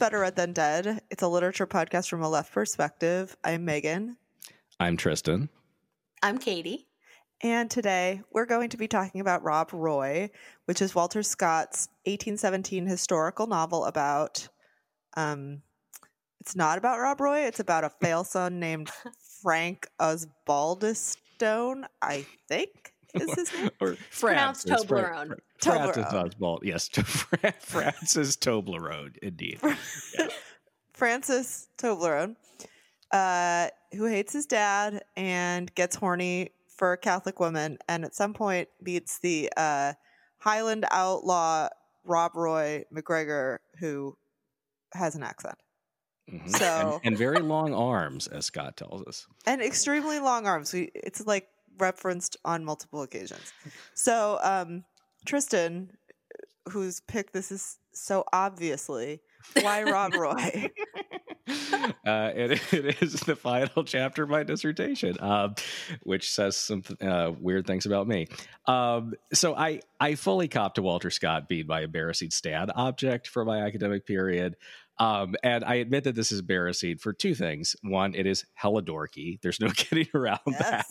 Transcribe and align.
Hi, 0.00 0.02
this 0.02 0.06
is 0.06 0.12
Better 0.12 0.20
Read 0.20 0.36
Than 0.36 0.52
Dead. 0.54 1.02
It's 1.10 1.22
a 1.22 1.28
literature 1.28 1.66
podcast 1.66 2.08
from 2.08 2.22
a 2.22 2.28
left 2.28 2.54
perspective. 2.54 3.36
I'm 3.44 3.66
Megan. 3.66 4.16
I'm 4.78 4.96
Tristan. 4.96 5.50
I'm 6.22 6.38
Katie. 6.38 6.86
And 7.42 7.70
today 7.70 8.22
we're 8.32 8.46
going 8.46 8.70
to 8.70 8.78
be 8.78 8.88
talking 8.88 9.20
about 9.20 9.42
Rob 9.42 9.74
Roy, 9.74 10.30
which 10.64 10.80
is 10.80 10.94
Walter 10.94 11.22
Scott's 11.22 11.88
1817 12.04 12.86
historical 12.86 13.46
novel 13.46 13.84
about. 13.84 14.48
Um, 15.18 15.60
it's 16.40 16.56
not 16.56 16.78
about 16.78 16.98
Rob 16.98 17.20
Roy. 17.20 17.40
It's 17.40 17.60
about 17.60 17.84
a 17.84 17.90
fail 18.00 18.24
son 18.24 18.58
named 18.58 18.90
Frank 19.42 19.86
Osbaldistone, 20.00 21.84
I 22.00 22.24
think 22.48 22.94
is 23.14 23.34
his 23.34 23.52
name. 23.54 23.70
or 23.80 23.96
Pronounced 24.18 24.66
Francis, 24.68 24.86
Fra- 24.88 25.02
Toblerone. 25.02 25.28
Fra- 25.28 25.38
Francis 25.72 26.04
Toblerone. 26.04 26.26
Oswald. 26.34 26.60
Yes, 26.64 26.88
Francis 27.60 28.36
Toblerone, 28.36 29.16
indeed. 29.22 29.60
Francis 30.92 31.68
Toblerone, 31.78 32.36
uh, 33.12 33.68
who 33.92 34.06
hates 34.06 34.32
his 34.32 34.46
dad 34.46 35.02
and 35.16 35.74
gets 35.74 35.96
horny 35.96 36.50
for 36.76 36.92
a 36.92 36.98
Catholic 36.98 37.40
woman, 37.40 37.78
and 37.88 38.04
at 38.04 38.14
some 38.14 38.34
point 38.34 38.68
meets 38.80 39.18
the 39.20 39.50
uh, 39.56 39.92
Highland 40.38 40.84
outlaw 40.90 41.68
Rob 42.04 42.32
Roy 42.34 42.84
McGregor, 42.94 43.58
who 43.78 44.16
has 44.94 45.14
an 45.14 45.22
accent 45.22 45.56
Mhm. 46.30 46.48
So- 46.50 47.00
and, 47.02 47.08
and 47.12 47.18
very 47.18 47.40
long 47.40 47.74
arms, 47.74 48.26
as 48.28 48.46
Scott 48.46 48.76
tells 48.76 49.02
us. 49.06 49.26
and 49.46 49.60
extremely 49.60 50.18
long 50.20 50.46
arms. 50.46 50.72
We, 50.72 50.90
it's 50.94 51.26
like 51.26 51.48
referenced 51.78 52.36
on 52.44 52.64
multiple 52.64 53.02
occasions. 53.02 53.52
So 53.94 54.38
um, 54.42 54.84
Tristan, 55.24 55.90
whose 56.68 57.00
pick 57.00 57.32
this 57.32 57.50
is 57.50 57.78
so 57.92 58.24
obviously, 58.32 59.20
why 59.60 59.82
Rob 59.82 60.14
Roy? 60.14 60.70
uh, 62.06 62.30
it, 62.34 62.72
it 62.72 63.02
is 63.02 63.14
the 63.20 63.36
final 63.36 63.84
chapter 63.84 64.22
of 64.22 64.30
my 64.30 64.42
dissertation, 64.42 65.16
um, 65.20 65.54
which 66.02 66.32
says 66.32 66.56
some 66.56 66.82
uh, 67.00 67.32
weird 67.38 67.66
things 67.66 67.86
about 67.86 68.06
me. 68.06 68.28
Um, 68.66 69.14
so 69.32 69.54
I 69.54 69.80
I 69.98 70.14
fully 70.14 70.48
cop 70.48 70.74
to 70.74 70.82
Walter 70.82 71.10
Scott 71.10 71.48
being 71.48 71.66
my 71.66 71.82
embarrassing 71.82 72.30
stan 72.30 72.70
object 72.70 73.28
for 73.28 73.44
my 73.44 73.60
academic 73.62 74.06
period. 74.06 74.56
Um, 74.98 75.34
and 75.42 75.64
I 75.64 75.76
admit 75.76 76.04
that 76.04 76.14
this 76.14 76.30
is 76.30 76.40
embarrassing 76.40 76.98
for 76.98 77.14
two 77.14 77.34
things. 77.34 77.74
One, 77.82 78.14
it 78.14 78.26
is 78.26 78.44
hella 78.52 78.82
dorky. 78.82 79.40
There's 79.40 79.58
no 79.58 79.68
getting 79.74 80.08
around 80.14 80.40
that. 80.58 80.86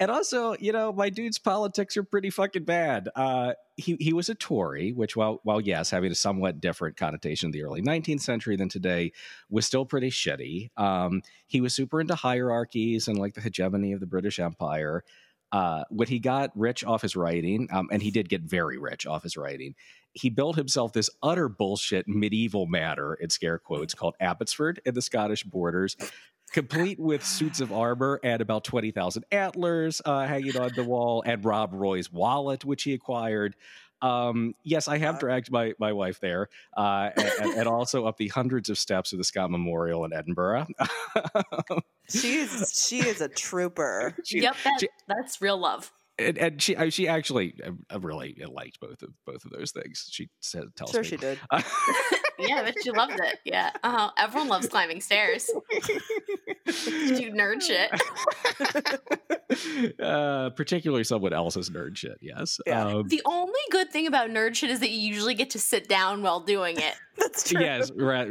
And 0.00 0.10
also, 0.10 0.56
you 0.58 0.72
know, 0.72 0.94
my 0.94 1.10
dude's 1.10 1.38
politics 1.38 1.94
are 1.98 2.02
pretty 2.02 2.30
fucking 2.30 2.64
bad. 2.64 3.10
Uh, 3.14 3.52
he 3.76 3.98
he 4.00 4.14
was 4.14 4.30
a 4.30 4.34
Tory, 4.34 4.92
which 4.92 5.14
while 5.14 5.40
while 5.42 5.60
yes, 5.60 5.90
having 5.90 6.10
a 6.10 6.14
somewhat 6.14 6.58
different 6.58 6.96
connotation 6.96 7.48
in 7.48 7.50
the 7.52 7.62
early 7.62 7.82
19th 7.82 8.22
century 8.22 8.56
than 8.56 8.70
today, 8.70 9.12
was 9.50 9.66
still 9.66 9.84
pretty 9.84 10.10
shitty. 10.10 10.70
Um, 10.78 11.20
he 11.46 11.60
was 11.60 11.74
super 11.74 12.00
into 12.00 12.14
hierarchies 12.14 13.08
and 13.08 13.18
like 13.18 13.34
the 13.34 13.42
hegemony 13.42 13.92
of 13.92 14.00
the 14.00 14.06
British 14.06 14.38
Empire. 14.38 15.04
Uh, 15.52 15.82
when 15.90 16.06
he 16.06 16.18
got 16.20 16.50
rich 16.54 16.84
off 16.84 17.02
his 17.02 17.16
writing, 17.16 17.68
um, 17.72 17.88
and 17.90 18.00
he 18.02 18.12
did 18.12 18.28
get 18.28 18.40
very 18.40 18.78
rich 18.78 19.04
off 19.04 19.24
his 19.24 19.36
writing, 19.36 19.74
he 20.12 20.30
built 20.30 20.56
himself 20.56 20.92
this 20.92 21.10
utter 21.22 21.48
bullshit 21.48 22.06
medieval 22.08 22.66
matter 22.66 23.14
in 23.14 23.28
scare 23.30 23.58
quotes 23.58 23.92
called 23.92 24.14
Abbotsford 24.20 24.80
in 24.86 24.94
the 24.94 25.02
Scottish 25.02 25.42
borders, 25.42 25.96
complete 26.52 26.98
with 26.98 27.24
suits 27.24 27.60
of 27.60 27.72
armor 27.72 28.20
and 28.22 28.40
about 28.42 28.64
20,000 28.64 29.24
antlers 29.32 30.00
uh, 30.04 30.26
hanging 30.26 30.56
on 30.56 30.70
the 30.74 30.84
wall, 30.84 31.22
and 31.26 31.44
Rob 31.44 31.72
Roy's 31.72 32.12
wallet, 32.12 32.64
which 32.64 32.82
he 32.84 32.92
acquired. 32.94 33.54
Um, 34.02 34.54
yes, 34.64 34.88
I 34.88 34.96
have 34.96 35.18
dragged 35.20 35.50
my, 35.52 35.74
my 35.78 35.92
wife 35.92 36.20
there, 36.20 36.48
uh, 36.76 37.10
and, 37.16 37.28
and- 37.42 37.54
and 37.60 37.68
also 37.68 38.06
up 38.06 38.16
the 38.16 38.28
hundreds 38.28 38.70
of 38.70 38.78
steps 38.78 39.12
of 39.12 39.18
the 39.18 39.24
Scott 39.24 39.50
Memorial 39.50 40.04
in 40.06 40.12
Edinburgh. 40.14 40.66
She's 42.08 42.72
she 42.86 43.00
is 43.06 43.20
a 43.20 43.28
trooper. 43.28 44.14
She- 44.24 44.40
yep, 44.40 44.56
that, 44.64 44.80
she- 44.80 44.88
that's 45.06 45.40
real 45.40 45.58
love. 45.58 45.92
And, 46.20 46.38
and 46.38 46.62
she 46.62 46.76
uh, 46.76 46.90
she 46.90 47.08
actually 47.08 47.54
uh, 47.92 48.00
really 48.00 48.36
liked 48.52 48.80
both 48.80 49.02
of 49.02 49.10
both 49.26 49.44
of 49.44 49.50
those 49.50 49.72
things. 49.72 50.08
She 50.10 50.28
said, 50.40 50.64
tells 50.76 50.90
Sure, 50.92 51.02
me. 51.02 51.08
she 51.08 51.16
did. 51.16 51.38
Yeah, 52.40 52.62
but 52.62 52.74
she 52.82 52.90
loved 52.90 53.20
it. 53.20 53.38
Yeah, 53.44 53.70
uh-huh. 53.82 54.12
everyone 54.16 54.48
loves 54.48 54.68
climbing 54.68 55.00
stairs. 55.00 55.50
Do 56.66 57.30
nerd 57.32 57.60
shit. 57.60 57.90
uh, 60.00 60.50
particularly 60.50 61.04
someone 61.04 61.32
else's 61.32 61.70
nerd 61.70 61.96
shit. 61.96 62.18
Yes. 62.20 62.58
Yeah. 62.66 62.86
Um, 62.86 63.08
The 63.08 63.22
only 63.26 63.60
good 63.70 63.90
thing 63.90 64.06
about 64.06 64.30
nerd 64.30 64.54
shit 64.54 64.70
is 64.70 64.80
that 64.80 64.90
you 64.90 64.98
usually 64.98 65.34
get 65.34 65.50
to 65.50 65.58
sit 65.58 65.88
down 65.88 66.22
while 66.22 66.40
doing 66.40 66.78
it. 66.78 66.94
That's 67.18 67.50
true. 67.50 67.60
yes, 67.60 67.90
ra- 67.94 68.24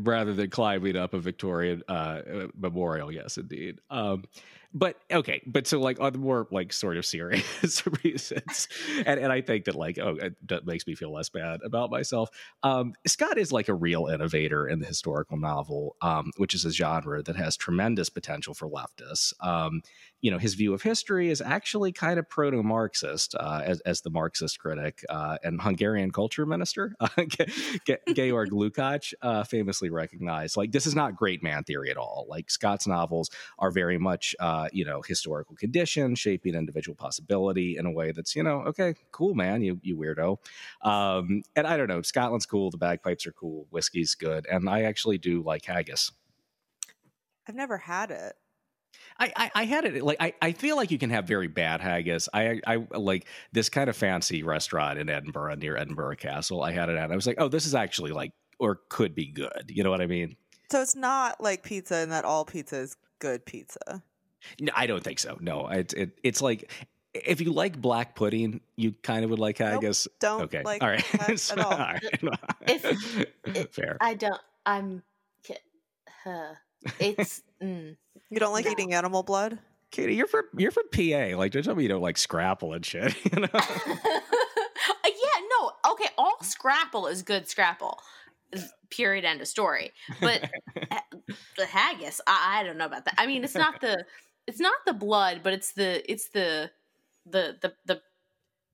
rather 0.00 0.34
than 0.34 0.50
climbing 0.50 0.96
up 0.96 1.14
a 1.14 1.18
Victorian 1.18 1.82
uh, 1.88 1.92
uh, 1.92 2.46
memorial. 2.58 3.12
Yes, 3.12 3.38
indeed. 3.38 3.78
Um, 3.90 4.24
but 4.74 4.96
okay, 5.10 5.42
but 5.46 5.66
so 5.66 5.80
like 5.80 6.00
on 6.00 6.18
more 6.18 6.46
like 6.50 6.72
sort 6.72 6.96
of 6.96 7.04
serious 7.04 7.82
reasons, 8.04 8.68
and, 9.04 9.20
and 9.20 9.32
I 9.32 9.40
think 9.40 9.66
that 9.66 9.74
like 9.74 9.98
oh, 9.98 10.16
that 10.48 10.66
makes 10.66 10.86
me 10.86 10.94
feel 10.94 11.12
less 11.12 11.28
bad 11.28 11.60
about 11.64 11.90
myself. 11.90 12.30
Um, 12.62 12.94
Scott 13.06 13.38
is 13.38 13.52
like 13.52 13.68
a 13.68 13.74
real 13.74 14.06
innovator 14.06 14.66
in 14.66 14.78
the 14.78 14.86
historical 14.86 15.36
novel, 15.36 15.96
um, 16.00 16.30
which 16.36 16.54
is 16.54 16.64
a 16.64 16.72
genre 16.72 17.22
that 17.22 17.36
has 17.36 17.56
tremendous 17.56 18.08
potential 18.08 18.54
for 18.54 18.68
leftists. 18.68 19.32
Um, 19.40 19.82
you 20.22 20.30
know, 20.30 20.38
his 20.38 20.54
view 20.54 20.72
of 20.72 20.82
history 20.82 21.30
is 21.30 21.40
actually 21.40 21.90
kind 21.90 22.16
of 22.16 22.28
proto-Marxist, 22.28 23.34
uh, 23.34 23.60
as, 23.64 23.80
as 23.80 24.02
the 24.02 24.10
Marxist 24.10 24.60
critic 24.60 25.04
uh, 25.10 25.36
and 25.42 25.60
Hungarian 25.60 26.12
culture 26.12 26.46
minister 26.46 26.94
uh, 27.00 27.08
Ge- 27.28 27.80
Ge- 27.84 28.14
Georg 28.14 28.50
Lukács 28.52 29.14
uh, 29.20 29.42
famously 29.42 29.90
recognized. 29.90 30.56
Like, 30.56 30.70
this 30.70 30.86
is 30.86 30.94
not 30.94 31.16
great 31.16 31.42
man 31.42 31.64
theory 31.64 31.90
at 31.90 31.96
all. 31.96 32.26
Like, 32.28 32.50
Scott's 32.50 32.86
novels 32.86 33.30
are 33.58 33.72
very 33.72 33.98
much, 33.98 34.36
uh, 34.38 34.68
you 34.72 34.84
know, 34.84 35.02
historical 35.02 35.56
condition 35.56 36.14
shaping 36.14 36.54
individual 36.54 36.94
possibility 36.94 37.76
in 37.76 37.84
a 37.84 37.90
way 37.90 38.12
that's, 38.12 38.36
you 38.36 38.44
know, 38.44 38.60
okay, 38.60 38.94
cool, 39.10 39.34
man, 39.34 39.60
you 39.60 39.80
you 39.82 39.96
weirdo. 39.96 40.38
Um, 40.82 41.42
and 41.56 41.66
I 41.66 41.76
don't 41.76 41.88
know, 41.88 42.00
Scotland's 42.00 42.46
cool, 42.46 42.70
the 42.70 42.78
bagpipes 42.78 43.26
are 43.26 43.32
cool, 43.32 43.66
whiskey's 43.70 44.14
good, 44.14 44.46
and 44.46 44.70
I 44.70 44.82
actually 44.82 45.18
do 45.18 45.42
like 45.42 45.64
haggis. 45.64 46.12
I've 47.48 47.56
never 47.56 47.78
had 47.78 48.12
it. 48.12 48.36
I, 49.18 49.32
I, 49.36 49.50
I 49.54 49.64
had 49.64 49.84
it 49.84 50.02
like 50.02 50.16
I, 50.20 50.34
I 50.42 50.52
feel 50.52 50.76
like 50.76 50.90
you 50.90 50.98
can 50.98 51.10
have 51.10 51.26
very 51.26 51.46
bad 51.48 51.80
haggis. 51.80 52.28
I 52.32 52.60
I 52.66 52.76
like 52.92 53.26
this 53.52 53.68
kind 53.68 53.88
of 53.90 53.96
fancy 53.96 54.42
restaurant 54.42 54.98
in 54.98 55.08
Edinburgh 55.08 55.56
near 55.56 55.76
Edinburgh 55.76 56.16
Castle. 56.16 56.62
I 56.62 56.72
had 56.72 56.88
it 56.88 56.96
at. 56.96 57.04
and 57.04 57.12
I 57.12 57.16
was 57.16 57.26
like, 57.26 57.36
oh, 57.38 57.48
this 57.48 57.66
is 57.66 57.74
actually 57.74 58.12
like 58.12 58.32
or 58.58 58.80
could 58.88 59.14
be 59.14 59.26
good. 59.26 59.64
You 59.68 59.82
know 59.84 59.90
what 59.90 60.00
I 60.00 60.06
mean? 60.06 60.36
So 60.70 60.80
it's 60.80 60.94
not 60.96 61.40
like 61.40 61.62
pizza 61.62 61.96
and 61.96 62.12
that 62.12 62.24
all 62.24 62.44
pizza 62.44 62.76
is 62.78 62.96
good 63.18 63.44
pizza. 63.44 64.02
No, 64.60 64.72
I 64.74 64.86
don't 64.86 65.02
think 65.04 65.18
so. 65.18 65.36
No, 65.40 65.68
it, 65.68 65.92
it 65.94 66.18
it's 66.22 66.40
like 66.42 66.70
if 67.14 67.40
you 67.40 67.52
like 67.52 67.80
black 67.80 68.14
pudding, 68.16 68.60
you 68.76 68.92
kind 69.02 69.22
of 69.24 69.30
would 69.30 69.38
like 69.38 69.58
haggis. 69.58 70.08
Don't 70.18 70.42
okay, 70.42 70.62
like 70.64 70.82
all 70.82 70.88
right, 70.88 71.04
that 71.26 71.38
So- 71.38 71.54
at 71.58 71.64
all. 72.24 72.38
If- 72.66 73.70
fair. 73.74 73.98
I 74.00 74.14
don't. 74.14 74.40
I'm. 74.64 75.02
Uh, 76.24 76.54
it's. 76.98 77.42
Mm. 77.62 77.96
You 78.32 78.40
don't 78.40 78.52
like 78.52 78.64
No. 78.64 78.70
eating 78.72 78.94
animal 78.94 79.22
blood? 79.22 79.58
Katie, 79.90 80.14
you're 80.14 80.26
from 80.26 80.44
you're 80.56 80.70
from 80.70 80.88
PA. 80.90 81.36
Like, 81.36 81.52
don't 81.52 81.62
tell 81.62 81.74
me 81.74 81.82
you 81.82 81.88
don't 81.88 82.00
like 82.02 82.16
scrapple 82.18 82.72
and 82.72 82.84
shit. 82.84 83.14
You 83.32 83.40
know? 83.42 83.48
Uh, 85.04 85.08
yeah, 85.08 85.46
no. 85.60 85.72
Okay, 85.92 86.08
all 86.18 86.36
Scrapple 86.42 87.06
is 87.08 87.22
good 87.22 87.48
Scrapple. 87.48 87.98
Period. 88.90 89.24
End 89.24 89.40
of 89.40 89.48
story. 89.48 89.92
But 90.20 90.44
uh, 90.90 90.98
the 91.56 91.66
haggis, 91.66 92.20
I, 92.26 92.60
I 92.60 92.62
don't 92.64 92.78
know 92.78 92.86
about 92.86 93.04
that. 93.06 93.14
I 93.18 93.26
mean, 93.26 93.42
it's 93.44 93.54
not 93.54 93.80
the 93.80 94.04
it's 94.46 94.60
not 94.60 94.74
the 94.86 94.92
blood, 94.92 95.40
but 95.42 95.52
it's 95.52 95.72
the 95.72 96.10
it's 96.10 96.28
the 96.30 96.70
the 97.26 97.56
the 97.62 97.72
the 97.86 98.00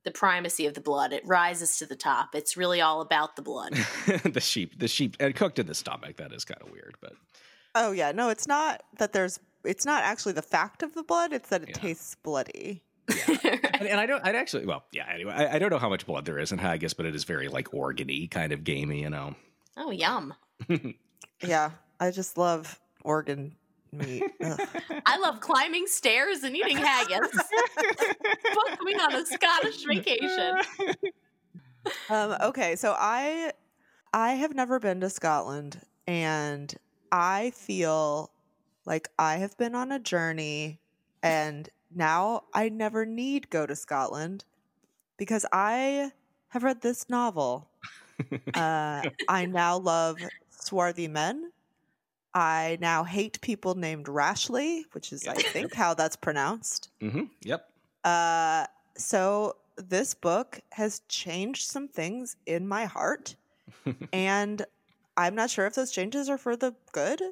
the 0.05 0.11
primacy 0.11 0.67
of 0.67 0.75
the 0.75 0.81
blood. 0.81 1.13
It 1.13 1.27
rises 1.27 1.77
to 1.79 1.87
the 1.87 1.97
top. 1.97 2.35
It's 2.35 2.57
really 2.57 2.81
all 2.81 3.01
about 3.01 3.37
the 3.37 3.43
blood. 3.43 3.73
the 4.25 4.41
sheep, 4.41 4.79
the 4.79 4.89
sheep, 4.89 5.17
and 5.21 5.35
cooked 5.35 5.59
in 5.59 5.67
the 5.67 5.75
stomach. 5.75 6.17
That 6.17 6.33
is 6.33 6.45
kind 6.45 6.61
of 6.63 6.71
weird, 6.71 6.97
but 7.01 7.13
Oh 7.75 7.93
yeah, 7.93 8.13
no, 8.13 8.29
it's 8.31 8.49
not 8.49 8.83
that 8.99 9.13
there's 9.13 9.39
it's 9.65 9.85
not 9.85 10.03
actually 10.03 10.33
the 10.33 10.43
fact 10.43 10.83
of 10.83 10.95
the 10.95 11.03
blood, 11.03 11.33
it's 11.33 11.49
that 11.51 11.63
it 11.63 11.69
Yeah. 11.71 11.75
tastes 11.75 12.15
bloody. 12.17 12.83
and, 13.27 13.89
and 13.89 14.01
I 14.01 14.05
don't. 14.07 14.25
I'd 14.27 14.35
actually. 14.35 14.67
Well, 14.67 14.85
yeah. 14.93 15.07
Anyway, 15.13 15.33
I, 15.33 15.55
I 15.55 15.59
don't 15.59 15.71
know 15.71 15.79
how 15.79 15.89
much 15.89 16.05
blood 16.07 16.25
there 16.27 16.39
is 16.39 16.53
in 16.53 16.59
haggis, 16.59 16.93
but 16.93 17.07
it 17.07 17.15
is 17.15 17.25
very 17.25 17.49
like 17.49 17.71
organy, 17.71 18.31
kind 18.31 18.53
of 18.53 18.65
gamey. 18.65 19.01
You 19.01 19.09
know. 19.11 19.35
oh, 19.77 19.91
yum. 19.91 20.35
Yeah, 21.43 21.71
I 22.01 22.11
just 22.11 22.37
love 22.37 22.81
organ 23.05 23.55
meat. 23.93 24.25
I 25.07 25.19
love 25.19 25.41
climbing 25.41 25.87
stairs 25.87 26.43
and 26.43 26.55
eating 26.57 26.77
haggis. 26.77 27.31
Book 27.33 28.79
me 28.83 28.93
on 28.95 29.15
a 29.15 29.25
Scottish 29.25 29.85
vacation. 29.85 30.57
um, 32.11 32.37
okay, 32.43 32.77
so 32.77 32.95
I 32.99 33.53
I 34.13 34.33
have 34.35 34.55
never 34.55 34.79
been 34.81 35.01
to 35.01 35.09
Scotland, 35.11 35.81
and 36.07 36.75
I 37.13 37.53
feel 37.55 38.31
like 38.89 39.09
I 39.21 39.37
have 39.39 39.57
been 39.59 39.77
on 39.77 39.93
a 39.93 40.01
journey, 40.01 40.81
and 41.23 41.71
now 41.93 42.47
I 42.55 42.71
never 42.71 43.07
need 43.07 43.51
go 43.51 43.67
to 43.67 43.77
Scotland 43.77 44.47
because 45.19 45.47
I 45.53 46.13
have 46.49 46.65
read 46.65 46.83
this 46.83 47.11
novel. 47.11 47.71
Uh, 48.55 49.05
I 49.29 49.47
now 49.47 49.79
love 49.79 50.29
swarthy 50.51 51.09
men. 51.09 51.53
I 52.35 52.79
now 52.81 53.05
hate 53.05 53.41
people 53.43 53.75
named 53.77 54.09
Rashleigh, 54.09 54.85
which 54.93 55.13
is, 55.13 55.29
I 55.29 55.43
think, 55.43 55.75
how 55.75 55.95
that's 55.95 56.17
pronounced. 56.17 56.91
hmm 57.01 57.27
Yep. 57.43 57.73
Uh, 58.05 58.67
so 58.97 59.57
this 59.77 60.15
book 60.15 60.61
has 60.73 61.01
changed 61.09 61.69
some 61.69 61.89
things 61.89 62.37
in 62.47 62.67
my 62.67 62.87
heart, 62.87 63.37
and 64.13 64.65
I'm 65.17 65.35
not 65.35 65.51
sure 65.51 65.67
if 65.67 65.75
those 65.75 65.93
changes 65.93 66.29
are 66.29 66.39
for 66.39 66.57
the 66.57 66.77
good. 66.93 67.23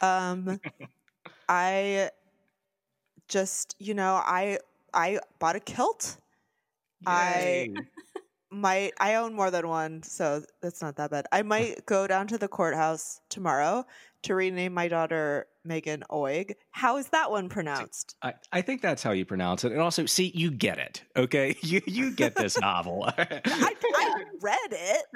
Um, 0.00 0.60
I 1.48 2.10
just, 3.28 3.76
you 3.78 3.94
know, 3.94 4.14
I 4.24 4.58
I 4.94 5.20
bought 5.38 5.56
a 5.56 5.60
kilt. 5.60 6.16
I- 7.06 7.68
Yay. 7.68 7.74
Might 8.54 8.92
I 9.00 9.14
own 9.14 9.32
more 9.32 9.50
than 9.50 9.66
one, 9.66 10.02
so 10.02 10.42
that's 10.60 10.82
not 10.82 10.96
that 10.96 11.10
bad. 11.10 11.24
I 11.32 11.40
might 11.40 11.86
go 11.86 12.06
down 12.06 12.26
to 12.26 12.36
the 12.36 12.48
courthouse 12.48 13.18
tomorrow 13.30 13.86
to 14.24 14.34
rename 14.34 14.74
my 14.74 14.88
daughter 14.88 15.46
Megan 15.64 16.04
Oig. 16.12 16.52
How 16.70 16.98
is 16.98 17.08
that 17.08 17.30
one 17.30 17.48
pronounced? 17.48 18.14
I, 18.22 18.34
I 18.52 18.60
think 18.60 18.82
that's 18.82 19.02
how 19.02 19.12
you 19.12 19.24
pronounce 19.24 19.64
it. 19.64 19.72
And 19.72 19.80
also, 19.80 20.04
see, 20.04 20.32
you 20.34 20.50
get 20.50 20.76
it. 20.76 21.02
Okay. 21.16 21.56
You 21.62 21.80
you 21.86 22.10
get 22.10 22.34
this 22.36 22.60
novel. 22.60 23.04
I, 23.16 23.40
I 23.46 24.24
read 24.42 24.58
it. 24.72 25.06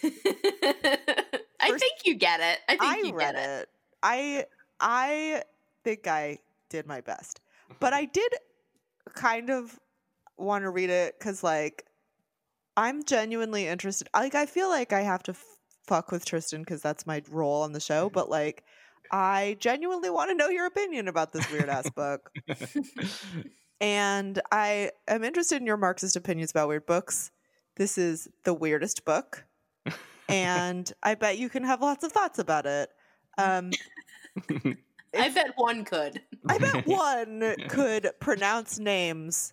I 1.60 1.78
think 1.78 1.92
you 2.06 2.14
get 2.14 2.40
it. 2.40 2.58
I 2.68 2.76
think 2.78 2.82
I 2.82 2.96
you 3.06 3.14
read 3.14 3.34
get 3.34 3.50
it. 3.60 3.68
I 4.06 4.46
I 4.78 5.42
think 5.82 6.06
I 6.06 6.38
did 6.70 6.86
my 6.86 7.00
best, 7.00 7.40
but 7.80 7.92
I 7.92 8.04
did 8.04 8.32
kind 9.14 9.50
of 9.50 9.78
want 10.38 10.62
to 10.62 10.70
read 10.70 10.90
it 10.90 11.18
because 11.18 11.42
like 11.42 11.84
I'm 12.76 13.04
genuinely 13.04 13.66
interested. 13.66 14.08
Like 14.14 14.36
I 14.36 14.46
feel 14.46 14.68
like 14.68 14.92
I 14.92 15.00
have 15.00 15.24
to 15.24 15.32
f- 15.32 15.44
fuck 15.88 16.12
with 16.12 16.24
Tristan 16.24 16.60
because 16.60 16.82
that's 16.82 17.04
my 17.04 17.20
role 17.30 17.62
on 17.62 17.72
the 17.72 17.80
show, 17.80 18.08
but 18.08 18.30
like 18.30 18.62
I 19.10 19.56
genuinely 19.58 20.10
want 20.10 20.30
to 20.30 20.36
know 20.36 20.50
your 20.50 20.66
opinion 20.66 21.08
about 21.08 21.32
this 21.32 21.50
weird 21.50 21.68
ass 21.68 21.90
book, 21.90 22.30
and 23.80 24.40
I 24.52 24.92
am 25.08 25.24
interested 25.24 25.56
in 25.56 25.66
your 25.66 25.78
Marxist 25.78 26.14
opinions 26.14 26.52
about 26.52 26.68
weird 26.68 26.86
books. 26.86 27.32
This 27.74 27.98
is 27.98 28.28
the 28.44 28.54
weirdest 28.54 29.04
book, 29.04 29.46
and 30.28 30.92
I 31.02 31.16
bet 31.16 31.38
you 31.38 31.48
can 31.48 31.64
have 31.64 31.82
lots 31.82 32.04
of 32.04 32.12
thoughts 32.12 32.38
about 32.38 32.66
it. 32.66 32.90
Um, 33.38 33.70
I 35.18 35.28
bet 35.30 35.52
one 35.56 35.84
could. 35.84 36.20
I 36.48 36.58
bet 36.58 36.86
one 36.86 37.54
could 37.68 38.10
pronounce 38.20 38.78
names 38.78 39.52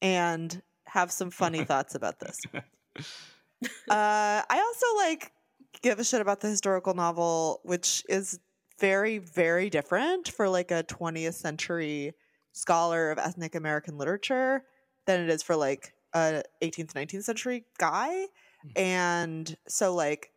and 0.00 0.62
have 0.86 1.10
some 1.10 1.30
funny 1.30 1.64
thoughts 1.64 1.94
about 1.94 2.20
this. 2.20 2.38
Uh, 2.52 3.72
I 3.88 4.44
also 4.50 4.86
like 4.96 5.32
give 5.82 5.98
a 5.98 6.04
shit 6.04 6.20
about 6.20 6.40
the 6.40 6.48
historical 6.48 6.94
novel, 6.94 7.60
which 7.64 8.04
is 8.08 8.38
very, 8.78 9.18
very 9.18 9.70
different 9.70 10.28
for 10.28 10.48
like 10.48 10.70
a 10.70 10.84
20th 10.84 11.34
century 11.34 12.12
scholar 12.52 13.10
of 13.10 13.18
ethnic 13.18 13.54
American 13.54 13.96
literature 13.96 14.64
than 15.06 15.20
it 15.20 15.30
is 15.30 15.42
for 15.42 15.56
like 15.56 15.94
a 16.14 16.42
18th, 16.62 16.92
19th 16.92 17.24
century 17.24 17.64
guy. 17.78 18.26
And 18.76 19.56
so, 19.66 19.94
like, 19.94 20.31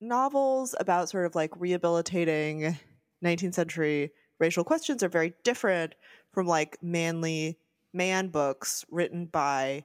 novels 0.00 0.74
about 0.78 1.08
sort 1.08 1.26
of 1.26 1.34
like 1.34 1.50
rehabilitating 1.58 2.76
19th 3.24 3.54
century 3.54 4.12
racial 4.38 4.64
questions 4.64 5.02
are 5.02 5.08
very 5.08 5.32
different 5.44 5.94
from 6.32 6.46
like 6.46 6.76
manly 6.82 7.58
man 7.94 8.28
books 8.28 8.84
written 8.90 9.24
by 9.26 9.84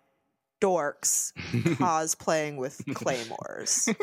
dorks 0.61 1.31
cosplaying 1.77 2.57
with 2.57 2.81
claymores. 2.93 3.87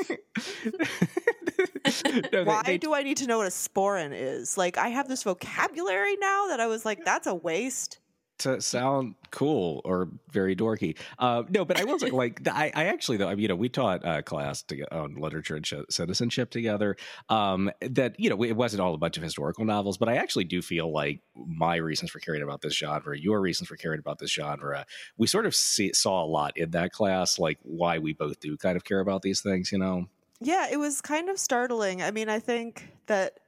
No, 2.04 2.20
they- 2.30 2.44
Why 2.44 2.62
they- 2.64 2.78
do 2.78 2.94
I 2.94 3.02
need 3.02 3.16
to 3.18 3.26
know 3.26 3.38
what 3.38 3.46
a 3.46 3.50
sporran 3.50 4.10
is? 4.12 4.56
Like 4.58 4.76
I 4.78 4.88
have 4.88 5.08
this 5.08 5.22
vocabulary 5.22 6.16
now 6.16 6.46
that 6.48 6.60
I 6.60 6.66
was 6.66 6.84
like, 6.84 7.04
that's 7.04 7.26
a 7.26 7.34
waste. 7.34 7.98
To 8.38 8.60
sound 8.60 9.14
cool 9.30 9.80
or 9.84 10.08
very 10.30 10.56
dorky. 10.56 10.96
Uh, 11.18 11.42
no, 11.48 11.64
but 11.64 11.80
I 11.80 11.84
wasn't 11.84 12.12
like 12.12 12.46
I, 12.48 12.70
I 12.74 12.84
actually 12.86 13.16
though. 13.16 13.28
I 13.28 13.34
mean, 13.34 13.42
you 13.42 13.48
know, 13.48 13.56
we 13.56 13.68
taught 13.68 14.00
a 14.04 14.22
class 14.22 14.62
to, 14.64 14.82
on 14.94 15.16
literature 15.16 15.56
and 15.56 15.66
sh- 15.66 15.74
citizenship 15.90 16.50
together. 16.50 16.96
Um, 17.28 17.70
that 17.80 18.18
you 18.18 18.30
know, 18.30 18.42
it 18.42 18.56
wasn't 18.56 18.80
all 18.80 18.94
a 18.94 18.98
bunch 18.98 19.16
of 19.16 19.22
historical 19.22 19.64
novels, 19.64 19.98
but 19.98 20.08
I 20.08 20.16
actually 20.16 20.44
do 20.44 20.62
feel 20.62 20.92
like 20.92 21.20
my 21.34 21.76
reasons 21.76 22.10
for 22.10 22.20
caring 22.20 22.42
about 22.42 22.62
this 22.62 22.76
genre, 22.76 23.18
your 23.18 23.40
reasons 23.40 23.68
for 23.68 23.76
caring 23.76 24.00
about 24.00 24.18
this 24.18 24.32
genre, 24.32 24.86
we 25.16 25.26
sort 25.26 25.46
of 25.46 25.54
see, 25.54 25.92
saw 25.92 26.24
a 26.24 26.26
lot 26.26 26.56
in 26.56 26.70
that 26.72 26.92
class, 26.92 27.38
like 27.38 27.58
why 27.62 27.98
we 27.98 28.12
both 28.12 28.40
do 28.40 28.56
kind 28.56 28.76
of 28.76 28.84
care 28.84 29.00
about 29.00 29.22
these 29.22 29.40
things. 29.40 29.72
You 29.72 29.78
know. 29.78 30.08
Yeah, 30.40 30.68
it 30.70 30.76
was 30.76 31.00
kind 31.00 31.28
of 31.28 31.38
startling. 31.38 32.00
I 32.00 32.12
mean, 32.12 32.28
I 32.28 32.38
think 32.38 32.88
that 33.06 33.40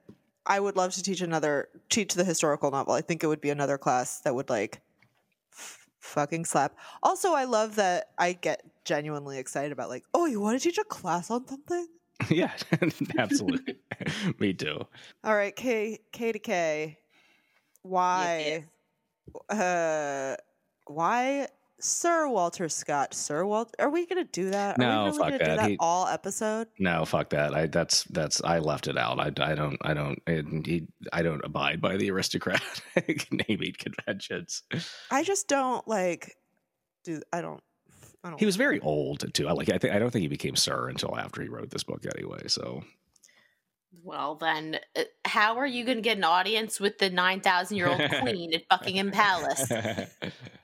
I 0.47 0.59
would 0.61 0.77
love 0.77 0.93
to 0.95 1.03
teach 1.03 1.21
another 1.21 1.69
teach 1.89 2.15
the 2.15 2.25
historical 2.25 2.71
novel. 2.71 2.95
I 2.95 3.01
think 3.03 3.23
it 3.23 3.27
would 3.27 3.41
be 3.41 3.51
another 3.51 3.79
class 3.79 4.21
that 4.21 4.35
would 4.35 4.49
like 4.49 4.81
f- 5.53 5.87
fucking 6.01 6.45
slap. 6.45 6.77
Also, 7.03 7.33
I 7.33 7.45
love 7.45 7.77
that 7.77 8.11
I 8.19 8.33
get 8.33 8.63
genuinely 8.85 9.39
excited 9.39 9.73
about 9.73 9.89
like, 9.91 10.05
oh, 10.15 10.27
you 10.27 10.41
want 10.41 10.61
to 10.61 10.69
teach 10.69 10.79
a 10.79 10.85
class 10.85 11.31
on 11.31 11.47
something? 11.47 11.87
yeah, 12.31 12.53
absolutely. 13.19 13.77
Me 14.39 14.53
too. 14.53 14.81
All 15.25 15.35
right, 15.35 15.55
K 15.55 15.99
K 16.13 16.33
to 16.33 16.39
K. 16.39 16.99
Why? 17.83 18.67
Uh, 19.49 20.37
why 20.87 21.49
Sir 21.83 22.29
Walter 22.29 22.69
Scott? 22.69 23.15
Sir 23.15 23.45
Walter? 23.45 23.73
Are 23.79 23.91
we 23.91 24.07
gonna 24.07 24.25
do 24.25 24.51
that? 24.51 24.79
Are 24.79 24.81
No, 24.81 25.05
we 25.05 25.07
really 25.07 25.19
fuck 25.19 25.27
gonna 25.29 25.39
that. 25.39 25.51
do 25.51 25.57
that 25.57 25.71
He- 25.71 25.77
all 25.81 26.07
episode? 26.09 26.69
No, 26.79 27.05
fuck 27.05 27.31
that. 27.31 27.55
I 27.55 27.67
that's 27.67 28.05
that's 28.05 28.43
I 28.43 28.59
left 28.59 28.87
it 28.89 28.97
out. 28.99 29.19
I, 29.21 29.27
I 29.45 29.55
don't 29.55 29.79
I 29.83 29.95
don't 29.95 30.19
I, 30.27 30.43
I 31.13 31.23
don't 31.23 31.45
abide 31.45 31.81
by 31.81 31.97
the 31.97 32.11
aristocratic 32.11 33.27
naming 33.49 33.75
conventions. 33.79 34.63
I 35.11 35.23
just 35.23 35.49
don't 35.49 35.87
like. 35.89 36.35
Do 37.05 37.21
I 37.33 37.41
don't. 37.41 37.63
I 38.23 38.29
don't. 38.31 38.39
He 38.39 38.45
was 38.47 38.57
very 38.57 38.81
old 38.81 39.33
too. 39.33 39.49
I 39.49 39.53
like 39.53 39.71
I 39.71 39.79
think 39.79 39.95
I 39.95 39.99
don't 39.99 40.11
think 40.11 40.23
he 40.23 40.29
became 40.29 40.57
sir 40.57 40.89
until 40.89 41.17
after 41.19 41.41
he 41.43 41.49
wrote 41.49 41.71
this 41.71 41.85
book 41.85 42.05
anyway. 42.15 42.49
So 42.49 42.83
Well, 44.03 44.35
then, 44.35 44.79
uh, 44.97 45.03
how 45.25 45.57
are 45.59 45.67
you 45.67 45.85
going 45.85 45.97
to 45.97 46.03
get 46.03 46.17
an 46.19 46.25
audience 46.25 46.79
with 46.79 46.99
the 46.99 47.11
9,000 47.11 47.77
year 47.77 47.89
old 47.89 48.01
queen 48.21 48.53
at 48.55 48.69
Buckingham 48.69 49.11
Palace 49.11 49.67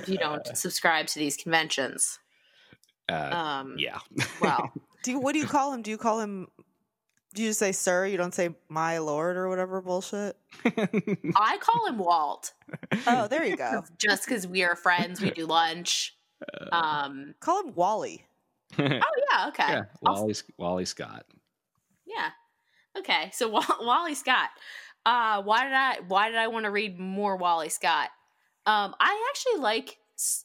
if 0.00 0.08
you 0.08 0.18
don't 0.18 0.46
subscribe 0.56 1.06
to 1.08 1.18
these 1.18 1.36
conventions? 1.36 2.18
uh, 3.10 3.14
Um, 3.14 3.76
yeah. 3.78 3.98
Well, 4.40 4.72
Do 5.02 5.10
you, 5.12 5.18
what 5.18 5.32
do 5.32 5.38
you 5.38 5.46
call 5.46 5.72
him? 5.72 5.82
Do 5.82 5.90
you 5.90 5.98
call 5.98 6.20
him? 6.20 6.48
Do 7.34 7.42
you 7.42 7.48
just 7.48 7.58
say 7.60 7.72
sir? 7.72 8.06
You 8.06 8.16
don't 8.18 8.34
say 8.34 8.50
my 8.68 8.98
lord 8.98 9.36
or 9.36 9.48
whatever 9.48 9.80
bullshit. 9.80 10.36
I 10.64 11.56
call 11.60 11.86
him 11.86 11.98
Walt 11.98 12.52
Oh, 13.06 13.26
there 13.26 13.44
you 13.44 13.56
go. 13.56 13.84
just 13.98 14.26
because 14.26 14.46
we 14.46 14.62
are 14.64 14.76
friends. 14.76 15.20
We 15.20 15.30
do 15.30 15.46
lunch. 15.46 16.14
Um, 16.72 17.34
Call 17.40 17.62
him 17.62 17.74
Wally. 17.74 18.26
oh, 18.78 18.82
yeah, 18.82 19.48
okay. 19.48 19.66
yeah, 19.68 19.82
Wally 20.02 20.34
Wally 20.58 20.84
Scott. 20.84 21.24
Yeah. 22.06 22.30
Okay. 22.98 23.30
So 23.32 23.48
Wally 23.80 24.14
Scott. 24.14 24.48
Uh, 25.06 25.42
why 25.42 25.64
did 25.64 25.72
I 25.72 25.96
why 26.06 26.28
did 26.28 26.38
I 26.38 26.48
want 26.48 26.64
to 26.64 26.70
read 26.70 26.98
more 26.98 27.36
Wally 27.36 27.68
Scott? 27.70 28.10
Um, 28.66 28.94
I 29.00 29.28
actually 29.30 29.60
like 29.62 29.98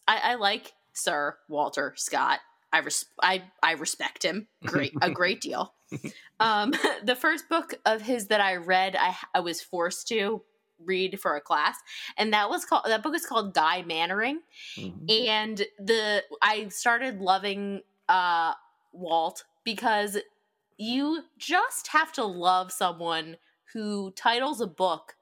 I 0.07 0.36
like 0.36 0.74
Sir 0.93 1.38
Walter 1.47 1.93
Scott. 1.97 2.39
I 2.74 2.79
res- 2.79 3.05
I 3.21 3.43
I 3.63 3.74
respect 3.74 4.24
him 4.24 4.47
great 4.65 4.93
a 5.01 5.12
great 5.12 5.41
deal. 5.41 5.74
Um, 6.39 6.74
the 7.03 7.15
first 7.15 7.50
book 7.50 7.74
of 7.86 8.01
his 8.03 8.27
that 8.27 8.41
I 8.41 8.57
read, 8.57 8.95
I 8.95 9.15
I 9.33 9.39
was 9.39 9.59
forced 9.62 10.07
to 10.09 10.43
read 10.86 11.19
for 11.19 11.36
a 11.36 11.41
class, 11.41 11.77
and 12.17 12.31
that 12.33 12.50
was 12.50 12.63
called 12.65 12.83
that 12.86 13.01
book 13.01 13.15
is 13.15 13.25
called 13.25 13.53
Guy 13.55 13.81
Mannering 13.83 14.41
Mhm. 14.77 15.09
and 15.27 15.65
the 15.79 16.24
I 16.41 16.67
started 16.67 17.21
loving 17.21 17.81
uh 18.09 18.53
Walt 18.91 19.45
because 19.63 20.17
you 20.77 21.24
just 21.39 21.88
have 21.88 22.12
to 22.13 22.24
love 22.25 22.71
someone 22.71 23.38
who 23.74 24.12
titles 24.12 24.62
a 24.62 24.67
book 24.67 25.15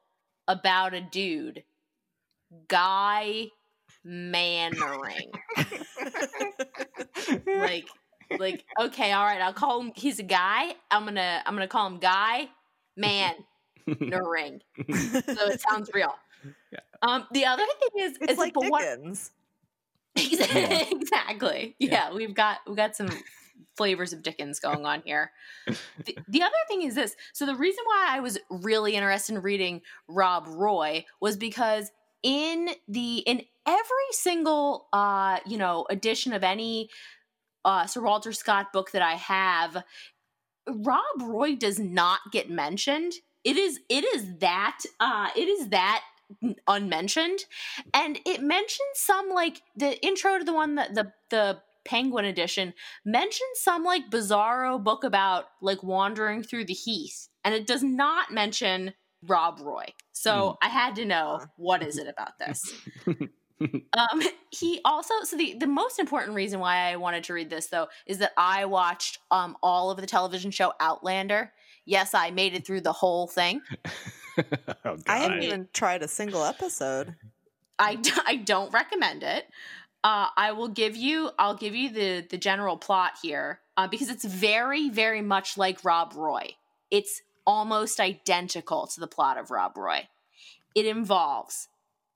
about 0.48 0.94
a 0.94 1.00
dude 1.02 1.64
Guy 2.68 3.48
Mannering. 4.04 5.32
like 7.48 7.88
like 8.40 8.64
okay, 8.80 9.12
all 9.12 9.24
right, 9.24 9.42
I'll 9.42 9.54
call 9.54 9.82
him 9.82 9.92
he's 9.96 10.20
a 10.20 10.24
guy. 10.24 10.74
I'm 10.92 11.04
going 11.04 11.16
to 11.16 11.42
I'm 11.46 11.56
going 11.56 11.68
to 11.68 11.72
call 11.72 11.88
him 11.88 12.00
Guy 12.00 12.50
Mannering. 12.96 13.42
so 13.88 15.48
it 15.48 15.62
sounds 15.62 15.90
real. 15.94 16.14
Yeah. 16.72 16.80
Um 17.02 17.26
the 17.32 17.46
other 17.46 17.64
thing 17.64 18.04
is 18.04 18.18
It's 18.22 18.34
is 18.34 18.38
like 18.38 18.54
but 18.54 18.70
what 18.70 18.82
Dickens. 18.82 19.32
Exactly. 20.16 20.88
exactly. 21.02 21.76
Yeah. 21.80 21.92
Yeah. 21.92 22.14
we've 22.14 22.34
got 22.34 22.60
we've 22.68 22.78
got 22.78 22.96
some 22.96 23.10
flavors 23.76 24.14
of 24.14 24.24
Dickens 24.24 24.60
going 24.60 24.86
on 24.86 25.02
here. 25.06 25.32
The, 25.68 26.18
the 26.28 26.42
other 26.42 26.54
thing 26.68 26.84
is 26.84 26.96
this. 26.96 27.16
So 27.34 27.46
the 27.46 27.56
reason 27.56 27.84
why 27.86 28.08
I 28.10 28.20
was 28.20 28.38
really 28.50 28.96
interested 28.96 29.36
in 29.36 29.42
reading 29.42 29.82
Rob 30.08 30.46
Roy 30.48 31.06
was 31.20 31.38
because 31.38 31.92
in 32.26 32.72
the 32.88 33.20
in 33.20 33.44
every 33.68 34.10
single 34.12 34.88
uh, 34.92 35.38
you 35.46 35.58
know, 35.58 35.86
edition 35.90 36.34
of 36.34 36.44
any 36.44 36.90
uh, 37.64 37.86
Sir 37.86 38.02
Walter 38.02 38.34
Scott 38.34 38.74
book 38.74 38.92
that 38.92 39.02
I 39.04 39.14
have, 39.14 39.84
Rob 40.68 41.22
Roy 41.22 41.56
does 41.56 41.80
not 41.80 42.20
get 42.32 42.50
mentioned. 42.50 43.14
It 43.44 43.58
is 43.58 43.80
it 43.90 44.04
is 44.04 44.40
that 44.40 44.80
uh, 45.00 45.30
it 45.36 45.48
is 45.48 45.70
that 45.70 46.02
unmentioned, 46.68 47.46
and 47.94 48.20
it 48.26 48.42
mentions 48.42 48.96
some 48.96 49.30
like 49.30 49.62
the 49.76 50.04
intro 50.04 50.40
to 50.40 50.44
the 50.44 50.54
one 50.54 50.76
that 50.76 50.96
the 50.96 51.14
the 51.30 51.60
Penguin 51.86 52.26
edition 52.26 52.74
mentions 53.06 53.60
some 53.60 53.84
like 53.84 54.10
bizarro 54.10 54.84
book 54.84 55.04
about 55.04 55.46
like 55.62 55.84
wandering 55.84 56.42
through 56.42 56.66
the 56.66 56.74
heath, 56.74 57.30
and 57.44 57.54
it 57.54 57.68
does 57.68 57.84
not 57.84 58.32
mention 58.32 58.96
Rob 59.26 59.60
Roy. 59.62 59.86
So 60.12 60.32
mm. 60.32 60.58
I 60.62 60.70
had 60.70 60.96
to 60.96 61.06
know 61.06 61.42
what 61.58 61.84
is 61.84 61.98
it 61.98 62.08
about 62.08 62.40
this. 62.40 62.74
um, 63.08 64.22
he 64.50 64.82
also 64.84 65.14
so 65.24 65.38
the 65.38 65.56
the 65.60 65.68
most 65.68 66.00
important 66.00 66.36
reason 66.36 66.60
why 66.60 66.92
I 66.92 66.96
wanted 66.98 67.24
to 67.26 67.34
read 67.34 67.50
this 67.50 67.68
though 67.68 67.88
is 68.06 68.18
that 68.20 68.32
I 68.38 68.66
watched 68.66 69.20
um 69.32 69.58
all 69.64 69.92
of 69.92 70.00
the 70.00 70.08
television 70.08 70.52
show 70.52 70.74
Outlander. 70.80 71.52
Yes, 71.86 72.14
I 72.14 72.32
made 72.32 72.54
it 72.54 72.66
through 72.66 72.82
the 72.82 72.92
whole 72.92 73.28
thing. 73.28 73.62
oh, 74.86 74.98
I 75.08 75.18
haven't 75.20 75.44
even 75.44 75.68
tried 75.72 76.02
a 76.02 76.08
single 76.08 76.44
episode. 76.44 77.16
I, 77.78 77.98
I 78.26 78.38
don't 78.38 78.74
recommend 78.74 79.22
it. 79.24 79.46
Uh, 80.04 80.28
I 80.38 80.52
will 80.52 80.68
give 80.68 80.96
you 80.96 81.32
I'll 81.40 81.56
give 81.56 81.76
you 81.76 81.90
the 81.90 82.28
the 82.30 82.38
general 82.38 82.78
plot 82.78 83.14
here 83.22 83.60
uh, 83.78 83.88
because 83.88 84.10
it's 84.10 84.26
very 84.26 84.90
very 84.90 85.22
much 85.22 85.58
like 85.58 85.84
Rob 85.84 86.14
Roy. 86.16 86.56
It's 86.92 87.22
almost 87.46 88.00
identical 88.00 88.88
to 88.88 89.00
the 89.00 89.08
plot 89.08 89.38
of 89.38 89.52
Rob 89.52 89.78
Roy. 89.78 90.08
It 90.74 90.86
involves 90.86 91.68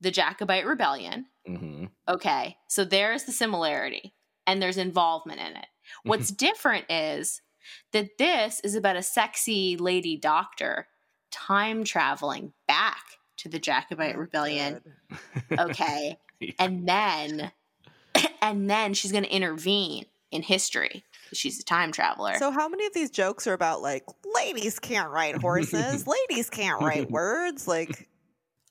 the 0.02 0.12
Jacobite 0.12 0.66
Rebellion. 0.66 1.28
Mm-hmm. 1.48 1.86
Okay, 2.08 2.58
so 2.68 2.84
there's 2.84 3.24
the 3.24 3.32
similarity, 3.32 4.14
and 4.48 4.62
there's 4.62 4.78
involvement 4.78 5.40
in 5.40 5.56
it. 5.56 5.68
What's 6.04 6.30
different 6.32 6.86
is 6.90 7.42
that 7.92 8.18
this 8.18 8.60
is 8.62 8.76
about 8.76 8.96
a 8.96 9.04
sexy 9.04 9.78
lady 9.78 10.18
doctor 10.18 10.88
time 11.32 11.84
traveling 11.84 12.54
back 12.68 13.04
to 13.38 13.50
the 13.50 13.60
Jacobite 13.60 14.16
oh, 14.16 14.20
Rebellion. 14.20 14.82
Okay, 15.58 16.18
yeah. 16.40 16.52
and 16.60 16.88
then 16.88 17.52
and 18.42 18.70
then 18.70 18.94
she's 18.94 19.12
going 19.12 19.24
to 19.24 19.36
intervene 19.36 20.06
in 20.32 20.44
history 20.44 21.04
she's 21.34 21.60
a 21.60 21.64
time 21.64 21.92
traveler. 21.92 22.36
So 22.36 22.52
how 22.52 22.68
many 22.68 22.86
of 22.86 22.94
these 22.94 23.10
jokes 23.10 23.48
are 23.48 23.54
about 23.54 23.82
like 23.82 24.04
ladies 24.36 24.80
can't 24.80 25.12
ride 25.12 25.36
horses, 25.36 26.08
ladies 26.30 26.50
can't 26.50 26.82
write 26.82 27.10
words 27.12 27.68
like 27.68 28.08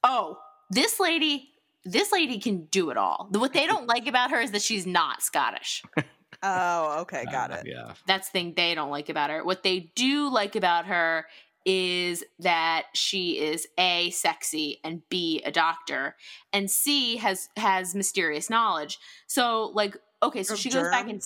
Oh, 0.04 0.38
this 0.70 1.00
lady 1.00 1.50
this 1.84 2.12
lady 2.12 2.38
can 2.38 2.66
do 2.66 2.90
it 2.90 2.96
all. 2.96 3.28
What 3.30 3.52
they 3.52 3.66
don't 3.66 3.86
like 3.86 4.06
about 4.06 4.30
her 4.30 4.40
is 4.40 4.50
that 4.50 4.62
she's 4.62 4.86
not 4.86 5.22
Scottish. 5.22 5.82
oh, 6.42 7.00
okay, 7.00 7.24
got 7.30 7.50
uh, 7.50 7.56
it. 7.56 7.66
Yeah. 7.66 7.94
That's 8.06 8.28
the 8.28 8.32
thing 8.32 8.54
they 8.56 8.74
don't 8.74 8.90
like 8.90 9.08
about 9.08 9.30
her. 9.30 9.44
What 9.44 9.62
they 9.62 9.92
do 9.94 10.30
like 10.30 10.54
about 10.54 10.86
her 10.86 11.26
is 11.64 12.24
that 12.38 12.86
she 12.94 13.38
is 13.38 13.68
a 13.78 14.10
sexy 14.10 14.80
and 14.82 15.02
b 15.10 15.42
a 15.44 15.50
doctor 15.50 16.16
and 16.52 16.70
c 16.70 17.16
has 17.16 17.50
has 17.56 17.94
mysterious 17.94 18.48
knowledge 18.48 18.98
so 19.26 19.70
like 19.74 19.94
okay 20.22 20.42
so 20.42 20.54
she 20.54 20.70
germs? 20.70 20.84
goes 20.84 20.90
back 20.90 21.10
and 21.10 21.22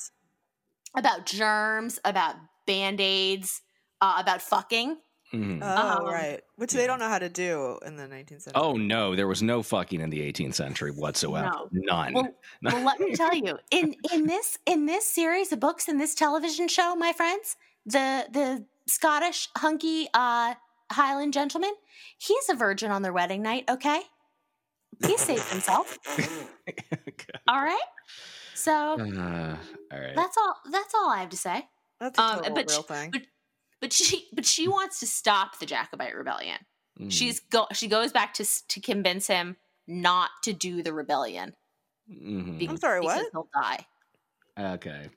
about 0.97 1.27
germs, 1.27 1.99
about 2.05 2.37
band 2.67 3.01
aids, 3.01 3.63
uh, 4.01 4.17
about 4.19 4.43
fucking. 4.43 4.99
Mm-hmm. 5.33 5.63
Oh, 5.63 5.99
um, 5.99 6.05
right. 6.05 6.41
Which 6.57 6.73
they 6.73 6.87
don't 6.87 6.99
know 6.99 7.09
how 7.09 7.19
to 7.19 7.31
do 7.31 7.79
in 7.87 7.97
the 7.97 8.03
19th 8.03 8.43
century. 8.43 8.53
Oh, 8.55 8.75
no. 8.75 9.17
There 9.17 9.27
was 9.27 9.43
no 9.43 9.63
fucking 9.63 10.01
in 10.01 10.11
the 10.11 10.21
18th 10.31 10.55
century 10.55 10.91
whatsoever. 10.91 11.51
No. 11.55 11.69
None. 11.73 12.13
Well, 12.13 12.29
well, 12.63 12.85
let 12.85 13.01
me 13.01 13.15
tell 13.15 13.35
you, 13.35 13.59
in, 13.71 13.95
in 14.13 14.27
this 14.27 14.59
in 14.67 14.85
this 14.85 15.07
series 15.07 15.51
of 15.51 15.61
books, 15.61 15.89
in 15.89 15.97
this 15.97 16.15
television 16.15 16.69
show, 16.69 16.95
my 16.95 17.13
friends, 17.15 17.57
the 17.87 18.27
the 18.31 18.67
Scottish 18.87 19.49
hunky 19.57 20.09
uh, 20.13 20.55
Highland 20.91 21.33
gentleman, 21.33 21.73
he's 22.19 22.49
a 22.51 22.55
virgin 22.55 22.91
on 22.91 23.01
their 23.01 23.13
wedding 23.13 23.43
night, 23.43 23.65
okay? 23.71 24.03
He 25.07 25.17
saved 25.17 25.49
himself. 25.51 25.99
all 27.49 27.63
right? 27.63 27.81
So 28.55 28.73
uh, 28.73 29.57
all 29.93 30.01
right. 30.01 30.17
That's 30.17 30.37
all. 30.37 30.57
That's 30.71 30.95
all 30.95 31.11
I 31.11 31.21
have 31.21 31.31
to 31.31 31.37
say. 31.37 31.67
That's 32.01 32.19
a 32.19 32.23
um, 32.23 32.41
but 32.55 32.69
real 32.69 32.69
she, 32.69 32.83
thing. 32.83 33.11
But, 33.11 33.23
but 33.81 33.93
she 33.93 34.29
but 34.33 34.45
she 34.45 34.69
wants 34.69 35.01
to 35.01 35.07
stop 35.07 35.59
the 35.59 35.67
Jacobite 35.67 36.15
rebellion. 36.15 36.59
Mm. 37.01 37.11
She's 37.11 37.41
go 37.41 37.67
she 37.73 37.89
goes 37.89 38.13
back 38.13 38.35
to 38.35 38.45
to 38.69 38.81
convince 38.81 39.27
him 39.27 39.57
not 39.87 40.31
to 40.45 40.53
do 40.53 40.83
the 40.83 40.93
rebellion. 40.93 41.55
Mm-hmm. 42.11 42.59
Because, 42.59 42.75
I'm 42.75 42.81
sorry, 42.81 43.01
what? 43.01 43.27
He'll 43.33 43.49
die. 43.55 43.87
Okay. 44.59 45.09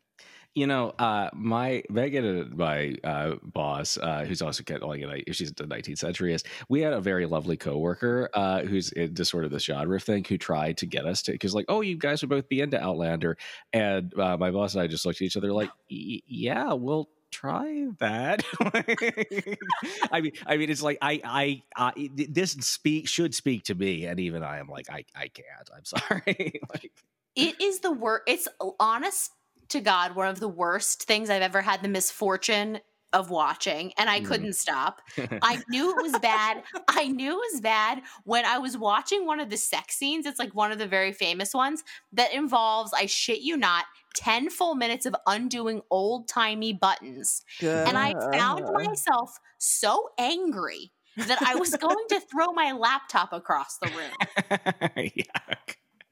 You 0.55 0.67
know, 0.67 0.91
uh, 0.97 1.29
my 1.33 1.83
Megan, 1.89 2.53
my 2.55 2.95
uh, 3.03 3.35
boss, 3.43 3.97
uh, 3.97 4.23
who's 4.25 4.41
also 4.41 4.63
kind 4.63 4.81
of 4.81 4.89
like 4.89 5.01
a, 5.01 5.33
she's 5.33 5.51
the 5.51 5.65
19th 5.65 5.99
centuryist. 5.99 6.45
We 6.69 6.81
had 6.81 6.93
a 6.93 7.01
very 7.01 7.25
lovely 7.25 7.57
coworker 7.57 8.29
uh, 8.33 8.61
who's 8.61 8.91
into 8.93 9.25
sort 9.25 9.43
of 9.43 9.51
this 9.51 9.65
genre 9.65 9.99
thing, 9.99 10.23
who 10.23 10.37
tried 10.37 10.77
to 10.77 10.85
get 10.85 11.05
us 11.05 11.21
to 11.23 11.33
because 11.33 11.53
like, 11.53 11.65
oh, 11.67 11.81
you 11.81 11.97
guys 11.97 12.21
would 12.21 12.29
both 12.29 12.47
be 12.47 12.61
into 12.61 12.81
Outlander, 12.81 13.37
and 13.73 14.17
uh, 14.17 14.37
my 14.37 14.49
boss 14.49 14.73
and 14.73 14.81
I 14.81 14.87
just 14.87 15.05
looked 15.05 15.21
at 15.21 15.25
each 15.25 15.37
other 15.37 15.51
like, 15.51 15.69
yeah, 15.89 16.73
we'll 16.73 17.09
try 17.35 17.87
that. 17.99 18.43
I 20.11 20.21
mean, 20.21 20.31
I 20.45 20.57
mean, 20.57 20.69
it's 20.69 20.81
like 20.81 20.97
I, 21.01 21.21
I, 21.23 21.63
I, 21.75 22.09
this 22.15 22.51
speak 22.51 23.07
should 23.07 23.35
speak 23.35 23.63
to 23.65 23.75
me, 23.75 24.05
and 24.05 24.19
even 24.19 24.43
I 24.43 24.59
am 24.59 24.67
like, 24.67 24.89
I, 24.89 25.03
I 25.15 25.27
can't. 25.27 25.69
I'm 25.75 25.85
sorry. 25.85 26.61
like, 26.73 26.91
it 27.35 27.61
is 27.61 27.79
the 27.79 27.91
worst. 27.91 28.23
It's 28.27 28.47
honest 28.79 29.31
to 29.69 29.79
God 29.79 30.15
one 30.15 30.27
of 30.27 30.39
the 30.39 30.47
worst 30.47 31.03
things 31.03 31.29
I've 31.29 31.41
ever 31.41 31.61
had 31.61 31.81
the 31.81 31.87
misfortune 31.87 32.79
of 33.15 33.29
watching 33.29 33.93
and 33.97 34.09
I 34.09 34.19
mm. 34.19 34.25
couldn't 34.25 34.53
stop. 34.53 35.01
I 35.41 35.63
knew 35.69 35.91
it 35.91 36.01
was 36.01 36.19
bad. 36.19 36.63
I 36.89 37.07
knew 37.07 37.31
it 37.31 37.53
was 37.53 37.61
bad 37.61 38.01
when 38.25 38.45
I 38.45 38.57
was 38.57 38.77
watching 38.77 39.25
one 39.25 39.39
of 39.39 39.49
the 39.49 39.57
sex 39.57 39.95
scenes. 39.95 40.25
It's 40.25 40.37
like 40.37 40.53
one 40.53 40.71
of 40.71 40.79
the 40.79 40.87
very 40.87 41.13
famous 41.13 41.53
ones 41.53 41.83
that 42.11 42.33
involves, 42.33 42.91
I 42.93 43.05
shit 43.05 43.39
you 43.39 43.55
not, 43.55 43.85
10 44.15 44.49
full 44.49 44.75
minutes 44.75 45.05
of 45.05 45.15
undoing 45.25 45.81
old 45.89 46.27
timey 46.27 46.73
buttons. 46.73 47.43
Good. 47.59 47.87
And 47.87 47.97
I 47.97 48.13
found 48.33 48.65
myself 48.73 49.39
so 49.59 50.09
angry 50.17 50.91
that 51.15 51.41
I 51.41 51.55
was 51.55 51.69
going 51.75 52.05
to 52.09 52.19
throw 52.19 52.51
my 52.51 52.73
laptop 52.73 53.31
across 53.31 53.77
the 53.77 53.87
room. 53.87 55.05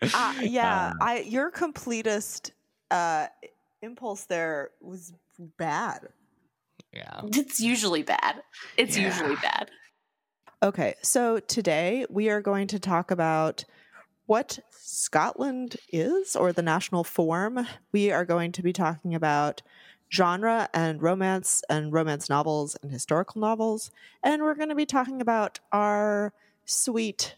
uh, 0.14 0.34
yeah, 0.42 0.88
um, 0.88 0.98
I 1.02 1.20
your 1.28 1.52
completest 1.52 2.54
uh, 2.92 3.28
impulse 3.82 4.26
there 4.26 4.72
was 4.82 5.14
bad. 5.58 6.08
Yeah. 6.94 7.22
It's 7.26 7.60
usually 7.60 8.04
bad. 8.04 8.44
It's 8.78 8.98
yeah. 8.98 9.06
usually 9.06 9.36
bad. 9.36 9.72
Okay, 10.62 10.96
so 11.02 11.40
today 11.40 12.06
we 12.10 12.30
are 12.30 12.42
going 12.42 12.68
to 12.68 12.80
talk 12.80 13.12
about 13.12 13.66
what 14.28 14.60
Scotland 14.70 15.76
is 15.92 16.36
or 16.36 16.54
the 16.54 16.62
national 16.62 17.04
form. 17.04 17.68
We 17.92 18.12
are 18.12 18.24
going 18.26 18.54
to 18.54 18.64
be 18.64 18.72
talking 18.72 19.14
about 19.14 19.62
genre 20.14 20.70
and 20.74 21.02
romance 21.02 21.64
and 21.70 21.92
romance 21.92 22.30
novels 22.30 22.78
and 22.82 22.92
historical 22.92 23.42
novels. 23.42 23.92
And 24.24 24.44
we're 24.44 24.56
going 24.56 24.70
to 24.70 24.76
be 24.76 24.86
talking 24.86 25.20
about 25.22 25.60
our 25.72 26.32
sweet 26.66 27.36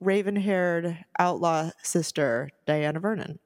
raven 0.00 0.36
haired 0.36 1.04
outlaw 1.18 1.70
sister, 1.82 2.50
Diana 2.66 2.98
Vernon. 2.98 3.38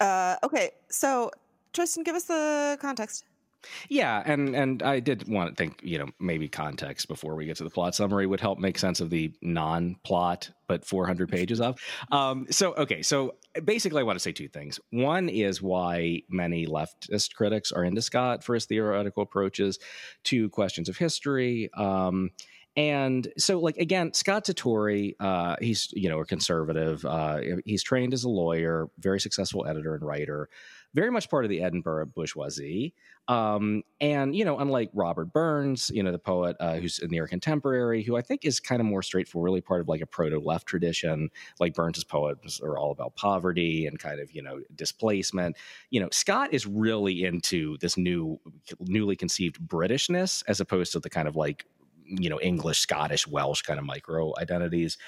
Uh, 0.00 0.36
okay, 0.42 0.70
so 0.88 1.30
Tristan, 1.72 2.04
give 2.04 2.14
us 2.14 2.24
the 2.24 2.78
context. 2.80 3.24
Yeah, 3.88 4.22
and 4.24 4.54
and 4.54 4.82
I 4.82 5.00
did 5.00 5.28
want 5.28 5.50
to 5.50 5.56
think, 5.56 5.80
you 5.82 5.98
know, 5.98 6.08
maybe 6.20 6.48
context 6.48 7.08
before 7.08 7.34
we 7.34 7.46
get 7.46 7.56
to 7.56 7.64
the 7.64 7.70
plot 7.70 7.94
summary 7.94 8.26
would 8.26 8.40
help 8.40 8.58
make 8.58 8.78
sense 8.78 9.00
of 9.00 9.10
the 9.10 9.32
non-plot, 9.42 10.50
but 10.66 10.84
400 10.84 11.28
pages 11.30 11.60
of. 11.60 11.78
Um, 12.12 12.46
so 12.50 12.74
okay, 12.74 13.02
so 13.02 13.36
basically, 13.64 14.00
I 14.00 14.04
want 14.04 14.16
to 14.16 14.22
say 14.22 14.32
two 14.32 14.48
things. 14.48 14.80
One 14.90 15.28
is 15.28 15.62
why 15.62 16.22
many 16.28 16.66
leftist 16.66 17.34
critics 17.34 17.72
are 17.72 17.84
into 17.84 18.02
Scott 18.02 18.44
for 18.44 18.54
his 18.54 18.66
theoretical 18.66 19.22
approaches 19.22 19.78
to 20.24 20.48
questions 20.50 20.88
of 20.88 20.96
history. 20.96 21.70
Um, 21.74 22.30
and 22.76 23.32
so, 23.38 23.60
like 23.60 23.76
again, 23.76 24.12
Scott 24.14 24.44
Toure, 24.44 25.14
uh, 25.20 25.56
he's 25.60 25.90
you 25.92 26.08
know 26.08 26.20
a 26.20 26.24
conservative. 26.24 27.04
Uh, 27.04 27.40
he's 27.64 27.84
trained 27.84 28.12
as 28.12 28.24
a 28.24 28.28
lawyer, 28.28 28.88
very 28.98 29.20
successful 29.20 29.64
editor 29.66 29.94
and 29.94 30.04
writer, 30.04 30.48
very 30.92 31.10
much 31.10 31.30
part 31.30 31.44
of 31.44 31.50
the 31.50 31.62
Edinburgh 31.62 32.06
bourgeoisie. 32.06 32.94
Um, 33.26 33.84
and 34.00 34.34
you 34.36 34.44
know, 34.44 34.58
unlike 34.58 34.90
Robert 34.92 35.32
Burns, 35.32 35.90
you 35.94 36.02
know, 36.02 36.10
the 36.10 36.18
poet 36.18 36.56
uh, 36.58 36.74
who's 36.76 36.98
a 36.98 37.06
near 37.06 37.26
contemporary, 37.28 38.02
who 38.02 38.16
I 38.16 38.22
think 38.22 38.44
is 38.44 38.58
kind 38.58 38.80
of 38.80 38.86
more 38.86 39.02
straightforward, 39.02 39.46
really 39.46 39.60
part 39.60 39.80
of 39.80 39.88
like 39.88 40.00
a 40.00 40.06
proto 40.06 40.38
left 40.40 40.66
tradition. 40.66 41.30
Like 41.60 41.74
Burns's 41.74 42.04
poems 42.04 42.60
are 42.60 42.76
all 42.76 42.90
about 42.90 43.14
poverty 43.14 43.86
and 43.86 43.98
kind 44.00 44.20
of 44.20 44.32
you 44.32 44.42
know 44.42 44.60
displacement. 44.74 45.56
You 45.90 46.00
know, 46.00 46.08
Scott 46.10 46.52
is 46.52 46.66
really 46.66 47.24
into 47.24 47.78
this 47.78 47.96
new, 47.96 48.40
newly 48.80 49.16
conceived 49.16 49.60
Britishness 49.60 50.42
as 50.48 50.60
opposed 50.60 50.92
to 50.92 51.00
the 51.00 51.10
kind 51.10 51.28
of 51.28 51.36
like 51.36 51.66
you 52.06 52.30
know 52.30 52.40
English, 52.40 52.78
Scottish, 52.78 53.26
Welsh 53.26 53.62
kind 53.62 53.78
of 53.78 53.84
micro 53.84 54.32
identities, 54.38 54.98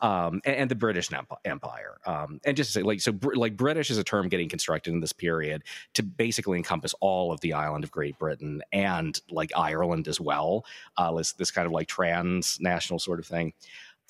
um, 0.00 0.40
and, 0.44 0.56
and, 0.56 0.70
the 0.70 0.74
British 0.74 1.08
Empire. 1.44 1.98
Um, 2.06 2.40
and 2.44 2.56
just 2.56 2.72
to 2.72 2.80
say, 2.80 2.82
like, 2.82 3.00
so 3.00 3.12
br- 3.12 3.36
like 3.36 3.56
British 3.56 3.90
is 3.90 3.98
a 3.98 4.04
term 4.04 4.28
getting 4.28 4.48
constructed 4.48 4.92
in 4.92 5.00
this 5.00 5.12
period 5.12 5.62
to 5.94 6.02
basically 6.02 6.58
encompass 6.58 6.94
all 7.00 7.32
of 7.32 7.40
the 7.40 7.52
island 7.52 7.84
of 7.84 7.90
Great 7.90 8.18
Britain 8.18 8.62
and 8.72 9.18
like 9.30 9.50
Ireland 9.56 10.08
as 10.08 10.20
well. 10.20 10.66
Uh, 10.96 11.12
this 11.14 11.32
this 11.32 11.50
kind 11.50 11.66
of 11.66 11.72
like 11.72 11.88
transnational 11.88 12.98
sort 12.98 13.18
of 13.18 13.26
thing. 13.26 13.52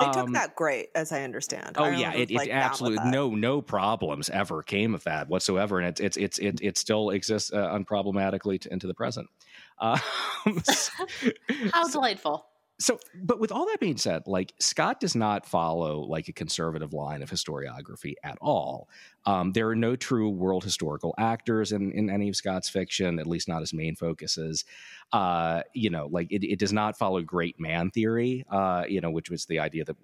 They 0.00 0.06
took 0.06 0.16
um, 0.16 0.32
that 0.32 0.56
great, 0.56 0.88
as 0.96 1.12
I 1.12 1.22
understand. 1.22 1.76
Oh 1.76 1.88
yeah, 1.88 2.12
it, 2.12 2.28
like, 2.32 2.48
it 2.48 2.52
absolutely 2.52 3.08
no 3.10 3.30
no 3.30 3.62
problems 3.62 4.28
ever 4.28 4.60
came 4.64 4.92
of 4.92 5.04
that 5.04 5.28
whatsoever, 5.28 5.78
and 5.78 5.86
it's 5.86 6.00
it's 6.00 6.16
it's 6.16 6.38
it, 6.40 6.60
it 6.60 6.78
still 6.78 7.10
exists 7.10 7.52
uh, 7.52 7.68
unproblematically 7.68 8.60
to, 8.62 8.72
into 8.72 8.88
the 8.88 8.94
present. 8.94 9.28
Um, 9.78 10.00
How 11.73 11.88
delightful! 11.88 12.47
so 12.78 12.99
but 13.23 13.38
with 13.38 13.52
all 13.52 13.66
that 13.66 13.78
being 13.78 13.97
said 13.97 14.23
like 14.26 14.52
scott 14.59 14.99
does 14.99 15.14
not 15.14 15.47
follow 15.47 16.00
like 16.00 16.26
a 16.26 16.33
conservative 16.33 16.93
line 16.93 17.23
of 17.23 17.31
historiography 17.31 18.14
at 18.25 18.37
all. 18.40 18.88
Um, 19.26 19.52
there 19.52 19.69
are 19.69 19.76
no 19.76 19.97
true 19.97 20.28
world 20.28 20.64
historical 20.64 21.14
actors 21.16 21.73
in, 21.73 21.93
in 21.93 22.11
any 22.11 22.28
of 22.28 22.37
scott's 22.37 22.69
fiction 22.69 23.19
at 23.19 23.26
least 23.26 23.49
not 23.49 23.61
his 23.61 23.73
main 23.73 23.95
focuses. 23.95 24.64
Uh, 25.12 25.62
you 25.73 25.88
know 25.88 26.09
like 26.11 26.31
it, 26.33 26.45
it, 26.45 26.59
does 26.59 26.73
not 26.73 26.99
follow 26.99 27.23
great 27.23 27.61
man 27.61 27.90
theory 27.90 28.45
uh, 28.50 28.85
you 28.88 29.00
know 29.00 29.11
which 29.11 29.31
was 29.31 29.47
the 29.47 29.61
idea 29.61 29.85
that 29.85 29.97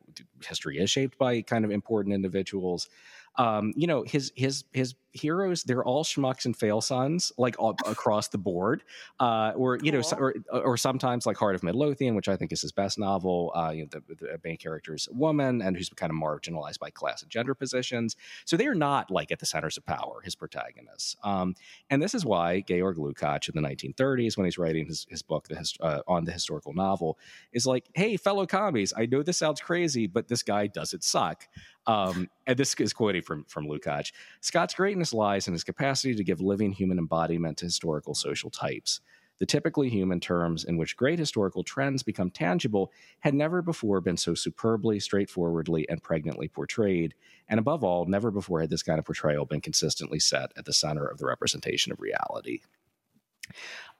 history 0.46 0.78
is 0.78 0.90
shaped 0.90 1.18
by 1.18 1.42
kind 1.42 1.64
of 1.64 1.70
important 1.72 2.14
individuals 2.14 2.88
um, 3.36 3.72
you 3.76 3.86
know 3.86 4.02
his 4.02 4.32
his 4.34 4.64
his 4.72 4.94
heroes 5.12 5.64
they're 5.64 5.84
all 5.84 6.04
schmucks 6.04 6.44
and 6.44 6.56
fail 6.56 6.80
sons 6.80 7.32
like 7.36 7.56
all, 7.58 7.76
across 7.86 8.28
the 8.28 8.38
board. 8.38 8.82
Uh, 9.18 9.52
or 9.56 9.76
you 9.82 9.92
cool. 9.92 10.00
know 10.00 10.16
or, 10.18 10.34
or 10.52 10.76
sometimes 10.76 11.26
like 11.26 11.36
heart 11.36 11.54
of 11.54 11.62
midlothian 11.62 12.14
which 12.14 12.28
i 12.28 12.36
think 12.36 12.52
is 12.52 12.60
his 12.60 12.72
best 12.72 12.98
novel 12.98 13.52
uh, 13.54 13.70
you 13.70 13.82
know 13.82 13.88
the, 13.90 14.14
the 14.14 14.40
main 14.44 14.56
character 14.56 14.94
is 14.94 15.08
a 15.10 15.14
woman 15.14 15.62
and 15.62 15.76
who's 15.76 15.88
kind 15.90 16.10
of 16.10 16.16
marginalized 16.16 16.78
by 16.78 16.90
class 16.90 17.22
and 17.22 17.30
gender 17.30 17.54
positions. 17.54 18.16
So 18.44 18.56
they're 18.56 18.74
not 18.74 19.10
like 19.10 19.30
at 19.30 19.38
the 19.38 19.46
centers 19.46 19.76
of 19.76 19.84
power 19.84 20.20
his 20.22 20.34
protagonists. 20.34 21.16
Um, 21.24 21.54
and 21.88 22.02
this 22.02 22.14
is 22.14 22.24
why 22.24 22.62
georg 22.62 22.96
lukács 22.96 23.48
in 23.48 23.60
the 23.60 23.68
1930s 23.68 24.36
when 24.36 24.44
he's 24.44 24.58
writing 24.58 24.86
his, 24.86 25.06
his 25.08 25.22
book 25.22 25.48
the 25.48 25.56
hist- 25.56 25.78
uh, 25.80 26.00
on 26.06 26.24
the 26.24 26.32
historical 26.32 26.72
novel 26.72 27.18
is 27.52 27.66
like 27.66 27.88
hey 27.94 28.16
fellow 28.16 28.46
commies 28.46 28.92
i 28.96 29.06
know 29.06 29.22
this 29.22 29.38
sounds 29.38 29.60
crazy 29.60 30.06
but 30.06 30.28
this 30.28 30.42
guy 30.42 30.66
doesn't 30.66 31.04
suck 31.04 31.46
um, 31.90 32.30
and 32.46 32.56
this 32.56 32.74
is 32.74 32.92
quoting 32.92 33.22
from 33.22 33.44
from 33.44 33.66
Lukács. 33.66 34.12
Scott's 34.40 34.74
greatness 34.74 35.12
lies 35.12 35.48
in 35.48 35.52
his 35.52 35.64
capacity 35.64 36.14
to 36.14 36.24
give 36.24 36.40
living 36.40 36.72
human 36.72 36.98
embodiment 36.98 37.58
to 37.58 37.64
historical 37.64 38.14
social 38.14 38.50
types. 38.50 39.00
The 39.40 39.46
typically 39.46 39.88
human 39.88 40.20
terms 40.20 40.64
in 40.64 40.76
which 40.76 40.98
great 40.98 41.18
historical 41.18 41.64
trends 41.64 42.02
become 42.02 42.30
tangible 42.30 42.92
had 43.20 43.34
never 43.34 43.62
before 43.62 44.00
been 44.02 44.18
so 44.18 44.34
superbly, 44.34 45.00
straightforwardly, 45.00 45.88
and 45.88 46.02
pregnantly 46.02 46.46
portrayed. 46.46 47.14
And 47.48 47.58
above 47.58 47.82
all, 47.82 48.04
never 48.04 48.30
before 48.30 48.60
had 48.60 48.68
this 48.68 48.82
kind 48.82 48.98
of 48.98 49.06
portrayal 49.06 49.46
been 49.46 49.62
consistently 49.62 50.20
set 50.20 50.52
at 50.58 50.66
the 50.66 50.74
center 50.74 51.06
of 51.06 51.18
the 51.18 51.26
representation 51.26 51.90
of 51.90 52.00
reality. 52.00 52.60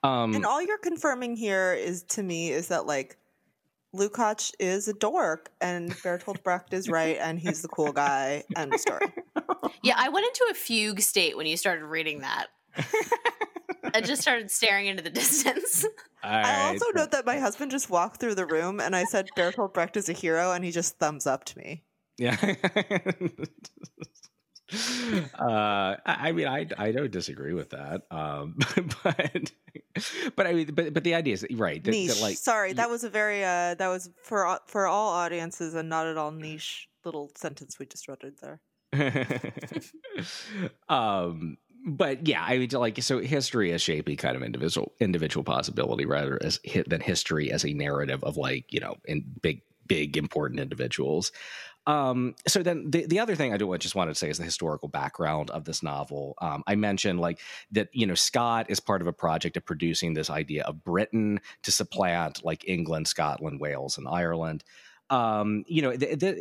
Um, 0.03 0.35
and 0.35 0.45
all 0.45 0.61
you're 0.61 0.77
confirming 0.77 1.35
here 1.35 1.73
is 1.73 2.03
to 2.03 2.23
me 2.23 2.51
is 2.51 2.67
that 2.67 2.85
like 2.85 3.17
Lukács 3.95 4.53
is 4.59 4.87
a 4.87 4.93
dork 4.93 5.51
and 5.59 5.91
Bertolt 5.91 6.43
Brecht 6.43 6.73
is 6.73 6.87
right 6.87 7.17
and 7.19 7.39
he's 7.39 7.61
the 7.61 7.67
cool 7.67 7.91
guy. 7.91 8.43
End 8.55 8.73
of 8.73 8.79
story. 8.79 9.07
Yeah, 9.83 9.95
I 9.97 10.09
went 10.09 10.25
into 10.27 10.47
a 10.51 10.53
fugue 10.53 10.99
state 11.01 11.35
when 11.35 11.47
you 11.47 11.57
started 11.57 11.85
reading 11.85 12.21
that. 12.21 12.47
I 13.93 14.01
just 14.01 14.21
started 14.21 14.51
staring 14.51 14.87
into 14.87 15.01
the 15.01 15.09
distance. 15.09 15.85
I 16.23 16.67
also 16.67 16.85
note 16.93 17.11
that 17.11 17.25
my 17.25 17.39
husband 17.39 17.71
just 17.71 17.89
walked 17.89 18.19
through 18.19 18.35
the 18.35 18.45
room 18.45 18.79
and 18.79 18.95
I 18.95 19.05
said 19.05 19.29
Bertolt 19.35 19.73
Brecht 19.73 19.97
is 19.97 20.07
a 20.07 20.13
hero 20.13 20.51
and 20.51 20.63
he 20.63 20.71
just 20.71 20.99
thumbs 20.99 21.25
up 21.25 21.45
to 21.45 21.57
me. 21.57 21.83
Yeah. 22.17 22.35
uh, 25.39 25.95
I 26.05 26.31
mean, 26.31 26.47
I 26.47 26.67
I 26.77 26.91
don't 26.91 27.11
disagree 27.11 27.53
with 27.53 27.71
that, 27.71 28.03
um, 28.11 28.55
but 29.03 29.51
but 30.35 30.47
I 30.47 30.53
mean, 30.53 30.67
but 30.73 30.93
but 30.93 31.03
the 31.03 31.15
idea 31.15 31.33
is 31.33 31.45
right. 31.51 31.83
That, 31.83 31.91
niche. 31.91 32.15
That 32.15 32.21
like, 32.21 32.37
sorry, 32.37 32.73
that 32.73 32.89
was 32.89 33.03
a 33.03 33.09
very 33.09 33.43
uh, 33.43 33.75
that 33.75 33.87
was 33.87 34.09
for 34.23 34.59
for 34.67 34.87
all 34.87 35.09
audiences 35.09 35.73
and 35.73 35.89
not 35.89 36.07
at 36.07 36.17
all 36.17 36.31
niche 36.31 36.87
little 37.03 37.31
sentence 37.35 37.79
we 37.79 37.85
just 37.85 38.09
uttered 38.09 38.35
there. 38.41 38.61
um, 40.89 41.57
but 41.85 42.27
yeah, 42.27 42.43
I 42.43 42.57
mean, 42.57 42.69
like 42.71 43.01
so, 43.01 43.19
history 43.19 43.71
is 43.71 43.81
shaping 43.81 44.17
kind 44.17 44.35
of 44.35 44.43
individual 44.43 44.93
individual 44.99 45.43
possibility 45.43 46.05
rather 46.05 46.39
as 46.41 46.59
than 46.87 47.01
history 47.01 47.51
as 47.51 47.65
a 47.65 47.73
narrative 47.73 48.23
of 48.23 48.37
like 48.37 48.65
you 48.69 48.79
know 48.79 48.95
in 49.05 49.23
big 49.41 49.61
big 49.87 50.15
important 50.15 50.59
individuals. 50.59 51.31
Um, 51.87 52.35
so 52.47 52.61
then 52.61 52.91
the, 52.91 53.05
the 53.07 53.19
other 53.19 53.35
thing 53.35 53.53
I 53.53 53.57
do 53.57 53.75
just 53.77 53.95
wanted 53.95 54.11
to 54.11 54.19
say 54.19 54.29
is 54.29 54.37
the 54.37 54.43
historical 54.43 54.87
background 54.87 55.49
of 55.49 55.65
this 55.65 55.81
novel. 55.81 56.35
Um, 56.39 56.63
I 56.67 56.75
mentioned 56.75 57.19
like 57.19 57.39
that, 57.71 57.89
you 57.91 58.05
know, 58.05 58.13
Scott 58.13 58.67
is 58.69 58.79
part 58.79 59.01
of 59.01 59.07
a 59.07 59.13
project 59.13 59.57
of 59.57 59.65
producing 59.65 60.13
this 60.13 60.29
idea 60.29 60.63
of 60.63 60.83
Britain 60.83 61.39
to 61.63 61.71
supplant 61.71 62.45
like 62.45 62.67
England, 62.67 63.07
Scotland, 63.07 63.59
Wales, 63.59 63.97
and 63.97 64.07
Ireland 64.07 64.63
um, 65.11 65.65
you 65.67 65.81
know, 65.81 65.93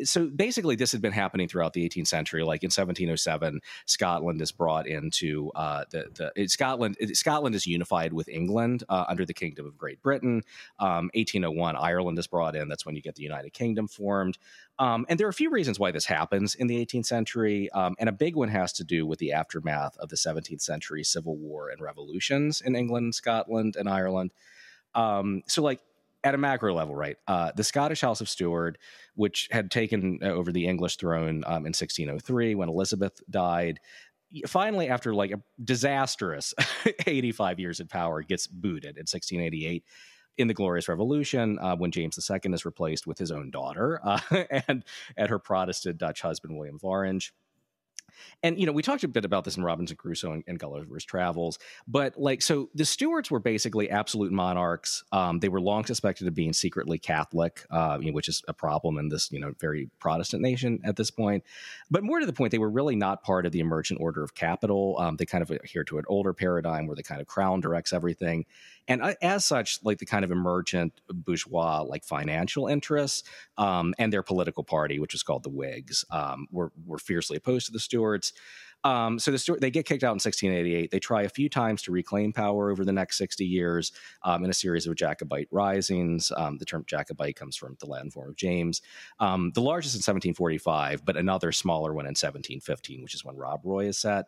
so 0.04 0.28
basically, 0.28 0.76
this 0.76 0.92
had 0.92 1.02
been 1.02 1.10
happening 1.10 1.48
throughout 1.48 1.72
the 1.72 1.86
18th 1.88 2.06
century. 2.06 2.44
Like 2.44 2.62
in 2.62 2.68
1707, 2.68 3.60
Scotland 3.84 4.40
is 4.40 4.52
brought 4.52 4.86
into 4.86 5.50
uh, 5.56 5.84
the 5.90 6.30
the 6.36 6.46
Scotland. 6.46 6.96
Scotland 7.14 7.56
is 7.56 7.66
unified 7.66 8.12
with 8.12 8.28
England 8.28 8.84
uh, 8.88 9.06
under 9.08 9.26
the 9.26 9.34
Kingdom 9.34 9.66
of 9.66 9.76
Great 9.76 10.00
Britain. 10.02 10.42
Um, 10.78 11.10
1801, 11.14 11.74
Ireland 11.74 12.16
is 12.20 12.28
brought 12.28 12.54
in. 12.54 12.68
That's 12.68 12.86
when 12.86 12.94
you 12.94 13.02
get 13.02 13.16
the 13.16 13.24
United 13.24 13.52
Kingdom 13.52 13.88
formed. 13.88 14.38
Um, 14.78 15.04
and 15.08 15.18
there 15.18 15.26
are 15.26 15.30
a 15.30 15.34
few 15.34 15.50
reasons 15.50 15.80
why 15.80 15.90
this 15.90 16.06
happens 16.06 16.54
in 16.54 16.68
the 16.68 16.86
18th 16.86 17.06
century, 17.06 17.70
um, 17.72 17.96
and 17.98 18.08
a 18.08 18.12
big 18.12 18.36
one 18.36 18.48
has 18.50 18.72
to 18.74 18.84
do 18.84 19.04
with 19.04 19.18
the 19.18 19.32
aftermath 19.32 19.96
of 19.98 20.10
the 20.10 20.16
17th 20.16 20.62
century 20.62 21.02
civil 21.02 21.36
war 21.36 21.70
and 21.70 21.82
revolutions 21.82 22.60
in 22.60 22.76
England, 22.76 23.16
Scotland, 23.16 23.74
and 23.74 23.88
Ireland. 23.88 24.30
Um, 24.94 25.42
so, 25.46 25.60
like 25.62 25.80
at 26.24 26.34
a 26.34 26.38
macro 26.38 26.74
level, 26.74 26.94
right? 26.94 27.16
Uh, 27.26 27.52
the 27.56 27.64
Scottish 27.64 28.00
House 28.00 28.20
of 28.20 28.28
Stuart, 28.28 28.78
which 29.14 29.48
had 29.50 29.70
taken 29.70 30.18
uh, 30.22 30.26
over 30.26 30.52
the 30.52 30.66
English 30.66 30.96
throne 30.96 31.42
um, 31.46 31.64
in 31.66 31.72
1603 31.72 32.54
when 32.54 32.68
Elizabeth 32.68 33.20
died, 33.28 33.80
finally, 34.46 34.88
after 34.88 35.14
like 35.14 35.32
a 35.32 35.40
disastrous 35.62 36.54
85 37.06 37.58
years 37.58 37.80
in 37.80 37.86
power, 37.86 38.22
gets 38.22 38.46
booted 38.46 38.96
in 38.96 39.02
1688 39.02 39.84
in 40.36 40.48
the 40.48 40.54
Glorious 40.54 40.88
Revolution 40.88 41.58
uh, 41.60 41.76
when 41.76 41.90
James 41.90 42.18
II 42.30 42.52
is 42.52 42.64
replaced 42.64 43.06
with 43.06 43.18
his 43.18 43.30
own 43.30 43.50
daughter 43.50 44.00
uh, 44.04 44.20
and 44.68 44.84
and 45.16 45.28
her 45.28 45.38
Protestant 45.38 45.98
Dutch 45.98 46.22
husband 46.22 46.56
William 46.56 46.76
of 46.76 46.84
Orange 46.84 47.34
and 48.42 48.58
you 48.58 48.66
know 48.66 48.72
we 48.72 48.82
talked 48.82 49.04
a 49.04 49.08
bit 49.08 49.24
about 49.24 49.44
this 49.44 49.56
in 49.56 49.62
robinson 49.62 49.96
crusoe 49.96 50.32
and, 50.32 50.44
and 50.46 50.58
gulliver's 50.58 51.04
travels 51.04 51.58
but 51.86 52.18
like 52.18 52.42
so 52.42 52.68
the 52.74 52.84
stuarts 52.84 53.30
were 53.30 53.40
basically 53.40 53.90
absolute 53.90 54.32
monarchs. 54.32 55.04
Um, 55.12 55.38
they 55.40 55.48
were 55.48 55.60
long 55.60 55.84
suspected 55.84 56.26
of 56.26 56.34
being 56.34 56.52
secretly 56.52 56.98
catholic 56.98 57.66
uh, 57.70 57.98
you 58.00 58.10
know, 58.10 58.14
which 58.14 58.28
is 58.28 58.42
a 58.48 58.54
problem 58.54 58.98
in 58.98 59.08
this 59.08 59.30
you 59.32 59.40
know 59.40 59.52
very 59.58 59.90
protestant 59.98 60.42
nation 60.42 60.80
at 60.84 60.96
this 60.96 61.10
point. 61.10 61.44
But 61.90 62.04
more 62.04 62.20
to 62.20 62.26
the 62.26 62.32
point 62.32 62.52
they 62.52 62.58
were 62.58 62.70
really 62.70 62.96
not 62.96 63.22
part 63.22 63.46
of 63.46 63.52
the 63.52 63.60
emergent 63.60 64.00
order 64.00 64.22
of 64.22 64.34
capital. 64.34 64.96
Um, 64.98 65.16
they 65.16 65.26
kind 65.26 65.42
of 65.42 65.50
adhere 65.50 65.84
to 65.84 65.98
an 65.98 66.04
older 66.08 66.32
paradigm 66.32 66.86
where 66.86 66.96
the 66.96 67.02
kind 67.02 67.20
of 67.20 67.26
crown 67.26 67.60
directs 67.60 67.92
everything 67.92 68.46
and 68.90 69.00
uh, 69.02 69.14
as 69.22 69.46
such 69.46 69.78
like 69.82 69.98
the 69.98 70.04
kind 70.04 70.24
of 70.24 70.30
emergent 70.30 71.00
bourgeois 71.08 71.80
like 71.80 72.04
financial 72.04 72.66
interests 72.66 73.28
um, 73.56 73.94
and 73.98 74.12
their 74.12 74.22
political 74.22 74.64
party 74.64 74.98
which 74.98 75.14
was 75.14 75.22
called 75.22 75.42
the 75.42 75.48
whigs 75.48 76.04
um, 76.10 76.46
were, 76.50 76.72
were 76.86 76.98
fiercely 76.98 77.38
opposed 77.38 77.66
to 77.66 77.72
the 77.72 77.80
stuarts 77.80 78.34
um, 78.82 79.18
so 79.18 79.30
the 79.30 79.38
Stuart, 79.38 79.60
they 79.60 79.70
get 79.70 79.86
kicked 79.86 80.04
out 80.04 80.12
in 80.12 80.20
1688. 80.20 80.90
They 80.90 80.98
try 80.98 81.22
a 81.22 81.28
few 81.28 81.48
times 81.48 81.82
to 81.82 81.92
reclaim 81.92 82.32
power 82.32 82.70
over 82.70 82.84
the 82.84 82.92
next 82.92 83.18
60 83.18 83.44
years 83.44 83.92
um, 84.22 84.44
in 84.44 84.50
a 84.50 84.54
series 84.54 84.86
of 84.86 84.94
Jacobite 84.94 85.48
risings. 85.50 86.32
Um, 86.34 86.56
the 86.58 86.64
term 86.64 86.84
Jacobite 86.86 87.36
comes 87.36 87.56
from 87.56 87.76
the 87.80 87.86
Latin 87.86 88.10
form 88.10 88.30
of 88.30 88.36
James. 88.36 88.80
Um, 89.18 89.52
the 89.54 89.60
largest 89.60 89.94
in 89.94 89.98
1745, 89.98 91.04
but 91.04 91.16
another 91.16 91.52
smaller 91.52 91.92
one 91.92 92.06
in 92.06 92.10
1715, 92.10 93.02
which 93.02 93.14
is 93.14 93.24
when 93.24 93.36
Rob 93.36 93.60
Roy 93.64 93.86
is 93.86 93.98
set. 93.98 94.26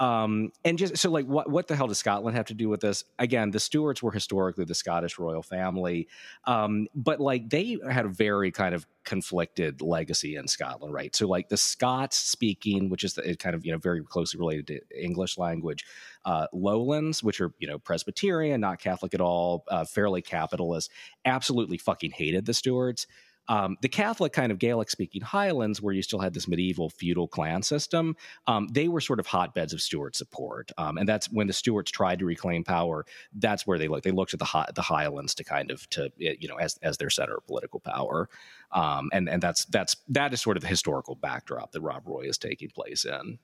Um, 0.00 0.50
and 0.64 0.78
just 0.78 0.96
so 0.96 1.10
like 1.10 1.26
what 1.26 1.50
what 1.50 1.68
the 1.68 1.76
hell 1.76 1.86
does 1.86 1.98
Scotland 1.98 2.34
have 2.34 2.46
to 2.46 2.54
do 2.54 2.70
with 2.70 2.80
this? 2.80 3.04
Again, 3.18 3.50
the 3.50 3.60
Stuarts 3.60 4.02
were 4.02 4.10
historically 4.10 4.64
the 4.64 4.74
Scottish 4.74 5.18
royal 5.18 5.42
family, 5.42 6.08
um, 6.46 6.88
but 6.94 7.20
like 7.20 7.50
they 7.50 7.76
had 7.88 8.06
a 8.06 8.08
very 8.08 8.50
kind 8.50 8.74
of 8.74 8.86
conflicted 9.04 9.82
legacy 9.82 10.36
in 10.36 10.48
Scotland, 10.48 10.94
right? 10.94 11.14
So 11.14 11.28
like 11.28 11.50
the 11.50 11.58
Scots 11.58 12.16
speaking, 12.16 12.88
which 12.88 13.04
is 13.04 13.12
the, 13.12 13.36
kind 13.36 13.54
of 13.54 13.66
you 13.66 13.72
know 13.72 13.78
very 13.78 14.02
closely 14.02 14.40
related 14.40 14.66
to 14.68 14.80
English 15.04 15.36
language, 15.36 15.84
uh, 16.24 16.46
Lowlands, 16.54 17.22
which 17.22 17.38
are 17.42 17.52
you 17.58 17.68
know 17.68 17.78
Presbyterian, 17.78 18.62
not 18.62 18.78
Catholic 18.78 19.12
at 19.12 19.20
all, 19.20 19.64
uh, 19.68 19.84
fairly 19.84 20.22
capitalist, 20.22 20.90
absolutely 21.26 21.76
fucking 21.76 22.12
hated 22.12 22.46
the 22.46 22.54
Stuarts. 22.54 23.06
Um, 23.50 23.76
the 23.82 23.88
Catholic 23.88 24.32
kind 24.32 24.52
of 24.52 24.60
Gaelic 24.60 24.88
speaking 24.90 25.22
Highlands, 25.22 25.82
where 25.82 25.92
you 25.92 26.02
still 26.02 26.20
had 26.20 26.32
this 26.32 26.46
medieval 26.46 26.88
feudal 26.88 27.26
clan 27.26 27.62
system, 27.62 28.16
um, 28.46 28.68
they 28.68 28.86
were 28.86 29.00
sort 29.00 29.18
of 29.18 29.26
hotbeds 29.26 29.72
of 29.72 29.82
Stuart 29.82 30.14
support. 30.14 30.70
Um, 30.78 30.96
and 30.96 31.08
that's 31.08 31.30
when 31.32 31.48
the 31.48 31.52
Stuarts 31.52 31.90
tried 31.90 32.20
to 32.20 32.24
reclaim 32.24 32.62
power. 32.62 33.04
That's 33.34 33.66
where 33.66 33.76
they 33.76 33.88
looked. 33.88 34.04
They 34.04 34.12
looked 34.12 34.34
at 34.34 34.38
the 34.38 34.72
the 34.76 34.82
Highlands 34.82 35.34
to 35.34 35.44
kind 35.44 35.72
of 35.72 35.90
to 35.90 36.12
you 36.16 36.46
know 36.46 36.56
as 36.56 36.78
as 36.82 36.96
their 36.96 37.10
center 37.10 37.38
of 37.38 37.46
political 37.48 37.80
power. 37.80 38.28
Um, 38.70 39.10
and 39.12 39.28
and 39.28 39.42
that's 39.42 39.64
that's 39.64 39.96
that 40.08 40.32
is 40.32 40.40
sort 40.40 40.56
of 40.56 40.62
the 40.62 40.68
historical 40.68 41.16
backdrop 41.16 41.72
that 41.72 41.80
Rob 41.80 42.06
Roy 42.06 42.22
is 42.22 42.38
taking 42.38 42.70
place 42.70 43.04
in. 43.04 43.40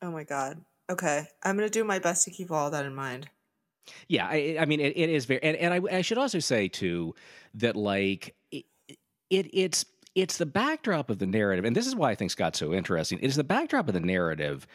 Oh 0.00 0.10
my 0.10 0.24
god. 0.24 0.64
Okay, 0.88 1.26
I'm 1.42 1.56
gonna 1.56 1.68
do 1.68 1.84
my 1.84 1.98
best 1.98 2.24
to 2.24 2.30
keep 2.30 2.50
all 2.50 2.70
that 2.70 2.86
in 2.86 2.94
mind. 2.94 3.28
Yeah, 4.08 4.26
I, 4.26 4.56
I 4.60 4.64
mean, 4.64 4.80
it, 4.80 4.96
it 4.96 5.10
is 5.10 5.26
very, 5.26 5.42
and, 5.42 5.56
and 5.56 5.74
I, 5.74 5.98
I, 5.98 6.00
should 6.02 6.18
also 6.18 6.40
say 6.40 6.66
too 6.66 7.14
that 7.54 7.76
like 7.76 8.34
it, 8.50 8.64
it, 9.30 9.48
it's 9.52 9.84
it's 10.14 10.38
the 10.38 10.46
backdrop 10.46 11.10
of 11.10 11.18
the 11.18 11.26
narrative, 11.26 11.64
and 11.64 11.76
this 11.76 11.86
is 11.86 11.94
why 11.94 12.10
I 12.10 12.14
think 12.14 12.30
Scott's 12.30 12.58
so 12.58 12.72
interesting. 12.72 13.18
It 13.18 13.26
is 13.26 13.36
the 13.36 13.44
backdrop 13.44 13.88
of 13.88 13.94
the 13.94 14.00
narrative. 14.00 14.66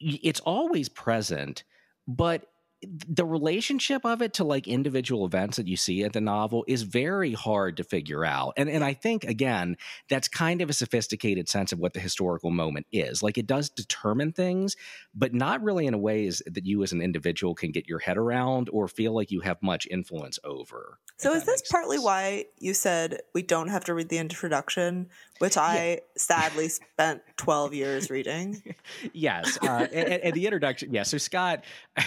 It's 0.00 0.40
always 0.40 0.88
present, 0.88 1.64
but 2.06 2.46
the 2.82 3.24
relationship 3.24 4.04
of 4.04 4.22
it 4.22 4.34
to 4.34 4.44
like 4.44 4.68
individual 4.68 5.26
events 5.26 5.56
that 5.56 5.66
you 5.66 5.76
see 5.76 6.04
at 6.04 6.12
the 6.12 6.20
novel 6.20 6.64
is 6.68 6.82
very 6.82 7.32
hard 7.32 7.76
to 7.76 7.84
figure 7.84 8.24
out. 8.24 8.52
And 8.56 8.68
and 8.68 8.84
I 8.84 8.94
think 8.94 9.24
again, 9.24 9.76
that's 10.08 10.28
kind 10.28 10.62
of 10.62 10.70
a 10.70 10.72
sophisticated 10.72 11.48
sense 11.48 11.72
of 11.72 11.80
what 11.80 11.92
the 11.92 12.00
historical 12.00 12.50
moment 12.50 12.86
is. 12.92 13.22
Like 13.22 13.36
it 13.36 13.46
does 13.46 13.68
determine 13.68 14.32
things, 14.32 14.76
but 15.12 15.34
not 15.34 15.62
really 15.62 15.86
in 15.86 15.94
a 15.94 15.98
ways 15.98 16.40
that 16.46 16.66
you 16.66 16.82
as 16.82 16.92
an 16.92 17.02
individual 17.02 17.54
can 17.54 17.72
get 17.72 17.88
your 17.88 17.98
head 17.98 18.16
around 18.16 18.68
or 18.72 18.86
feel 18.86 19.12
like 19.12 19.32
you 19.32 19.40
have 19.40 19.60
much 19.60 19.88
influence 19.90 20.38
over. 20.44 20.98
So 21.16 21.34
is 21.34 21.44
this 21.44 21.62
partly 21.68 21.96
sense. 21.96 22.04
why 22.04 22.44
you 22.58 22.74
said 22.74 23.22
we 23.34 23.42
don't 23.42 23.68
have 23.68 23.84
to 23.86 23.94
read 23.94 24.08
the 24.08 24.18
introduction, 24.18 25.08
which 25.38 25.56
I 25.56 25.88
yeah. 25.88 25.96
sadly 26.16 26.68
spent 26.68 27.22
12 27.36 27.74
years 27.74 28.10
reading? 28.10 28.62
yes. 29.12 29.58
Uh, 29.62 29.86
and, 29.92 30.08
and 30.22 30.34
the 30.34 30.46
introduction, 30.46 30.92
yeah. 30.92 31.02
So 31.02 31.18
Scott 31.18 31.64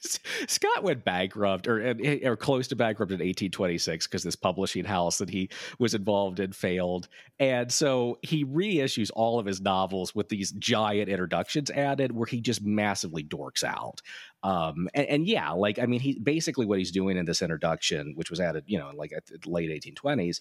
Scott 0.00 0.82
went 0.82 1.04
bankrupt 1.04 1.68
or 1.68 1.94
or 2.24 2.36
close 2.36 2.68
to 2.68 2.76
bankrupt 2.76 3.12
in 3.12 3.16
1826 3.16 4.06
because 4.06 4.22
this 4.22 4.36
publishing 4.36 4.84
house 4.84 5.18
that 5.18 5.28
he 5.28 5.50
was 5.78 5.94
involved 5.94 6.40
in 6.40 6.52
failed, 6.52 7.08
and 7.38 7.70
so 7.70 8.18
he 8.22 8.44
reissues 8.44 9.10
all 9.14 9.38
of 9.38 9.46
his 9.46 9.60
novels 9.60 10.14
with 10.14 10.28
these 10.30 10.52
giant 10.52 11.10
introductions 11.10 11.70
added, 11.70 12.12
where 12.12 12.26
he 12.26 12.40
just 12.40 12.62
massively 12.62 13.22
dorks 13.22 13.62
out. 13.62 14.00
Um, 14.42 14.88
and, 14.94 15.06
and, 15.06 15.26
yeah, 15.26 15.50
like 15.50 15.78
I 15.78 15.84
mean, 15.84 16.00
he 16.00 16.18
basically 16.18 16.64
what 16.64 16.78
he's 16.78 16.92
doing 16.92 17.18
in 17.18 17.26
this 17.26 17.42
introduction, 17.42 18.14
which 18.14 18.30
was 18.30 18.40
added, 18.40 18.64
you 18.66 18.78
know, 18.78 18.90
like 18.94 19.12
at 19.12 19.26
the 19.26 19.38
late 19.50 19.68
1820s, 19.68 20.40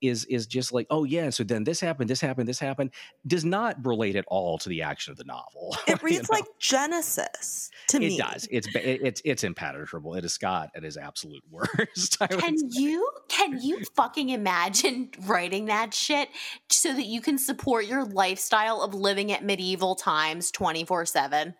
is 0.00 0.24
is 0.26 0.46
just 0.46 0.72
like 0.72 0.86
oh 0.90 1.04
yeah 1.04 1.30
so 1.30 1.42
then 1.42 1.64
this 1.64 1.80
happened 1.80 2.08
this 2.08 2.20
happened 2.20 2.48
this 2.48 2.58
happened 2.58 2.90
does 3.26 3.44
not 3.44 3.76
relate 3.84 4.16
at 4.16 4.24
all 4.28 4.58
to 4.58 4.68
the 4.68 4.82
action 4.82 5.10
of 5.10 5.16
the 5.16 5.24
novel 5.24 5.76
it 5.86 6.02
reads 6.02 6.30
know? 6.30 6.36
like 6.36 6.44
genesis 6.58 7.70
to 7.88 7.96
it 7.96 8.00
me 8.00 8.14
it 8.14 8.18
does 8.18 8.48
it's 8.50 8.66
it, 8.74 9.00
it's 9.02 9.22
it's 9.24 9.44
impenetrable 9.44 10.14
it 10.14 10.24
is 10.24 10.32
scott 10.32 10.70
at 10.74 10.82
his 10.82 10.96
absolute 10.96 11.42
worst 11.50 12.18
can 12.18 12.56
you 12.70 13.08
can 13.28 13.60
you 13.60 13.84
fucking 13.96 14.30
imagine 14.30 15.10
writing 15.26 15.66
that 15.66 15.92
shit 15.94 16.28
so 16.68 16.92
that 16.92 17.06
you 17.06 17.20
can 17.20 17.38
support 17.38 17.86
your 17.86 18.04
lifestyle 18.04 18.82
of 18.82 18.94
living 18.94 19.32
at 19.32 19.44
medieval 19.44 19.94
times 19.94 20.50
24 20.50 21.06
7 21.06 21.54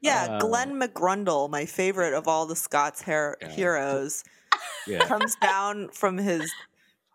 yeah, 0.00 0.26
uh, 0.30 0.38
Glenn 0.40 0.80
McGrundle, 0.80 1.50
my 1.50 1.66
favorite 1.66 2.14
of 2.14 2.28
all 2.28 2.46
the 2.46 2.56
Scott's 2.56 3.02
her- 3.02 3.36
yeah. 3.40 3.48
heroes, 3.50 4.24
yeah. 4.86 5.06
comes 5.06 5.34
down 5.36 5.88
from 5.88 6.18
his 6.18 6.52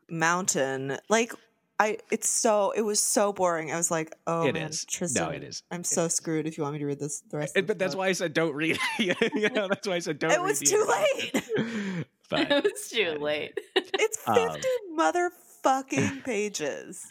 mountain. 0.09 0.97
Like 1.09 1.33
I, 1.79 1.97
it's 2.09 2.27
so 2.27 2.71
it 2.71 2.81
was 2.81 2.99
so 2.99 3.31
boring. 3.33 3.71
I 3.71 3.77
was 3.77 3.91
like, 3.91 4.11
oh, 4.25 4.47
it 4.47 4.53
man, 4.53 4.69
is. 4.69 4.85
Tristan, 4.85 5.23
no, 5.23 5.29
it 5.29 5.43
is. 5.43 5.63
I'm 5.69 5.83
so 5.83 6.05
it's, 6.05 6.15
screwed. 6.15 6.47
If 6.47 6.57
you 6.57 6.63
want 6.63 6.73
me 6.73 6.79
to 6.79 6.85
read 6.85 6.99
this, 6.99 7.21
the 7.29 7.37
rest. 7.37 7.55
It, 7.55 7.67
but 7.67 7.77
that's 7.77 7.93
book. 7.93 7.99
why 7.99 8.07
I 8.07 8.13
said 8.13 8.33
don't 8.33 8.55
read. 8.55 8.79
you 8.99 9.13
know, 9.49 9.67
that's 9.67 9.87
why 9.87 9.95
I 9.95 9.99
said 9.99 10.17
don't. 10.17 10.31
It 10.31 10.41
was 10.41 10.59
too 10.59 10.85
late. 10.87 11.31
it 12.31 12.63
was 12.63 12.89
too 12.89 13.17
late. 13.19 13.57
It's 13.75 14.17
fifty 14.17 14.69
um, 14.91 14.99
motherfucking 14.99 16.23
pages. 16.23 17.05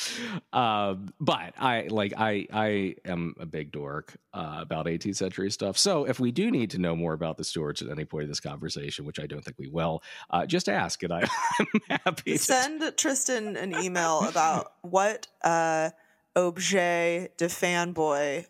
um, 0.52 1.12
but 1.20 1.54
I 1.58 1.88
like 1.90 2.14
I 2.16 2.46
I 2.52 2.94
am 3.04 3.34
a 3.38 3.46
big 3.46 3.72
dork 3.72 4.16
uh, 4.32 4.58
about 4.60 4.86
18th 4.86 5.16
century 5.16 5.50
stuff. 5.50 5.76
So 5.76 6.04
if 6.04 6.18
we 6.20 6.32
do 6.32 6.50
need 6.50 6.70
to 6.70 6.78
know 6.78 6.96
more 6.96 7.12
about 7.12 7.36
the 7.36 7.44
Stuarts 7.44 7.82
at 7.82 7.88
any 7.88 8.04
point 8.04 8.24
in 8.24 8.28
this 8.28 8.40
conversation, 8.40 9.04
which 9.04 9.20
I 9.20 9.26
don't 9.26 9.44
think 9.44 9.58
we 9.58 9.68
will, 9.68 10.02
uh, 10.30 10.46
just 10.46 10.68
ask, 10.68 11.02
and 11.02 11.12
I, 11.12 11.20
am 11.60 11.98
happy. 12.04 12.36
Send 12.36 12.80
to... 12.80 12.92
Tristan 12.92 13.56
an 13.56 13.74
email 13.82 14.20
about 14.28 14.72
what 14.82 15.26
uh, 15.42 15.90
objet 16.34 17.36
de 17.36 17.46
fanboy 17.46 18.46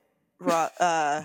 uh, 0.47 1.23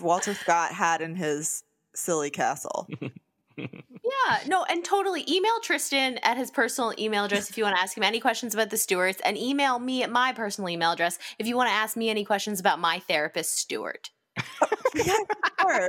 Walter 0.00 0.34
Scott 0.34 0.72
had 0.72 1.00
in 1.00 1.14
his 1.14 1.64
silly 1.94 2.30
castle. 2.30 2.88
Yeah, 4.28 4.38
no, 4.46 4.64
and 4.64 4.84
totally 4.84 5.24
email 5.28 5.60
Tristan 5.62 6.18
at 6.22 6.38
his 6.38 6.50
personal 6.50 6.94
email 6.98 7.24
address 7.24 7.50
if 7.50 7.58
you 7.58 7.64
want 7.64 7.76
to 7.76 7.82
ask 7.82 7.96
him 7.96 8.02
any 8.02 8.20
questions 8.20 8.54
about 8.54 8.70
the 8.70 8.76
Stuarts, 8.76 9.20
and 9.24 9.36
email 9.36 9.78
me 9.78 10.02
at 10.02 10.10
my 10.10 10.32
personal 10.32 10.70
email 10.70 10.92
address 10.92 11.18
if 11.38 11.46
you 11.46 11.56
want 11.56 11.68
to 11.68 11.74
ask 11.74 11.96
me 11.96 12.08
any 12.08 12.24
questions 12.24 12.58
about 12.58 12.78
my 12.78 13.00
therapist, 13.00 13.58
Stuart. 13.58 14.10
yeah, 14.94 15.14
sure. 15.60 15.88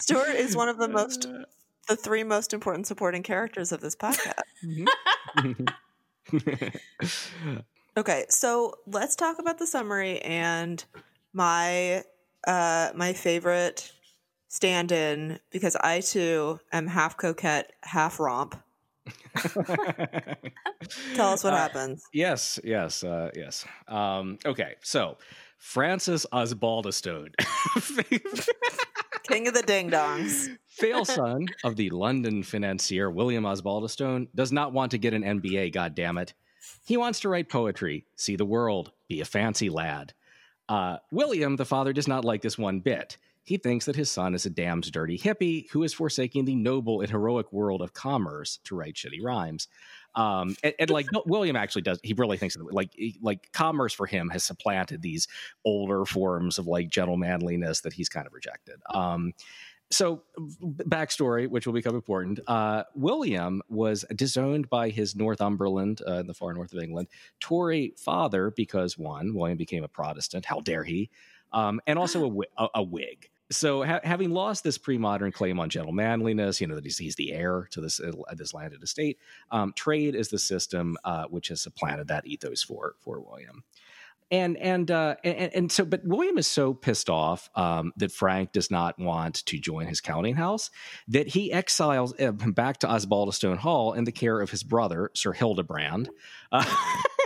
Stuart 0.00 0.36
is 0.36 0.56
one 0.56 0.68
of 0.68 0.78
the 0.78 0.88
most, 0.88 1.28
the 1.88 1.96
three 1.96 2.22
most 2.22 2.52
important 2.52 2.86
supporting 2.86 3.22
characters 3.22 3.72
of 3.72 3.80
this 3.80 3.96
podcast. 3.96 4.86
okay, 7.96 8.26
so 8.28 8.74
let's 8.86 9.16
talk 9.16 9.38
about 9.38 9.58
the 9.58 9.66
summary 9.66 10.20
and 10.20 10.84
my 11.32 12.02
uh 12.46 12.90
my 12.94 13.12
favorite 13.12 13.92
stand 14.48 14.92
in 14.92 15.40
because 15.50 15.76
I 15.76 16.00
too 16.00 16.60
am 16.72 16.86
half 16.86 17.16
coquette, 17.16 17.72
half 17.82 18.20
romp. 18.20 18.56
Tell 21.14 21.32
us 21.32 21.44
what 21.44 21.52
uh, 21.52 21.56
happens. 21.56 22.04
Yes, 22.12 22.58
yes, 22.64 23.04
uh, 23.04 23.30
yes. 23.34 23.64
Um, 23.88 24.38
okay, 24.44 24.74
so 24.82 25.18
Francis 25.58 26.26
Osbaldistone, 26.32 27.34
King 29.28 29.48
of 29.48 29.54
the 29.54 29.62
Ding 29.62 29.90
Dongs, 29.90 30.48
fail 30.66 31.04
son 31.04 31.46
of 31.64 31.76
the 31.76 31.90
London 31.90 32.42
financier 32.42 33.10
William 33.10 33.44
Osbaldistone, 33.44 34.28
does 34.34 34.52
not 34.52 34.72
want 34.72 34.90
to 34.92 34.98
get 34.98 35.14
an 35.14 35.22
MBA. 35.22 35.72
God 35.72 35.94
damn 35.94 36.18
it! 36.18 36.34
He 36.84 36.96
wants 36.96 37.20
to 37.20 37.28
write 37.28 37.48
poetry, 37.48 38.06
see 38.16 38.36
the 38.36 38.44
world, 38.44 38.92
be 39.08 39.20
a 39.20 39.24
fancy 39.24 39.70
lad. 39.70 40.14
Uh, 40.68 40.98
William, 41.12 41.56
the 41.56 41.64
father, 41.64 41.92
does 41.92 42.08
not 42.08 42.24
like 42.24 42.42
this 42.42 42.58
one 42.58 42.80
bit. 42.80 43.16
He 43.46 43.58
thinks 43.58 43.84
that 43.86 43.94
his 43.94 44.10
son 44.10 44.34
is 44.34 44.44
a 44.44 44.50
damned 44.50 44.90
dirty 44.90 45.16
hippie 45.16 45.70
who 45.70 45.84
is 45.84 45.94
forsaking 45.94 46.46
the 46.46 46.56
noble 46.56 47.00
and 47.00 47.08
heroic 47.08 47.52
world 47.52 47.80
of 47.80 47.94
commerce 47.94 48.58
to 48.64 48.74
write 48.74 48.94
shitty 48.94 49.22
rhymes. 49.22 49.68
Um, 50.16 50.56
and, 50.64 50.74
and, 50.80 50.90
like 50.90 51.06
William 51.26 51.54
actually 51.54 51.82
does, 51.82 52.00
he 52.02 52.12
really 52.14 52.38
thinks 52.38 52.56
that 52.56 52.72
like 52.72 52.90
like 53.22 53.52
commerce 53.52 53.92
for 53.92 54.06
him 54.06 54.30
has 54.30 54.42
supplanted 54.42 55.00
these 55.00 55.28
older 55.64 56.04
forms 56.04 56.58
of 56.58 56.66
like 56.66 56.88
gentlemanliness 56.88 57.82
that 57.82 57.92
he's 57.92 58.08
kind 58.08 58.26
of 58.26 58.32
rejected. 58.32 58.80
Um, 58.92 59.32
so 59.92 60.22
backstory, 60.40 61.48
which 61.48 61.66
will 61.66 61.74
become 61.74 61.94
important. 61.94 62.40
Uh, 62.48 62.82
William 62.96 63.62
was 63.68 64.04
disowned 64.16 64.68
by 64.68 64.88
his 64.88 65.14
Northumberland, 65.14 66.02
uh, 66.04 66.14
in 66.14 66.26
the 66.26 66.34
far 66.34 66.52
north 66.52 66.72
of 66.72 66.82
England, 66.82 67.06
Tory 67.38 67.94
father 67.96 68.50
because 68.50 68.98
one, 68.98 69.34
William 69.34 69.56
became 69.56 69.84
a 69.84 69.88
Protestant. 69.88 70.46
How 70.46 70.60
dare 70.60 70.82
he? 70.82 71.10
Um, 71.52 71.80
and 71.86 71.96
also 71.96 72.28
a, 72.28 72.64
a, 72.64 72.68
a 72.76 72.82
Whig 72.82 73.30
so 73.50 73.84
ha- 73.84 74.00
having 74.02 74.30
lost 74.30 74.64
this 74.64 74.78
pre-modern 74.78 75.32
claim 75.32 75.60
on 75.60 75.68
gentle 75.68 75.92
manliness, 75.92 76.60
you 76.60 76.66
know 76.66 76.74
that 76.74 76.84
he's, 76.84 76.98
he's 76.98 77.16
the 77.16 77.32
heir 77.32 77.68
to 77.70 77.80
this 77.80 78.00
uh, 78.00 78.12
this 78.34 78.52
landed 78.54 78.82
estate. 78.82 79.18
Um, 79.50 79.72
trade 79.74 80.14
is 80.14 80.28
the 80.28 80.38
system 80.38 80.96
uh, 81.04 81.24
which 81.24 81.48
has 81.48 81.62
supplanted 81.62 82.08
that 82.08 82.26
ethos 82.26 82.62
for 82.62 82.96
for 83.00 83.20
William. 83.20 83.64
And 84.28 84.56
and, 84.56 84.90
uh, 84.90 85.14
and 85.22 85.54
and 85.54 85.72
so, 85.72 85.84
but 85.84 86.04
William 86.04 86.36
is 86.36 86.48
so 86.48 86.74
pissed 86.74 87.08
off 87.08 87.48
um, 87.54 87.92
that 87.96 88.10
Frank 88.10 88.50
does 88.50 88.72
not 88.72 88.98
want 88.98 89.46
to 89.46 89.58
join 89.60 89.86
his 89.86 90.00
counting 90.00 90.34
house 90.34 90.70
that 91.06 91.28
he 91.28 91.52
exiles 91.52 92.12
him 92.18 92.36
back 92.36 92.78
to 92.78 92.88
Osbaldistone 92.88 93.58
Hall 93.58 93.92
in 93.92 94.02
the 94.02 94.10
care 94.10 94.40
of 94.40 94.50
his 94.50 94.64
brother 94.64 95.12
Sir 95.14 95.32
Hildebrand. 95.32 96.10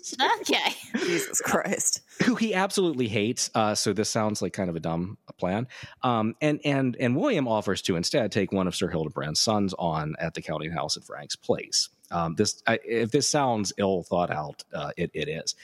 Okay. 0.40 0.74
Jesus 0.96 1.40
Christ. 1.40 2.02
Who 2.24 2.34
he 2.34 2.54
absolutely 2.54 3.08
hates. 3.08 3.50
Uh, 3.54 3.74
so 3.74 3.92
this 3.92 4.08
sounds 4.08 4.40
like 4.40 4.52
kind 4.52 4.70
of 4.70 4.76
a 4.76 4.80
dumb 4.80 5.18
plan. 5.38 5.66
Um, 6.02 6.34
and 6.40 6.60
and 6.64 6.96
and 6.98 7.16
William 7.16 7.48
offers 7.48 7.82
to 7.82 7.96
instead 7.96 8.32
take 8.32 8.52
one 8.52 8.66
of 8.66 8.74
Sir 8.74 8.88
Hildebrand's 8.88 9.40
sons 9.40 9.74
on 9.78 10.14
at 10.18 10.34
the 10.34 10.42
counting 10.42 10.70
house 10.70 10.96
at 10.96 11.04
Frank's 11.04 11.36
place. 11.36 11.88
Um, 12.10 12.34
this, 12.36 12.62
I, 12.66 12.78
if 12.84 13.10
this 13.10 13.28
sounds 13.28 13.72
ill 13.76 14.02
thought 14.02 14.30
out, 14.30 14.64
uh, 14.72 14.92
it, 14.96 15.10
it 15.12 15.28
is. 15.28 15.54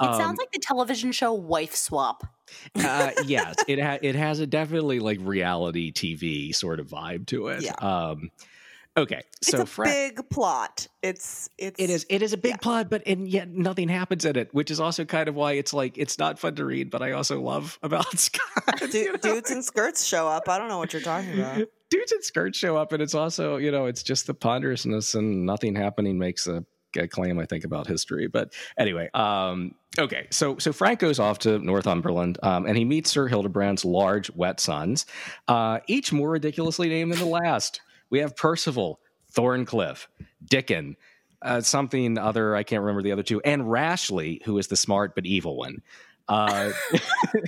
It 0.00 0.06
um, 0.06 0.14
sounds 0.14 0.38
like 0.38 0.50
the 0.50 0.58
television 0.58 1.12
show 1.12 1.32
Wife 1.32 1.74
Swap. 1.76 2.24
uh, 2.74 3.10
yes, 3.24 3.56
it 3.68 3.78
ha- 3.78 3.98
it 4.02 4.14
has 4.14 4.40
a 4.40 4.46
definitely 4.46 4.98
like 4.98 5.18
reality 5.22 5.92
TV 5.92 6.54
sort 6.54 6.80
of 6.80 6.88
vibe 6.88 7.26
to 7.26 7.48
it. 7.48 7.62
Yeah. 7.62 7.74
Um, 7.74 8.30
Okay, 8.94 9.22
so 9.40 9.60
it's 9.60 9.62
a 9.62 9.66
Frank. 9.66 10.16
big 10.16 10.28
plot. 10.28 10.86
It's 11.00 11.48
it's 11.56 11.80
It 11.80 11.88
is. 11.88 12.04
It 12.10 12.20
is 12.20 12.34
a 12.34 12.36
big 12.36 12.52
yeah. 12.52 12.56
plot, 12.58 12.90
but 12.90 13.02
and 13.06 13.26
yet 13.26 13.48
nothing 13.48 13.88
happens 13.88 14.26
in 14.26 14.36
it, 14.36 14.52
which 14.52 14.70
is 14.70 14.80
also 14.80 15.06
kind 15.06 15.28
of 15.28 15.34
why 15.34 15.52
it's 15.52 15.72
like 15.72 15.96
it's 15.96 16.18
not 16.18 16.38
fun 16.38 16.56
to 16.56 16.64
read. 16.66 16.90
But 16.90 17.00
I 17.00 17.12
also 17.12 17.40
love 17.40 17.78
about 17.82 18.10
Scott. 18.18 18.76
Du- 18.90 18.98
you 18.98 19.12
know? 19.12 19.18
dudes 19.18 19.50
in 19.50 19.62
skirts 19.62 20.04
show 20.04 20.28
up. 20.28 20.46
I 20.46 20.58
don't 20.58 20.68
know 20.68 20.76
what 20.76 20.92
you're 20.92 21.00
talking 21.00 21.32
about. 21.38 21.66
dudes 21.88 22.12
in 22.12 22.22
skirts 22.22 22.58
show 22.58 22.76
up, 22.76 22.92
and 22.92 23.02
it's 23.02 23.14
also 23.14 23.56
you 23.56 23.70
know 23.70 23.86
it's 23.86 24.02
just 24.02 24.26
the 24.26 24.34
ponderousness 24.34 25.14
and 25.14 25.46
nothing 25.46 25.74
happening 25.74 26.18
makes 26.18 26.46
a, 26.46 26.62
a 26.98 27.08
claim 27.08 27.38
I 27.38 27.46
think 27.46 27.64
about 27.64 27.86
history. 27.86 28.26
But 28.26 28.52
anyway, 28.78 29.08
um, 29.14 29.74
okay, 29.98 30.26
so 30.30 30.58
so 30.58 30.70
Frank 30.70 30.98
goes 30.98 31.18
off 31.18 31.38
to 31.40 31.58
Northumberland, 31.58 32.38
um, 32.42 32.66
and 32.66 32.76
he 32.76 32.84
meets 32.84 33.10
Sir 33.10 33.26
Hildebrand's 33.26 33.86
large 33.86 34.30
wet 34.32 34.60
sons, 34.60 35.06
uh, 35.48 35.78
each 35.86 36.12
more 36.12 36.28
ridiculously 36.28 36.90
named 36.90 37.12
than 37.12 37.20
the 37.20 37.24
last. 37.24 37.80
We 38.12 38.18
have 38.18 38.36
Percival, 38.36 39.00
Thorncliffe, 39.32 40.06
Dickon. 40.44 40.96
Uh, 41.40 41.62
something 41.62 42.18
other 42.18 42.54
I 42.54 42.62
can't 42.62 42.82
remember 42.82 43.02
the 43.02 43.10
other 43.10 43.24
two, 43.24 43.40
and 43.40 43.68
Rashleigh, 43.68 44.44
who 44.44 44.58
is 44.58 44.68
the 44.68 44.76
smart 44.76 45.16
but 45.16 45.26
evil 45.26 45.56
one. 45.56 45.82
Uh, 46.28 46.70
and 46.92 47.00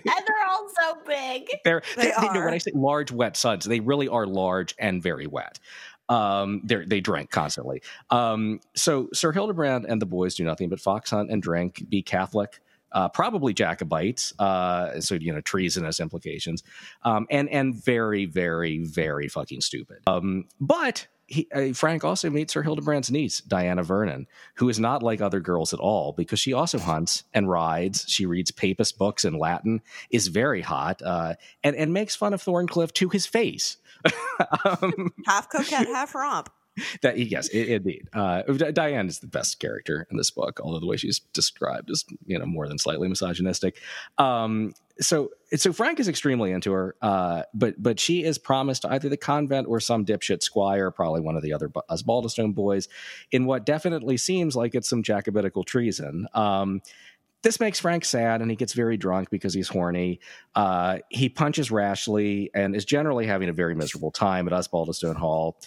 they're 0.04 0.48
all 0.48 0.68
so 0.74 0.98
big. 1.06 1.48
they're 1.64 1.82
They 1.96 2.06
they, 2.06 2.12
are. 2.12 2.44
when 2.44 2.54
I 2.54 2.58
say 2.58 2.72
large 2.74 3.12
wet 3.12 3.36
suds, 3.36 3.66
they 3.66 3.78
really 3.78 4.08
are 4.08 4.26
large 4.26 4.74
and 4.78 5.00
very 5.00 5.26
wet. 5.26 5.60
Um, 6.08 6.62
they 6.64 6.84
they 6.86 7.00
drink 7.00 7.30
constantly. 7.30 7.82
Um, 8.10 8.60
so 8.74 9.10
Sir 9.12 9.32
Hildebrand 9.32 9.84
and 9.84 10.02
the 10.02 10.06
boys 10.06 10.34
do 10.34 10.44
nothing 10.44 10.70
but 10.70 10.80
fox 10.80 11.10
hunt 11.10 11.30
and 11.30 11.42
drink, 11.42 11.88
be 11.88 12.02
Catholic. 12.02 12.60
Uh, 12.94 13.08
probably 13.08 13.52
Jacobites, 13.52 14.32
uh, 14.38 15.00
so 15.00 15.16
you 15.16 15.32
know 15.32 15.40
treasonous 15.40 16.00
implications, 16.00 16.62
um, 17.02 17.26
and 17.28 17.48
and 17.50 17.74
very 17.74 18.24
very 18.24 18.78
very 18.78 19.28
fucking 19.28 19.60
stupid. 19.60 19.98
Um, 20.06 20.46
but 20.60 21.08
he, 21.26 21.48
uh, 21.54 21.72
Frank 21.72 22.04
also 22.04 22.30
meets 22.30 22.52
Sir 22.52 22.62
Hildebrand's 22.62 23.10
niece, 23.10 23.40
Diana 23.40 23.82
Vernon, 23.82 24.26
who 24.54 24.68
is 24.68 24.78
not 24.78 25.02
like 25.02 25.20
other 25.20 25.40
girls 25.40 25.72
at 25.72 25.80
all 25.80 26.12
because 26.12 26.38
she 26.38 26.52
also 26.52 26.78
hunts 26.78 27.24
and 27.32 27.48
rides. 27.48 28.04
She 28.08 28.26
reads 28.26 28.50
papist 28.50 28.98
books 28.98 29.24
in 29.24 29.38
Latin, 29.38 29.80
is 30.10 30.28
very 30.28 30.60
hot, 30.60 31.02
uh, 31.02 31.34
and 31.62 31.74
and 31.76 31.92
makes 31.92 32.14
fun 32.14 32.34
of 32.34 32.42
Thorncliffe 32.42 32.92
to 32.94 33.08
his 33.08 33.26
face. 33.26 33.78
um, 34.64 35.12
Half 35.26 35.50
coquette, 35.50 35.86
half 35.86 36.14
romp. 36.14 36.50
that 37.02 37.18
yes, 37.18 37.48
i- 37.54 37.58
indeed. 37.58 38.08
Uh, 38.12 38.42
Di- 38.42 38.72
Diane 38.72 39.06
is 39.08 39.20
the 39.20 39.26
best 39.26 39.60
character 39.60 40.06
in 40.10 40.16
this 40.16 40.30
book, 40.30 40.60
although 40.62 40.80
the 40.80 40.86
way 40.86 40.96
she's 40.96 41.20
described 41.32 41.90
is 41.90 42.04
you 42.26 42.38
know 42.38 42.46
more 42.46 42.68
than 42.68 42.78
slightly 42.78 43.08
misogynistic. 43.08 43.78
Um, 44.18 44.74
so 45.00 45.30
so 45.54 45.72
Frank 45.72 45.98
is 46.00 46.08
extremely 46.08 46.52
into 46.52 46.72
her, 46.72 46.94
uh, 47.02 47.42
but 47.52 47.82
but 47.82 47.98
she 47.98 48.22
is 48.24 48.38
promised 48.38 48.84
either 48.86 49.08
the 49.08 49.16
convent 49.16 49.66
or 49.68 49.80
some 49.80 50.04
dipshit 50.04 50.42
squire, 50.42 50.90
probably 50.90 51.20
one 51.20 51.36
of 51.36 51.42
the 51.42 51.52
other 51.52 51.68
Osbaldistone 51.68 52.54
boys, 52.54 52.88
in 53.32 53.46
what 53.46 53.66
definitely 53.66 54.16
seems 54.16 54.54
like 54.56 54.74
it's 54.74 54.88
some 54.88 55.02
Jacobitical 55.02 55.64
treason. 55.64 56.28
Um, 56.34 56.80
this 57.42 57.60
makes 57.60 57.78
Frank 57.78 58.04
sad, 58.06 58.40
and 58.40 58.50
he 58.50 58.56
gets 58.56 58.72
very 58.72 58.96
drunk 58.96 59.28
because 59.30 59.52
he's 59.52 59.68
horny. 59.68 60.18
Uh, 60.54 60.98
he 61.10 61.28
punches 61.28 61.70
Rashleigh 61.70 62.48
and 62.54 62.74
is 62.74 62.86
generally 62.86 63.26
having 63.26 63.50
a 63.50 63.52
very 63.52 63.74
miserable 63.74 64.10
time 64.10 64.46
at 64.48 64.54
Osbaldistone 64.54 65.16
Hall. 65.16 65.58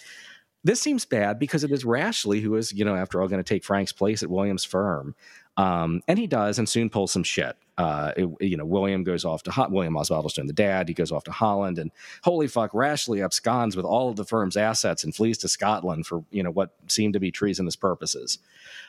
This 0.64 0.80
seems 0.80 1.04
bad 1.04 1.38
because 1.38 1.62
it 1.64 1.70
is 1.70 1.84
Rashleigh 1.84 2.40
who 2.40 2.56
is, 2.56 2.72
you 2.72 2.84
know, 2.84 2.96
after 2.96 3.20
all, 3.22 3.28
going 3.28 3.42
to 3.42 3.48
take 3.48 3.64
Frank's 3.64 3.92
place 3.92 4.22
at 4.22 4.28
William's 4.30 4.64
firm. 4.64 5.14
Um, 5.56 6.02
and 6.06 6.18
he 6.18 6.26
does, 6.28 6.58
and 6.60 6.68
soon 6.68 6.88
pulls 6.88 7.10
some 7.10 7.24
shit. 7.24 7.56
Uh, 7.76 8.12
it- 8.16 8.28
you 8.40 8.56
know, 8.56 8.64
William 8.64 9.02
goes 9.02 9.24
off 9.24 9.42
to 9.44 9.50
Ho- 9.50 9.68
William 9.70 9.94
Osbaldistone, 9.94 10.46
the 10.46 10.52
dad. 10.52 10.86
He 10.88 10.94
goes 10.94 11.10
off 11.10 11.24
to 11.24 11.32
Holland, 11.32 11.78
and 11.78 11.90
holy 12.22 12.46
fuck, 12.46 12.72
Rashleigh 12.74 13.22
absconds 13.24 13.74
with 13.76 13.84
all 13.84 14.08
of 14.08 14.14
the 14.16 14.24
firm's 14.24 14.56
assets 14.56 15.02
and 15.04 15.12
flees 15.14 15.38
to 15.38 15.48
Scotland 15.48 16.06
for 16.06 16.24
you 16.30 16.42
know 16.44 16.50
what 16.52 16.74
seemed 16.86 17.14
to 17.14 17.20
be 17.20 17.30
treasonous 17.32 17.74
purposes. 17.76 18.38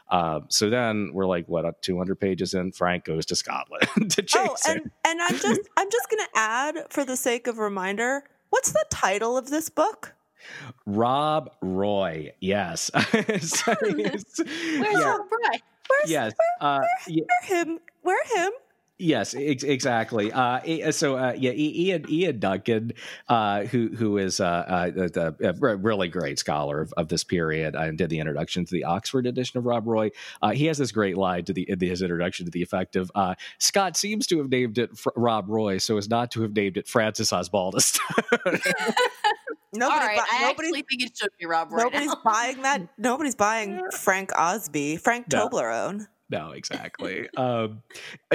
Uh, 0.10 0.42
so 0.50 0.70
then 0.70 1.12
we're 1.14 1.26
like, 1.28 1.48
what, 1.48 1.82
two 1.82 1.98
hundred 1.98 2.20
pages 2.20 2.54
in? 2.54 2.72
Frank 2.72 3.04
goes 3.04 3.26
to 3.28 3.36
Scotland 3.36 3.88
to 4.12 4.22
chase 4.22 4.36
Oh, 4.36 4.56
and 4.72 4.92
and 5.06 5.22
I'm 5.22 5.38
just 5.38 5.62
I'm 5.78 5.90
just 5.90 6.10
gonna 6.10 6.30
add 6.36 6.78
for 6.90 7.04
the 7.04 7.18
sake 7.18 7.48
of 7.48 7.58
reminder. 7.58 8.24
What's 8.52 8.72
the 8.72 8.86
title 8.92 9.38
of 9.38 9.50
this 9.50 9.70
book? 9.70 10.14
Rob 10.86 11.52
Roy, 11.62 12.32
yes, 12.40 12.92
So 13.42 13.76
Where's 13.82 14.26
yeah, 14.40 15.10
Rob 15.10 15.22
Roy? 15.32 15.60
Where's 15.90 16.12
yes, 16.12 16.34
uh, 16.62 16.82
yeah, 17.08 17.24
where 17.28 17.64
him? 17.64 17.80
Where 18.02 18.24
him? 18.36 18.52
Yes, 19.02 19.34
ex- 19.34 19.64
exactly. 19.64 20.30
Uh, 20.30 20.60
e- 20.66 20.92
so 20.92 21.16
uh, 21.16 21.34
yeah, 21.36 21.52
Ian 21.52 22.06
Ian 22.10 22.40
Duncan, 22.40 22.92
uh, 23.30 23.64
who 23.64 23.88
who 23.96 24.18
is 24.18 24.42
uh, 24.42 24.44
uh, 24.46 24.90
the, 24.92 25.36
a 25.42 25.78
really 25.78 26.10
great 26.10 26.38
scholar 26.38 26.82
of, 26.82 26.94
of 26.98 27.08
this 27.08 27.24
period, 27.24 27.76
and 27.76 27.98
did 27.98 28.10
the 28.10 28.20
introduction 28.20 28.66
to 28.66 28.72
the 28.74 28.84
Oxford 28.84 29.26
edition 29.26 29.58
of 29.58 29.66
Rob 29.66 29.88
Roy. 29.88 30.12
Uh, 30.42 30.52
he 30.52 30.66
has 30.66 30.78
this 30.78 30.92
great 30.92 31.16
line 31.18 31.46
to 31.46 31.54
the 31.54 31.66
in 31.70 31.80
his 31.80 32.02
introduction 32.02 32.46
to 32.46 32.52
the 32.52 32.62
effect 32.62 32.98
of 32.98 33.10
uh, 33.16 33.36
Scott 33.58 33.96
seems 33.96 34.28
to 34.28 34.38
have 34.40 34.50
named 34.50 34.78
it 34.78 34.98
Fr- 34.98 35.10
Rob 35.16 35.48
Roy, 35.48 35.78
so 35.78 35.98
as 35.98 36.10
not 36.10 36.30
to 36.32 36.42
have 36.42 36.54
named 36.54 36.76
it 36.76 36.86
Francis 36.86 37.32
Osbaldist. 37.32 38.00
Nobody. 39.74 40.00
all 40.02 40.08
right, 40.08 40.18
bu- 40.18 40.24
I 40.32 40.42
nobody's 40.42 40.70
actually 40.70 40.82
think 40.90 41.04
it 41.04 41.18
should 41.18 41.30
be 41.40 41.46
Rob 41.46 41.72
Roy. 41.72 41.84
nobody's 41.84 42.08
now. 42.08 42.22
buying 42.26 42.62
that. 42.64 42.82
Nobody's 42.98 43.36
buying 43.36 43.82
Frank 43.92 44.32
Osby. 44.38 44.98
Frank 44.98 45.32
No. 45.32 45.48
Toblerone. 45.48 46.08
No, 46.32 46.52
exactly. 46.52 47.28
um, 47.38 47.82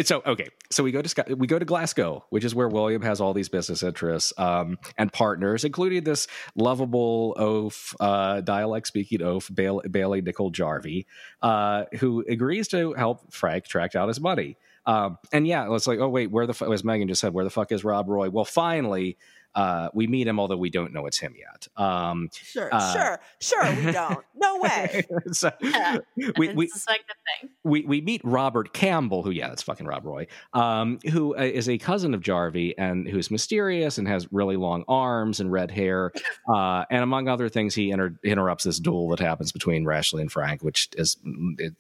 so 0.03 0.21
okay, 0.27 0.49
so 0.71 0.83
we 0.83 0.91
go 0.91 1.01
to 1.01 1.35
we 1.37 1.47
go 1.47 1.59
to 1.61 1.65
Glasgow, 1.65 2.25
which 2.31 2.45
is 2.45 2.53
where 2.55 2.69
William 2.69 3.03
has 3.03 3.21
all 3.21 3.33
these 3.33 3.49
business 3.49 3.83
interests 3.85 4.33
um, 4.37 4.79
and 4.99 5.13
partners, 5.13 5.65
including 5.65 6.03
this 6.03 6.27
lovable 6.57 7.35
oaf, 7.39 7.95
uh, 8.01 8.41
dialect 8.41 8.89
speaking 8.89 9.23
oaf, 9.23 9.49
Bail- 9.55 9.83
Bailie 9.89 10.23
Nicol 10.23 10.51
Jarvie, 10.51 11.07
uh, 11.43 11.85
who 12.01 12.25
agrees 12.29 12.67
to 12.69 12.95
help 12.95 13.33
Frank 13.33 13.65
track 13.67 13.93
down 13.93 14.09
his 14.09 14.21
money. 14.21 14.57
Um, 14.87 15.17
and 15.33 15.47
yeah, 15.47 15.73
it's 15.73 15.87
like, 15.87 15.99
oh 16.01 16.09
wait, 16.09 16.31
where 16.33 16.47
the 16.47 16.53
fu- 16.53 16.71
as 16.73 16.85
Megan 16.85 17.07
just 17.09 17.21
said, 17.21 17.33
where 17.33 17.45
the 17.45 17.51
fuck 17.51 17.71
is 17.73 17.85
Rob 17.85 18.09
Roy? 18.09 18.29
Well, 18.29 18.45
finally, 18.45 19.17
uh, 19.55 19.89
we 19.95 20.07
meet 20.07 20.27
him, 20.27 20.41
although 20.41 20.57
we 20.57 20.71
don't 20.71 20.93
know 20.93 21.07
it's 21.07 21.19
him 21.19 21.35
yet. 21.39 21.69
Um, 21.77 22.29
Sure, 22.33 22.69
Uh, 22.73 22.93
sure, 22.93 23.21
sure. 23.41 23.85
We 23.85 23.93
don't. 23.93 24.25
No 24.35 24.59
way. 24.61 25.05
so 25.33 25.51
Yeah. 25.61 25.99
we, 26.17 26.27
I 26.27 26.33
we, 26.37 26.67
didn't 26.67 26.71
suspect 26.73 27.11
a 27.11 27.15
thing. 27.47 27.51
we 27.65 27.83
we 27.85 28.01
meet 28.01 28.21
Robert 28.25 28.73
Campbell, 28.73 29.23
who 29.23 29.31
yeah, 29.31 29.49
that's 29.49 29.63
fucking 29.63 29.87
Rob 29.87 30.05
Roy, 30.05 30.27
um, 30.53 30.99
who 31.11 31.35
uh, 31.37 31.51
a 31.55 31.79
cousin 31.79 32.15
of 32.15 32.21
Jarvie 32.21 32.77
and 32.77 33.09
who's 33.09 33.31
mysterious 33.31 33.99
and 33.99 34.07
has 34.09 34.31
really 34.33 34.57
long 34.57 34.85
arms 34.89 35.41
and 35.41 35.51
red 35.51 35.71
hair, 35.71 36.13
uh, 36.49 36.85
and 36.91 37.03
among 37.03 37.29
other 37.29 37.49
things, 37.49 37.75
he 37.75 37.91
inter- 37.91 38.19
interrupts 38.25 38.65
this 38.65 38.79
duel 38.79 39.09
that 39.11 39.21
happens 39.21 39.53
between 39.53 39.85
Rashleigh 39.85 40.21
and 40.21 40.33
Frank, 40.33 40.63
which 40.63 40.89
is 40.97 41.17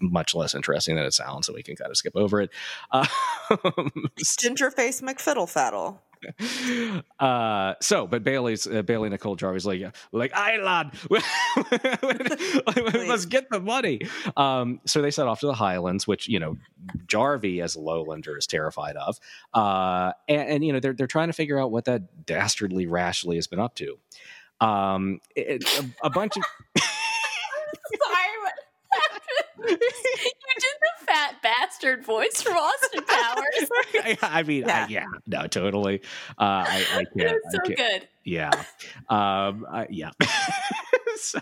much 0.00 0.34
less 0.34 0.54
interesting 0.54 0.96
than 0.96 1.04
it 1.04 1.14
sounds, 1.14 1.46
so 1.46 1.54
we 1.54 1.62
can 1.62 1.76
kind 1.76 1.90
of 1.90 1.96
skip 1.96 2.16
over 2.16 2.40
it. 2.40 2.50
Uh, 2.90 3.06
Gingerface 4.20 5.02
McFiddlefaddle. 5.02 5.98
Uh 7.20 7.74
so 7.80 8.06
but 8.06 8.22
bailie's 8.24 8.66
uh, 8.66 8.82
bailie 8.82 9.08
nicol 9.08 9.37
Jarvis 9.37 9.64
like 9.64 9.94
like 10.12 10.32
aye 10.34 10.56
lad 10.58 10.92
let's 13.08 13.26
get 13.26 13.48
the 13.50 13.60
money. 13.60 14.00
Um 14.37 14.80
so 14.84 15.02
they 15.02 15.10
set 15.10 15.26
off 15.26 15.40
to 15.40 15.46
the 15.46 15.54
highlands 15.54 16.06
which 16.06 16.28
you 16.28 16.38
know 16.38 16.56
jarvie 17.06 17.60
as 17.62 17.76
a 17.76 17.78
lowlander 17.78 18.37
is 18.38 18.46
terrified 18.46 18.96
of. 18.96 19.18
Uh 19.52 20.12
and, 20.28 20.48
and 20.48 20.64
you 20.64 20.72
know 20.72 20.80
they're, 20.80 20.94
they're 20.94 21.06
trying 21.06 21.28
to 21.28 21.34
figure 21.34 21.58
out 21.58 21.70
what 21.70 21.84
that 21.87 22.26
dastardly 22.26 22.87
rashleigh 22.87 23.37
has 23.37 23.46
been 23.46 23.60
up 23.60 23.74
to. 23.76 23.98
Um 24.60 25.20
it, 25.34 25.64
a, 25.78 26.06
a 26.06 26.10
bunch 26.10 26.37
of 26.37 26.42
Sorry, 28.02 28.28
you 29.59 29.67
did 29.67 29.79
the 29.79 31.07
fat 31.07 31.37
bastard 31.43 32.05
voice 32.05 32.43
from 32.43 32.57
Austin 32.57 33.05
Powers. 33.09 33.71
I, 33.95 34.19
I 34.23 34.43
mean 34.43 34.62
Yeah. 34.67 34.85
I, 34.85 34.88
yeah 34.88 35.05
no 35.27 35.47
totally 35.47 36.01
uh 36.38 36.64
i, 36.67 36.85
I 36.93 37.05
can't 37.19 37.40
was 37.45 37.53
so 37.53 37.59
I 37.62 37.67
can't, 37.67 37.77
good. 37.77 38.09
Yeah. 38.25 38.51
Um, 39.11 39.67
I, 39.71 39.87
yeah. 39.90 40.11
so 41.17 41.40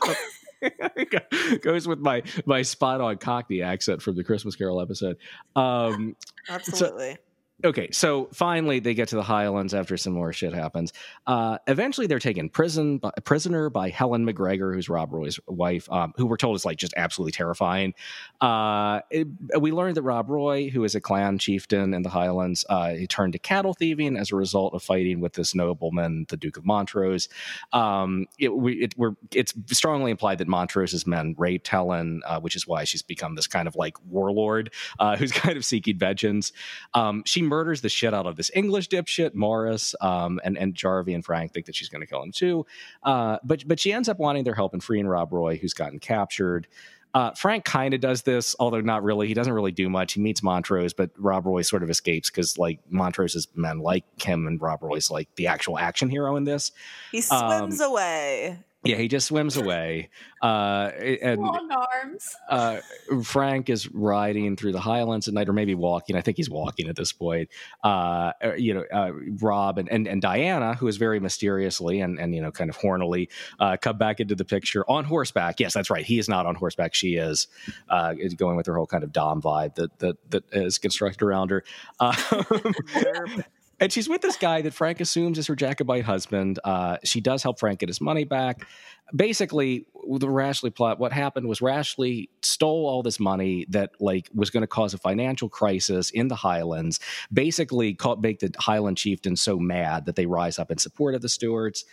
goes 1.62 1.86
with 1.86 2.00
my 2.00 2.22
my 2.44 2.62
spot 2.62 3.00
on 3.00 3.16
Cockney 3.18 3.62
accent 3.62 4.02
from 4.02 4.16
the 4.16 4.24
Christmas 4.24 4.56
Carol 4.56 4.80
episode. 4.80 5.16
Um, 5.56 6.16
Absolutely. 6.48 7.18
Okay, 7.64 7.88
so 7.92 8.28
finally 8.32 8.78
they 8.80 8.94
get 8.94 9.08
to 9.08 9.16
the 9.16 9.22
Highlands 9.22 9.74
after 9.74 9.96
some 9.96 10.12
more 10.12 10.32
shit 10.32 10.52
happens. 10.54 10.92
Uh, 11.26 11.58
eventually 11.66 12.06
they're 12.06 12.18
taken 12.18 12.48
prison 12.48 12.98
by, 12.98 13.10
prisoner 13.24 13.70
by 13.70 13.88
Helen 13.88 14.26
McGregor, 14.26 14.74
who's 14.74 14.88
Rob 14.88 15.12
Roy's 15.12 15.38
wife, 15.46 15.90
um, 15.90 16.12
who 16.16 16.26
we're 16.26 16.36
told 16.36 16.56
is 16.56 16.64
like 16.64 16.76
just 16.78 16.94
absolutely 16.96 17.32
terrifying. 17.32 17.94
Uh, 18.40 19.00
it- 19.10 19.28
we 19.60 19.70
learned 19.72 19.96
that 19.96 20.02
Rob 20.02 20.28
Roy, 20.30 20.68
who 20.70 20.84
is 20.84 20.94
a 20.94 21.00
clan 21.00 21.38
chieftain 21.38 21.94
in 21.94 22.02
the 22.02 22.08
Highlands, 22.08 22.64
uh, 22.68 22.90
he 22.94 23.06
turned 23.06 23.32
to 23.34 23.38
cattle 23.38 23.74
thieving 23.74 24.16
as 24.16 24.32
a 24.32 24.36
result 24.36 24.74
of 24.74 24.82
fighting 24.82 25.20
with 25.20 25.34
this 25.34 25.54
nobleman, 25.54 26.26
the 26.28 26.36
Duke 26.36 26.56
of 26.56 26.64
Montrose. 26.64 27.28
Um, 27.72 28.26
it, 28.38 28.54
we, 28.54 28.74
it, 28.84 28.94
it's 29.32 29.54
strongly 29.72 30.10
implied 30.10 30.38
that 30.38 30.48
Montrose's 30.48 31.06
men 31.06 31.34
raped 31.38 31.68
Helen, 31.68 32.22
uh, 32.26 32.40
which 32.40 32.56
is 32.56 32.66
why 32.66 32.84
she's 32.84 33.02
become 33.02 33.34
this 33.34 33.46
kind 33.46 33.68
of 33.68 33.76
like 33.76 33.96
warlord 34.06 34.72
uh, 34.98 35.16
who's 35.22 35.32
kind 35.32 35.56
of 35.56 35.64
seeking 35.64 35.98
vengeance. 35.98 36.52
Um, 36.94 37.22
she 37.26 37.42
murders 37.52 37.80
the 37.82 37.88
shit 37.88 38.14
out 38.14 38.26
of 38.26 38.36
this 38.36 38.50
English 38.54 38.88
dipshit 38.88 39.34
Morris, 39.34 39.94
um, 40.00 40.40
and 40.44 40.56
and 40.56 40.74
Jarvie 40.74 41.14
and 41.14 41.24
Frank 41.24 41.52
think 41.52 41.66
that 41.66 41.74
she's 41.76 41.88
going 41.90 42.00
to 42.00 42.06
kill 42.06 42.22
him 42.22 42.32
too. 42.32 42.64
Uh, 43.02 43.36
but 43.44 43.66
but 43.68 43.78
she 43.78 43.92
ends 43.92 44.08
up 44.08 44.18
wanting 44.18 44.44
their 44.44 44.54
help 44.54 44.72
in 44.74 44.80
freeing 44.80 45.06
Rob 45.06 45.32
Roy, 45.32 45.56
who's 45.58 45.74
gotten 45.74 45.98
captured. 45.98 46.66
Uh, 47.14 47.30
Frank 47.32 47.62
kind 47.66 47.92
of 47.92 48.00
does 48.00 48.22
this, 48.22 48.56
although 48.58 48.80
not 48.80 49.02
really. 49.02 49.28
He 49.28 49.34
doesn't 49.34 49.52
really 49.52 49.70
do 49.70 49.90
much. 49.90 50.14
He 50.14 50.20
meets 50.20 50.42
Montrose, 50.42 50.94
but 50.94 51.10
Rob 51.18 51.44
Roy 51.44 51.60
sort 51.60 51.82
of 51.82 51.90
escapes 51.90 52.30
because 52.30 52.56
like 52.56 52.80
Montrose's 52.90 53.48
men 53.54 53.80
like 53.80 54.04
him, 54.22 54.46
and 54.46 54.58
Rob 54.60 54.82
Roy's 54.82 55.10
like 55.10 55.28
the 55.36 55.46
actual 55.46 55.78
action 55.78 56.08
hero 56.08 56.36
in 56.36 56.44
this. 56.44 56.72
He 57.10 57.20
swims 57.20 57.80
Um, 57.82 57.90
away. 57.90 58.58
Yeah, 58.84 58.96
he 58.96 59.06
just 59.06 59.28
swims 59.28 59.56
away. 59.56 60.10
Uh, 60.42 60.90
and 61.22 61.40
Long 61.40 61.70
arms. 61.70 62.34
uh, 62.48 62.78
Frank 63.22 63.70
is 63.70 63.88
riding 63.92 64.56
through 64.56 64.72
the 64.72 64.80
highlands 64.80 65.28
at 65.28 65.34
night, 65.34 65.48
or 65.48 65.52
maybe 65.52 65.76
walking. 65.76 66.16
I 66.16 66.20
think 66.20 66.36
he's 66.36 66.50
walking 66.50 66.88
at 66.88 66.96
this 66.96 67.12
point. 67.12 67.48
Uh, 67.84 68.32
uh, 68.44 68.54
you 68.56 68.74
know, 68.74 68.84
uh, 68.92 69.12
Rob 69.40 69.78
and, 69.78 69.88
and 69.88 70.08
and 70.08 70.20
Diana, 70.20 70.74
who 70.74 70.88
is 70.88 70.96
very 70.96 71.20
mysteriously 71.20 72.00
and 72.00 72.18
and 72.18 72.34
you 72.34 72.42
know 72.42 72.50
kind 72.50 72.70
of 72.70 72.76
hornily, 72.76 73.28
uh, 73.60 73.76
come 73.80 73.98
back 73.98 74.18
into 74.18 74.34
the 74.34 74.44
picture 74.44 74.84
on 74.90 75.04
horseback. 75.04 75.60
Yes, 75.60 75.74
that's 75.74 75.88
right. 75.88 76.04
He 76.04 76.18
is 76.18 76.28
not 76.28 76.44
on 76.46 76.56
horseback. 76.56 76.92
She 76.94 77.14
is, 77.14 77.46
uh, 77.88 78.14
is 78.18 78.34
going 78.34 78.56
with 78.56 78.66
her 78.66 78.74
whole 78.76 78.88
kind 78.88 79.04
of 79.04 79.12
dom 79.12 79.40
vibe 79.40 79.76
that 79.76 79.96
that 80.00 80.16
that 80.30 80.44
is 80.52 80.78
constructed 80.78 81.22
around 81.22 81.50
her. 81.50 81.62
Um, 82.00 82.14
Derp. 82.14 83.44
And 83.82 83.92
she's 83.92 84.08
with 84.08 84.20
this 84.20 84.36
guy 84.36 84.62
that 84.62 84.74
Frank 84.74 85.00
assumes 85.00 85.38
is 85.38 85.48
her 85.48 85.56
Jacobite 85.56 86.04
husband. 86.04 86.60
Uh, 86.62 86.98
she 87.02 87.20
does 87.20 87.42
help 87.42 87.58
Frank 87.58 87.80
get 87.80 87.88
his 87.88 88.00
money 88.00 88.22
back. 88.22 88.64
Basically, 89.12 89.86
the 90.08 90.28
Rashleigh 90.28 90.70
plot. 90.70 91.00
What 91.00 91.12
happened 91.12 91.48
was 91.48 91.60
Rashleigh 91.60 92.26
stole 92.42 92.86
all 92.86 93.02
this 93.02 93.18
money 93.18 93.66
that 93.70 93.90
like 93.98 94.30
was 94.32 94.50
going 94.50 94.60
to 94.60 94.68
cause 94.68 94.94
a 94.94 94.98
financial 94.98 95.48
crisis 95.48 96.10
in 96.10 96.28
the 96.28 96.36
Highlands. 96.36 97.00
Basically, 97.32 97.92
caught, 97.92 98.20
make 98.20 98.38
the 98.38 98.52
Highland 98.56 98.98
chieftains 98.98 99.40
so 99.40 99.58
mad 99.58 100.06
that 100.06 100.14
they 100.14 100.26
rise 100.26 100.60
up 100.60 100.70
in 100.70 100.78
support 100.78 101.16
of 101.16 101.20
the 101.20 101.28
Stuarts. 101.28 101.84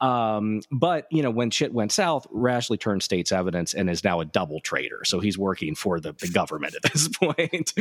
Um, 0.00 0.60
but 0.70 1.06
you 1.10 1.22
know, 1.22 1.30
when 1.30 1.50
shit 1.50 1.72
went 1.72 1.92
south, 1.92 2.26
Rashleigh 2.30 2.78
turned 2.78 3.02
state's 3.02 3.32
evidence 3.32 3.74
and 3.74 3.90
is 3.90 4.04
now 4.04 4.20
a 4.20 4.24
double 4.24 4.60
traitor. 4.60 5.04
So 5.04 5.20
he's 5.20 5.36
working 5.36 5.74
for 5.74 6.00
the, 6.00 6.12
the 6.12 6.28
government 6.28 6.74
at 6.74 6.92
this 6.92 7.08
point. 7.20 7.72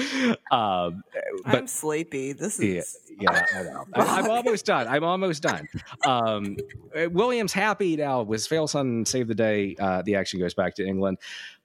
um, 0.51 1.03
but 1.45 1.55
I'm 1.55 1.67
sleepy. 1.67 2.33
This 2.33 2.59
is 2.59 2.97
yeah, 3.19 3.45
I 3.55 3.63
know. 3.63 3.85
I, 3.93 4.19
I'm 4.19 4.29
almost 4.29 4.65
done. 4.65 4.87
I'm 4.87 5.03
almost 5.03 5.43
done. 5.43 5.67
Um, 6.05 6.57
uh, 6.95 7.09
William's 7.09 7.53
happy 7.53 7.95
now 7.95 8.21
with 8.21 8.45
fail 8.45 8.67
son 8.67 9.05
save 9.05 9.27
the 9.27 9.35
day. 9.35 9.75
Uh, 9.79 10.01
the 10.03 10.15
action 10.15 10.39
goes 10.39 10.53
back 10.53 10.75
to 10.75 10.85
England. 10.85 11.17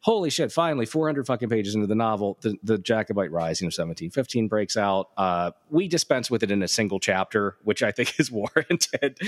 Holy 0.03 0.31
shit! 0.31 0.51
Finally, 0.51 0.87
400 0.87 1.27
fucking 1.27 1.49
pages 1.49 1.77
into 1.77 1.87
the 1.87 1.95
novel, 1.95 2.37
the, 2.41 2.57
the 2.65 2.77
Jacobite 2.77 3.31
Rising 3.31 3.67
of 3.67 3.69
1715 3.69 4.49
breaks 4.49 4.77
out. 4.77 5.11
Uh, 5.17 5.53
we 5.71 5.87
dispense 5.87 6.29
with 6.29 6.43
it 6.43 6.51
in 6.51 6.61
a 6.61 6.67
single 6.67 6.99
chapter, 6.99 7.57
which 7.63 7.85
I 7.85 7.93
think 7.93 8.15
is 8.19 8.29
warranted. 8.29 9.19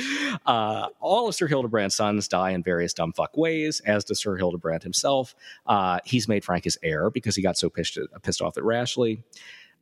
Uh, 0.44 0.88
all 0.98 1.28
of 1.28 1.34
Sir 1.36 1.46
Hildebrand's 1.46 1.94
sons 1.94 2.26
die 2.26 2.50
in 2.50 2.64
various 2.64 2.92
dumb 2.92 3.12
fuck 3.12 3.36
ways, 3.36 3.80
as 3.86 4.04
does 4.04 4.18
Sir 4.20 4.36
Hildebrand 4.36 4.82
himself. 4.82 5.36
Uh, 5.64 6.00
he's 6.04 6.26
made 6.26 6.44
Frank 6.44 6.64
his 6.64 6.76
heir 6.82 7.08
because 7.08 7.36
he 7.36 7.42
got 7.42 7.56
so 7.56 7.70
pissed, 7.70 7.96
pissed 8.22 8.42
off 8.42 8.56
at 8.56 8.64
Rashleigh 8.64 9.18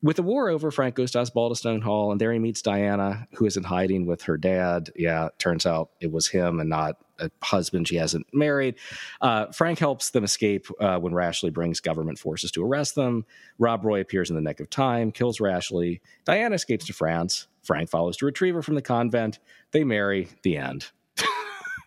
with 0.02 0.16
the 0.16 0.22
war 0.22 0.48
over, 0.48 0.70
Frank 0.70 0.96
goes 0.96 1.12
to 1.12 1.18
Osbaldistone 1.18 1.82
Hall, 1.82 2.10
and 2.10 2.20
there 2.20 2.32
he 2.32 2.38
meets 2.38 2.60
Diana, 2.60 3.26
who 3.34 3.46
is 3.46 3.56
in 3.56 3.62
hiding 3.62 4.04
with 4.04 4.22
her 4.22 4.36
dad. 4.36 4.90
Yeah, 4.96 5.28
turns 5.38 5.64
out 5.64 5.90
it 6.00 6.10
was 6.10 6.26
him 6.28 6.58
and 6.58 6.68
not 6.68 6.96
a 7.20 7.30
husband 7.42 7.86
she 7.86 7.96
hasn't 7.96 8.26
married. 8.32 8.74
Uh, 9.20 9.46
Frank 9.52 9.78
helps 9.78 10.10
them 10.10 10.24
escape 10.24 10.66
uh, 10.80 10.98
when 10.98 11.14
Rashleigh 11.14 11.52
brings 11.52 11.80
government 11.80 12.18
forces 12.18 12.50
to 12.52 12.64
arrest 12.64 12.96
them. 12.96 13.24
Rob 13.58 13.84
Roy 13.84 14.00
appears 14.00 14.28
in 14.28 14.36
the 14.36 14.42
nick 14.42 14.58
of 14.58 14.68
time, 14.68 15.12
kills 15.12 15.40
Rashleigh. 15.40 15.98
Diana 16.24 16.56
escapes 16.56 16.86
to 16.86 16.92
France. 16.92 17.46
Frank 17.62 17.88
follows 17.88 18.16
to 18.16 18.26
retrieve 18.26 18.54
her 18.54 18.62
from 18.62 18.74
the 18.74 18.82
convent. 18.82 19.38
They 19.70 19.84
marry. 19.84 20.28
The 20.42 20.56
end. 20.56 20.90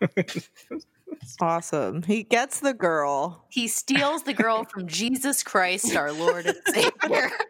awesome. 1.40 2.02
He 2.02 2.22
gets 2.22 2.60
the 2.60 2.74
girl. 2.74 3.44
He 3.50 3.68
steals 3.68 4.22
the 4.22 4.34
girl 4.34 4.64
from 4.64 4.86
Jesus 4.86 5.42
Christ, 5.42 5.94
our 5.94 6.12
Lord 6.12 6.46
and 6.46 6.58
Savior. 6.66 7.30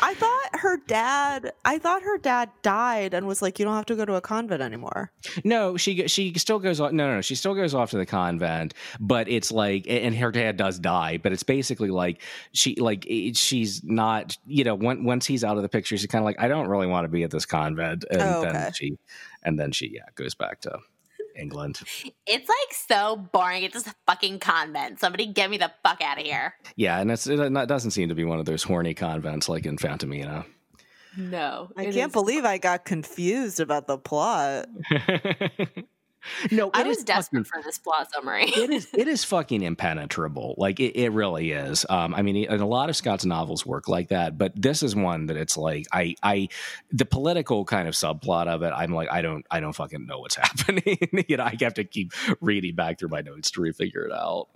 I 0.00 0.14
thought 0.14 0.60
her 0.60 0.78
dad. 0.86 1.52
I 1.64 1.78
thought 1.78 2.02
her 2.02 2.18
dad 2.18 2.50
died 2.62 3.12
and 3.14 3.26
was 3.26 3.42
like, 3.42 3.58
"You 3.58 3.64
don't 3.64 3.74
have 3.74 3.86
to 3.86 3.96
go 3.96 4.04
to 4.04 4.14
a 4.14 4.20
convent 4.20 4.62
anymore." 4.62 5.12
No, 5.44 5.76
she 5.76 6.06
she 6.08 6.32
still 6.34 6.58
goes 6.58 6.80
off. 6.80 6.92
No, 6.92 7.06
no, 7.06 7.16
no, 7.16 7.20
she 7.20 7.34
still 7.34 7.54
goes 7.54 7.74
off 7.74 7.90
to 7.90 7.98
the 7.98 8.06
convent, 8.06 8.74
but 9.00 9.28
it's 9.28 9.52
like, 9.52 9.84
and 9.88 10.14
her 10.16 10.30
dad 10.30 10.56
does 10.56 10.78
die, 10.78 11.18
but 11.18 11.32
it's 11.32 11.42
basically 11.42 11.90
like 11.90 12.22
she 12.52 12.76
like 12.76 13.06
she's 13.34 13.82
not. 13.84 14.38
You 14.46 14.64
know, 14.64 14.74
when, 14.74 15.04
once 15.04 15.26
he's 15.26 15.44
out 15.44 15.56
of 15.56 15.62
the 15.62 15.68
picture, 15.68 15.96
she's 15.96 16.06
kind 16.06 16.22
of 16.22 16.26
like, 16.26 16.40
I 16.40 16.48
don't 16.48 16.68
really 16.68 16.86
want 16.86 17.04
to 17.04 17.08
be 17.08 17.22
at 17.22 17.30
this 17.30 17.46
convent, 17.46 18.04
and 18.10 18.22
Oh, 18.22 18.42
then 18.42 18.72
she, 18.72 18.96
and 19.42 19.58
then 19.58 19.72
she 19.72 19.88
yeah 19.92 20.06
goes 20.14 20.34
back 20.34 20.60
to 20.62 20.78
England. 21.36 21.80
It's 22.26 22.48
like 22.48 22.74
so 22.88 23.16
boring. 23.16 23.62
It's 23.64 23.74
just 23.74 23.86
a 23.86 23.94
fucking 24.06 24.38
convent. 24.40 25.00
Somebody 25.00 25.26
get 25.26 25.50
me 25.50 25.58
the 25.58 25.70
fuck 25.82 26.00
out 26.00 26.18
of 26.18 26.24
here. 26.24 26.54
Yeah, 26.76 27.00
and 27.00 27.10
it's, 27.10 27.26
it 27.26 27.52
doesn't 27.68 27.90
seem 27.92 28.08
to 28.08 28.14
be 28.14 28.24
one 28.24 28.38
of 28.38 28.44
those 28.46 28.62
horny 28.62 28.94
convents 28.94 29.48
like 29.48 29.66
in 29.66 29.76
Fantomina. 29.76 30.44
No. 31.16 31.70
I 31.76 31.84
can't 31.84 31.96
is- 31.96 32.12
believe 32.12 32.44
I 32.44 32.58
got 32.58 32.84
confused 32.84 33.60
about 33.60 33.86
the 33.86 33.98
plot. 33.98 34.66
no, 36.50 36.70
I 36.72 36.82
it 36.82 36.86
was 36.86 36.98
is 36.98 37.04
desperate 37.04 37.46
fucking- 37.46 37.62
for 37.62 37.66
this 37.66 37.78
plot 37.78 38.08
summary. 38.12 38.44
it 38.44 38.70
is 38.70 38.88
it 38.94 39.08
is 39.14 39.24
fucking 39.24 39.62
impenetrable. 39.62 40.54
Like 40.58 40.80
it, 40.80 40.96
it 40.98 41.10
really 41.10 41.52
is. 41.52 41.84
Um 41.88 42.14
i 42.14 42.22
mean 42.22 42.46
and 42.48 42.60
a 42.60 42.66
lot 42.66 42.88
of 42.88 42.96
scott's 42.96 43.24
novels 43.24 43.64
work 43.66 43.88
like 43.88 44.08
that 44.08 44.36
but 44.38 44.52
this 44.54 44.82
is 44.82 44.94
one 44.96 45.26
that 45.26 45.36
it's 45.36 45.56
like 45.56 45.86
i 45.92 46.14
i 46.22 46.48
the 46.90 47.04
political 47.04 47.64
kind 47.64 47.88
of 47.88 47.94
subplot 47.94 48.46
of 48.48 48.62
it 48.62 48.72
i'm 48.74 48.92
like 48.92 49.08
i 49.10 49.22
don't 49.22 49.44
i 49.50 49.60
don't 49.60 49.72
fucking 49.74 50.06
know 50.06 50.18
what's 50.20 50.36
happening. 50.46 50.98
You 51.28 51.36
know 51.36 51.44
i 51.44 51.56
have 51.60 51.74
to 51.74 51.84
keep 51.84 52.12
reading 52.40 52.74
back 52.74 52.98
through 52.98 53.08
my 53.10 53.20
notes 53.20 53.50
to 53.52 53.60
refigure 53.60 54.06
it 54.06 54.12
out. 54.12 54.48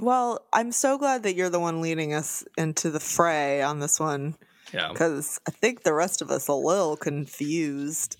Well, 0.00 0.46
I'm 0.52 0.72
so 0.72 0.96
glad 0.98 1.22
that 1.24 1.34
you're 1.34 1.50
the 1.50 1.60
one 1.60 1.80
leading 1.82 2.14
us 2.14 2.44
into 2.56 2.90
the 2.90 2.98
fray 3.00 3.60
on 3.62 3.78
this 3.80 4.00
one 4.00 4.36
yeah. 4.72 4.88
because 4.90 5.38
I 5.46 5.50
think 5.50 5.82
the 5.82 5.92
rest 5.92 6.22
of 6.22 6.30
us 6.30 6.48
a 6.48 6.54
little 6.54 6.96
confused. 6.96 8.16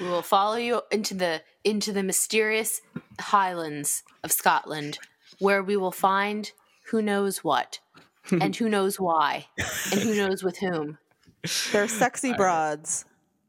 We 0.00 0.06
will 0.06 0.22
follow 0.22 0.56
you 0.56 0.82
into 0.90 1.14
the 1.14 1.42
into 1.64 1.92
the 1.92 2.02
mysterious 2.02 2.80
highlands 3.20 4.02
of 4.24 4.32
Scotland, 4.32 4.98
where 5.38 5.62
we 5.62 5.76
will 5.76 5.92
find 5.92 6.50
who 6.86 7.02
knows 7.02 7.44
what, 7.44 7.78
and 8.30 8.54
who 8.54 8.68
knows 8.68 8.98
why, 8.98 9.46
and 9.90 10.00
who 10.00 10.14
knows 10.14 10.42
with 10.42 10.58
whom. 10.58 10.98
They're 11.72 11.88
sexy 11.88 12.30
right. 12.30 12.38
broads. 12.38 13.04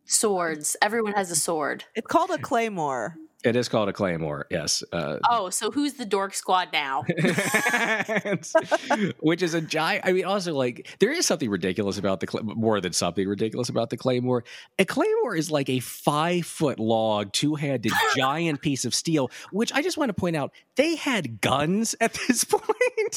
Swords. 0.06 0.76
Everyone 0.82 1.14
has 1.14 1.32
a 1.32 1.36
sword. 1.36 1.86
It's 1.96 2.08
called 2.08 2.30
a 2.30 2.38
claymore. 2.38 3.16
It 3.44 3.56
is 3.56 3.70
called 3.70 3.90
a 3.90 3.94
claymore 3.94 4.46
yes 4.50 4.84
uh 4.94 5.18
Oh, 5.30 5.50
so 5.50 5.72
who's 5.72 5.94
the 5.94 6.06
dork 6.06 6.34
squad 6.34 6.70
now? 6.74 7.04
which 9.20 9.42
is 9.42 9.54
a 9.54 9.62
giant. 9.62 10.06
I 10.06 10.12
mean, 10.14 10.26
also 10.26 10.54
like 10.54 10.88
there 11.00 11.12
is 11.12 11.26
something 11.26 11.50
ridiculous 11.50 11.98
about 11.98 12.20
the 12.20 12.28
cl- 12.30 12.44
more 12.44 12.82
than 12.82 12.94
something 12.94 13.28
ridiculous 13.28 13.70
about 13.70 13.90
the 13.90 13.98
claymore. 13.98 14.44
A 14.80 14.86
claymore 14.86 15.36
is 15.36 15.52
like 15.52 15.70
a 15.70 15.80
five 15.80 16.46
foot 16.46 16.80
long, 16.80 17.30
two 17.32 17.56
handed 17.56 17.92
giant 18.16 18.62
piece 18.62 18.86
of 18.86 18.94
steel. 18.94 19.32
Which 19.52 19.72
I 19.74 19.82
just 19.82 19.98
want 19.98 20.10
to 20.10 20.14
point 20.14 20.36
out, 20.36 20.52
they 20.76 20.96
had 20.96 21.42
guns 21.42 21.96
at 22.02 22.14
this 22.28 22.44
point. 22.44 22.64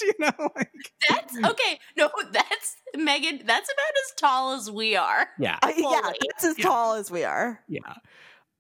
You 0.03 0.13
know, 0.19 0.51
like 0.57 0.71
That's 1.09 1.37
okay. 1.39 1.79
No, 1.97 2.11
that's 2.33 2.77
Megan. 2.97 3.43
That's 3.45 3.69
about 3.71 3.93
as 4.05 4.15
tall 4.17 4.53
as 4.55 4.71
we 4.71 4.97
are. 4.97 5.29
yeah, 5.39 5.59
Uh, 5.63 5.73
yeah, 5.77 6.01
Fully. 6.01 6.15
that's 6.29 6.45
as 6.45 6.59
Yeah. 6.59 6.65
tall 6.65 6.95
as 6.95 7.11
we 7.11 7.25
are. 7.25 7.61
yeah. 7.69 7.81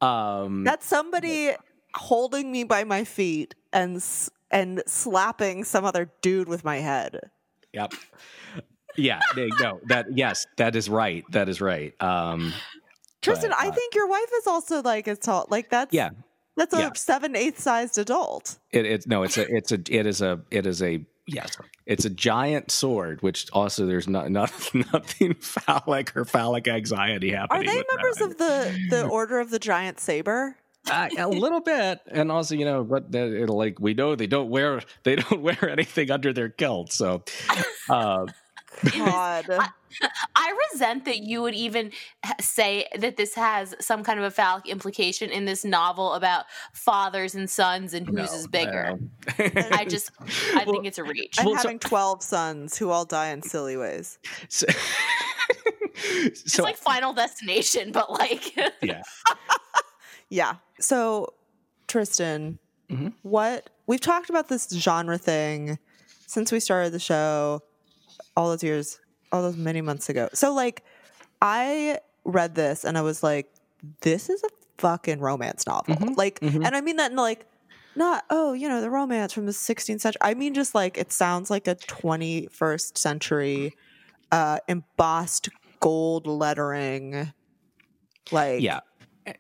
Um, 0.00 0.64
That's 0.64 0.86
somebody 0.86 1.52
holding 1.94 2.52
me 2.52 2.64
by 2.64 2.84
my 2.84 3.04
feet 3.04 3.54
and 3.72 4.04
and 4.50 4.82
slapping 4.86 5.64
some 5.64 5.84
other 5.84 6.10
dude 6.22 6.48
with 6.48 6.64
my 6.64 6.76
head. 6.78 7.30
Yep. 7.72 7.94
Yeah. 8.96 9.20
No. 9.60 9.80
That. 9.88 10.06
Yes. 10.14 10.46
That 10.56 10.76
is 10.76 10.88
right. 10.88 11.24
That 11.30 11.48
is 11.48 11.60
right. 11.60 12.00
Um. 12.02 12.52
Tristan, 13.22 13.50
But, 13.50 13.58
I 13.58 13.68
uh, 13.68 13.72
think 13.72 13.94
your 13.94 14.08
wife 14.08 14.30
is 14.38 14.46
also 14.46 14.82
like 14.82 15.08
as 15.08 15.18
tall. 15.18 15.46
Like 15.50 15.68
that's 15.70 15.92
Yeah. 15.92 16.10
that's 16.56 16.72
a 16.74 16.78
Yeah. 16.78 16.90
seven 16.94 17.34
eighth 17.34 17.58
sized 17.58 17.98
adult. 17.98 18.58
It, 18.70 18.86
it's 18.86 19.06
no, 19.06 19.24
it's 19.24 19.36
a, 19.36 19.52
it's 19.52 19.72
a, 19.72 19.80
it 19.90 20.06
is 20.06 20.22
a, 20.22 20.40
it 20.50 20.64
is 20.66 20.80
a, 20.82 21.04
yes, 21.26 21.56
it's 21.84 22.04
a 22.04 22.10
giant 22.10 22.70
sword. 22.70 23.22
Which 23.22 23.48
also 23.52 23.86
there's 23.86 24.08
not, 24.08 24.30
not 24.30 24.50
nothing 24.92 25.34
phallic 25.34 26.16
or 26.16 26.24
phallic 26.24 26.68
anxiety 26.68 27.32
happening. 27.32 27.68
Are 27.68 27.72
they 27.72 27.84
members 27.94 28.16
that. 28.16 28.24
of 28.24 28.38
the 28.38 28.86
the 28.90 29.06
Order 29.10 29.40
of 29.40 29.50
the 29.50 29.58
Giant 29.58 30.00
Saber? 30.00 30.56
Uh, 30.88 31.08
a 31.18 31.28
little 31.28 31.60
bit, 31.60 32.00
and 32.06 32.30
also 32.30 32.54
you 32.54 32.64
know, 32.64 32.84
but 32.84 33.12
like 33.12 33.80
we 33.80 33.94
know 33.94 34.14
they 34.14 34.28
don't 34.28 34.48
wear 34.50 34.80
they 35.02 35.16
don't 35.16 35.42
wear 35.42 35.68
anything 35.68 36.10
under 36.10 36.32
their 36.32 36.48
kilt, 36.48 36.92
so. 36.92 37.24
Uh, 37.88 38.26
God. 38.84 39.46
I 40.36 40.58
resent 40.72 41.04
that 41.06 41.18
you 41.20 41.40
would 41.42 41.54
even 41.54 41.90
say 42.40 42.86
that 42.98 43.16
this 43.16 43.34
has 43.34 43.74
some 43.80 44.02
kind 44.04 44.18
of 44.18 44.24
a 44.24 44.30
phallic 44.30 44.66
implication 44.66 45.30
in 45.30 45.44
this 45.46 45.64
novel 45.64 46.12
about 46.12 46.44
fathers 46.74 47.34
and 47.34 47.48
sons 47.48 47.94
and 47.94 48.06
whose 48.06 48.16
no, 48.16 48.24
is 48.24 48.46
bigger. 48.46 48.98
no. 49.38 49.44
I 49.72 49.84
just, 49.88 50.10
I 50.54 50.64
Well, 50.66 50.74
think 50.74 50.86
it's 50.86 50.98
a 50.98 51.04
reach. 51.04 51.36
I'm 51.38 51.46
well, 51.46 51.54
so- 51.56 51.62
having 51.62 51.78
twelve 51.78 52.22
sons 52.22 52.76
who 52.76 52.90
all 52.90 53.04
die 53.06 53.28
in 53.30 53.42
silly 53.42 53.76
ways. 53.76 54.18
So, 54.48 54.66
it's 55.94 56.58
like 56.58 56.76
Final 56.76 57.12
Destination, 57.12 57.92
but 57.92 58.10
like 58.10 58.54
yeah. 58.82 59.02
Yeah. 60.28 60.54
So, 60.80 61.34
Tristan, 61.88 62.58
Mhm. 62.90 63.14
what 63.22 63.70
we've 63.86 64.00
talked 64.00 64.28
about 64.30 64.48
this 64.48 64.68
genre 64.68 65.18
thing 65.18 65.78
since 66.26 66.52
we 66.52 66.60
started 66.60 66.92
the 66.92 66.98
show 66.98 67.62
all 68.36 68.48
those 68.50 68.62
years, 68.62 68.98
all 69.32 69.42
those 69.42 69.56
many 69.56 69.80
months 69.80 70.08
ago. 70.08 70.28
So, 70.32 70.52
like, 70.54 70.82
I 71.42 71.98
read 72.24 72.54
this 72.54 72.84
and 72.84 72.96
I 72.98 73.02
was 73.02 73.22
like, 73.22 73.52
this 74.00 74.28
is 74.30 74.42
a 74.42 74.48
fucking 74.78 75.20
romance 75.20 75.66
novel. 75.66 75.94
Mhm, 75.96 76.16
Like, 76.16 76.40
mhm. 76.40 76.64
and 76.66 76.74
I 76.76 76.80
mean 76.80 76.96
that 76.96 77.10
in 77.10 77.16
like, 77.16 77.46
not, 77.94 78.24
oh, 78.30 78.52
you 78.52 78.68
know, 78.68 78.80
the 78.80 78.90
romance 78.90 79.32
from 79.32 79.46
the 79.46 79.52
16th 79.52 80.00
century. 80.02 80.18
I 80.20 80.34
mean, 80.34 80.52
just 80.54 80.74
like, 80.74 80.98
it 80.98 81.12
sounds 81.12 81.50
like 81.50 81.66
a 81.66 81.74
21st 81.76 82.98
century 82.98 83.74
uh, 84.32 84.58
embossed 84.68 85.48
gold 85.80 86.26
lettering, 86.26 87.32
like, 88.32 88.60
yeah. 88.60 88.80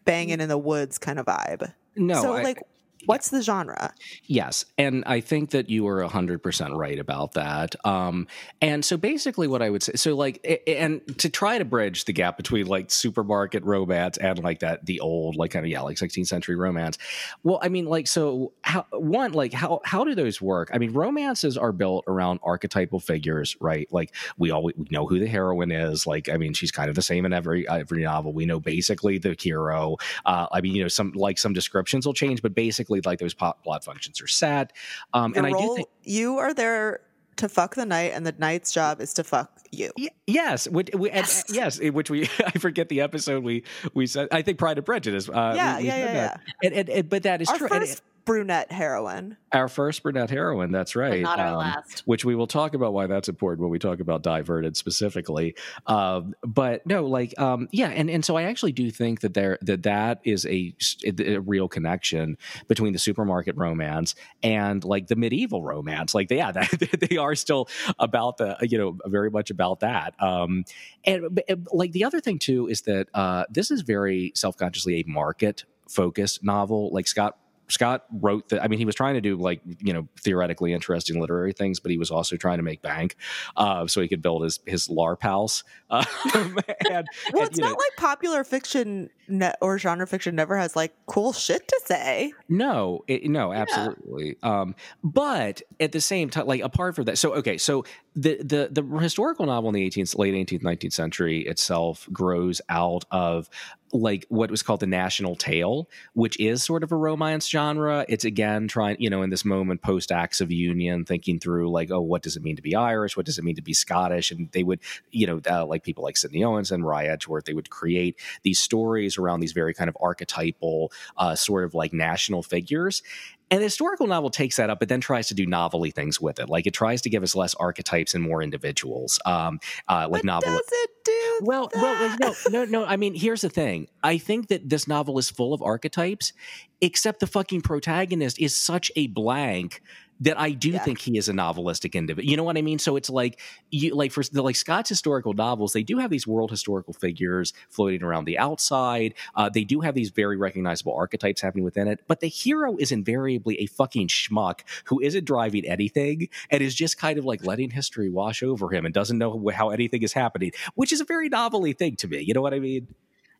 banging 0.04 0.40
in 0.40 0.48
the 0.48 0.56
woods 0.58 0.96
kind 0.98 1.18
of 1.18 1.26
vibe. 1.26 1.72
No, 1.96 2.22
so 2.22 2.34
I- 2.34 2.42
like 2.42 2.62
what's 3.06 3.30
the 3.30 3.42
genre? 3.42 3.92
Yes, 4.24 4.64
and 4.78 5.04
I 5.06 5.20
think 5.20 5.50
that 5.50 5.70
you 5.70 5.86
are 5.88 6.02
hundred 6.04 6.42
percent 6.42 6.74
right 6.74 6.98
about 6.98 7.32
that. 7.32 7.74
Um, 7.84 8.26
and 8.60 8.84
so 8.84 8.96
basically, 8.96 9.48
what 9.48 9.62
I 9.62 9.70
would 9.70 9.82
say, 9.82 9.92
so 9.94 10.14
like, 10.14 10.62
and 10.66 11.00
to 11.18 11.28
try 11.28 11.58
to 11.58 11.64
bridge 11.64 12.04
the 12.04 12.12
gap 12.12 12.36
between 12.36 12.66
like 12.66 12.90
supermarket 12.90 13.64
romance 13.64 14.16
and 14.18 14.42
like 14.42 14.60
that 14.60 14.86
the 14.86 15.00
old 15.00 15.36
like 15.36 15.50
kind 15.50 15.64
of 15.64 15.70
yeah 15.70 15.80
like 15.82 15.96
16th 15.96 16.26
century 16.26 16.56
romance. 16.56 16.98
Well, 17.42 17.58
I 17.62 17.68
mean, 17.68 17.86
like, 17.86 18.06
so 18.06 18.52
how 18.62 18.86
one 18.92 19.32
like 19.32 19.52
how 19.52 19.80
how 19.84 20.04
do 20.04 20.14
those 20.14 20.40
work? 20.40 20.70
I 20.72 20.78
mean, 20.78 20.92
romances 20.92 21.56
are 21.56 21.72
built 21.72 22.04
around 22.06 22.40
archetypal 22.42 23.00
figures, 23.00 23.56
right? 23.60 23.88
Like 23.90 24.14
we 24.38 24.50
all 24.50 24.62
we 24.62 24.74
know 24.90 25.06
who 25.06 25.18
the 25.18 25.26
heroine 25.26 25.72
is. 25.72 26.06
Like, 26.06 26.28
I 26.28 26.36
mean, 26.36 26.52
she's 26.52 26.72
kind 26.72 26.88
of 26.88 26.94
the 26.94 27.02
same 27.02 27.24
in 27.24 27.32
every 27.32 27.68
every 27.68 28.02
novel. 28.02 28.32
We 28.32 28.46
know 28.46 28.60
basically 28.60 29.18
the 29.18 29.36
hero. 29.38 29.96
Uh, 30.24 30.46
I 30.52 30.60
mean, 30.60 30.74
you 30.74 30.82
know, 30.82 30.88
some 30.88 31.12
like 31.12 31.38
some 31.38 31.52
descriptions 31.52 32.06
will 32.06 32.14
change, 32.14 32.42
but 32.42 32.54
basically, 32.54 32.95
like 33.04 33.18
those 33.18 33.34
plot, 33.34 33.62
plot 33.62 33.84
functions 33.84 34.20
are 34.22 34.26
set. 34.26 34.72
Um, 35.12 35.34
and 35.36 35.46
I 35.46 35.50
do 35.50 35.74
think. 35.76 35.88
you 36.04 36.38
are 36.38 36.54
there 36.54 37.00
to 37.36 37.48
fuck 37.50 37.74
the 37.74 37.84
knight, 37.84 38.12
and 38.14 38.24
the 38.26 38.34
knight's 38.38 38.72
job 38.72 39.00
is 39.00 39.12
to 39.14 39.24
fuck 39.24 39.50
you. 39.70 39.90
Y- 39.98 40.08
Yes, 40.26 40.66
which, 40.68 40.88
we, 40.94 41.10
and- 41.10 41.26
Yes. 41.26 41.44
yes, 41.50 41.80
which 41.80 42.08
we 42.08 42.22
I 42.46 42.52
forget 42.52 42.88
the 42.88 43.02
episode 43.02 43.44
we 43.44 43.62
we 43.92 44.06
said. 44.06 44.28
I 44.32 44.40
think 44.42 44.58
Pride 44.58 44.78
and 44.78 44.86
Prejudice. 44.86 45.28
Uh, 45.28 45.52
yeah, 45.54 45.78
we 45.78 45.84
yeah, 45.86 45.96
yeah, 45.98 46.04
that. 46.14 46.40
yeah. 46.62 46.68
And, 46.68 46.74
and, 46.74 46.88
and- 46.88 47.08
but 47.10 47.24
that 47.24 47.42
is 47.42 47.48
Our 47.50 47.58
true. 47.58 47.68
First 47.68 48.02
brunette 48.26 48.70
heroine. 48.72 49.36
our 49.52 49.68
first 49.68 50.02
brunette 50.02 50.28
heroine. 50.28 50.72
That's 50.72 50.92
but 50.92 51.00
right. 51.00 51.22
not 51.22 51.38
our 51.38 51.52
um, 51.52 51.56
last. 51.58 52.02
which 52.04 52.24
we 52.24 52.34
will 52.34 52.48
talk 52.48 52.74
about 52.74 52.92
why 52.92 53.06
that's 53.06 53.28
important 53.28 53.62
when 53.62 53.70
we 53.70 53.78
talk 53.78 54.00
about 54.00 54.22
Di 54.22 54.42
Vernon 54.42 54.74
specifically. 54.74 55.54
Um, 55.86 56.34
but 56.42 56.84
no, 56.86 57.06
like 57.06 57.38
um, 57.40 57.68
yeah, 57.70 57.88
and 57.88 58.10
and 58.10 58.24
so 58.24 58.36
I 58.36 58.42
actually 58.42 58.72
do 58.72 58.90
think 58.90 59.20
that 59.20 59.32
there 59.32 59.58
that 59.62 59.84
that 59.84 60.20
is 60.24 60.44
a, 60.46 60.74
a 61.04 61.38
real 61.38 61.68
connection 61.68 62.36
between 62.68 62.92
the 62.92 62.98
supermarket 62.98 63.56
romance 63.56 64.14
and 64.42 64.84
like 64.84 65.06
the 65.06 65.16
medieval 65.16 65.62
romance. 65.62 66.14
Like 66.14 66.30
yeah, 66.30 66.50
that, 66.52 67.06
they 67.08 67.16
are 67.16 67.34
still 67.36 67.68
about 67.98 68.36
the 68.36 68.58
you 68.60 68.76
know 68.76 68.98
very 69.06 69.30
much 69.30 69.50
about 69.50 69.80
that. 69.80 70.20
Um, 70.20 70.64
and 71.04 71.28
but, 71.30 71.44
like 71.72 71.92
the 71.92 72.04
other 72.04 72.20
thing 72.20 72.38
too 72.38 72.66
is 72.66 72.82
that 72.82 73.06
uh, 73.14 73.44
this 73.48 73.70
is 73.70 73.82
very 73.82 74.32
self 74.34 74.56
consciously 74.56 75.00
a 75.00 75.04
market 75.06 75.64
focused 75.88 76.42
novel. 76.42 76.90
Like 76.92 77.06
Scott 77.06 77.38
Scott 77.68 78.04
wrote 78.10 78.48
that. 78.50 78.62
I 78.62 78.68
mean, 78.68 78.78
he 78.78 78.84
was 78.84 78.94
trying 78.94 79.14
to 79.14 79.20
do 79.20 79.36
like 79.36 79.60
you 79.64 79.92
know 79.92 80.08
theoretically 80.20 80.72
interesting 80.72 81.20
literary 81.20 81.52
things, 81.52 81.80
but 81.80 81.90
he 81.90 81.98
was 81.98 82.10
also 82.10 82.36
trying 82.36 82.58
to 82.58 82.62
make 82.62 82.82
bank, 82.82 83.16
uh, 83.56 83.86
so 83.86 84.00
he 84.00 84.08
could 84.08 84.22
build 84.22 84.42
his 84.42 84.60
his 84.66 84.88
LARP 84.88 85.22
house. 85.26 85.64
Um, 85.90 86.04
and, 86.34 86.54
Well, 86.54 86.64
and, 86.90 87.06
it's 87.32 87.58
you 87.58 87.62
know, 87.62 87.70
not 87.70 87.78
like 87.78 87.96
popular 87.96 88.44
fiction 88.44 89.10
ne- 89.28 89.54
or 89.60 89.78
genre 89.78 90.06
fiction 90.06 90.34
never 90.34 90.56
has 90.56 90.76
like 90.76 90.94
cool 91.06 91.32
shit 91.32 91.66
to 91.68 91.80
say. 91.84 92.32
No, 92.48 93.04
it, 93.06 93.28
no, 93.28 93.52
absolutely. 93.52 94.36
Um, 94.42 94.74
but 95.02 95.62
at 95.80 95.92
the 95.92 96.00
same 96.00 96.30
time, 96.30 96.46
like 96.46 96.60
apart 96.60 96.94
from 96.94 97.04
that, 97.04 97.18
so 97.18 97.34
okay, 97.34 97.58
so 97.58 97.84
the 98.14 98.36
the 98.42 98.68
the 98.70 98.98
historical 98.98 99.46
novel 99.46 99.68
in 99.68 99.74
the 99.74 99.88
18th, 99.88 100.18
late 100.18 100.34
18th, 100.34 100.62
19th 100.62 100.92
century 100.92 101.40
itself 101.46 102.08
grows 102.12 102.60
out 102.68 103.04
of 103.10 103.48
like 103.92 104.26
what 104.28 104.50
was 104.50 104.62
called 104.62 104.80
the 104.80 104.86
national 104.86 105.36
tale, 105.36 105.88
which 106.14 106.38
is 106.40 106.62
sort 106.62 106.82
of 106.82 106.92
a 106.92 106.96
romance 106.96 107.48
genre. 107.48 108.04
It's 108.08 108.24
again 108.24 108.68
trying, 108.68 108.96
you 108.98 109.10
know, 109.10 109.22
in 109.22 109.30
this 109.30 109.44
moment 109.44 109.82
post 109.82 110.12
Acts 110.12 110.40
of 110.40 110.50
Union, 110.50 111.04
thinking 111.04 111.38
through 111.38 111.70
like, 111.70 111.90
oh, 111.90 112.00
what 112.00 112.22
does 112.22 112.36
it 112.36 112.42
mean 112.42 112.56
to 112.56 112.62
be 112.62 112.74
Irish? 112.74 113.16
What 113.16 113.26
does 113.26 113.38
it 113.38 113.44
mean 113.44 113.56
to 113.56 113.62
be 113.62 113.74
Scottish? 113.74 114.30
And 114.30 114.50
they 114.52 114.62
would, 114.62 114.80
you 115.10 115.26
know, 115.26 115.40
uh, 115.48 115.64
like 115.66 115.84
people 115.84 116.04
like 116.04 116.16
Sydney 116.16 116.40
Owenson 116.40 116.76
and 116.76 116.82
Maria 116.82 117.12
Edgeworth, 117.12 117.44
they 117.44 117.54
would 117.54 117.70
create 117.70 118.18
these 118.42 118.58
stories 118.58 119.18
around 119.18 119.40
these 119.40 119.52
very 119.52 119.74
kind 119.74 119.88
of 119.88 119.96
archetypal, 120.00 120.92
uh, 121.16 121.34
sort 121.34 121.64
of 121.64 121.74
like 121.74 121.92
national 121.92 122.42
figures. 122.42 123.02
And 123.50 123.60
the 123.60 123.64
historical 123.64 124.06
novel 124.08 124.28
takes 124.30 124.56
that 124.56 124.70
up, 124.70 124.80
but 124.80 124.88
then 124.88 125.00
tries 125.00 125.28
to 125.28 125.34
do 125.34 125.46
novelty 125.46 125.92
things 125.92 126.20
with 126.20 126.40
it. 126.40 126.48
Like 126.48 126.66
it 126.66 126.74
tries 126.74 127.02
to 127.02 127.10
give 127.10 127.22
us 127.22 127.34
less 127.36 127.54
archetypes 127.54 128.14
and 128.14 128.22
more 128.24 128.42
individuals. 128.42 129.20
Um, 129.24 129.60
uh, 129.88 130.08
like 130.10 130.22
But 130.22 130.24
novel. 130.24 130.50
does 130.52 130.68
it 130.70 130.90
do 131.04 131.38
Well, 131.42 131.70
well, 131.74 131.94
that? 132.18 132.18
no, 132.50 132.64
no, 132.64 132.64
no. 132.64 132.84
I 132.84 132.96
mean, 132.96 133.14
here's 133.14 133.42
the 133.42 133.48
thing. 133.48 133.86
I 134.02 134.18
think 134.18 134.48
that 134.48 134.68
this 134.68 134.88
novel 134.88 135.16
is 135.18 135.30
full 135.30 135.54
of 135.54 135.62
archetypes, 135.62 136.32
except 136.80 137.20
the 137.20 137.26
fucking 137.28 137.60
protagonist 137.62 138.40
is 138.40 138.56
such 138.56 138.90
a 138.96 139.06
blank 139.06 139.80
that 140.20 140.38
I 140.40 140.50
do 140.50 140.70
Yeah. 140.70 140.78
think 140.78 141.00
he 141.00 141.18
is 141.18 141.28
a 141.28 141.32
novelistic 141.32 141.92
individual. 141.92 142.30
You 142.30 142.36
know 142.36 142.42
what 142.44 142.56
I 142.56 142.62
mean? 142.62 142.78
So 142.78 142.96
it's 142.96 143.10
like 143.10 143.40
you 143.70 143.94
like 143.94 144.12
for 144.12 144.22
the 144.24 144.42
like 144.42 144.56
Scott's 144.56 144.88
historical 144.88 145.34
novels, 145.34 145.72
they 145.72 145.82
do 145.82 145.98
have 145.98 146.10
these 146.10 146.26
world 146.26 146.50
historical 146.50 146.94
figures 146.94 147.52
floating 147.68 148.02
around 148.02 148.24
the 148.24 148.38
outside. 148.38 149.14
Uh, 149.34 149.48
they 149.48 149.64
do 149.64 149.80
have 149.80 149.94
these 149.94 150.10
very 150.10 150.36
recognizable 150.36 150.94
archetypes 150.94 151.40
happening 151.40 151.64
within 151.64 151.86
it, 151.88 152.00
but 152.08 152.20
the 152.20 152.28
hero 152.28 152.76
is 152.76 152.92
invariably 152.92 153.60
a 153.60 153.66
fucking 153.66 154.08
schmuck 154.08 154.60
who 154.84 155.00
isn't 155.00 155.24
driving 155.24 155.64
anything 155.66 156.28
and 156.50 156.62
is 156.62 156.74
just 156.74 156.98
kind 156.98 157.18
of 157.18 157.24
like 157.24 157.44
letting 157.44 157.70
history 157.70 158.08
wash 158.08 158.42
over 158.42 158.70
him 158.70 158.84
and 158.84 158.94
doesn't 158.94 159.18
know 159.18 159.50
how 159.54 159.70
anything 159.70 160.02
is 160.02 160.12
happening, 160.12 160.52
which 160.74 160.92
is 160.92 161.00
a 161.00 161.04
very 161.04 161.28
novelty 161.28 161.72
thing 161.72 161.96
to 161.96 162.08
me. 162.08 162.20
You 162.20 162.32
know 162.34 162.42
what 162.42 162.54
I 162.54 162.58
mean? 162.58 162.88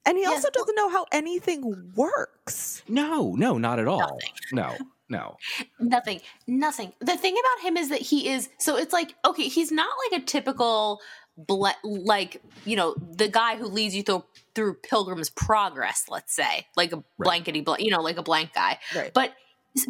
And 0.05 0.17
he 0.17 0.23
Yes, 0.23 0.37
also 0.37 0.51
doesn't 0.51 0.77
know 0.77 0.89
how 0.89 1.07
anything 1.11 1.93
works. 1.97 2.83
No, 2.89 3.33
no, 3.35 3.59
not 3.59 3.79
at 3.81 3.89
all. 3.89 4.21
Nothing. 4.53 4.53
No, 4.53 4.77
no. 5.09 5.37
Nothing. 5.81 6.21
Nothing. 6.47 6.93
The 7.01 7.17
thing 7.17 7.35
about 7.39 7.67
him 7.69 7.77
is 7.77 7.89
that 7.91 8.01
he 8.01 8.29
is 8.29 8.49
so 8.59 8.77
it's 8.77 8.93
like 8.93 9.15
okay, 9.25 9.49
he's 9.49 9.71
not 9.73 9.91
like 10.11 10.21
a 10.23 10.25
typical 10.25 11.01
ble- 11.37 11.71
like, 11.85 12.43
you 12.65 12.77
know, 12.77 12.95
the 13.13 13.29
guy 13.29 13.57
who 13.57 13.67
leads 13.67 13.95
you 13.95 14.03
through 14.03 14.25
through 14.55 14.75
Pilgrim's 14.83 15.31
Progress, 15.31 16.07
let's 16.09 16.35
say, 16.35 16.67
like 16.77 16.93
a 16.93 16.97
Right. 16.97 17.05
blankety 17.19 17.61
blank, 17.61 17.83
you 17.83 17.91
know, 17.91 18.01
like 18.03 18.17
a 18.17 18.23
blank 18.23 18.53
guy. 18.55 18.79
Right. 18.95 19.13
But 19.15 19.33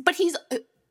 but 0.02 0.14
he's 0.16 0.36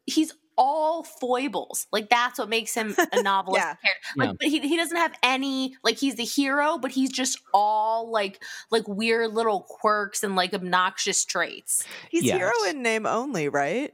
he's 0.05 0.34
all 0.57 1.03
foibles. 1.03 1.86
Like 1.91 2.09
that's 2.09 2.39
what 2.39 2.47
makes 2.47 2.73
him 2.73 2.95
a 3.11 3.21
novelist 3.21 3.59
Yeah. 3.61 3.76
character. 3.76 4.07
Like 4.15 4.30
Yeah. 4.30 4.34
but 4.39 4.47
he 4.47 4.59
he 4.69 4.78
doesn't 4.78 4.95
have 4.95 5.13
any 5.21 5.76
like 5.84 5.97
he's 5.97 6.15
the 6.15 6.23
hero, 6.23 6.78
but 6.78 6.91
he's 6.91 7.11
just 7.11 7.39
all 7.53 8.09
like 8.09 8.41
like 8.71 8.88
weird 8.88 9.34
little 9.34 9.61
quirks 9.61 10.23
and 10.23 10.38
like 10.38 10.53
obnoxious 10.53 11.26
traits. 11.26 11.84
He's 12.09 12.23
Yes. 12.23 12.38
hero 12.38 12.53
in 12.69 12.82
name 12.82 13.05
only, 13.05 13.49
right? 13.49 13.93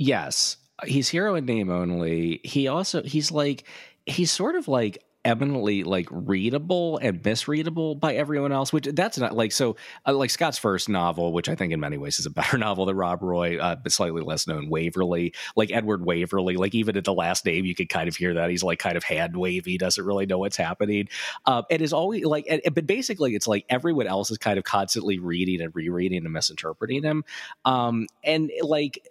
Yes, 0.00 0.56
he's 0.86 1.10
hero 1.10 1.34
in 1.34 1.44
name 1.44 1.68
only. 1.68 2.40
He 2.42 2.68
also 2.68 3.02
he's 3.02 3.30
like 3.30 3.64
he's 4.06 4.30
sort 4.30 4.54
of 4.54 4.66
like 4.66 5.04
eminently 5.24 5.84
like 5.84 6.08
readable 6.10 6.96
and 7.02 7.22
misreadable 7.22 7.94
by 7.94 8.14
everyone 8.14 8.52
else 8.52 8.72
which 8.72 8.86
that's 8.94 9.18
not 9.18 9.36
like 9.36 9.52
so 9.52 9.76
uh, 10.06 10.14
like 10.14 10.30
scott's 10.30 10.56
first 10.56 10.88
novel 10.88 11.34
which 11.34 11.46
i 11.46 11.54
think 11.54 11.74
in 11.74 11.80
many 11.80 11.98
ways 11.98 12.18
is 12.18 12.24
a 12.24 12.30
better 12.40 12.56
novel 12.56 12.86
than 12.86 12.96
rob 12.96 13.22
roy 13.22 13.58
uh, 13.58 13.76
but 13.76 13.92
slightly 13.92 14.22
less 14.22 14.46
known 14.46 14.70
waverley 14.70 15.34
like 15.56 15.70
edward 15.72 16.06
waverley 16.06 16.56
like 16.56 16.74
even 16.74 16.96
at 16.96 17.04
the 17.04 17.12
last 17.12 17.44
name 17.44 17.66
you 17.66 17.74
can 17.74 17.86
kind 17.86 18.08
of 18.08 18.16
hear 18.16 18.32
that 18.32 18.48
he's 18.48 18.62
like 18.62 18.78
kind 18.78 18.96
of 18.96 19.04
hand 19.04 19.36
wavy 19.36 19.76
doesn't 19.76 20.06
really 20.06 20.24
know 20.24 20.38
what's 20.38 20.56
happening. 20.56 21.06
Um, 21.44 21.64
and 21.70 21.82
is 21.82 21.92
always 21.92 22.24
like 22.24 22.46
and, 22.48 22.62
but 22.74 22.86
basically 22.86 23.34
it's 23.34 23.46
like 23.46 23.66
everyone 23.68 24.06
else 24.06 24.30
is 24.30 24.38
kind 24.38 24.56
of 24.56 24.64
constantly 24.64 25.18
reading 25.18 25.60
and 25.60 25.74
rereading 25.74 26.24
and 26.24 26.32
misinterpreting 26.32 27.02
him. 27.02 27.24
Um 27.66 28.06
and 28.24 28.50
like 28.62 29.06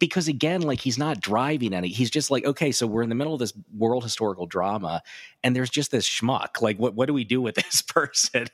because 0.00 0.26
again 0.26 0.62
like 0.62 0.80
he's 0.80 0.98
not 0.98 1.20
driving 1.20 1.72
any 1.72 1.88
he's 1.88 2.10
just 2.10 2.30
like 2.30 2.44
okay 2.44 2.72
so 2.72 2.86
we're 2.86 3.02
in 3.02 3.08
the 3.08 3.14
middle 3.14 3.32
of 3.32 3.38
this 3.38 3.52
world 3.76 4.02
historical 4.02 4.46
drama 4.46 5.00
and 5.44 5.54
there's 5.54 5.70
just 5.70 5.92
this 5.92 6.08
schmuck 6.08 6.60
like 6.60 6.76
what 6.78 6.94
what 6.94 7.06
do 7.06 7.14
we 7.14 7.22
do 7.22 7.40
with 7.40 7.54
this 7.70 7.80
person 7.82 8.46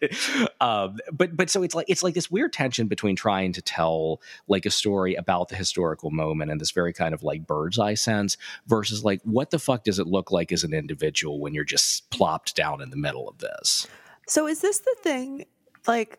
um 0.60 0.98
but 1.10 1.34
but 1.34 1.48
so 1.48 1.62
it's 1.62 1.74
like 1.74 1.86
it's 1.88 2.02
like 2.02 2.12
this 2.12 2.30
weird 2.30 2.52
tension 2.52 2.86
between 2.86 3.16
trying 3.16 3.52
to 3.52 3.62
tell 3.62 4.20
like 4.48 4.66
a 4.66 4.70
story 4.70 5.14
about 5.14 5.48
the 5.48 5.56
historical 5.56 6.10
moment 6.10 6.50
and 6.50 6.60
this 6.60 6.72
very 6.72 6.92
kind 6.92 7.14
of 7.14 7.22
like 7.22 7.46
bird's 7.46 7.78
eye 7.78 7.94
sense 7.94 8.36
versus 8.66 9.02
like 9.02 9.22
what 9.22 9.50
the 9.50 9.58
fuck 9.58 9.84
does 9.84 9.98
it 9.98 10.06
look 10.06 10.30
like 10.30 10.52
as 10.52 10.64
an 10.64 10.74
individual 10.74 11.40
when 11.40 11.54
you're 11.54 11.64
just 11.64 12.10
plopped 12.10 12.54
down 12.54 12.82
in 12.82 12.90
the 12.90 12.96
middle 12.96 13.26
of 13.28 13.38
this 13.38 13.86
So 14.26 14.46
is 14.46 14.60
this 14.60 14.80
the 14.80 14.96
thing? 15.02 15.46
Like, 15.86 16.18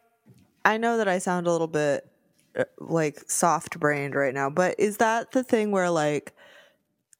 I 0.63 0.77
know 0.77 0.97
that 0.97 1.07
I 1.07 1.19
sound 1.19 1.47
a 1.47 1.51
little 1.51 1.67
bit 1.67 2.09
like 2.79 3.29
soft 3.29 3.79
brained 3.79 4.15
right 4.15 4.33
now, 4.33 4.49
but 4.49 4.75
is 4.79 4.97
that 4.97 5.31
the 5.31 5.43
thing 5.43 5.71
where 5.71 5.89
like 5.89 6.33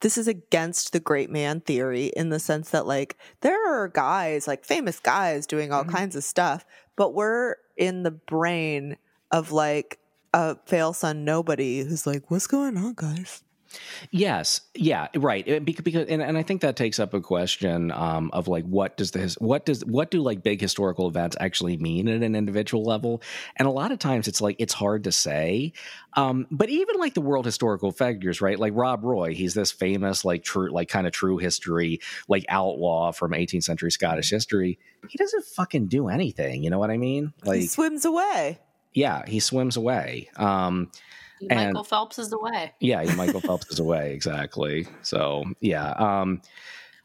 this 0.02 0.18
is 0.18 0.28
against 0.28 0.94
the 0.94 1.00
great 1.00 1.30
man 1.32 1.60
theory 1.62 2.08
in 2.16 2.30
the 2.30 2.40
sense 2.40 2.70
that 2.70 2.86
like 2.86 3.18
there 3.42 3.68
are 3.74 3.88
guys 3.88 4.48
like 4.48 4.64
famous 4.64 5.00
guys 5.00 5.48
doing 5.48 5.72
all 5.72 5.84
Mhm. 5.84 5.90
kinds 5.92 6.16
of 6.16 6.24
stuff 6.24 6.64
but 6.96 7.14
we're 7.16 7.56
in 7.78 8.04
the 8.04 8.12
brain 8.12 8.98
of 9.32 9.52
like 9.52 9.98
a 10.34 10.56
fail 10.68 10.94
son 10.94 11.26
nobody 11.26 11.80
who's 11.84 12.06
like 12.06 12.30
what's 12.30 12.46
going 12.48 12.78
on 12.78 12.94
guys 12.96 13.42
Yes, 14.11 14.61
yeah, 14.75 15.07
right. 15.15 15.45
Bec- 15.45 15.84
Because 15.84 16.07
and, 16.07 16.21
and 16.21 16.38
I 16.38 16.43
think 16.43 16.61
that 16.61 16.75
takes 16.75 16.99
up 16.99 17.13
a 17.13 17.21
question 17.21 17.91
um, 17.91 18.30
of 18.34 18.47
like 18.47 18.65
what 18.65 18.97
does 18.97 19.11
this 19.11 19.36
what 19.36 19.65
does 19.65 19.84
what 19.86 20.11
do 20.11 20.21
like 20.21 20.43
big 20.43 20.61
historical 20.61 21.07
events 21.07 21.36
actually 21.39 21.78
mean 21.78 22.07
at 22.07 22.21
an 22.23 22.36
individual 22.36 22.84
level? 22.84 23.21
And 23.55 23.67
a 23.67 23.71
lot 23.71 23.91
of 23.91 23.99
times 23.99 24.28
it's 24.28 24.41
like 24.41 24.55
it's 24.59 24.73
hard 24.73 25.03
to 25.05 25.11
say. 25.11 25.73
Um, 26.13 26.47
but 26.49 26.69
even 26.69 26.95
like 26.97 27.13
the 27.13 27.21
world 27.21 27.45
historical 27.45 27.91
figures, 27.91 28.41
right? 28.41 28.59
Like 28.59 28.73
Rob 28.75 29.03
Roy, 29.03 29.34
he's 29.34 29.53
this 29.53 29.71
famous 29.71 30.25
like 30.25 30.43
true 30.43 30.71
like 30.71 30.89
kind 30.89 31.07
of 31.07 31.13
true 31.13 31.38
history 31.38 31.99
like 32.28 32.45
outlaw 32.49 33.11
from 33.11 33.32
18th 33.32 33.63
century 33.63 33.91
Scottish 33.91 34.30
history. 34.30 34.80
He 35.07 35.17
doesn't 35.17 35.45
fucking 35.45 35.88
do 35.88 36.07
anything. 36.07 36.63
You 36.63 36.69
know 36.69 36.80
what 36.80 36.91
I 36.91 36.97
mean? 36.97 37.34
Like 37.43 37.61
he 37.61 37.67
swims 37.67 38.05
away 38.05 38.59
yeah, 38.97 39.23
he 39.28 39.39
swims 39.39 39.78
away. 39.78 40.30
Um, 40.38 40.91
And- 41.50 41.68
Michael 41.68 41.84
Phelps 41.84 42.20
is 42.20 42.32
away. 42.34 42.52
way. 42.52 42.74
yeah, 42.80 43.04
Michael 43.16 43.42
Phelps 43.42 43.68
is 43.72 43.80
away 43.80 44.14
exactly. 44.16 44.88
So 45.02 45.44
yeah, 45.62 45.92
um, 45.92 46.42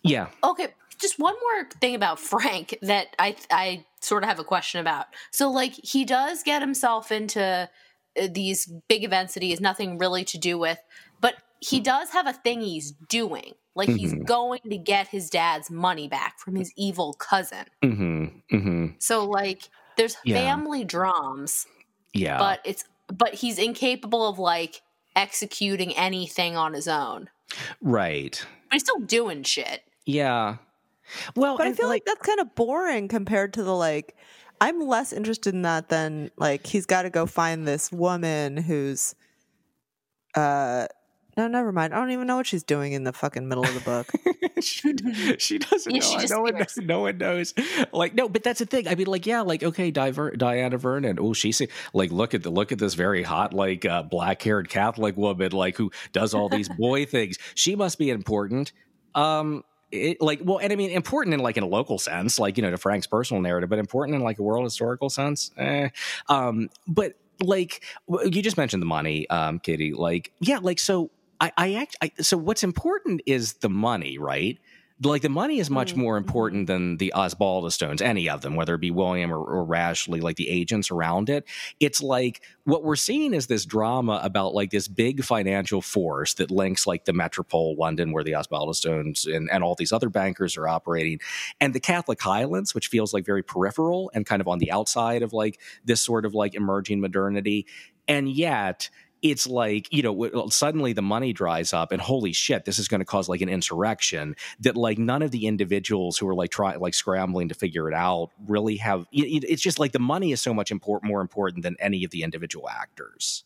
yeah. 0.03 0.29
Okay, 0.43 0.69
just 0.99 1.19
one 1.19 1.35
more 1.41 1.69
thing 1.81 1.95
about 1.95 2.19
Frank 2.21 2.79
that 2.83 3.09
I 3.19 3.37
I 3.51 3.85
sort 4.01 4.23
of 4.25 4.29
have 4.29 4.39
a 4.39 4.45
question 4.45 4.81
about. 4.81 5.07
So 5.31 5.51
like 5.51 5.73
he 5.75 6.05
does 6.05 6.43
get 6.43 6.63
himself 6.63 7.13
into 7.13 7.69
uh, 8.21 8.29
these 8.31 8.67
big 8.89 9.05
events 9.05 9.35
that 9.35 9.43
he 9.43 9.51
has 9.51 9.61
nothing 9.61 9.99
really 9.99 10.25
to 10.25 10.39
do 10.39 10.59
with, 10.59 10.79
but 11.21 11.35
he 11.61 11.79
does 11.81 12.11
have 12.11 12.27
a 12.27 12.33
thing 12.33 12.61
he's 12.61 12.91
doing. 13.09 13.53
Like 13.75 13.89
he's 13.89 14.13
Mhm. 14.13 14.27
going 14.27 14.61
to 14.69 14.77
get 14.77 15.09
his 15.09 15.31
dad's 15.31 15.71
money 15.71 16.07
back 16.09 16.39
from 16.39 16.57
his 16.57 16.73
evil 16.77 17.15
cousin. 17.15 17.65
Mm-hmm. 17.83 18.25
Mm-hmm. 18.55 18.87
So 18.99 19.25
like 19.25 19.71
there's 19.97 20.17
Yeah. 20.25 20.37
family 20.37 20.85
dramas, 20.85 21.67
Yeah. 22.13 22.37
but 22.39 22.61
it's 22.65 22.85
but 23.19 23.35
he's 23.35 23.59
incapable 23.59 24.27
of 24.27 24.39
like 24.39 24.83
executing 25.15 25.95
anything 25.97 26.57
on 26.57 26.73
his 26.73 26.89
own. 26.89 27.29
right. 27.81 28.45
But 28.71 28.75
he's 28.75 28.83
still 28.83 29.01
doing 29.01 29.43
shit. 29.43 29.83
Yeah. 30.07 30.57
Well, 31.37 31.57
but 31.57 31.65
i 31.65 31.69
and, 31.69 31.77
feel 31.77 31.89
like, 31.89 32.05
that's 32.05 32.27
kind 32.27 32.41
of 32.41 32.55
boring 32.55 33.09
compared 33.09 33.55
to 33.55 33.63
the 33.63 33.75
like 33.75 34.17
i'm 34.61 34.81
less 34.81 35.13
interested 35.13 35.53
in 35.53 35.63
that 35.63 35.89
than 35.89 36.31
like 36.39 36.67
he's 36.67 36.87
got 36.87 37.03
to 37.03 37.11
go 37.11 37.27
find 37.27 37.67
this 37.67 37.91
woman 37.93 38.57
who's 38.57 39.15
uh 40.35 40.87
no 41.37 41.49
never 41.49 41.73
mind 41.73 41.95
i 41.95 41.97
don't 41.99 42.11
even 42.11 42.27
know 42.27 42.37
what 42.37 42.47
she's 42.47 42.63
doing 42.65 42.93
in 42.93 43.05
the 43.05 43.13
fucking 43.13 43.49
middle 43.49 43.65
of 43.65 43.75
the 43.75 43.81
book 43.81 44.11
she, 44.63 44.93
she 45.39 45.59
doesn't 45.59 45.93
Yeah, 45.95 46.01
know. 46.01 46.07
she 46.07 46.17
just 46.19 46.33
no, 46.33 46.41
one, 46.43 46.55
appears. 46.55 46.77
no 46.79 47.01
one 47.01 47.19
knows. 47.19 47.53
Like, 47.93 48.15
no, 48.15 48.29
but 48.29 48.45
that's 48.45 48.61
the 48.61 48.67
thing. 48.67 48.87
I 48.87 48.95
mean, 48.95 49.09
like, 49.09 49.27
yeah, 49.27 49.41
like, 49.41 49.63
okay, 49.65 49.91
Diver, 49.91 50.31
Diana 50.33 50.77
Vernon. 50.79 51.19
Oh, 51.21 51.33
she's 51.33 51.61
like, 51.93 52.13
look 52.13 52.33
at 52.35 52.45
the 52.45 52.51
look 52.51 52.71
at 52.71 52.79
this 52.79 52.95
very 52.95 53.25
hot, 53.25 53.53
like, 53.55 53.85
uh, 53.85 54.03
black 54.05 54.41
haired 54.43 54.69
Catholic 54.69 55.17
woman, 55.17 55.51
like, 55.51 55.77
who 55.77 55.91
does 56.13 56.33
all 56.33 56.49
these 56.49 56.69
boy 56.79 57.07
things. 57.07 57.39
She 57.57 57.75
must 57.75 57.99
be 57.99 58.11
important. 58.11 58.73
Um, 59.17 59.65
it, 59.91 60.21
like, 60.21 60.41
well, 60.45 60.59
and 60.59 60.73
I 60.73 60.77
mean, 60.77 60.91
important 60.91 61.35
in 61.35 61.41
like 61.41 61.57
in 61.57 61.65
a 61.65 61.69
local 61.69 61.99
sense, 61.99 62.39
like 62.39 62.57
you 62.57 62.63
know, 62.63 62.71
to 62.71 62.79
Frank's 62.79 63.09
personal 63.09 63.43
narrative, 63.43 63.69
but 63.69 63.79
important 63.81 64.15
in 64.15 64.23
like 64.23 64.39
a 64.39 64.43
world 64.43 64.63
historical 64.65 65.11
sense. 65.11 65.51
Eh. 65.59 65.89
Um, 66.29 66.69
but 66.87 67.15
like 67.43 67.83
you 68.09 68.43
just 68.43 68.57
mentioned 68.57 68.81
the 68.83 68.87
money, 68.87 69.29
um, 69.29 69.59
Katie. 69.59 69.93
Like, 69.93 70.33
yeah, 70.41 70.59
like 70.63 70.79
so. 70.79 71.11
I, 71.43 71.53
I 71.59 71.75
act. 71.75 71.97
I, 72.01 72.13
so 72.23 72.39
what's 72.39 72.65
important 72.65 73.21
is 73.27 73.55
the 73.55 73.69
money, 73.69 74.17
right? 74.19 74.59
Like 75.05 75.23
the 75.23 75.29
money 75.29 75.59
is 75.59 75.69
much 75.69 75.95
Mm, 75.95 75.99
more 75.99 76.15
mhm. 76.15 76.19
important 76.19 76.67
than 76.69 76.97
the 76.99 77.13
Osbaldistones, 77.17 78.01
any 78.01 78.31
of 78.31 78.43
them, 78.43 78.55
whether 78.55 78.77
it 78.77 78.81
be 78.81 78.93
William 78.93 79.33
or, 79.33 79.39
or 79.39 79.65
Rashleigh, 79.65 80.21
like 80.21 80.37
the 80.37 80.49
agents 80.49 80.93
around 80.93 81.29
it. 81.29 81.45
It's 81.81 82.01
like 82.01 82.41
what 82.63 82.85
we're 82.85 82.95
seeing 82.95 83.35
is 83.35 83.49
this 83.49 83.67
drama 83.67 84.21
about 84.23 84.55
like 84.55 84.71
this 84.71 84.87
big 84.87 85.25
financial 85.25 85.83
force 85.83 86.35
that 86.35 86.53
links 86.53 86.87
like 86.87 87.05
the 87.05 87.13
Metropole 87.13 87.75
London, 87.77 88.13
where 88.13 88.23
the 88.23 88.33
Osbaldistones 88.33 89.27
and, 89.27 89.51
and 89.51 89.65
all 89.65 89.75
these 89.75 89.93
other 89.93 90.09
bankers 90.09 90.57
are 90.57 90.69
operating, 90.69 91.19
and 91.61 91.75
the 91.75 91.81
Catholic 91.81 92.23
Highlands, 92.23 92.73
which 92.73 92.87
feels 92.87 93.13
like 93.13 93.27
very 93.27 93.43
peripheral 93.43 94.09
and 94.15 94.25
kind 94.25 94.41
of 94.41 94.47
on 94.47 94.61
the 94.61 94.71
outside 94.71 95.23
of 95.23 95.33
like 95.33 95.61
this 95.85 96.01
sort 96.01 96.25
of 96.25 96.35
like 96.35 96.55
emerging 96.55 97.01
modernity. 97.01 97.67
And 98.07 98.29
yet 98.31 98.89
it's 99.23 99.47
like 99.47 99.93
you 99.93 100.03
know 100.03 100.49
suddenly 100.49 100.93
the 100.93 101.03
money 101.03 101.33
dries 101.33 101.73
up 101.73 101.93
and 101.93 102.03
holy 102.03 102.33
shit 102.33 102.65
this 102.65 102.79
is 102.79 102.89
going 102.89 103.01
to 103.01 103.05
cause 103.05 103.29
like 103.29 103.41
an 103.41 103.49
insurrection 103.49 104.35
that 104.61 104.77
like 104.77 104.99
none 104.99 105.23
of 105.23 105.31
the 105.31 105.47
individuals 105.47 106.19
who 106.19 106.29
are 106.29 106.35
like 106.35 106.51
trying 106.51 106.79
like 106.81 106.95
scrambling 106.95 107.49
to 107.49 107.55
figure 107.55 107.89
it 107.89 107.95
out 107.95 108.31
really 108.47 108.77
have 108.77 109.07
it- 109.13 109.23
it- 109.45 109.45
it's 109.49 109.63
just 109.63 109.79
like 109.79 109.93
the 109.93 109.99
money 109.99 110.33
is 110.33 110.41
so 110.41 110.53
much 110.53 110.73
more 111.03 111.21
important 111.21 111.63
than 111.63 111.77
any 111.81 112.05
of 112.05 112.11
the 112.11 112.23
individual 112.23 112.69
actors 112.69 113.45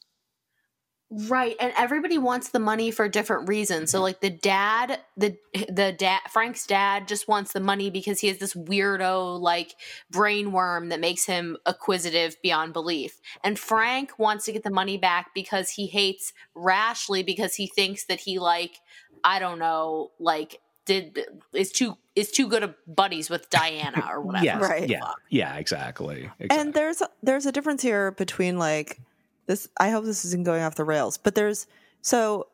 Right, 1.09 1.55
and 1.61 1.73
everybody 1.77 2.19
wants 2.19 2.49
the 2.49 2.59
money 2.59 2.91
for 2.91 3.09
different 3.09 3.49
reasons. 3.49 3.93
So 3.93 3.99
mm-hmm. 3.99 4.03
like 4.03 4.21
the 4.21 4.31
dad, 4.31 4.99
the 5.17 5.37
the 5.69 5.93
dad 5.93 6.21
Frank's 6.31 6.67
dad 6.67 7.07
just 7.07 7.29
wants 7.29 7.53
the 7.53 7.61
money 7.61 7.91
because 7.91 8.19
he 8.19 8.27
has 8.27 8.39
this 8.39 8.55
weirdo 8.55 9.41
like 9.41 9.77
brain 10.11 10.51
worm 10.51 10.89
that 10.89 10.99
makes 10.99 11.25
him 11.25 11.59
acquisitive 11.65 12.37
beyond 12.43 12.73
belief. 12.73 13.21
And 13.45 13.57
Frank 13.57 14.19
wants 14.19 14.47
to 14.47 14.53
get 14.53 14.65
the 14.65 14.71
money 14.71 14.99
back 14.99 15.33
because 15.33 15.71
he 15.71 15.87
hates 15.87 16.33
Rashleigh 16.57 17.25
because 17.25 17.55
he 17.55 17.69
thinks 17.69 18.07
that 18.07 18.19
he 18.19 18.41
like 18.41 18.81
I 19.23 19.39
don't 19.39 19.61
know, 19.61 20.11
like 20.19 20.61
did 20.87 21.21
is 21.53 21.71
too 21.71 21.97
is 22.17 22.33
too 22.33 22.49
good 22.49 22.65
of 22.65 22.75
buddies 22.87 23.31
with 23.31 23.49
Diana 23.51 24.09
or 24.11 24.21
whatever. 24.23 24.45
yes 24.45 24.61
Right. 24.61 24.89
yeah 24.89 25.13
yeah 25.31 25.57
exactly, 25.57 26.31
and 26.51 26.75
there's 26.75 27.01
there's 27.23 27.47
a 27.47 27.53
difference 27.53 27.83
here 27.83 28.11
between 28.11 28.59
like 28.59 28.99
this 29.47 29.69
i 29.79 29.91
hope 29.91 30.05
this 30.05 30.25
isn't 30.25 30.45
going 30.45 30.63
off 30.63 30.75
the 30.75 30.85
rails 30.85 31.17
but 31.17 31.35
there's 31.35 31.67
so 32.03 32.47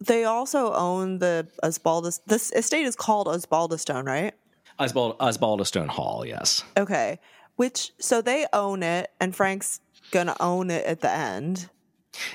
they 0.00 0.24
also 0.24 0.72
own 0.74 1.18
the 1.18 1.46
osbaldist 1.62 2.20
this 2.26 2.52
estate 2.52 2.86
is 2.86 2.96
called 2.96 3.26
osbaldistone 3.26 4.06
right? 4.06 4.34
Osbald, 4.80 5.18
Osbaldistone 5.18 5.88
Hall, 5.88 6.24
yes. 6.24 6.62
okay 6.76 7.18
which 7.56 7.90
so 7.98 8.22
they 8.22 8.46
own 8.52 8.84
it 8.84 9.10
and 9.20 9.34
frank's 9.34 9.80
gonna 10.10 10.36
own 10.40 10.70
it 10.70 10.84
at 10.86 11.00
the 11.00 11.10
end. 11.10 11.68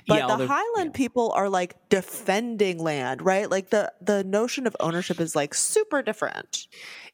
But 0.08 0.20
yeah, 0.20 0.36
the 0.36 0.48
highland 0.48 0.94
people 0.94 1.32
are 1.32 1.50
like 1.50 1.76
defending 1.90 2.78
land 2.78 3.22
right? 3.22 3.50
Like 3.50 3.70
the 3.70 3.92
the 4.02 4.24
notion 4.24 4.68
of 4.68 4.76
ownership 4.80 5.20
is 5.20 5.36
like 5.36 5.54
super 5.54 6.02
different 6.02 6.68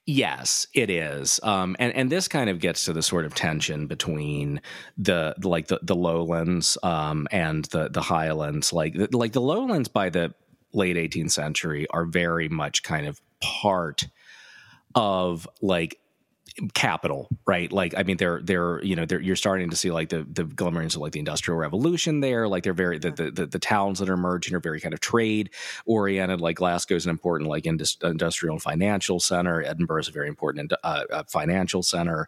Yes, 0.06 0.66
it 0.74 0.90
is, 0.90 1.40
um, 1.44 1.76
and 1.78 1.94
and 1.94 2.12
this 2.12 2.28
kind 2.28 2.50
of 2.50 2.60
gets 2.60 2.86
to 2.86 2.94
the 2.94 3.04
sort 3.04 3.26
of 3.26 3.36
tension 3.36 3.86
between 3.86 4.62
the 4.98 5.36
like 5.44 5.68
the 5.68 5.80
the 5.84 5.96
lowlands 5.96 6.78
um, 6.82 7.28
and 7.32 7.66
the 7.66 7.90
the 7.90 8.02
highlands. 8.02 8.74
Like 8.74 8.96
like 9.12 9.34
the 9.34 9.42
lowlands 9.42 9.88
by 9.88 10.10
the 10.10 10.34
late 10.74 10.96
18th 10.96 11.32
century 11.32 11.88
are 11.92 12.06
very 12.06 12.50
much 12.50 12.82
kind 12.82 13.06
of 13.06 13.22
part 13.40 14.08
of 14.96 15.48
like 15.62 16.00
capital 16.74 17.30
right? 17.50 17.72
Like 17.72 17.96
i 17.98 18.04
mean 18.04 18.18
they're 18.18 18.42
they're 18.44 18.84
you 18.84 18.96
know 18.96 19.06
they're 19.06 19.20
you're 19.20 19.36
starting 19.36 19.72
to 19.72 19.76
see 19.76 19.90
like 19.90 20.10
the 20.10 20.22
the 20.22 20.44
glimmerings 20.44 20.96
of 20.96 21.02
like 21.02 21.14
the 21.14 21.20
industrial 21.20 21.58
revolution 21.58 22.20
there. 22.20 22.48
Like 22.48 22.64
they're 22.64 22.74
very 22.74 23.00
the 23.00 23.10
the, 23.10 23.32
the, 23.32 23.46
the 23.48 23.60
towns 23.60 23.98
that 24.00 24.08
are 24.08 24.14
emerging 24.14 24.54
are 24.54 24.60
very 24.60 24.80
kind 24.80 24.94
of 24.94 25.00
trade 25.00 25.50
oriented 25.88 26.42
like 26.42 26.58
glasgow's 26.58 27.06
an 27.06 27.10
important 27.10 27.50
like 27.50 27.66
indus- 27.66 27.98
industrial 28.04 28.54
and 28.54 28.62
financial 28.62 29.20
center. 29.20 29.64
Edinburgh 29.64 30.02
is 30.02 30.10
a 30.10 30.12
very 30.12 30.28
important 30.28 30.72
uh, 30.84 31.04
uh, 31.12 31.24
financial 31.28 31.82
center. 31.82 32.28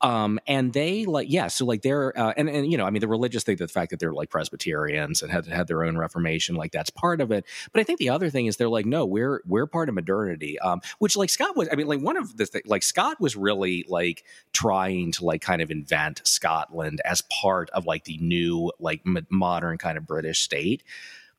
Um 0.00 0.40
and 0.46 0.72
they 0.72 1.04
like 1.04 1.30
yeah 1.30 1.48
so 1.48 1.66
like 1.66 1.82
they're 1.82 2.18
uh, 2.18 2.32
and 2.36 2.48
and 2.48 2.72
you 2.72 2.78
know 2.78 2.86
i 2.86 2.90
mean 2.90 3.00
the 3.00 3.08
religious 3.08 3.42
thing 3.44 3.56
the 3.56 3.68
fact 3.68 3.90
that 3.90 4.00
they're 4.00 4.14
like 4.14 4.30
presbyterians 4.30 5.20
and 5.20 5.30
had 5.30 5.46
had 5.46 5.66
their 5.66 5.84
own 5.84 5.98
reformation 5.98 6.54
like 6.54 6.72
that's 6.72 6.90
part 6.90 7.20
of 7.20 7.30
it. 7.30 7.44
But 7.72 7.80
i 7.80 7.84
think 7.84 7.98
the 7.98 8.08
other 8.08 8.30
thing 8.30 8.46
is 8.46 8.56
they're 8.56 8.70
like 8.70 8.86
no 8.86 9.04
we're 9.04 9.42
we're 9.46 9.66
part 9.66 9.90
of 9.90 9.94
modernity. 9.94 10.58
Um 10.60 10.80
which 10.98 11.14
like 11.14 11.28
scott 11.28 11.56
was 11.56 11.68
i 11.70 11.74
mean 11.74 11.86
like 11.86 12.00
one 12.00 12.16
of 12.16 12.38
the 12.38 12.46
things 12.46 12.66
like 12.66 12.82
scott 12.82 13.20
was 13.20 13.36
really 13.36 13.71
like 13.88 14.24
trying 14.52 15.12
to 15.12 15.24
like 15.24 15.40
kind 15.40 15.62
of 15.62 15.70
invent 15.70 16.20
scotland 16.24 17.00
as 17.04 17.22
part 17.42 17.70
of 17.70 17.86
like 17.86 18.04
the 18.04 18.18
new 18.18 18.70
like 18.78 19.00
m- 19.06 19.26
modern 19.30 19.78
kind 19.78 19.96
of 19.98 20.06
british 20.06 20.40
state. 20.40 20.82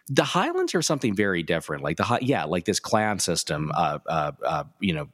The 0.09 0.23
highlands 0.25 0.75
are 0.75 0.81
something 0.81 1.15
very 1.15 1.43
different 1.43 1.81
like 1.81 1.97
the 1.97 2.19
yeah 2.21 2.43
like 2.43 2.65
this 2.65 2.79
clan 2.79 3.19
system 3.19 3.71
uh 3.73 3.99
uh, 4.05 4.31
uh 4.45 4.63
you 4.79 4.93
know 4.93 5.07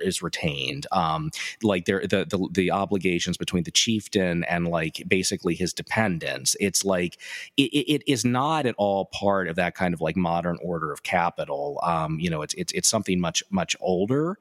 is 0.00 0.22
retained. 0.22 0.86
Um 0.92 1.30
like 1.62 1.84
there 1.84 2.00
the, 2.00 2.24
the 2.24 2.48
the 2.52 2.70
obligations 2.70 3.36
between 3.36 3.64
the 3.64 3.70
chieftain 3.70 4.44
and 4.44 4.68
like 4.68 5.02
basically 5.06 5.54
his 5.54 5.72
dependents 5.74 6.56
it's 6.58 6.84
like 6.84 7.18
it, 7.56 7.70
it 7.80 7.94
it 7.96 8.02
is 8.06 8.24
not 8.24 8.64
at 8.64 8.74
all 8.78 9.06
part 9.06 9.46
of 9.48 9.56
that 9.56 9.74
kind 9.74 9.92
of 9.92 10.00
like 10.00 10.16
modern 10.16 10.58
order 10.62 10.90
of 10.90 11.02
capital. 11.02 11.78
Um 11.82 12.18
you 12.18 12.30
know 12.30 12.40
it's 12.40 12.54
it's, 12.54 12.72
it's 12.72 12.88
something 12.88 13.20
much 13.20 13.42
much 13.50 13.76
older 13.80 14.38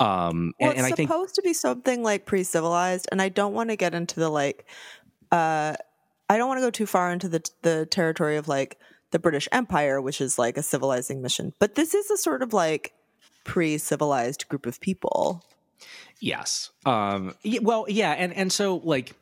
um 0.00 0.52
well, 0.60 0.70
and, 0.70 0.78
and 0.78 0.86
it's 0.86 0.92
i 0.92 0.96
think 0.96 1.10
supposed 1.10 1.34
to 1.34 1.42
be 1.42 1.52
something 1.52 2.02
like 2.02 2.26
pre-civilized 2.26 3.08
and 3.10 3.20
i 3.20 3.28
don't 3.28 3.52
want 3.52 3.70
to 3.70 3.76
get 3.76 3.94
into 3.94 4.20
the 4.20 4.28
like 4.28 4.64
uh 5.32 5.74
i 6.28 6.36
don't 6.36 6.48
want 6.48 6.58
to 6.58 6.62
go 6.62 6.70
too 6.70 6.86
far 6.86 7.12
into 7.12 7.28
the 7.28 7.42
the 7.62 7.86
territory 7.86 8.36
of 8.36 8.48
like 8.48 8.78
the 9.10 9.18
British 9.18 9.48
Empire, 9.52 10.00
which 10.00 10.20
is 10.20 10.38
like 10.38 10.56
a 10.56 10.62
civilizing 10.62 11.22
mission. 11.22 11.52
But 11.58 11.74
this 11.74 11.94
is 11.94 12.10
a 12.10 12.16
sort 12.16 12.42
of 12.42 12.52
like 12.52 12.92
pre-civilized 13.44 14.48
group 14.48 14.66
of 14.66 14.80
people. 14.80 15.44
Yes. 16.20 16.70
Um, 16.84 17.34
well, 17.62 17.86
yeah, 17.88 18.12
and 18.12 18.32
and 18.34 18.52
so 18.52 18.76
like 18.84 19.14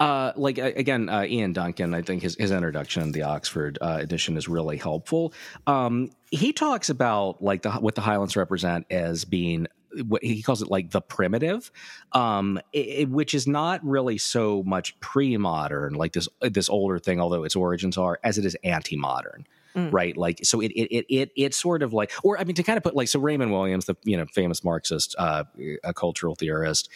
uh, 0.00 0.32
like 0.36 0.58
again, 0.58 1.08
uh, 1.08 1.24
Ian 1.24 1.52
Duncan, 1.52 1.92
I 1.92 2.02
think 2.02 2.22
his, 2.22 2.36
his 2.36 2.50
introduction, 2.50 3.12
the 3.12 3.22
Oxford 3.22 3.78
uh, 3.82 3.98
edition, 4.00 4.36
is 4.36 4.48
really 4.48 4.78
helpful. 4.78 5.32
Um, 5.66 6.10
he 6.30 6.52
talks 6.52 6.88
about 6.88 7.42
like 7.42 7.62
the, 7.62 7.72
what 7.72 7.94
the 7.96 8.00
Highlands 8.00 8.36
represent 8.36 8.86
as 8.90 9.24
being 9.24 9.66
what 10.06 10.22
he 10.22 10.42
calls 10.42 10.62
it 10.62 10.70
like 10.70 10.90
the 10.90 11.00
primitive, 11.00 11.70
um, 12.12 12.60
it, 12.72 13.08
which 13.08 13.34
is 13.34 13.46
not 13.46 13.84
really 13.84 14.18
so 14.18 14.62
much 14.64 14.98
pre-modern, 15.00 15.94
like 15.94 16.12
this 16.12 16.28
this 16.40 16.68
older 16.68 16.98
thing, 16.98 17.20
although 17.20 17.44
its 17.44 17.56
origins 17.56 17.98
are, 17.98 18.18
as 18.22 18.38
it 18.38 18.44
is 18.44 18.56
anti-modern. 18.64 19.46
Mm. 19.76 19.92
right? 19.92 20.16
Like, 20.16 20.40
so 20.44 20.60
it, 20.60 20.72
it, 20.72 20.88
it, 20.90 21.06
it, 21.14 21.30
it's 21.36 21.56
sort 21.56 21.82
of 21.82 21.92
like, 21.92 22.10
or 22.24 22.40
I 22.40 22.44
mean, 22.44 22.56
to 22.56 22.62
kind 22.62 22.78
of 22.78 22.82
put 22.82 22.96
like, 22.96 23.06
so 23.06 23.20
Raymond 23.20 23.52
Williams, 23.52 23.84
the, 23.84 23.96
you 24.02 24.16
know, 24.16 24.24
famous 24.32 24.64
Marxist, 24.64 25.14
uh, 25.18 25.44
a 25.84 25.92
cultural 25.92 26.34
theorist, 26.34 26.88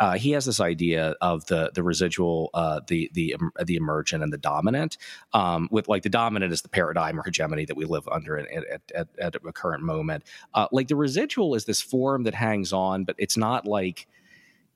uh, 0.00 0.14
he 0.14 0.30
has 0.32 0.46
this 0.46 0.60
idea 0.60 1.14
of 1.20 1.44
the, 1.46 1.70
the 1.74 1.82
residual, 1.82 2.50
uh, 2.54 2.80
the, 2.88 3.10
the, 3.12 3.36
the 3.64 3.76
emergent 3.76 4.22
and 4.22 4.32
the 4.32 4.38
dominant, 4.38 4.96
um, 5.34 5.68
with 5.70 5.88
like 5.88 6.02
the 6.02 6.08
dominant 6.08 6.52
is 6.52 6.62
the 6.62 6.68
paradigm 6.68 7.20
or 7.20 7.22
hegemony 7.22 7.66
that 7.66 7.76
we 7.76 7.84
live 7.84 8.08
under 8.10 8.38
at, 8.38 8.50
at, 8.50 8.82
at, 8.94 9.08
at 9.18 9.36
a 9.36 9.52
current 9.52 9.82
moment. 9.82 10.24
Uh, 10.54 10.66
like 10.72 10.88
the 10.88 10.96
residual 10.96 11.54
is 11.54 11.66
this 11.66 11.82
form 11.82 12.24
that 12.24 12.34
hangs 12.34 12.72
on, 12.72 13.04
but 13.04 13.14
it's 13.18 13.36
not 13.36 13.66
like, 13.66 14.08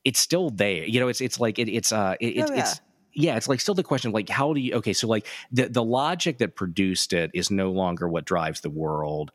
it's 0.05 0.21
still 0.21 0.51
there. 0.51 0.85
You 0.85 1.01
know, 1.01 1.09
it's, 1.09 1.23
it's 1.23 1.41
like, 1.41 1.59
it, 1.59 1.69
it's, 1.69 1.91
uh, 1.91 2.17
it, 2.21 2.45
oh, 2.45 2.55
yeah. 2.55 2.61
it's, 2.61 2.81
yeah, 3.15 3.37
it's 3.37 3.49
like 3.49 3.61
still 3.61 3.75
the 3.75 3.85
question 3.85 4.11
like 4.11 4.29
how 4.29 4.53
do 4.53 4.61
you 4.61 4.75
okay, 4.75 4.93
so 4.93 5.07
like 5.07 5.29
the 5.53 5.69
the 5.69 5.85
logic 5.85 6.39
that 6.39 6.57
produced 6.57 7.13
it 7.13 7.31
is 7.33 7.49
no 7.49 7.71
longer 7.71 8.09
what 8.09 8.25
drives 8.25 8.61
the 8.61 8.71
world, 8.71 9.31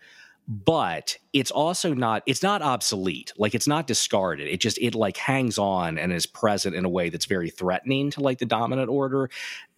but 0.50 1.16
it's 1.32 1.52
also 1.52 1.93
not 1.93 2.24
it's 2.26 2.41
not 2.41 2.64
obsolete. 2.64 3.32
Like 3.38 3.54
it's 3.54 3.68
not 3.68 3.86
discarded. 3.86 4.47
It 4.47 4.60
just 4.60 4.80
it 4.80 4.95
like 4.95 5.16
hangs 5.16 5.60
on 5.60 6.00
and 6.00 6.12
is 6.12 6.26
present 6.26 6.76
in 6.76 6.86
a 6.86 6.89
way 6.89 7.10
that's 7.10 7.26
very 7.26 7.52
threatening 7.52 8.10
to 8.12 8.22
like 8.22 8.39
the 8.39 8.47
dominant 8.47 8.89
order. 8.89 9.30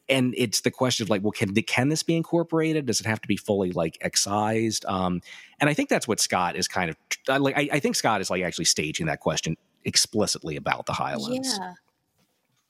And 0.07 0.33
it's 0.37 0.61
the 0.61 0.71
question 0.71 1.03
of 1.03 1.09
like, 1.09 1.23
well, 1.23 1.33
can 1.33 1.53
can 1.53 1.89
this 1.89 2.03
be 2.03 2.15
incorporated? 2.15 2.85
Does 2.85 3.01
it 3.01 3.05
have 3.05 3.19
to 3.19 3.27
be 3.27 3.35
fully 3.35 3.73
like 3.73 3.97
excised? 3.99 4.85
Um, 4.85 5.21
and 5.59 5.69
I 5.69 5.73
think 5.73 5.89
that's 5.89 6.07
what 6.07 6.21
Scott 6.21 6.55
is 6.55 6.69
kind 6.69 6.89
of 6.89 7.41
like. 7.41 7.57
I, 7.57 7.67
I 7.73 7.79
think 7.79 7.97
Scott 7.97 8.21
is 8.21 8.29
like 8.29 8.41
actually 8.41 8.65
staging 8.65 9.07
that 9.07 9.19
question 9.19 9.57
explicitly 9.83 10.55
about 10.55 10.85
the 10.85 10.93
Highlands. 10.93 11.57
Yeah. 11.59 11.73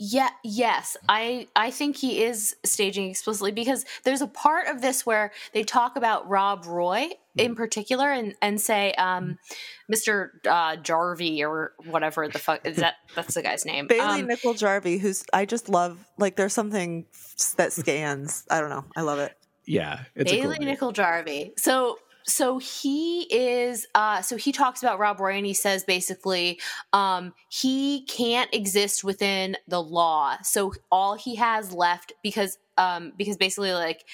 Yeah, 0.03 0.29
yes. 0.43 0.97
I 1.07 1.47
I 1.55 1.69
think 1.69 1.95
he 1.95 2.23
is 2.23 2.55
staging 2.63 3.11
explicitly 3.11 3.51
because 3.51 3.85
there's 4.03 4.23
a 4.23 4.27
part 4.27 4.65
of 4.65 4.81
this 4.81 5.05
where 5.05 5.31
they 5.53 5.61
talk 5.61 5.95
about 5.95 6.27
Rob 6.27 6.65
Roy 6.65 7.09
in 7.37 7.53
mm. 7.53 7.55
particular 7.55 8.11
and 8.11 8.33
and 8.41 8.59
say 8.59 8.93
um, 8.93 9.37
Mr. 9.93 10.29
Uh, 10.43 10.77
Jarvie 10.77 11.43
or 11.43 11.73
whatever 11.85 12.27
the 12.27 12.39
fuck 12.39 12.65
is 12.65 12.77
that 12.77 12.95
that's 13.13 13.35
the 13.35 13.43
guy's 13.43 13.63
name. 13.63 13.85
Bailie 13.85 14.21
um, 14.21 14.25
Nicol 14.25 14.55
Jarvie 14.55 14.97
who's 14.97 15.23
I 15.33 15.45
just 15.45 15.69
love 15.69 16.03
like 16.17 16.35
there's 16.35 16.53
something 16.53 17.05
that 17.57 17.71
scans. 17.71 18.43
I 18.49 18.59
don't 18.59 18.71
know. 18.71 18.85
I 18.95 19.01
love 19.01 19.19
it. 19.19 19.37
Yeah, 19.67 19.99
Bailie 20.15 20.57
cool 20.57 20.65
Nicol 20.65 20.91
Jarvie. 20.93 21.53
So 21.57 21.99
so 22.25 22.57
he 22.57 23.23
is 23.23 23.87
uh 23.95 24.21
so 24.21 24.37
he 24.37 24.51
talks 24.51 24.81
about 24.83 24.99
rob 24.99 25.19
roy 25.19 25.35
and 25.35 25.45
he 25.45 25.53
says 25.53 25.83
basically 25.83 26.59
um 26.93 27.33
he 27.49 28.03
can't 28.05 28.53
exist 28.53 29.03
within 29.03 29.57
the 29.67 29.81
law 29.81 30.35
so 30.43 30.73
all 30.91 31.15
he 31.15 31.35
has 31.35 31.73
left 31.73 32.13
because 32.23 32.57
um 32.77 33.11
because 33.17 33.37
basically 33.37 33.73
like 33.73 34.05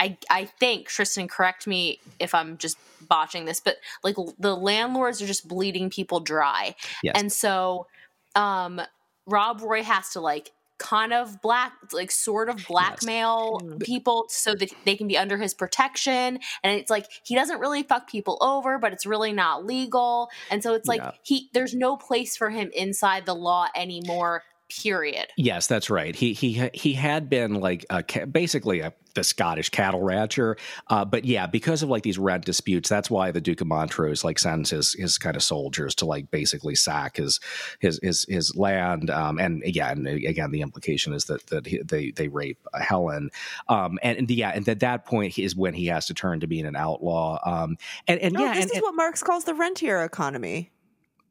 i 0.00 0.16
i 0.30 0.44
think 0.44 0.88
tristan 0.88 1.28
correct 1.28 1.66
me 1.66 1.98
if 2.18 2.34
i'm 2.34 2.56
just 2.58 2.78
botching 3.08 3.44
this 3.44 3.60
but 3.60 3.76
like 4.02 4.16
the 4.38 4.56
landlords 4.56 5.22
are 5.22 5.26
just 5.26 5.46
bleeding 5.46 5.90
people 5.90 6.20
dry 6.20 6.74
yes. 7.02 7.12
and 7.16 7.30
so 7.30 7.86
um 8.34 8.80
rob 9.26 9.60
roy 9.60 9.82
has 9.82 10.10
to 10.10 10.20
like 10.20 10.50
kind 10.78 11.12
of 11.12 11.40
black 11.40 11.72
like 11.92 12.10
sort 12.10 12.48
of 12.48 12.64
blackmail 12.68 13.58
yes. 13.62 13.78
people 13.80 14.26
so 14.28 14.54
that 14.54 14.70
they 14.84 14.94
can 14.94 15.08
be 15.08 15.16
under 15.16 15.38
his 15.38 15.54
protection 15.54 16.38
and 16.62 16.78
it's 16.78 16.90
like 16.90 17.06
he 17.24 17.34
doesn't 17.34 17.60
really 17.60 17.82
fuck 17.82 18.08
people 18.08 18.36
over 18.42 18.78
but 18.78 18.92
it's 18.92 19.06
really 19.06 19.32
not 19.32 19.64
legal 19.64 20.28
and 20.50 20.62
so 20.62 20.74
it's 20.74 20.86
like 20.86 21.00
yeah. 21.00 21.12
he 21.22 21.48
there's 21.54 21.74
no 21.74 21.96
place 21.96 22.36
for 22.36 22.50
him 22.50 22.70
inside 22.74 23.24
the 23.24 23.34
law 23.34 23.66
anymore 23.74 24.42
period 24.68 25.26
yes 25.36 25.66
that's 25.66 25.88
right 25.88 26.16
he 26.16 26.32
he 26.32 26.68
he 26.74 26.92
had 26.92 27.28
been 27.28 27.54
like 27.54 27.84
a, 27.90 28.26
basically 28.26 28.80
a 28.80 28.92
the 29.16 29.24
Scottish 29.24 29.70
cattle 29.70 30.02
rancher. 30.02 30.56
Uh, 30.86 31.04
but 31.04 31.24
yeah, 31.24 31.46
because 31.48 31.82
of 31.82 31.88
like 31.88 32.04
these 32.04 32.18
rent 32.18 32.44
disputes, 32.44 32.88
that's 32.88 33.10
why 33.10 33.32
the 33.32 33.40
Duke 33.40 33.60
of 33.60 33.66
Montrose 33.66 34.22
like 34.22 34.38
sends 34.38 34.70
his 34.70 34.92
his 34.92 35.18
kind 35.18 35.34
of 35.34 35.42
soldiers 35.42 35.96
to 35.96 36.06
like 36.06 36.30
basically 36.30 36.76
sack 36.76 37.16
his 37.16 37.40
his 37.80 37.98
his 38.02 38.24
his 38.28 38.54
land. 38.54 39.10
Um, 39.10 39.40
and 39.40 39.64
again, 39.64 40.06
again, 40.06 40.52
the 40.52 40.60
implication 40.60 41.12
is 41.12 41.24
that 41.24 41.44
that 41.48 41.66
he, 41.66 41.82
they 41.82 42.12
they 42.12 42.28
rape 42.28 42.58
Helen. 42.80 43.30
Um, 43.68 43.98
and, 44.02 44.18
and 44.18 44.30
yeah, 44.30 44.52
and 44.54 44.68
at 44.68 44.80
that 44.80 45.04
point 45.04 45.36
is 45.36 45.56
when 45.56 45.74
he 45.74 45.86
has 45.86 46.06
to 46.06 46.14
turn 46.14 46.40
to 46.40 46.46
being 46.46 46.66
an 46.66 46.76
outlaw. 46.76 47.40
Um, 47.44 47.76
and 48.06 48.20
and 48.20 48.36
oh, 48.36 48.40
yeah, 48.40 48.54
this 48.54 48.64
and, 48.64 48.70
is 48.70 48.76
and, 48.76 48.82
what 48.82 48.94
Marx 48.94 49.22
calls 49.22 49.44
the 49.44 49.54
rentier 49.54 50.04
economy. 50.04 50.70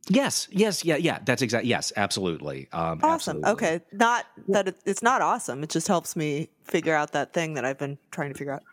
Yes, 0.07 0.47
yes, 0.51 0.85
yeah, 0.85 0.97
yeah. 0.97 1.19
That's 1.25 1.41
exactly 1.41 1.69
yes, 1.69 1.91
absolutely. 1.95 2.67
Um, 2.71 2.99
awesome. 3.01 3.43
Absolutely. 3.43 3.51
Okay, 3.51 3.81
not 3.91 4.25
that 4.49 4.67
it, 4.67 4.77
it's 4.85 5.01
not 5.01 5.21
awesome. 5.21 5.63
It 5.63 5.69
just 5.69 5.87
helps 5.87 6.15
me 6.15 6.49
figure 6.63 6.95
out 6.95 7.13
that 7.13 7.33
thing 7.33 7.55
that 7.55 7.65
I've 7.65 7.79
been 7.79 7.97
trying 8.11 8.31
to 8.31 8.37
figure 8.37 8.53
out. 8.53 8.63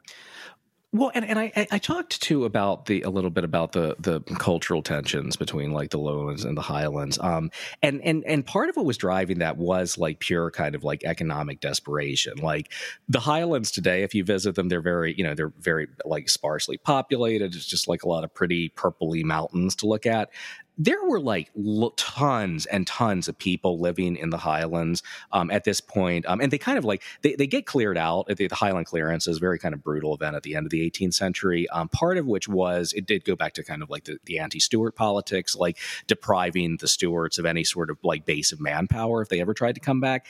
Well, 0.95 1.11
and, 1.15 1.25
and 1.25 1.39
I, 1.39 1.51
I 1.71 1.79
talked 1.79 2.21
too 2.21 2.45
about 2.45 2.85
the 2.85 3.01
a 3.01 3.09
little 3.09 3.31
bit 3.31 3.45
about 3.45 3.73
the 3.73 3.97
the 3.99 4.21
cultural 4.21 4.83
tensions 4.83 5.37
between 5.37 5.73
like 5.73 5.89
the 5.89 5.99
lowlands 5.99 6.45
and 6.45 6.55
the 6.55 6.61
highlands. 6.61 7.19
Um, 7.19 7.51
and 7.83 8.03
and 8.03 8.23
and 8.27 8.45
part 8.45 8.69
of 8.69 8.77
what 8.77 8.85
was 8.85 8.99
driving 8.99 9.39
that 9.39 9.57
was 9.57 9.97
like 9.97 10.19
pure 10.21 10.51
kind 10.51 10.75
of 10.75 10.85
like 10.85 11.03
economic 11.05 11.61
desperation. 11.61 12.37
Like 12.37 12.71
the 13.09 13.21
highlands 13.21 13.71
today, 13.71 14.03
if 14.03 14.15
you 14.15 14.23
visit 14.23 14.55
them, 14.55 14.69
they're 14.69 14.83
very 14.83 15.15
you 15.17 15.25
know 15.25 15.35
they're 15.35 15.55
very 15.61 15.89
like 16.05 16.29
sparsely 16.29 16.77
populated. 16.77 17.55
It's 17.55 17.65
just 17.65 17.89
like 17.89 18.03
a 18.03 18.09
lot 18.09 18.23
of 18.23 18.35
pretty 18.35 18.69
purpley 18.77 19.25
mountains 19.25 19.75
to 19.77 19.87
look 19.87 20.05
at 20.05 20.29
there 20.79 21.05
were 21.05 21.21
like 21.21 21.51
tons 21.97 22.67
and 22.67 22.87
tons 22.87 23.29
of 23.29 23.39
people 23.39 23.79
living 23.79 24.17
in 24.17 24.31
the 24.31 24.39
highlands 24.39 25.03
um, 25.31 25.51
at 25.51 25.65
this 25.65 25.81
point. 25.81 26.25
Um, 26.27 26.41
and 26.41 26.51
they 26.51 26.59
kind 26.59 26.79
of 26.79 26.85
like 26.85 27.03
they, 27.23 27.35
they 27.35 27.47
get 27.47 27.67
cleared 27.67 27.99
out 27.99 28.27
the, 28.29 28.49
the, 28.49 28.55
highland 28.55 28.87
clearance 28.87 29.27
is 29.27 29.37
a 29.37 29.41
very 29.41 29.59
kind 29.59 29.75
of 29.75 29.83
brutal 29.83 30.15
event 30.15 30.37
at 30.37 30.43
the 30.43 30.55
end 30.55 30.67
of 30.67 30.71
the 30.71 30.89
18th 30.91 31.15
century 31.15 31.69
um, 31.71 31.89
part 31.89 32.17
of 32.17 32.27
which 32.27 32.49
was 32.49 32.93
it 32.93 33.07
did 33.07 33.25
go 33.25 33.35
back 33.35 33.55
to 33.55 33.65
kind 33.65 33.83
of 33.83 33.91
like 33.91 34.05
the, 34.05 34.19
the 34.25 34.39
anti-stuart 34.39 34.95
politics 34.95 35.57
like 35.57 35.79
depriving 36.07 36.77
the 36.79 36.89
stuarts 36.89 37.39
of 37.39 37.47
any 37.47 37.65
sort 37.65 37.91
of 37.91 37.99
like 38.03 38.25
base 38.25 38.53
of 38.53 38.61
manpower 38.61 39.23
if 39.23 39.29
they 39.29 39.41
ever 39.41 39.55
tried 39.55 39.75
to 39.75 39.81
come 39.81 40.01
back 40.01 40.27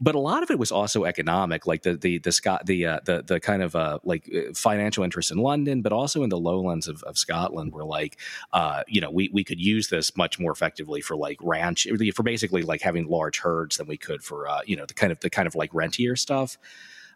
but 0.00 0.14
a 0.14 0.18
lot 0.18 0.42
of 0.42 0.50
it 0.50 0.58
was 0.58 0.72
also 0.72 1.04
economic, 1.04 1.66
like 1.66 1.82
the 1.82 1.96
the 1.96 2.18
the 2.18 2.32
Scott 2.32 2.66
the 2.66 2.86
uh, 2.86 3.00
the 3.04 3.22
the 3.22 3.40
kind 3.40 3.62
of 3.62 3.76
uh, 3.76 3.98
like 4.04 4.30
uh, 4.34 4.52
financial 4.54 5.04
interests 5.04 5.30
in 5.30 5.38
London, 5.38 5.82
but 5.82 5.92
also 5.92 6.22
in 6.22 6.30
the 6.30 6.38
lowlands 6.38 6.88
of, 6.88 7.02
of 7.04 7.16
Scotland, 7.16 7.72
where 7.72 7.84
like 7.84 8.18
uh, 8.52 8.82
you 8.88 9.00
know 9.00 9.10
we 9.10 9.30
we 9.32 9.44
could 9.44 9.60
use 9.60 9.88
this 9.88 10.16
much 10.16 10.38
more 10.38 10.52
effectively 10.52 11.00
for 11.00 11.16
like 11.16 11.38
ranch 11.42 11.86
for 12.14 12.22
basically 12.22 12.62
like 12.62 12.82
having 12.82 13.06
large 13.06 13.38
herds 13.38 13.76
than 13.76 13.86
we 13.86 13.96
could 13.96 14.22
for 14.22 14.48
uh, 14.48 14.60
you 14.66 14.76
know 14.76 14.86
the 14.86 14.94
kind 14.94 15.12
of 15.12 15.20
the 15.20 15.30
kind 15.30 15.46
of 15.46 15.54
like 15.54 15.72
rentier 15.72 16.16
stuff. 16.16 16.58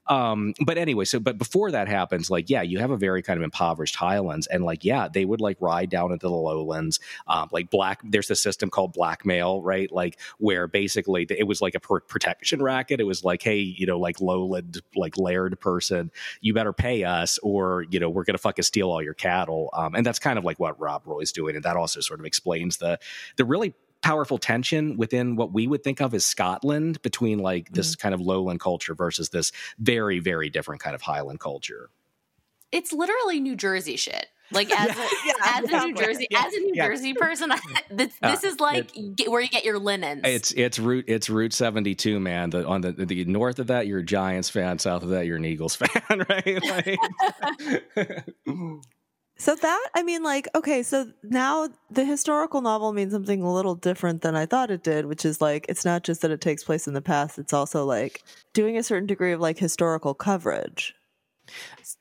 Um, 0.08 0.54
but 0.64 0.78
anyway, 0.78 1.04
so 1.04 1.20
but 1.20 1.38
before 1.38 1.70
that 1.70 1.88
happens, 1.88 2.30
like 2.30 2.48
yeah, 2.48 2.62
you 2.62 2.78
have 2.78 2.90
a 2.90 2.96
very 2.96 3.22
kind 3.22 3.38
of 3.38 3.44
impoverished 3.44 3.96
highlands, 3.96 4.46
and 4.46 4.64
like 4.64 4.84
yeah, 4.84 5.08
they 5.08 5.24
would 5.24 5.40
like 5.40 5.56
ride 5.60 5.90
down 5.90 6.12
into 6.12 6.28
the 6.28 6.34
lowlands, 6.34 7.00
um, 7.26 7.48
like 7.52 7.70
black. 7.70 8.00
There's 8.04 8.30
a 8.30 8.36
system 8.36 8.70
called 8.70 8.92
blackmail, 8.92 9.62
right? 9.62 9.90
Like 9.92 10.18
where 10.38 10.66
basically 10.66 11.26
it 11.30 11.46
was 11.46 11.60
like 11.60 11.74
a 11.74 11.80
protection 11.80 12.62
racket. 12.62 13.00
It 13.00 13.04
was 13.04 13.24
like, 13.24 13.42
hey, 13.42 13.58
you 13.58 13.86
know, 13.86 13.98
like 13.98 14.20
lowland, 14.20 14.80
like 14.96 15.16
laird 15.18 15.60
person, 15.60 16.10
you 16.40 16.54
better 16.54 16.72
pay 16.72 17.04
us, 17.04 17.38
or 17.42 17.84
you 17.90 18.00
know, 18.00 18.08
we're 18.08 18.24
gonna 18.24 18.38
fucking 18.38 18.64
steal 18.64 18.90
all 18.90 19.02
your 19.02 19.14
cattle. 19.14 19.70
Um, 19.74 19.94
and 19.94 20.06
that's 20.06 20.18
kind 20.18 20.38
of 20.38 20.44
like 20.44 20.58
what 20.58 20.78
Rob 20.80 21.02
Roy's 21.06 21.32
doing, 21.32 21.54
and 21.54 21.64
that 21.64 21.76
also 21.76 22.00
sort 22.00 22.20
of 22.20 22.26
explains 22.26 22.78
the 22.78 22.98
the 23.36 23.44
really 23.44 23.74
powerful 24.02 24.38
tension 24.38 24.96
within 24.96 25.36
what 25.36 25.52
we 25.52 25.66
would 25.66 25.82
think 25.82 26.00
of 26.00 26.14
as 26.14 26.24
Scotland 26.24 27.00
between 27.02 27.38
like 27.38 27.70
this 27.70 27.92
mm-hmm. 27.92 28.02
kind 28.02 28.14
of 28.14 28.20
lowland 28.20 28.60
culture 28.60 28.94
versus 28.94 29.30
this 29.30 29.52
very, 29.78 30.18
very 30.18 30.50
different 30.50 30.80
kind 30.80 30.94
of 30.94 31.02
highland 31.02 31.40
culture. 31.40 31.90
It's 32.70 32.92
literally 32.92 33.40
New 33.40 33.56
Jersey 33.56 33.96
shit. 33.96 34.26
Like 34.50 34.70
as 34.78 34.96
a, 34.96 35.06
yeah, 35.26 35.32
as 35.44 35.70
a 35.70 35.86
New 35.86 35.94
Jersey 35.94 36.26
yeah, 36.30 36.44
as 36.46 36.54
a 36.54 36.60
New 36.60 36.72
yeah. 36.74 36.86
Jersey 36.86 37.14
person, 37.14 37.50
this, 37.90 38.12
uh, 38.22 38.30
this 38.30 38.44
is 38.44 38.60
like 38.60 38.90
it, 38.96 39.30
where 39.30 39.40
you 39.40 39.48
get 39.48 39.64
your 39.64 39.78
linens. 39.78 40.22
It's 40.24 40.52
it's 40.52 40.78
route 40.78 41.04
it's 41.06 41.28
Route 41.28 41.52
seventy 41.52 41.94
two, 41.94 42.18
man. 42.18 42.50
The 42.50 42.66
on 42.66 42.80
the 42.80 42.92
the 42.92 43.24
north 43.26 43.58
of 43.58 43.66
that, 43.66 43.86
you're 43.86 44.00
a 44.00 44.04
Giants 44.04 44.48
fan. 44.48 44.78
South 44.78 45.02
of 45.02 45.10
that, 45.10 45.26
you're 45.26 45.36
an 45.36 45.44
Eagles 45.44 45.76
fan, 45.76 46.26
right? 46.28 46.96
Like, 47.96 48.24
So 49.40 49.54
that 49.54 49.88
I 49.94 50.02
mean 50.02 50.22
like 50.24 50.48
okay 50.54 50.82
so 50.82 51.12
now 51.22 51.68
the 51.90 52.04
historical 52.04 52.60
novel 52.60 52.92
means 52.92 53.12
something 53.12 53.40
a 53.40 53.52
little 53.52 53.76
different 53.76 54.22
than 54.22 54.34
I 54.34 54.46
thought 54.46 54.70
it 54.70 54.82
did 54.82 55.06
which 55.06 55.24
is 55.24 55.40
like 55.40 55.64
it's 55.68 55.84
not 55.84 56.02
just 56.02 56.22
that 56.22 56.32
it 56.32 56.40
takes 56.40 56.64
place 56.64 56.88
in 56.88 56.94
the 56.94 57.00
past 57.00 57.38
it's 57.38 57.52
also 57.52 57.84
like 57.84 58.24
doing 58.52 58.76
a 58.76 58.82
certain 58.82 59.06
degree 59.06 59.32
of 59.32 59.40
like 59.40 59.58
historical 59.58 60.12
coverage. 60.12 60.94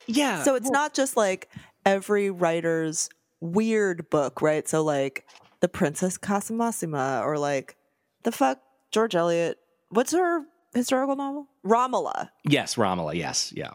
Yeah. 0.07 0.41
So 0.43 0.55
it's 0.55 0.65
well- 0.65 0.73
not 0.73 0.93
just 0.95 1.15
like 1.15 1.49
every 1.85 2.31
writer's 2.31 3.09
weird 3.39 4.09
book, 4.09 4.41
right? 4.41 4.67
So 4.67 4.83
like 4.83 5.25
the 5.59 5.67
Princess 5.67 6.17
Casamassima 6.17 7.23
or 7.23 7.37
like 7.37 7.75
the 8.23 8.31
fuck 8.31 8.59
George 8.91 9.15
Eliot. 9.15 9.57
What's 9.89 10.11
her 10.11 10.43
historical 10.73 11.15
novel? 11.15 11.47
Romola. 11.63 12.31
Yes, 12.43 12.77
Romola. 12.77 13.13
Yes. 13.15 13.53
Yeah. 13.55 13.73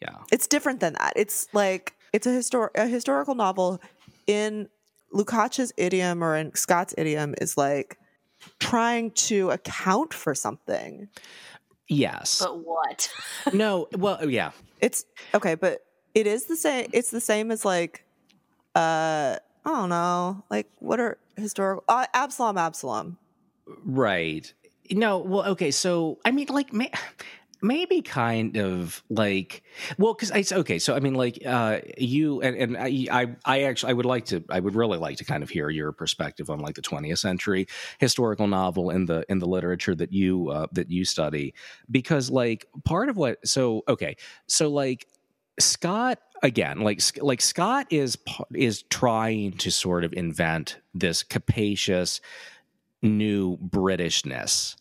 Yeah. 0.00 0.18
It's 0.30 0.46
different 0.46 0.80
than 0.80 0.92
that. 0.94 1.14
It's 1.16 1.48
like 1.52 1.94
it's 2.12 2.26
a 2.26 2.30
histor- 2.30 2.70
a 2.74 2.86
historical 2.86 3.34
novel 3.34 3.80
in 4.26 4.68
Lukács's 5.12 5.72
idiom 5.76 6.22
or 6.22 6.36
in 6.36 6.54
Scott's 6.54 6.94
idiom 6.98 7.34
is 7.40 7.56
like 7.56 7.98
trying 8.58 9.10
to 9.12 9.50
account 9.50 10.12
for 10.12 10.34
something. 10.34 11.08
Yes. 11.88 12.40
But 12.40 12.64
what? 12.64 13.10
no. 13.52 13.88
Well, 13.96 14.28
yeah. 14.28 14.50
It's 14.80 15.04
okay, 15.34 15.54
but 15.54 15.84
it 16.14 16.26
is 16.26 16.44
the 16.44 16.56
same. 16.56 16.88
It's 16.92 17.10
the 17.10 17.20
same 17.20 17.50
as 17.50 17.64
like, 17.64 18.04
uh, 18.74 19.36
I 19.64 19.68
don't 19.70 19.88
know, 19.88 20.44
like 20.50 20.68
what 20.78 21.00
are 21.00 21.18
historical? 21.36 21.84
Uh, 21.88 22.06
Absalom, 22.14 22.58
Absalom. 22.58 23.18
Right. 23.84 24.52
No, 24.90 25.18
well, 25.18 25.44
okay. 25.50 25.70
So, 25.70 26.18
I 26.24 26.30
mean, 26.30 26.46
like, 26.48 26.72
may, 26.72 26.90
maybe 27.62 28.02
kind 28.02 28.56
of 28.56 29.02
like, 29.08 29.62
well, 29.98 30.14
because 30.14 30.30
it's 30.30 30.52
okay. 30.52 30.78
So, 30.78 30.94
I 30.94 31.00
mean, 31.00 31.14
like, 31.14 31.38
uh, 31.44 31.80
you 31.98 32.40
and, 32.42 32.56
and 32.56 32.76
I, 32.76 33.06
I, 33.10 33.36
I 33.44 33.62
actually, 33.62 33.90
I 33.90 33.92
would 33.94 34.06
like 34.06 34.26
to, 34.26 34.44
I 34.48 34.60
would 34.60 34.74
really 34.74 34.98
like 34.98 35.18
to 35.18 35.24
kind 35.24 35.42
of 35.42 35.50
hear 35.50 35.70
your 35.70 35.92
perspective 35.92 36.50
on 36.50 36.60
like 36.60 36.74
the 36.74 36.82
20th 36.82 37.18
century 37.18 37.66
historical 37.98 38.46
novel 38.46 38.90
in 38.90 39.06
the 39.06 39.24
in 39.28 39.38
the 39.38 39.46
literature 39.46 39.94
that 39.94 40.12
you 40.12 40.50
uh, 40.50 40.66
that 40.72 40.90
you 40.90 41.04
study, 41.04 41.54
because 41.90 42.30
like 42.30 42.66
part 42.84 43.08
of 43.08 43.16
what, 43.16 43.46
so 43.46 43.82
okay, 43.88 44.16
so 44.46 44.68
like 44.68 45.06
Scott 45.58 46.18
again, 46.42 46.80
like 46.80 47.00
like 47.22 47.40
Scott 47.40 47.86
is 47.90 48.18
is 48.54 48.82
trying 48.90 49.52
to 49.52 49.70
sort 49.70 50.04
of 50.04 50.12
invent 50.12 50.78
this 50.94 51.22
capacious 51.22 52.20
new 53.02 53.56
Britishness, 53.58 54.76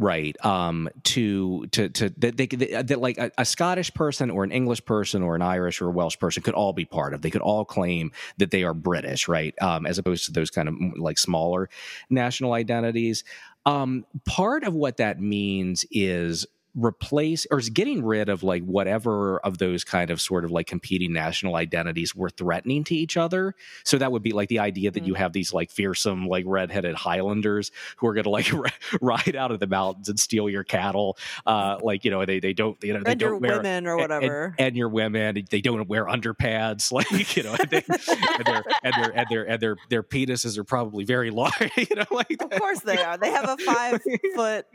right? 0.00 0.34
Um, 0.44 0.88
to 1.04 1.66
to 1.66 1.90
to 1.90 2.08
that 2.18 2.36
they 2.36 2.46
that, 2.46 3.00
like 3.00 3.18
a, 3.18 3.30
a 3.36 3.44
Scottish 3.44 3.92
person 3.92 4.30
or 4.30 4.42
an 4.42 4.50
English 4.50 4.84
person 4.86 5.22
or 5.22 5.36
an 5.36 5.42
Irish 5.42 5.80
or 5.80 5.88
a 5.88 5.90
Welsh 5.90 6.18
person 6.18 6.42
could 6.42 6.54
all 6.54 6.72
be 6.72 6.86
part 6.86 7.12
of. 7.12 7.20
They 7.20 7.30
could 7.30 7.42
all 7.42 7.64
claim 7.64 8.10
that 8.38 8.50
they 8.50 8.64
are 8.64 8.74
British, 8.74 9.28
right? 9.28 9.54
Um, 9.60 9.86
as 9.86 9.98
opposed 9.98 10.24
to 10.24 10.32
those 10.32 10.50
kind 10.50 10.68
of 10.68 10.74
like 10.96 11.18
smaller 11.18 11.68
national 12.08 12.54
identities. 12.54 13.22
Um, 13.66 14.06
part 14.24 14.64
of 14.64 14.72
what 14.72 14.96
that 14.96 15.20
means 15.20 15.84
is 15.90 16.46
replace 16.74 17.46
or 17.50 17.58
is 17.58 17.70
getting 17.70 18.04
rid 18.04 18.28
of 18.28 18.42
like 18.42 18.62
whatever 18.64 19.38
of 19.40 19.58
those 19.58 19.84
kind 19.84 20.10
of 20.10 20.20
sort 20.20 20.44
of 20.44 20.50
like 20.50 20.66
competing 20.66 21.12
national 21.12 21.56
identities 21.56 22.14
were 22.14 22.30
threatening 22.30 22.84
to 22.84 22.94
each 22.94 23.16
other. 23.16 23.54
So 23.84 23.98
that 23.98 24.12
would 24.12 24.22
be 24.22 24.32
like 24.32 24.48
the 24.48 24.60
idea 24.60 24.90
that 24.90 25.04
you 25.06 25.14
have 25.14 25.32
these 25.32 25.52
like 25.52 25.70
fearsome 25.70 26.26
like 26.26 26.44
redheaded 26.46 26.94
Highlanders 26.94 27.70
who 27.96 28.06
are 28.06 28.14
going 28.14 28.24
to 28.24 28.30
like 28.30 28.52
r- 28.54 28.64
ride 29.00 29.36
out 29.36 29.50
of 29.50 29.58
the 29.60 29.66
mountains 29.66 30.08
and 30.08 30.18
steal 30.18 30.48
your 30.48 30.64
cattle. 30.64 31.16
Uh, 31.46 31.78
like 31.82 32.04
you 32.04 32.10
know 32.10 32.24
they 32.24 32.40
they 32.40 32.52
don't 32.52 32.76
you 32.82 32.92
know 32.92 33.00
they 33.02 33.12
and 33.12 33.20
don't 33.20 33.40
wear 33.40 33.56
women 33.56 33.86
or 33.86 33.92
and- 33.92 34.00
whatever. 34.00 34.54
and, 34.58 34.76
your 34.76 34.88
women 34.88 35.44
they 35.50 35.60
don't 35.60 35.88
wear 35.88 36.06
underpads 36.06 36.92
like 36.92 37.36
you 37.36 37.42
know 37.42 37.54
and, 37.58 37.70
they, 37.70 37.82
and 37.88 38.44
their 38.46 38.62
and 38.84 38.94
their 38.94 39.10
and 39.18 39.26
their 39.30 39.48
and 39.48 39.60
their 39.60 39.76
their 39.90 40.02
penises 40.02 40.56
are 40.56 40.64
probably 40.64 41.04
very 41.04 41.30
large 41.40 41.52
you 41.76 41.96
know 41.96 42.04
like 42.10 42.40
of 42.40 42.50
course 42.50 42.80
they 42.80 42.96
are. 43.02 43.18
They 43.18 43.30
have 43.30 43.48
a 43.48 43.56
five 43.58 44.00
foot. 44.34 44.66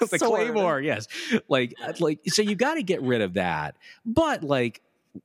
the 0.00 0.18
sword. 0.18 0.20
claymore 0.52 0.80
yes 0.80 1.06
like 1.48 1.74
like 2.00 2.20
so 2.26 2.42
you 2.42 2.54
got 2.54 2.74
to 2.74 2.82
get 2.82 3.02
rid 3.02 3.20
of 3.20 3.34
that 3.34 3.76
but 4.04 4.42
like 4.42 4.80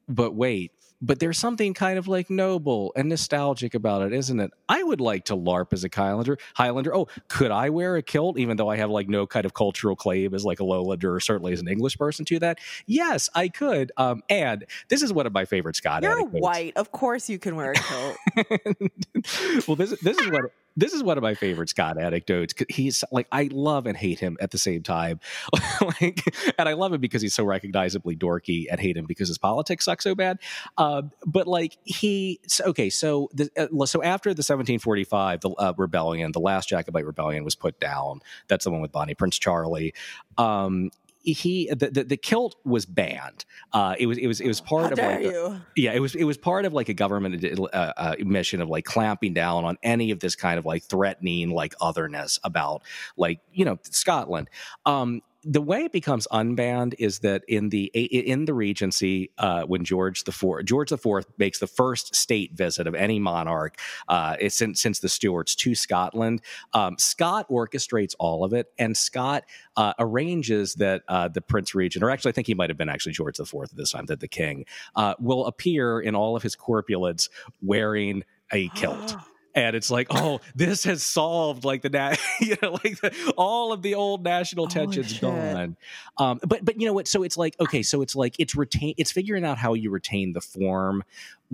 but 0.07 0.34
wait 0.34 0.72
but 1.01 1.20
there's 1.20 1.38
something 1.38 1.74
kind 1.74 1.97
of 1.97 2.10
like 2.10 2.30
noble 2.30 2.91
and 2.95 3.07
nostalgic 3.07 3.74
about 3.74 4.01
it 4.01 4.14
isn't 4.14 4.39
it 4.39 4.51
i 4.68 4.84
would 4.84 4.99
like 4.99 5.26
to 5.26 5.36
larp 5.36 5.72
as 5.72 5.84
a 5.84 5.89
highlander 5.93 6.38
highlander 6.55 6.93
oh 6.93 7.07
could 7.28 7.51
i 7.51 7.70
wear 7.70 7.95
a 7.95 8.01
kilt 8.01 8.38
even 8.38 8.57
though 8.57 8.70
i 8.70 8.76
have 8.76 8.89
like 8.89 9.07
no 9.07 9.26
kind 9.26 9.45
of 9.45 9.53
cultural 9.53 9.95
claim 9.95 10.34
as 10.34 10.43
like 10.43 10.60
a 10.60 10.64
lowlander 10.64 11.16
or 11.16 11.20
certainly 11.20 11.53
as 11.53 11.62
an 11.62 11.68
english 11.68 11.97
person 11.97 12.26
to 12.26 12.38
that 12.39 12.60
yes 12.86 13.30
i 13.34 13.47
could 13.47 13.91
um 13.97 14.22
and 14.30 14.66
this 14.89 15.01
is 15.01 15.14
one 15.14 15.26
of 15.26 15.34
my 15.34 15.45
favorite 15.45 15.76
scott 15.76 16.03
You're 16.03 16.12
anecdotes. 16.14 16.41
white. 16.41 16.74
Of 16.76 16.91
course 16.91 17.30
you 17.30 17.39
can 17.39 17.55
wear 17.55 17.72
a 17.72 17.76
kilt. 17.76 18.18
well, 19.68 19.76
this 19.76 19.91
this 20.01 20.18
is 20.20 20.30
what 20.30 20.51
this 20.80 20.93
is 20.93 21.03
one 21.03 21.17
of 21.17 21.23
my 21.23 21.34
favorite 21.34 21.69
Scott 21.69 21.97
anecdotes. 21.97 22.53
He's 22.69 23.03
like 23.11 23.27
I 23.32 23.49
love 23.51 23.86
and 23.86 23.97
hate 23.97 24.19
him 24.19 24.38
at 24.39 24.51
the 24.51 24.57
same 24.57 24.84
time, 24.84 25.19
like, 25.82 26.53
and 26.57 26.69
I 26.69 26.73
love 26.73 26.93
him 26.93 27.01
because 27.01 27.21
he's 27.21 27.34
so 27.34 27.43
recognizably 27.43 28.15
dorky, 28.15 28.65
and 28.69 28.80
hate 28.80 28.97
him 28.97 29.05
because 29.05 29.27
his 29.27 29.38
politics 29.38 29.86
suck 29.86 30.01
so 30.01 30.15
bad. 30.15 30.39
Um, 30.77 31.11
but 31.25 31.47
like 31.47 31.77
he, 31.84 32.39
okay, 32.61 32.89
so 32.89 33.30
the, 33.34 33.49
uh, 33.57 33.86
so 33.86 34.01
after 34.03 34.30
the 34.30 34.39
1745 34.39 35.41
the 35.41 35.49
uh, 35.51 35.73
rebellion, 35.77 36.32
the 36.32 36.39
last 36.39 36.69
Jacobite 36.69 37.05
rebellion 37.05 37.43
was 37.43 37.55
put 37.55 37.80
down. 37.80 38.21
That's 38.47 38.65
the 38.65 38.71
one 38.71 38.82
with 38.82 38.91
Bonnie 38.91 39.15
Prince 39.15 39.38
Charlie. 39.38 39.93
Um, 40.38 40.91
he 41.22 41.70
the, 41.70 41.89
the 41.89 42.03
the 42.03 42.17
kilt 42.17 42.55
was 42.63 42.86
banned. 42.86 43.45
Uh, 43.74 43.95
it 43.99 44.05
was 44.07 44.17
it 44.17 44.28
was 44.28 44.39
it 44.39 44.47
was 44.47 44.61
part 44.61 44.86
How 44.86 44.91
of 44.91 44.97
like 44.99 45.22
you? 45.22 45.61
yeah, 45.76 45.93
it 45.93 45.99
was 45.99 46.15
it 46.15 46.24
was 46.24 46.38
part 46.38 46.65
of 46.65 46.74
like 46.74 46.89
a 46.89 46.93
government 46.93 47.43
uh, 47.43 47.67
uh, 47.76 48.15
mission 48.20 48.61
of 48.61 48.70
like 48.70 48.86
clamping 48.86 49.34
down 49.34 49.65
on 49.65 49.78
any 49.84 50.11
of 50.11 50.20
this 50.20 50.36
kind 50.36 50.57
of 50.57 50.65
like 50.65 50.84
threatening 50.84 51.51
like 51.51 51.74
otherness 51.82 52.39
about 52.43 52.84
like 53.17 53.39
you 53.51 53.65
know 53.65 53.78
Scotland. 53.84 54.49
Um, 54.86 55.22
the 55.43 55.61
way 55.61 55.83
it 55.83 55.91
becomes 55.91 56.27
unbanned 56.31 56.95
is 56.99 57.19
that 57.19 57.43
in 57.47 57.69
the 57.69 57.85
in 57.85 58.45
the 58.45 58.53
Regency, 58.53 59.31
uh, 59.37 59.63
when 59.63 59.85
George 59.85 60.25
the 60.25 60.31
Fourth 60.31 60.65
George 60.65 60.89
the 60.89 60.97
Fourth 60.97 61.27
makes 61.37 61.59
the 61.59 61.67
first 61.67 62.13
state 62.13 62.53
visit 62.53 62.87
of 62.87 62.95
any 62.95 63.19
monarch 63.19 63.79
uh, 64.07 64.35
since 64.49 64.81
since 64.81 64.99
the 64.99 65.07
Stuarts 65.07 65.55
to 65.55 65.75
Scotland, 65.75 66.41
um, 66.73 66.97
Scott 66.97 67.47
orchestrates 67.49 68.15
all 68.19 68.43
of 68.43 68.53
it, 68.53 68.67
and 68.77 68.97
Scott 68.97 69.45
uh, 69.77 69.93
arranges 69.97 70.75
that 70.75 71.03
uh, 71.07 71.29
the 71.29 71.41
Prince 71.41 71.73
Regent, 71.73 72.03
or 72.03 72.09
actually 72.09 72.29
I 72.29 72.33
think 72.33 72.47
he 72.47 72.55
might 72.55 72.69
have 72.69 72.77
been 72.77 72.89
actually 72.89 73.13
George 73.13 73.37
the 73.37 73.45
Fourth 73.45 73.71
at 73.71 73.77
this 73.77 73.91
time, 73.91 74.07
that 74.07 74.19
the 74.19 74.27
King 74.27 74.65
uh, 74.95 75.13
will 75.19 75.45
appear 75.45 76.01
in 76.01 76.15
all 76.15 76.35
of 76.35 76.43
his 76.43 76.55
corpulence 76.55 77.29
wearing 77.61 78.23
a 78.51 78.67
kilt. 78.69 79.15
And 79.56 79.76
it's 79.76 79.89
like, 79.89 80.08
oh, 80.12 80.41
this 80.56 80.84
has 80.84 81.02
solved 81.04 81.64
like 81.66 81.82
the, 81.82 81.89
na- 81.89 82.16
you 82.39 82.56
know, 82.62 82.74
like 82.84 83.02
the, 83.02 83.34
all 83.38 83.74
of 83.74 83.82
the 83.82 83.95
old 83.95 84.24
national 84.24 84.68
tensions 84.68 85.12
shit. 85.12 85.22
gone. 85.22 85.76
Um, 86.18 86.39
but 86.45 86.64
but 86.64 86.80
you 86.80 86.86
know 86.88 86.93
what? 86.93 87.08
So 87.08 87.24
it's 87.24 87.38
like, 87.38 87.56
okay, 87.60 87.82
so 87.82 88.02
it's 88.02 88.16
like 88.16 88.36
it's 88.39 88.56
retain, 88.56 88.93
it's 88.97 89.12
figuring 89.12 89.43
out 89.45 89.58
how 89.58 89.74
you 89.74 89.89
retain 89.89 90.34
the 90.34 90.41
form 90.41 91.04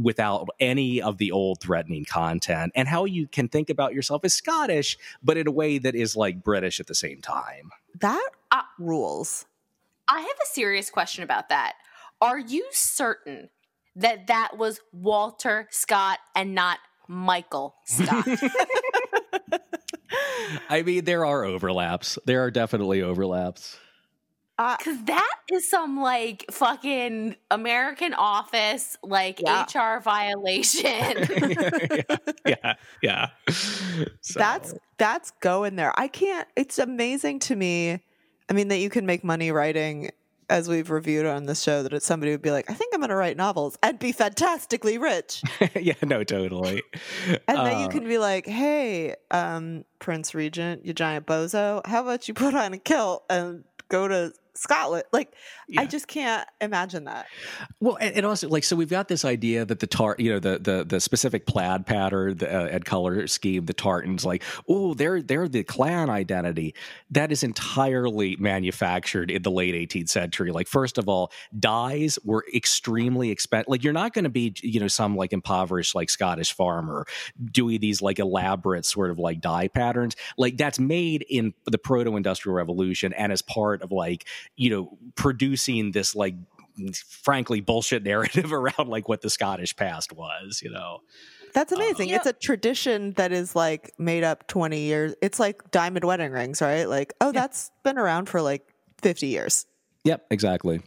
without 0.02 0.50
any 0.60 1.02
of 1.02 1.18
the 1.18 1.32
old 1.32 1.62
threatening 1.62 2.04
content, 2.04 2.74
and 2.76 2.88
how 2.88 3.06
you 3.06 3.28
can 3.28 3.48
think 3.48 3.70
about 3.70 3.94
yourself 3.94 4.26
as 4.26 4.34
Scottish, 4.34 4.98
but 5.24 5.38
in 5.38 5.48
a 5.48 5.52
way 5.52 5.78
that 5.78 5.96
is 5.96 6.18
like 6.18 6.44
British 6.44 6.80
at 6.82 6.88
the 6.88 6.96
same 6.96 7.22
time. 7.22 7.72
That 8.02 8.30
Uh, 8.52 8.64
rules. 8.78 9.46
I 10.10 10.20
have 10.20 10.28
a 10.44 10.46
serious 10.54 10.90
question 10.90 11.24
about 11.24 11.48
that. 11.50 11.76
Are 12.22 12.38
you 12.38 12.66
certain 12.72 13.50
that 13.96 14.28
that 14.28 14.58
was 14.58 14.82
Walter 14.92 15.68
Scott 15.72 16.20
and 16.36 16.54
not 16.54 16.80
Michael 17.08 17.76
Scott? 17.86 18.26
I 20.70 20.82
mean, 20.84 21.06
there 21.06 21.26
are 21.26 21.44
overlaps. 21.44 22.18
There 22.26 22.44
are 22.44 22.52
definitely 22.52 23.02
overlaps. 23.02 23.78
Uh, 24.58 24.78
Cause 24.78 25.04
that 25.06 25.36
is 25.52 25.70
some 25.70 26.00
like 26.00 26.46
fucking 26.50 27.36
American 27.52 28.14
office 28.14 28.98
like 29.04 29.42
Yeah. 29.42 29.66
HR 29.66 30.00
violation. 30.00 30.86
yeah, 32.46 32.46
yeah, 32.46 32.74
yeah. 33.02 33.28
So- 34.22 34.40
That's 34.40 34.74
that's 34.98 35.32
going 35.42 35.76
there. 35.76 35.92
I 36.00 36.08
can't. 36.08 36.48
It's 36.56 36.80
amazing 36.80 37.40
to 37.40 37.56
me. 37.56 38.02
I 38.50 38.54
mean 38.54 38.70
that 38.70 38.78
you 38.78 38.90
can 38.90 39.06
make 39.06 39.26
money 39.26 39.52
writing, 39.52 40.12
as 40.50 40.68
we've 40.70 40.90
reviewed 40.90 41.26
on 41.26 41.46
the 41.46 41.56
show. 41.56 41.84
That 41.84 41.94
it's 41.94 42.06
somebody 42.06 42.32
would 42.32 42.42
be 42.42 42.52
like, 42.52 42.70
I 42.70 42.74
think 42.74 42.94
I'm 42.94 43.00
going 43.02 43.10
to 43.10 43.16
write 43.16 43.38
novels 43.38 43.78
and 43.84 43.98
be 44.00 44.12
fantastically 44.12 44.98
rich, 44.98 45.42
yeah, 45.76 45.94
no, 46.04 46.24
totally. 46.24 46.84
and 47.48 47.58
then 47.58 47.80
you 47.80 47.86
Uh, 47.86 47.90
can 47.90 48.04
be 48.08 48.18
like, 48.18 48.46
Hey, 48.48 49.16
um, 49.32 49.86
Prince 50.00 50.34
Regent, 50.36 50.86
you 50.86 50.94
giant 50.94 51.26
bozo, 51.26 51.86
how 51.86 52.02
about 52.04 52.28
you 52.28 52.34
put 52.34 52.54
on 52.54 52.74
a 52.74 52.78
kilt 52.78 53.24
and 53.30 53.64
go 53.90 54.08
to 54.08 54.34
Scotland? 54.56 55.04
Like, 55.12 55.34
I 55.78 55.86
just 55.86 56.08
can't 56.08 56.48
imagine 56.62 57.06
that. 57.06 57.28
Well, 57.80 57.98
and, 58.00 58.16
and 58.18 58.26
also 58.26 58.48
like 58.50 58.64
so, 58.64 58.76
we've 58.76 58.90
got 58.90 59.08
this 59.08 59.26
idea 59.26 59.66
that 59.66 59.80
the 59.80 59.88
tar, 59.88 60.16
you 60.18 60.32
know, 60.32 60.40
the 60.40 60.60
the 60.60 60.84
the 60.84 61.00
specific 61.00 61.46
plaid 61.46 61.86
pattern 61.86 62.38
the, 62.38 62.54
uh, 62.54 62.68
and 62.68 62.86
color 62.86 63.28
scheme, 63.28 63.66
the 63.66 63.74
tartans, 63.74 64.26
like, 64.26 64.44
oh, 64.68 64.94
they're 64.94 65.22
they're 65.22 65.48
the 65.48 65.64
clan 65.64 66.10
identity. 66.10 66.76
That 67.12 67.32
is 67.32 67.44
entirely 67.44 68.36
manufactured 68.38 69.32
in 69.32 69.42
the 69.42 69.52
late 69.52 69.76
18th 69.76 70.10
century. 70.10 70.52
Like, 70.52 70.68
first 70.68 70.98
of 70.98 71.10
all, 71.10 71.32
dyes 71.58 72.18
were 72.24 72.46
extremely 72.54 73.32
expensive. 73.32 73.70
Like, 73.70 73.84
you're 73.84 73.94
not 73.94 74.14
going 74.14 74.24
to 74.24 74.30
be, 74.30 74.54
you 74.62 74.80
know, 74.80 74.88
some 74.88 75.16
like 75.16 75.34
impoverished 75.34 75.96
like 75.96 76.10
Scottish 76.10 76.54
farmer 76.54 77.06
doing 77.52 77.80
these 77.80 78.02
like 78.02 78.20
elaborate 78.20 78.86
sort 78.86 79.10
of 79.10 79.20
like 79.20 79.42
dye 79.42 79.68
patterns. 79.68 80.16
Like, 80.38 80.58
that's 80.58 80.80
made 80.80 81.26
in 81.30 81.54
the 81.66 81.78
proto-industrial 81.78 82.56
revolution 82.56 83.14
and 83.14 83.32
as 83.32 83.42
part 83.42 83.82
of 83.82 83.92
like 83.92 84.26
you 84.56 84.70
know 84.70 84.98
producing 85.16 85.92
this 85.92 86.16
like 86.16 86.36
frankly 87.08 87.62
bullshit 87.62 88.04
narrative 88.04 88.52
around 88.54 88.88
like 88.88 89.08
what 89.08 89.22
the 89.22 89.30
Scottish 89.30 89.76
past 89.76 90.12
was, 90.14 90.62
you 90.64 90.70
know. 90.70 91.00
That's 91.54 91.72
Uh, 91.72 91.78
amazing. 91.78 92.10
Yeah. 92.10 92.18
It's 92.18 92.26
a 92.26 92.34
tradition 92.34 93.14
that 93.14 93.32
is 93.32 93.56
like 93.56 93.94
made 93.98 94.24
up 94.26 94.46
20 94.48 94.82
years. 94.82 95.16
It's 95.22 95.40
like 95.40 95.72
diamond 95.72 96.04
wedding 96.04 96.32
rings, 96.32 96.62
right? 96.62 96.84
Like, 96.84 97.14
oh, 97.22 97.32
that's 97.32 97.72
been 97.84 97.98
around 97.98 98.28
for 98.28 98.42
like 98.42 98.68
50 99.02 99.28
years. 99.28 99.66
Yep, 100.04 100.26
exactly. 100.32 100.82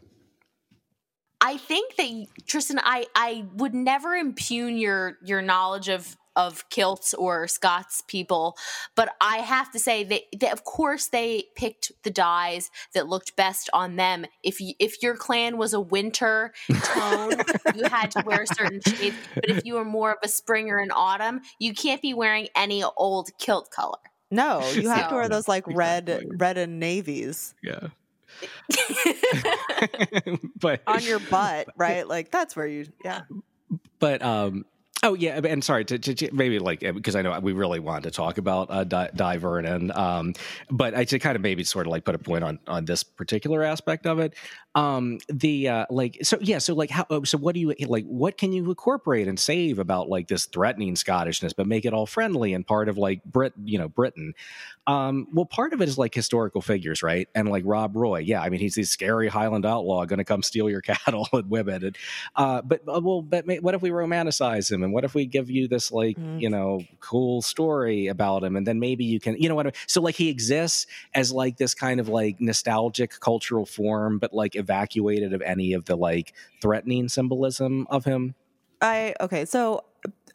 I 1.41 1.57
think 1.57 1.97
that 1.97 2.27
Tristan, 2.47 2.81
I 2.83 3.07
I 3.15 3.47
would 3.55 3.75
never 3.75 4.15
impugn 4.15 4.77
your 4.77 5.17
your 5.25 5.41
knowledge 5.41 5.89
of 5.89 6.17
of 6.39 6.67
kilts 6.71 7.13
or 7.13 7.49
Scots 7.49 8.03
people, 8.07 8.57
but 8.95 9.15
I 9.21 9.39
have 9.39 9.71
to 9.73 9.79
say 9.79 10.05
that, 10.05 10.23
that 10.41 10.53
of 10.53 10.65
course 10.65 11.09
they 11.09 11.45
picked 11.57 11.93
the 12.05 12.11
dyes 12.11 12.71
that 12.95 13.09
looked 13.09 13.37
best 13.37 13.69
on 13.73 13.97
them. 13.97 14.25
If 14.43 14.61
you, 14.61 14.75
if 14.79 15.03
your 15.03 15.17
clan 15.17 15.59
was 15.59 15.75
a 15.75 15.81
winter 15.81 16.55
tone, 16.83 17.33
you 17.75 17.85
had 17.85 18.13
to 18.13 18.23
wear 18.25 18.47
certain 18.47 18.81
shades. 18.81 19.17
But 19.35 19.51
if 19.51 19.65
you 19.67 19.75
were 19.75 19.85
more 19.85 20.13
of 20.13 20.19
a 20.23 20.29
spring 20.29 20.71
or 20.71 20.79
an 20.79 20.93
autumn, 20.93 21.41
you 21.59 21.75
can't 21.75 22.01
be 22.01 22.15
wearing 22.15 22.49
any 22.55 22.85
old 22.97 23.31
kilt 23.39 23.71
color. 23.71 23.99
No, 24.31 24.67
you 24.71 24.89
have 24.89 25.09
to 25.09 25.15
wear 25.17 25.29
those 25.29 25.49
like 25.49 25.67
red, 25.75 26.25
red 26.37 26.59
and 26.59 26.79
navies 26.79 27.55
Yeah. 27.63 27.89
but 30.61 30.83
on 30.87 31.03
your 31.03 31.19
butt, 31.19 31.69
right? 31.77 32.07
Like 32.07 32.31
that's 32.31 32.55
where 32.55 32.67
you, 32.67 32.87
yeah. 33.05 33.23
but 33.99 34.23
um 34.23 34.65
oh 35.03 35.15
yeah 35.15 35.41
and 35.45 35.63
sorry 35.63 35.85
to, 35.85 35.99
to, 35.99 36.15
to- 36.15 36.31
maybe 36.33 36.59
like 36.59 36.81
because 36.81 37.15
i 37.15 37.23
know 37.23 37.39
we 37.41 37.53
really 37.53 37.79
wanted 37.79 38.03
to 38.05 38.11
talk 38.11 38.39
about 38.39 38.71
uh 38.71 38.85
Di, 38.85 39.11
Di 39.15 39.37
vernon 39.37 39.93
um 39.93 40.35
but 40.71 40.95
i 40.95 41.05
to 41.05 41.19
kind 41.19 41.37
of 41.37 41.43
maybe 41.43 41.65
sort 41.65 41.87
of 41.87 41.93
like 41.93 42.05
put 42.05 42.15
a 42.15 42.19
point 42.19 42.45
on 42.45 42.59
on 42.67 42.85
this 42.85 43.03
particular 43.03 43.63
aspect 43.63 44.07
of 44.07 44.19
it 44.19 44.35
um 44.75 45.19
the 45.29 45.69
uh 45.69 45.87
like 45.91 46.19
so 46.23 46.39
yeah 46.41 46.59
so 46.59 46.75
like 46.75 46.91
how 46.91 47.07
oh, 47.11 47.25
so 47.25 47.39
what 47.39 47.55
do 47.55 47.61
you 47.61 47.75
like 47.87 48.05
what 48.07 48.37
can 48.37 48.53
you 48.53 48.69
incorporate 48.69 49.29
and 49.29 49.39
save 49.39 49.79
about 49.79 50.09
like 50.09 50.29
this 50.29 50.47
threatening 50.47 50.95
scottishness 50.95 51.55
but 51.57 51.67
make 51.67 51.85
it 51.85 51.93
all 51.93 52.07
friendly 52.07 52.53
and 52.53 52.67
part 52.67 52.89
of 52.89 52.99
like 52.99 53.23
brit 53.25 53.53
you 53.65 53.79
know 53.79 53.89
britain 53.89 54.35
um, 54.89 55.29
well, 55.35 55.45
part 55.45 55.75
of 55.75 55.83
it 55.83 55.89
is 55.89 55.99
like 55.99 56.15
historical 56.15 56.63
figures, 56.63 57.03
right? 57.03 57.29
And 57.35 57.51
like 57.51 57.63
Rob 57.67 57.95
Roy, 57.95 58.21
yeah, 58.21 58.41
I 58.41 58.49
mean, 58.49 58.59
he's 58.59 58.75
this 58.75 58.89
scary 58.89 59.29
Highland 59.29 59.67
outlaw 59.67 60.07
going 60.07 60.19
to 60.19 60.25
come 60.25 60.43
steal 60.43 60.71
your 60.71 60.81
cattle 60.83 61.29
and 61.31 61.51
women. 61.51 61.85
And, 61.85 61.99
uh, 62.35 62.63
but 62.63 62.81
uh, 62.89 62.99
well, 63.05 63.21
but 63.21 63.45
what 63.61 63.75
if 63.75 63.83
we 63.83 63.91
romanticize 63.91 64.73
him, 64.73 64.83
and 64.89 64.95
what 64.95 65.05
if 65.05 65.15
we 65.15 65.27
give 65.27 65.51
you 65.51 65.69
this 65.69 65.93
like 65.93 66.17
Mm. 66.19 66.41
you 66.41 66.49
know 66.51 66.81
cool 67.01 67.43
story 67.43 68.07
about 68.09 68.43
him, 68.43 68.57
and 68.57 68.67
then 68.67 68.81
maybe 68.81 69.05
you 69.05 69.21
can, 69.21 69.37
you 69.41 69.49
know 69.49 69.55
what? 69.55 69.67
I- 69.69 69.73
So 69.87 70.01
like 70.01 70.15
he 70.17 70.29
exists 70.31 70.87
as 71.15 71.31
like 71.31 71.59
this 71.59 71.75
kind 71.75 72.01
of 72.01 72.09
like 72.09 72.41
nostalgic 72.41 73.21
cultural 73.21 73.67
form, 73.67 74.19
but 74.19 74.33
like 74.33 74.57
evacuated 74.57 75.33
of 75.35 75.43
any 75.43 75.75
of 75.75 75.85
the 75.85 75.97
like 75.97 76.33
threatening 76.63 77.09
symbolism 77.09 77.87
of 77.91 78.05
him. 78.05 78.35
I 78.81 79.15
okay, 79.21 79.45
so 79.45 79.85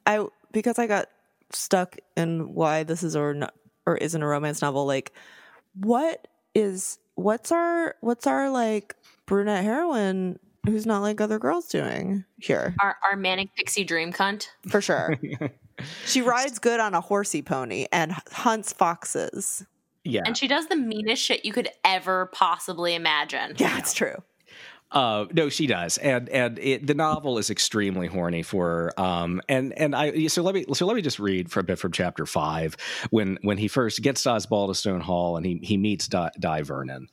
I 0.06 0.26
because 0.52 0.78
I 0.78 0.86
got 0.88 1.10
stuck 1.52 1.98
in 2.16 2.54
why 2.54 2.84
this 2.84 3.02
is 3.04 3.16
or 3.16 3.34
not, 3.34 3.54
or 3.86 3.98
isn't 3.98 4.22
a 4.22 4.28
romance 4.28 4.62
novel. 4.62 4.86
Like, 4.86 5.12
what 5.74 6.28
is 6.54 7.00
what's 7.16 7.52
our 7.52 7.96
what's 8.02 8.28
our 8.28 8.50
like 8.50 8.96
brunette 9.26 9.64
heroine 9.64 10.40
who's 10.66 10.86
not 10.86 11.02
like 11.02 11.20
other 11.22 11.40
girls 11.40 11.68
doing 11.68 12.24
here 12.40 12.76
our 12.82 12.96
our 13.10 13.16
manic 13.16 13.54
pixie 13.56 13.84
dream 13.84 14.12
cunt. 14.14 14.48
for 14.68 14.82
sure. 14.82 15.18
she 16.06 16.22
rides 16.22 16.60
good 16.60 16.80
on 16.80 16.94
a 16.94 17.02
horsey 17.02 17.42
pony 17.42 17.86
and 17.92 18.12
hunts 18.32 18.74
foxes. 18.74 19.66
Yeah, 20.06 20.24
And 20.26 20.38
she 20.38 20.50
does 20.50 20.68
the 20.68 20.76
meanest 20.76 21.24
shit 21.24 21.46
you 21.46 21.54
could 21.54 21.70
ever 21.86 22.30
possibly 22.34 22.94
imagine. 22.94 23.56
Yeah, 23.58 23.78
it's 23.78 23.94
true. 23.94 24.22
Uh, 24.92 25.26
no, 25.34 25.50
she 25.50 25.66
does, 25.66 25.98
and 25.98 26.30
and 26.30 26.60
it, 26.60 26.86
the 26.86 26.94
novel 26.94 27.40
is 27.40 27.50
extremely 27.50 28.06
horny 28.06 28.44
for 28.44 28.68
her. 28.68 29.00
Um, 29.00 29.42
and 29.50 29.74
and 29.74 29.96
I 29.96 30.28
so 30.28 30.44
let 30.44 30.54
me 30.54 30.66
so 30.74 30.86
let 30.86 30.96
me 30.96 31.02
just 31.02 31.18
read 31.18 31.50
for 31.50 31.62
a 31.62 31.64
bit 31.64 31.80
from 31.80 31.92
chapter 31.94 32.28
five 32.28 32.78
when 33.10 33.40
when 33.42 33.58
he 33.58 33.68
first 33.68 34.04
gets 34.04 34.22
to 34.24 34.30
Osbaldistone 34.30 35.02
Hall 35.02 35.36
and 35.36 35.46
he 35.46 35.60
he 35.64 35.78
meets 35.78 36.08
Di, 36.08 36.30
Di 36.40 36.62
Vernon. 36.62 37.08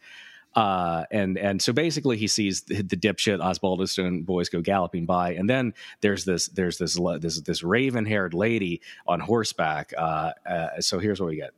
Uh, 0.55 1.05
and 1.13 1.39
and 1.39 1.63
so 1.63 1.73
basically 1.73 2.17
he 2.17 2.27
sees 2.27 2.63
the, 2.63 2.83
dipshit 2.83 3.41
Osbaldistone 3.41 4.25
boys 4.25 4.49
go 4.49 4.61
galloping 4.61 5.07
by, 5.07 5.33
and 5.35 5.49
then 5.49 5.73
there's 6.01 6.25
this 6.25 6.49
there's 6.49 6.79
this 6.79 6.99
this 7.21 7.41
this 7.43 7.63
raven 7.63 8.05
haired 8.05 8.35
lady 8.35 8.81
on 9.07 9.21
horseback. 9.21 9.93
Uh, 9.97 10.33
uh, 10.45 10.81
so 10.81 10.99
here's 10.99 11.21
what 11.21 11.29
we 11.29 11.37
get. 11.37 11.53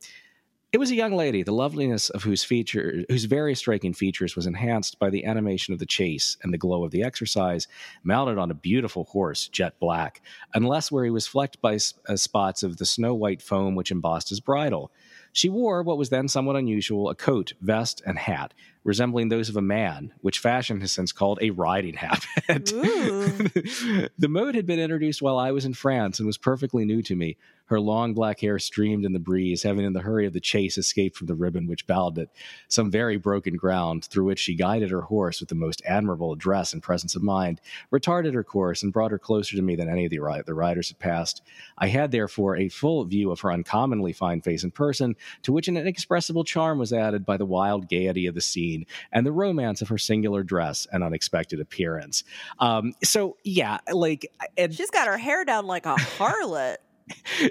It 0.71 0.79
was 0.79 0.89
a 0.89 0.95
young 0.95 1.13
lady, 1.13 1.43
the 1.43 1.51
loveliness 1.51 2.09
of 2.09 2.23
whose 2.23 2.43
feature, 2.43 3.03
whose 3.07 3.25
very 3.25 3.53
striking 3.53 3.93
features 3.93 4.35
was 4.35 4.47
enhanced 4.47 4.97
by 4.97 5.11
the 5.11 5.23
animation 5.23 5.71
of 5.71 5.79
the 5.79 5.85
chase 5.85 6.35
and 6.41 6.51
the 6.51 6.57
glow 6.57 6.83
of 6.83 6.89
the 6.89 7.03
exercise, 7.03 7.67
mounted 8.03 8.39
on 8.39 8.49
a 8.49 8.55
beautiful 8.55 9.03
horse, 9.03 9.47
jet 9.47 9.79
black, 9.79 10.23
unless 10.55 10.91
where 10.91 11.03
he 11.03 11.11
was 11.11 11.27
flecked 11.27 11.61
by 11.61 11.75
uh, 11.75 12.15
spots 12.15 12.63
of 12.63 12.77
the 12.77 12.87
snow 12.87 13.13
white 13.13 13.39
foam 13.39 13.75
which 13.75 13.91
embossed 13.91 14.29
his 14.29 14.39
bridle. 14.39 14.91
She 15.31 15.47
wore 15.47 15.83
what 15.83 15.99
was 15.99 16.09
then 16.09 16.27
somewhat 16.27 16.55
unusual 16.55 17.07
a 17.07 17.13
coat, 17.13 17.53
vest, 17.61 18.01
and 18.03 18.17
hat, 18.17 18.55
resembling 18.83 19.29
those 19.29 19.49
of 19.49 19.57
a 19.57 19.61
man, 19.61 20.13
which 20.21 20.39
fashion 20.39 20.81
has 20.81 20.91
since 20.91 21.11
called 21.11 21.39
a 21.41 21.51
riding 21.51 21.95
habit. 21.95 22.23
The 24.17 24.29
mode 24.29 24.55
had 24.55 24.65
been 24.65 24.79
introduced 24.79 25.21
while 25.21 25.37
I 25.37 25.51
was 25.51 25.65
in 25.65 25.73
France 25.73 26.19
and 26.19 26.27
was 26.27 26.37
perfectly 26.37 26.85
new 26.85 27.01
to 27.03 27.15
me. 27.15 27.37
Her 27.65 27.79
long 27.79 28.13
black 28.13 28.41
hair 28.41 28.59
streamed 28.59 29.05
in 29.05 29.13
the 29.13 29.19
breeze, 29.19 29.63
having 29.63 29.85
in 29.85 29.93
the 29.93 30.01
hurry 30.01 30.25
of 30.25 30.33
the 30.33 30.41
chase 30.41 30.77
escaped 30.77 31.15
from 31.15 31.27
the 31.27 31.35
ribbon 31.35 31.65
which 31.65 31.87
bound 31.87 32.17
it, 32.17 32.29
some 32.67 32.91
very 32.91 33.17
broken 33.17 33.55
ground, 33.55 34.05
through 34.05 34.25
which 34.25 34.39
she 34.39 34.53
guided 34.53 34.91
her 34.91 35.01
horse 35.01 35.39
with 35.39 35.49
the 35.49 35.55
most 35.55 35.81
admirable 35.85 36.33
address 36.33 36.73
and 36.73 36.83
presence 36.83 37.15
of 37.15 37.23
mind, 37.23 37.61
retarded 37.91 38.33
her 38.33 38.43
course, 38.43 38.83
and 38.83 38.91
brought 38.91 39.11
her 39.11 39.19
closer 39.19 39.55
to 39.55 39.61
me 39.61 39.75
than 39.75 39.89
any 39.89 40.05
of 40.05 40.11
the, 40.11 40.43
the 40.45 40.53
riders 40.53 40.89
had 40.89 40.99
passed. 40.99 41.41
I 41.77 41.87
had 41.87 42.11
therefore 42.11 42.57
a 42.57 42.69
full 42.69 43.03
view 43.05 43.31
of 43.31 43.39
her 43.39 43.51
uncommonly 43.51 44.13
fine 44.13 44.41
face 44.41 44.63
and 44.63 44.75
person, 44.75 45.15
to 45.43 45.53
which 45.53 45.67
an 45.67 45.77
inexpressible 45.77 46.43
charm 46.43 46.79
was 46.79 46.93
added 46.93 47.25
by 47.25 47.37
the 47.37 47.45
wild 47.45 47.87
gaiety 47.87 48.27
of 48.27 48.35
the 48.35 48.41
scene 48.41 48.72
and 49.11 49.25
the 49.25 49.31
romance 49.31 49.81
of 49.81 49.89
her 49.89 49.97
singular 49.97 50.43
dress 50.43 50.87
and 50.91 51.03
unexpected 51.03 51.59
appearance. 51.59 52.23
Um, 52.59 52.93
so 53.03 53.37
yeah, 53.43 53.79
like, 53.91 54.31
and 54.57 54.73
She's 54.73 54.89
got 54.89 55.07
her 55.07 55.17
hair 55.17 55.45
down 55.45 55.65
like 55.65 55.85
a 55.85 55.95
harlot. 55.95 56.77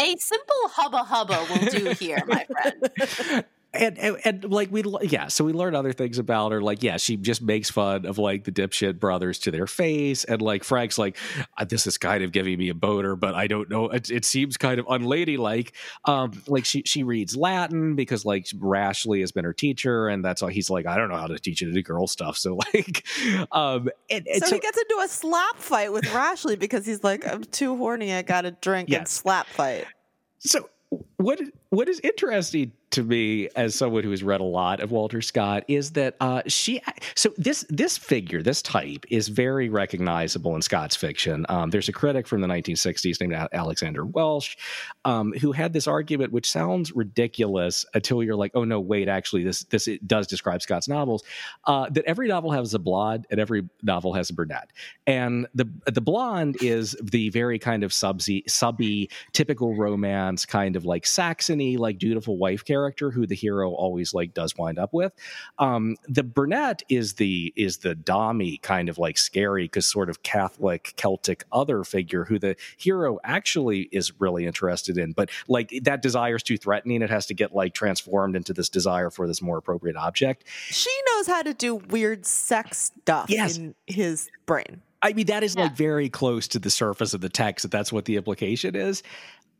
A 0.00 0.16
simple 0.16 0.54
hubba 0.68 0.98
hubba 0.98 1.44
will 1.50 1.70
do 1.70 1.90
here, 1.98 2.22
my 2.26 2.44
friend. 2.44 3.44
and, 3.74 3.98
and 3.98 4.16
and 4.24 4.44
like 4.44 4.70
we 4.70 4.82
yeah 5.02 5.28
so 5.28 5.44
we 5.44 5.52
learn 5.52 5.74
other 5.74 5.92
things 5.92 6.18
about 6.18 6.52
her 6.52 6.62
like 6.62 6.82
yeah 6.82 6.96
she 6.96 7.16
just 7.16 7.42
makes 7.42 7.70
fun 7.70 8.06
of 8.06 8.16
like 8.16 8.44
the 8.44 8.52
dipshit 8.52 8.98
brothers 8.98 9.38
to 9.38 9.50
their 9.50 9.66
face 9.66 10.24
and 10.24 10.40
like 10.40 10.64
frank's 10.64 10.96
like 10.96 11.16
"Uh, 11.58 11.64
this 11.64 11.86
is 11.86 11.98
kind 11.98 12.24
of 12.24 12.32
giving 12.32 12.58
me 12.58 12.68
a 12.68 12.74
boner 12.74 13.16
but 13.16 13.34
i 13.34 13.46
don't 13.46 13.68
know 13.68 13.88
it, 13.88 14.10
it 14.10 14.24
seems 14.24 14.56
kind 14.56 14.80
of 14.80 14.86
unladylike 14.86 15.72
um 16.06 16.32
like 16.46 16.64
she 16.64 16.82
she 16.86 17.02
reads 17.02 17.36
latin 17.36 17.94
because 17.94 18.24
like 18.24 18.46
Rashleigh 18.58 19.20
has 19.20 19.32
been 19.32 19.44
her 19.44 19.52
teacher 19.52 20.08
and 20.08 20.24
that's 20.24 20.42
all 20.42 20.48
he's 20.48 20.70
like 20.70 20.86
i 20.86 20.96
don't 20.96 21.10
know 21.10 21.16
how 21.16 21.26
to 21.26 21.38
teach 21.38 21.60
you 21.60 21.68
to 21.68 21.74
do 21.74 21.82
girl 21.82 22.06
stuff 22.06 22.36
so 22.46 22.58
like 22.74 23.06
um 23.52 23.90
and, 24.10 24.26
and 24.26 24.42
so, 24.42 24.54
he 24.54 24.60
gets 24.60 24.78
into 24.78 25.02
a 25.04 25.08
slap 25.08 25.56
fight 25.56 25.92
with 25.92 26.12
Rashleigh 26.12 26.56
because 26.58 26.86
he's 26.86 27.02
like, 27.02 27.26
I'm 27.26 27.44
too 27.44 27.76
horny. 27.76 28.12
I 28.12 28.22
got 28.22 28.42
to 28.42 28.52
drink 28.52 28.90
and 28.90 29.08
slap 29.08 29.46
fight. 29.46 29.86
So 30.38 30.68
what 31.16 31.40
what 31.70 31.88
is 31.88 32.00
interesting 32.00 32.72
to 32.96 33.02
me 33.02 33.46
as 33.56 33.74
someone 33.74 34.02
who 34.02 34.10
has 34.10 34.22
read 34.22 34.40
a 34.40 34.44
lot 34.44 34.80
of 34.80 34.90
Walter 34.90 35.20
Scott 35.20 35.64
is 35.68 35.92
that 35.92 36.16
uh, 36.18 36.40
she 36.46 36.80
so 37.14 37.30
this 37.36 37.66
this 37.68 37.98
figure 37.98 38.42
this 38.42 38.62
type 38.62 39.04
is 39.10 39.28
very 39.28 39.68
recognizable 39.68 40.56
in 40.56 40.62
Scott's 40.62 40.96
fiction. 40.96 41.44
Um, 41.50 41.68
there's 41.68 41.90
a 41.90 41.92
critic 41.92 42.26
from 42.26 42.40
the 42.40 42.48
1960s 42.48 43.20
named 43.20 43.34
Alexander 43.52 44.06
Welsh 44.06 44.56
um, 45.04 45.34
who 45.34 45.52
had 45.52 45.74
this 45.74 45.86
argument 45.86 46.32
which 46.32 46.50
sounds 46.50 46.90
ridiculous 46.96 47.84
until 47.92 48.22
you're 48.22 48.34
like 48.34 48.52
oh 48.54 48.64
no 48.64 48.80
wait 48.80 49.08
actually 49.08 49.44
this 49.44 49.64
this 49.64 49.90
does 50.06 50.26
describe 50.26 50.62
Scott's 50.62 50.88
novels 50.88 51.22
uh, 51.64 51.90
that 51.90 52.04
every 52.06 52.28
novel 52.28 52.50
has 52.50 52.72
a 52.72 52.78
blonde 52.78 53.26
and 53.30 53.38
every 53.38 53.68
novel 53.82 54.14
has 54.14 54.30
a 54.30 54.32
brunette 54.32 54.70
and 55.06 55.46
the 55.54 55.68
the 55.84 56.00
blonde 56.00 56.56
is 56.62 56.96
the 57.02 57.28
very 57.28 57.58
kind 57.58 57.84
of 57.84 57.90
subsy 57.90 58.48
subby 58.48 59.10
typical 59.34 59.76
romance 59.76 60.46
kind 60.46 60.76
of 60.76 60.86
like 60.86 61.04
Saxony 61.06 61.76
like 61.76 61.98
dutiful 61.98 62.38
wife 62.38 62.64
character 62.64 62.85
who 62.96 63.26
the 63.26 63.34
hero 63.34 63.70
always 63.72 64.14
like 64.14 64.34
does 64.34 64.56
wind 64.56 64.78
up 64.78 64.92
with. 64.92 65.12
Um, 65.58 65.96
the 66.08 66.22
brunette 66.22 66.82
is 66.88 67.14
the 67.14 67.52
is 67.56 67.78
the 67.78 67.94
dommy 67.94 68.60
kind 68.62 68.88
of 68.88 68.98
like 68.98 69.18
scary 69.18 69.64
because 69.64 69.86
sort 69.86 70.08
of 70.10 70.22
Catholic 70.22 70.94
Celtic 70.96 71.44
other 71.52 71.84
figure 71.84 72.24
who 72.24 72.38
the 72.38 72.56
hero 72.76 73.18
actually 73.24 73.88
is 73.92 74.12
really 74.20 74.46
interested 74.46 74.98
in, 74.98 75.12
but 75.12 75.30
like 75.48 75.72
that 75.82 76.02
desire 76.02 76.36
is 76.36 76.42
too 76.42 76.56
threatening. 76.58 77.02
It 77.02 77.10
has 77.10 77.26
to 77.26 77.34
get 77.34 77.54
like 77.54 77.74
transformed 77.74 78.36
into 78.36 78.52
this 78.52 78.68
desire 78.68 79.10
for 79.10 79.26
this 79.26 79.42
more 79.42 79.58
appropriate 79.58 79.96
object. 79.96 80.44
She 80.68 80.90
knows 81.14 81.26
how 81.26 81.42
to 81.42 81.54
do 81.54 81.74
weird 81.76 82.26
sex 82.26 82.92
stuff 83.02 83.26
Yes. 83.28 83.56
in 83.56 83.74
his 83.86 84.30
brain. 84.46 84.82
I 85.02 85.12
mean, 85.12 85.26
that 85.26 85.44
is 85.44 85.56
like 85.56 85.76
very 85.76 86.08
close 86.08 86.48
to 86.48 86.58
the 86.58 86.70
surface 86.70 87.14
of 87.14 87.20
the 87.20 87.28
text. 87.28 87.62
That 87.62 87.70
that's 87.70 87.92
what 87.92 88.06
the 88.06 88.16
implication 88.16 88.74
is. 88.74 89.02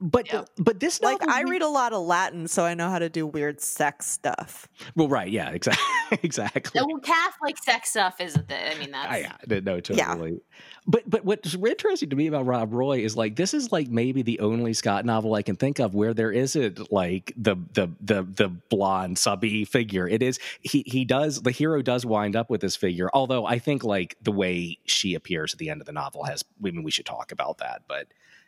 But 0.01 0.26
Yeah. 0.32 0.44
but 0.59 0.80
this 0.80 1.01
Like 1.01 1.26
I 1.28 1.42
read 1.42 1.62
a 1.62 1.68
lot 1.68 1.92
of 1.92 2.05
Latin, 2.05 2.49
so 2.49 2.64
I 2.64 2.74
know 2.74 2.90
how 2.90 2.99
to 2.99 3.09
do 3.09 3.26
weird 3.26 3.61
sex 3.61 4.07
stuff. 4.07 4.68
well 4.94 5.09
right 5.09 5.30
yeah 5.30 5.51
exactly 5.51 6.18
exactly 6.22 6.80
Well, 6.80 6.99
Catholic 7.01 7.57
sex 7.62 7.90
stuff 7.90 8.20
isn't 8.20 8.51
it? 8.51 8.76
I 8.76 8.78
mean, 8.78 8.90
that's 8.92 9.09
I, 9.12 9.18
yeah, 9.18 9.61
no, 9.61 9.74
Yeah. 9.90 10.07
totally. 10.07 10.40
But 10.86 11.09
but 11.11 11.24
what's 11.24 11.55
interesting 11.55 12.11
to 12.11 12.16
me 12.16 12.28
about 12.28 12.47
Rob 12.47 12.72
Roy 12.72 12.99
is 13.01 13.16
like 13.16 13.34
this 13.36 13.55
is 13.55 13.72
like 13.72 13.88
maybe 13.88 14.22
the 14.22 14.38
only 14.40 14.72
Scott 14.72 15.05
novel 15.05 15.34
I 15.34 15.42
can 15.42 15.57
think 15.57 15.80
of 15.80 15.94
where 15.94 16.14
there 16.14 16.30
isn't 16.30 16.92
like 16.92 17.32
the 17.36 17.57
the 17.74 17.90
the 18.01 18.22
the 18.22 18.49
blonde 18.49 19.18
subby 19.18 19.64
figure. 19.64 20.07
It 20.09 20.22
is 20.22 20.38
he 20.61 20.84
he 20.86 21.05
does 21.05 21.42
the 21.42 21.51
hero 21.51 21.82
does 21.82 22.07
wind 22.07 22.36
up 22.36 22.51
with 22.51 22.61
this 22.61 22.76
figure. 22.76 23.09
Although 23.12 23.47
I 23.47 23.59
think 23.59 23.82
like 23.82 24.16
the 24.22 24.30
way 24.32 24.78
she 24.84 25.14
appears 25.14 25.53
at 25.53 25.59
the 25.59 25.70
end 25.70 25.80
of 25.80 25.86
the 25.86 25.92
novel 25.92 26.24
has. 26.24 26.44
I 26.59 26.70
mean, 26.70 26.82
we 26.84 26.90
should 26.92 27.07
talk 27.07 27.32
about 27.32 27.59
that. 27.59 27.82
But 27.88 28.07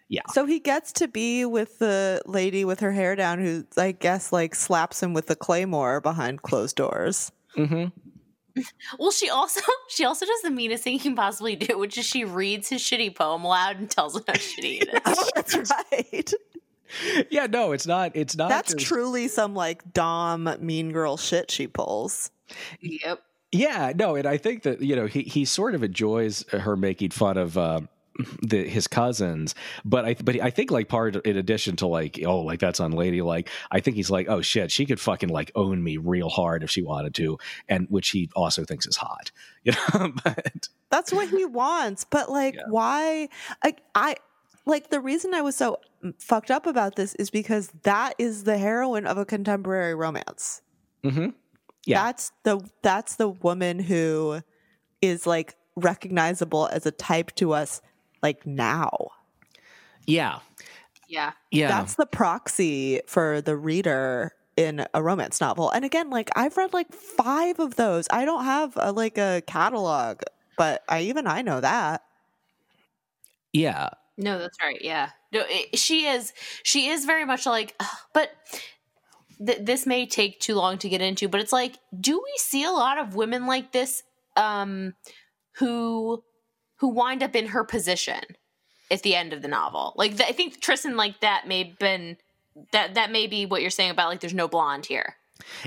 yeah, 0.09 0.23
So 0.33 0.47
he 0.47 0.59
gets 0.61 0.93
to 0.95 1.09
be 1.09 1.45
with 1.45 1.79
the 1.79 2.23
lady 2.27 2.65
with 2.65 2.81
her 2.81 2.93
hair 2.93 3.15
down 3.17 3.41
who 3.41 3.65
I 3.77 3.93
guess 3.93 4.33
like 4.33 4.55
slaps 4.55 5.03
him 5.03 5.13
with 5.15 5.27
the 5.27 5.37
claymore 5.37 6.01
behind 6.01 6.43
closed 6.43 6.77
doors. 6.77 7.31
hmm 7.55 7.87
Well, 8.99 9.11
she 9.11 9.29
also 9.31 9.61
she 9.89 10.05
also 10.05 10.27
does 10.27 10.43
the 10.43 10.51
meanest 10.51 10.83
thing 10.85 10.95
you 10.95 11.01
can 11.01 11.15
possibly 11.15 11.57
do, 11.57 11.79
which 11.79 11.97
is 11.99 12.05
she 12.07 12.25
reads 12.25 12.69
his 12.69 12.81
shitty 12.83 13.15
poem 13.15 13.45
aloud 13.45 13.79
and 13.79 13.91
tells 13.91 14.17
him 14.17 14.23
how 14.27 14.33
shitty 14.35 14.83
it 14.83 14.89
is. 14.89 15.01
Oh, 15.05 15.29
that's 15.35 15.55
right. 15.93 16.33
yeah. 17.31 17.47
No, 17.47 17.73
it's 17.73 17.87
not. 17.87 18.13
It's 18.15 18.37
not. 18.37 18.49
That's 18.49 18.73
just- 18.75 18.87
truly 18.87 19.29
some 19.29 19.55
like 19.55 19.93
Dom 19.93 20.49
mean 20.61 20.91
girl 20.93 21.17
shit 21.17 21.51
she 21.51 21.67
pulls. 21.67 22.31
yep. 22.81 23.21
Yeah, 23.51 23.93
no, 23.97 24.15
and 24.17 24.27
I 24.27 24.37
think 24.37 24.65
that 24.65 24.83
you 24.83 24.95
know 24.97 25.07
he 25.07 25.23
he 25.23 25.45
sort 25.47 25.75
of 25.75 25.83
enjoys 25.83 26.45
her 26.51 26.77
making 26.77 27.11
fun 27.11 27.37
of 27.39 27.57
uh, 27.57 27.81
the 28.43 28.69
his 28.69 28.87
cousins, 28.89 29.55
but 29.85 30.05
I 30.05 30.15
but 30.15 30.41
I 30.41 30.51
think 30.51 30.71
like 30.71 30.89
part 30.89 31.15
in 31.27 31.37
addition 31.37 31.77
to 31.77 31.87
like 31.87 32.19
oh 32.25 32.41
like 32.41 32.59
that's 32.59 32.81
unladylike, 32.81 33.49
I 33.71 33.81
think 33.81 33.97
he's 33.97 34.11
like 34.11 34.29
oh 34.29 34.41
shit 34.43 34.71
she 34.73 34.87
could 34.87 34.99
fucking 35.01 35.29
like 35.29 35.53
own 35.55 35.83
me 35.83 35.97
real 35.97 36.29
hard 36.29 36.63
if 36.63 36.71
she 36.71 36.83
wanted 36.83 37.15
to, 37.15 37.39
and 37.69 37.87
which 37.91 38.11
he 38.11 38.29
also 38.35 38.65
thinks 38.65 38.87
is 38.87 38.97
hot, 38.97 39.31
you 39.65 39.73
know. 39.95 40.13
but 40.25 40.69
That's 40.91 41.13
what 41.13 41.29
he 41.29 41.45
wants. 41.45 42.05
But 42.05 42.31
like, 42.31 42.55
Yeah. 42.55 42.63
why? 42.69 43.29
I, 43.63 43.75
I 43.95 44.17
like 44.67 44.91
the 44.91 45.01
reason 45.01 45.35
I 45.35 45.43
was 45.43 45.57
so 45.57 45.79
fucked 46.19 46.51
up 46.51 46.67
about 46.67 46.97
this 46.97 47.15
is 47.17 47.31
because 47.31 47.71
that 47.85 48.15
is 48.19 48.45
the 48.45 48.59
heroine 48.59 49.07
of 49.07 49.17
a 49.19 49.25
contemporary 49.25 49.95
romance. 49.95 50.63
Mm-hmm. 51.05 51.29
Yeah. 51.87 52.05
That's 52.05 52.33
the 52.43 52.61
that's 52.83 53.17
the 53.17 53.29
woman 53.29 53.79
who 53.79 54.41
is 55.01 55.27
like 55.27 55.55
recognizable 55.77 56.69
as 56.73 56.85
a 56.85 56.91
type 56.91 57.35
to 57.37 57.53
us 57.53 57.81
like 58.23 58.47
now. 58.47 59.09
yeah, 60.07 60.41
Yeah. 61.09 61.33
yeah, 61.51 61.69
That's 61.69 61.95
the 61.97 62.07
proxy 62.07 63.01
for 63.07 63.41
the 63.41 63.57
reader 63.57 64.33
in 64.57 64.87
a 64.93 65.03
romance 65.03 65.41
novel. 65.41 65.71
And 65.71 65.85
again, 65.85 66.11
like 66.11 66.31
I've 66.37 66.57
read 66.57 66.73
like 66.73 66.93
5 66.93 67.61
of 67.61 67.77
those. 67.77 68.07
I 68.11 68.25
don't 68.25 68.45
have 68.45 68.73
a, 68.77 68.91
like 68.93 69.17
a 69.19 69.43
catalog, 69.47 70.21
but 70.57 70.83
I 70.89 71.03
even 71.03 71.27
I 71.27 71.43
know 71.43 71.61
that. 71.61 72.03
yeah. 73.53 73.91
No, 74.21 74.39
that's 74.39 74.59
right. 74.61 74.81
Yeah. 74.83 75.11
No, 75.33 75.45
it, 75.47 75.79
she 75.79 76.07
is. 76.07 76.33
She 76.65 76.89
is 76.89 77.05
very 77.05 77.25
much 77.25 77.47
like. 77.47 77.81
But 78.13 78.31
th- 79.45 79.61
this 79.63 79.87
may 79.87 80.07
take 80.07 80.41
too 80.41 80.57
long 80.57 80.77
to 80.79 80.89
get 80.89 81.01
into. 81.01 81.29
But 81.29 81.41
it's 81.41 81.53
like, 81.53 81.77
do 82.01 82.17
we 82.19 82.33
see 82.39 82.65
a 82.65 82.73
lot 82.73 82.99
of 82.99 83.15
women 83.15 83.47
like 83.47 83.71
this, 83.71 84.03
um, 84.37 84.95
who 85.53 86.25
who 86.79 86.89
wind 86.89 87.23
up 87.23 87.37
in 87.37 87.49
her 87.49 87.65
position 87.65 88.23
at 88.91 89.03
the 89.03 89.15
end 89.15 89.33
of 89.33 89.43
the 89.43 89.49
novel? 89.49 89.93
Like, 89.97 90.17
th- 90.17 90.29
I 90.29 90.33
think 90.33 90.61
Tristan, 90.61 90.97
like 90.97 91.21
that, 91.21 91.47
may 91.47 91.65
have 91.65 91.79
been 91.79 92.17
that 92.73 92.95
that 92.95 93.13
may 93.13 93.27
be 93.27 93.47
what 93.47 93.61
you're 93.61 93.71
saying 93.71 93.91
about 93.91 94.09
like, 94.09 94.21
there's 94.21 94.35
no 94.35 94.49
blonde 94.49 94.87
here. 94.87 95.17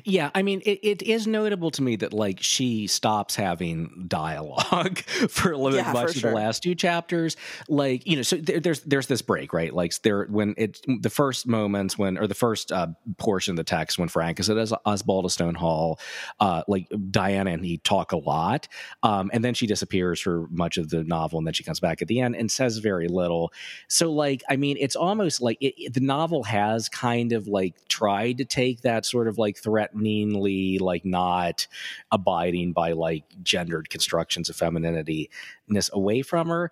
Yeah, 0.03 0.31
I 0.35 0.41
mean, 0.41 0.61
it, 0.65 0.79
it 0.83 1.01
is 1.01 1.27
notable 1.27 1.71
to 1.71 1.81
me 1.81 1.95
that 1.97 2.13
like 2.13 2.39
she 2.41 2.87
stops 2.87 3.35
having 3.35 4.05
dialogue 4.07 4.97
for 5.29 5.51
a 5.53 5.57
little 5.57 5.79
Yeah, 5.79 5.91
much 5.93 6.15
of 6.15 6.21
sure. 6.21 6.31
the 6.31 6.35
last 6.35 6.61
two 6.63 6.75
chapters. 6.75 7.37
Like 7.69 8.05
you 8.05 8.17
know, 8.17 8.21
so 8.21 8.35
there, 8.35 8.59
there's 8.59 8.81
there's 8.81 9.07
this 9.07 9.21
break, 9.21 9.53
right? 9.53 9.73
Like 9.73 9.93
there 10.01 10.25
when 10.25 10.55
it 10.57 10.81
the 11.01 11.09
first 11.09 11.47
moments 11.47 11.97
when 11.97 12.17
or 12.17 12.27
the 12.27 12.35
first 12.35 12.71
uh, 12.71 12.87
portion 13.17 13.53
of 13.53 13.57
the 13.57 13.63
text 13.63 13.97
when 13.97 14.09
Frank 14.09 14.39
is 14.39 14.49
at 14.49 14.57
Os- 14.57 14.73
Osbaldistone 14.85 15.55
Hall, 15.55 15.99
uh, 16.39 16.63
like 16.67 16.87
Diana 17.09 17.51
and 17.51 17.63
he 17.65 17.77
talk 17.77 18.11
a 18.11 18.17
lot, 18.17 18.67
um, 19.03 19.29
and 19.33 19.43
then 19.43 19.53
she 19.53 19.67
disappears 19.67 20.19
for 20.19 20.47
much 20.51 20.77
of 20.77 20.89
the 20.89 21.03
novel, 21.03 21.37
and 21.39 21.47
then 21.47 21.53
she 21.53 21.63
comes 21.63 21.79
back 21.79 22.01
at 22.01 22.07
the 22.07 22.19
end 22.19 22.35
and 22.35 22.51
says 22.51 22.77
very 22.77 23.07
little. 23.07 23.51
So 23.87 24.11
like, 24.11 24.43
I 24.49 24.57
mean, 24.57 24.77
it's 24.79 24.95
almost 24.95 25.41
like 25.41 25.57
it, 25.61 25.73
it- 25.77 25.93
the 25.93 25.99
novel 26.01 26.43
has 26.43 26.87
kind 26.89 27.31
of 27.33 27.47
like 27.47 27.75
tried 27.87 28.37
to 28.39 28.45
take 28.45 28.81
that 28.81 29.05
sort 29.05 29.27
of 29.27 29.37
like 29.37 29.57
threateningly 29.61 30.79
like 30.79 31.05
not 31.05 31.67
abiding 32.11 32.73
by 32.73 32.91
like 32.93 33.23
gendered 33.43 33.89
constructions 33.89 34.49
of 34.49 34.55
femininity,ness 34.55 35.89
away 35.93 36.21
from 36.21 36.47
her. 36.49 36.71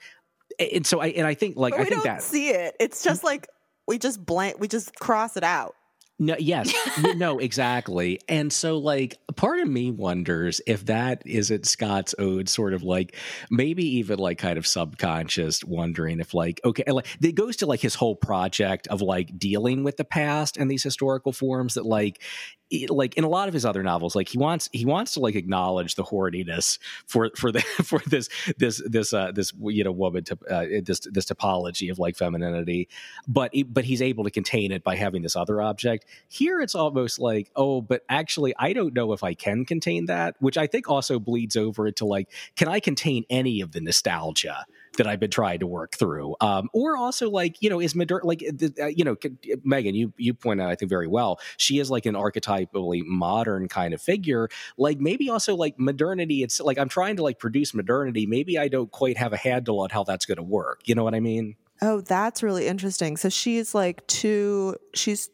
And 0.60 0.86
so 0.86 1.00
I 1.00 1.08
and 1.08 1.26
I 1.26 1.34
think 1.34 1.56
like 1.56 1.74
I 1.74 1.80
we 1.80 1.84
think 1.86 1.96
don't 1.96 2.04
that 2.06 2.22
see 2.22 2.50
it. 2.50 2.76
It's 2.80 3.04
just 3.04 3.22
mm. 3.22 3.26
like 3.26 3.48
we 3.88 3.98
just 3.98 4.26
blank 4.26 4.60
we 4.60 4.68
just 4.68 4.96
cross 5.00 5.38
it 5.38 5.44
out. 5.44 5.76
No, 6.22 6.36
yes, 6.38 6.74
no, 7.16 7.40
exactly. 7.40 8.20
And 8.28 8.52
so, 8.52 8.78
like, 8.78 9.18
part 9.38 9.60
of 9.60 9.70
me 9.70 9.90
wonders 9.90 10.60
if 10.68 10.86
that 10.88 11.24
isn't 11.26 11.66
Scott's 11.66 12.14
own 12.20 12.46
sort 12.48 12.74
of 12.74 12.84
like, 12.84 13.16
maybe 13.50 13.86
even 14.00 14.20
like 14.20 14.38
kind 14.38 14.58
of 14.58 14.68
subconscious 14.68 15.64
wondering 15.64 16.20
if, 16.20 16.34
like, 16.34 16.60
okay, 16.66 16.84
like, 16.92 17.08
it 17.22 17.36
goes 17.36 17.56
to 17.58 17.68
like 17.68 17.80
his 17.80 17.96
whole 17.96 18.18
project 18.18 18.88
of 18.88 19.02
like 19.02 19.40
dealing 19.40 19.86
with 19.86 19.96
the 19.96 20.04
past 20.04 20.58
and 20.58 20.70
these 20.70 20.84
historical 20.84 21.32
forms 21.32 21.76
that, 21.76 21.86
like, 21.86 22.22
it- 22.70 22.90
like 22.92 23.16
in 23.18 23.24
a 23.24 23.30
lot 23.30 23.48
of 23.48 23.54
his 23.54 23.66
other 23.66 23.82
novels, 23.82 24.16
like 24.16 24.30
he 24.30 24.38
wants 24.38 24.70
he 24.72 24.86
wants 24.86 25.14
to 25.14 25.20
like 25.20 25.34
acknowledge 25.36 25.96
the 25.96 26.04
horniness 26.04 26.78
for 27.08 27.32
for 27.36 27.52
the 27.52 27.62
for 27.84 28.00
this 28.06 28.30
this 28.58 28.80
this 28.86 29.12
uh 29.12 29.32
this 29.32 29.52
you 29.60 29.84
know 29.84 29.92
woman 29.92 30.24
to 30.26 30.38
uh, 30.50 30.66
this 30.84 31.00
this 31.12 31.26
topology 31.26 31.90
of 31.92 31.98
like 31.98 32.16
femininity, 32.16 32.88
but 33.28 33.52
but 33.70 33.86
he's 33.86 34.04
able 34.04 34.24
to 34.24 34.30
contain 34.30 34.72
it 34.72 34.84
by 34.84 34.96
having 34.96 35.24
this 35.24 35.36
other 35.36 35.62
object. 35.62 36.06
Here, 36.28 36.60
it's 36.62 36.76
almost 36.76 37.20
like, 37.20 37.52
oh, 37.56 37.82
but 37.82 38.04
actually, 38.10 38.54
I 38.58 38.74
don't 38.74 38.94
know 38.94 39.14
if 39.14 39.24
I 39.24 39.34
can 39.34 39.66
contain 39.66 40.06
that, 40.06 40.36
which 40.40 40.58
I 40.58 40.68
think 40.68 40.90
also 40.90 41.20
bleeds 41.20 41.56
over 41.56 41.88
into 41.88 42.06
like, 42.06 42.30
can 42.56 42.68
I 42.68 42.80
contain 42.80 43.24
any 43.30 43.62
of 43.62 43.72
the 43.72 43.82
nostalgia 43.82 44.66
that 44.98 45.08
I've 45.08 45.20
been 45.20 45.32
trying 45.32 45.60
to 45.60 45.68
work 45.68 45.96
through? 45.96 46.36
Um, 46.42 46.70
or 46.74 46.98
also 46.98 47.30
like, 47.30 47.58
you 47.62 47.70
know, 47.70 47.80
is 47.80 47.96
modern 47.96 48.22
like, 48.24 48.44
uh, 48.82 48.88
you 48.88 49.04
know, 49.04 49.16
Megan, 49.64 49.96
you 49.96 50.14
you 50.18 50.34
point 50.34 50.62
out, 50.62 50.70
I 50.70 50.76
think 50.76 50.90
very 50.90 51.08
well, 51.08 51.40
she 51.58 51.80
is 51.80 51.90
like 51.90 52.06
an 52.06 52.16
archetypally 52.16 53.04
modern 53.06 53.68
kind 53.68 53.94
of 53.94 54.02
figure. 54.02 54.50
Like 54.78 55.00
maybe 55.00 55.30
also 55.30 55.56
like 55.56 55.80
modernity. 55.80 56.44
It's 56.44 56.60
like 56.60 56.78
I'm 56.78 56.90
trying 56.90 57.16
to 57.18 57.24
like 57.24 57.40
produce 57.40 57.74
modernity. 57.74 58.26
Maybe 58.26 58.58
I 58.58 58.68
don't 58.68 58.92
quite 58.92 59.18
have 59.18 59.34
a 59.34 59.38
handle 59.38 59.80
on 59.82 59.90
how 59.90 60.04
that's 60.04 60.26
going 60.26 60.38
to 60.38 60.44
work. 60.44 60.82
You 60.86 60.96
know 60.96 61.04
what 61.04 61.16
I 61.16 61.20
mean? 61.20 61.56
Oh, 61.82 62.02
that's 62.02 62.44
really 62.44 62.68
interesting. 62.68 63.18
So 63.18 63.30
she's 63.30 63.74
like 63.74 64.06
too 64.08 64.76
she's 64.94 65.30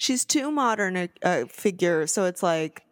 she's 0.00 0.24
too 0.24 0.50
modern 0.50 0.96
a, 0.96 1.08
a 1.22 1.46
figure. 1.46 2.06
So 2.06 2.24
it's 2.24 2.42
like 2.42 2.82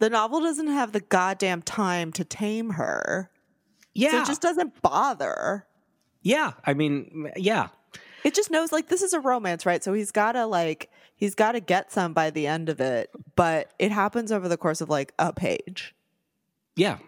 the 0.00 0.10
novel 0.10 0.40
doesn't 0.40 0.68
have 0.68 0.92
the 0.92 1.00
goddamn 1.00 1.62
time 1.62 2.12
to 2.12 2.24
tame 2.24 2.70
her. 2.70 3.30
Yeah. 3.94 4.10
So 4.10 4.18
it 4.20 4.26
just 4.26 4.42
doesn't 4.42 4.82
bother. 4.82 5.66
yeah. 6.22 6.52
I 6.64 6.74
mean, 6.74 7.32
yeah. 7.36 7.68
It 8.22 8.34
just 8.34 8.50
knows 8.50 8.70
like 8.70 8.88
this 8.88 9.02
is 9.02 9.14
a 9.14 9.20
romance, 9.20 9.64
right? 9.64 9.82
So 9.82 9.94
he's 9.94 10.12
got 10.12 10.32
to 10.32 10.46
like 10.46 10.90
he's 11.16 11.34
got 11.34 11.52
to 11.52 11.60
get 11.60 11.90
some 11.90 12.12
by 12.12 12.30
the 12.30 12.46
end 12.46 12.68
of 12.68 12.80
it, 12.80 13.10
but 13.34 13.72
it 13.78 13.90
happens 13.90 14.30
over 14.30 14.48
the 14.48 14.58
course 14.58 14.80
of 14.82 14.90
like 14.90 15.14
a 15.18 15.32
page. 15.32 15.94
Yeah. 16.76 16.98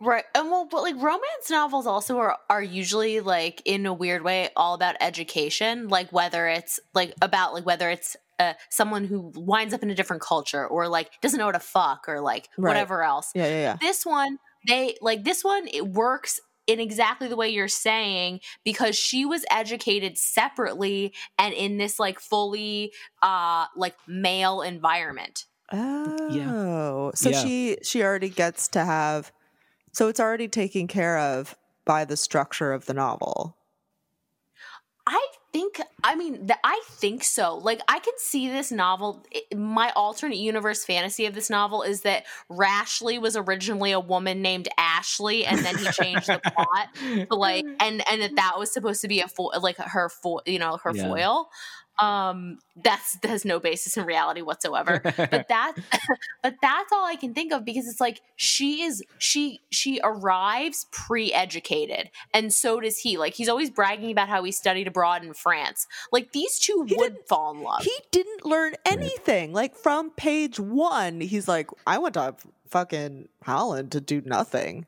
Right. 0.00 0.24
And 0.34 0.50
well, 0.50 0.68
but 0.70 0.82
like 0.82 0.96
romance 0.96 1.48
novels 1.50 1.86
also 1.86 2.18
are 2.18 2.36
are 2.50 2.62
usually 2.62 3.20
like 3.20 3.62
in 3.64 3.86
a 3.86 3.94
weird 3.94 4.22
way 4.22 4.50
all 4.56 4.74
about 4.74 4.96
education, 5.00 5.88
like 5.88 6.10
whether 6.12 6.46
it's 6.46 6.78
like 6.94 7.14
about 7.22 7.54
like 7.54 7.64
whether 7.64 7.88
it's 7.88 8.16
uh, 8.38 8.54
someone 8.70 9.04
who 9.04 9.32
winds 9.34 9.74
up 9.74 9.82
in 9.82 9.90
a 9.90 9.94
different 9.94 10.22
culture 10.22 10.66
or 10.66 10.88
like 10.88 11.20
doesn't 11.20 11.38
know 11.38 11.46
how 11.46 11.52
to 11.52 11.58
fuck 11.60 12.04
or 12.08 12.20
like 12.20 12.48
Right. 12.56 12.68
whatever 12.68 13.02
else. 13.02 13.30
Yeah, 13.34 13.46
yeah, 13.46 13.60
yeah. 13.60 13.76
This 13.80 14.04
one, 14.06 14.38
they 14.66 14.96
like 15.00 15.24
this 15.24 15.44
one 15.44 15.68
it 15.68 15.86
works 15.88 16.40
in 16.66 16.80
exactly 16.80 17.28
the 17.28 17.36
way 17.36 17.48
you're 17.48 17.68
saying 17.68 18.40
because 18.64 18.94
she 18.96 19.24
was 19.24 19.44
educated 19.50 20.18
separately 20.18 21.14
and 21.38 21.54
in 21.54 21.78
this 21.78 21.98
like 21.98 22.20
fully 22.20 22.92
uh 23.22 23.66
like 23.76 23.96
male 24.06 24.60
environment. 24.62 25.46
Oh, 25.72 26.14
Yeah. 26.28 27.12
so 27.14 27.30
Yeah. 27.30 27.42
she 27.42 27.78
she 27.82 28.02
already 28.02 28.28
gets 28.30 28.68
to 28.68 28.84
have, 28.84 29.32
so 29.92 30.08
it's 30.08 30.20
already 30.20 30.48
taken 30.48 30.86
care 30.88 31.18
of 31.18 31.56
by 31.84 32.04
the 32.04 32.16
structure 32.16 32.72
of 32.72 32.86
the 32.86 32.94
novel. 32.94 33.56
I 35.06 35.26
think 35.58 35.80
I 36.04 36.14
mean 36.14 36.46
that 36.46 36.60
I 36.62 36.80
think 36.86 37.24
so. 37.24 37.56
Like 37.56 37.80
I 37.88 37.98
can 37.98 38.14
see 38.16 38.48
this 38.48 38.70
novel. 38.70 39.24
My 39.54 39.90
alternate 39.96 40.38
universe 40.38 40.84
fantasy 40.84 41.26
of 41.26 41.34
this 41.34 41.50
novel 41.50 41.82
is 41.82 42.02
that 42.02 42.26
Rashleigh 42.48 43.20
was 43.20 43.36
originally 43.36 43.90
a 43.90 43.98
woman 43.98 44.40
named 44.40 44.68
Ashley, 44.98 45.44
and 45.44 45.58
then 45.64 45.76
he 45.78 45.86
changed 45.86 46.26
the 46.28 46.40
plot 46.40 46.88
to 47.28 47.34
like, 47.34 47.64
and 47.80 48.02
and 48.10 48.22
that 48.22 48.36
that 48.36 48.58
was 48.58 48.72
supposed 48.72 49.00
to 49.02 49.08
be 49.08 49.20
a 49.20 49.28
fo- 49.28 49.50
like 49.60 49.76
her 49.78 50.08
fo- 50.08 50.40
you 50.46 50.58
know 50.58 50.78
her 50.82 50.92
Yeah. 50.94 51.08
foil. 51.08 51.48
Um, 52.00 52.58
that's 52.76 53.18
that 53.22 53.28
has 53.28 53.44
no 53.44 53.58
basis 53.58 53.96
in 53.96 54.04
reality 54.06 54.40
whatsoever. 54.40 55.00
but 55.02 55.16
that 55.48 55.72
but 56.44 56.54
that's 56.62 56.92
all 56.92 57.04
I 57.04 57.16
can 57.16 57.34
think 57.34 57.52
of 57.52 57.64
because 57.64 57.88
it's 57.88 58.00
like 58.00 58.20
she 58.36 58.82
is 58.82 59.02
she 59.18 59.58
she 59.70 59.98
arrives 60.04 60.86
pre-educated 60.92 62.10
and 62.32 62.52
so 62.54 62.78
does 62.80 62.98
he. 62.98 63.18
Like 63.18 63.34
he's 63.34 63.48
always 63.48 63.70
bragging 63.70 64.12
about 64.12 64.28
how 64.28 64.44
he 64.44 64.52
studied 64.52 64.86
abroad 64.86 65.24
in 65.24 65.34
France. 65.34 65.86
Like 66.12 66.30
these 66.32 66.58
two 66.60 66.84
He 66.88 66.94
would 66.96 67.14
didn't- 67.14 67.28
fall 67.28 67.52
in 67.54 67.62
love. 67.62 67.82
He 67.82 67.94
didn't 68.12 68.44
learn 68.46 68.74
anything. 68.84 69.52
Like 69.52 69.74
from 69.74 70.10
page 70.10 70.60
one, 70.60 71.20
he's 71.20 71.48
like, 71.48 71.68
I 71.86 71.98
went 71.98 72.14
to 72.14 72.36
fucking 72.68 73.28
Holland 73.42 73.92
to 73.92 74.00
do 74.00 74.22
nothing. 74.24 74.86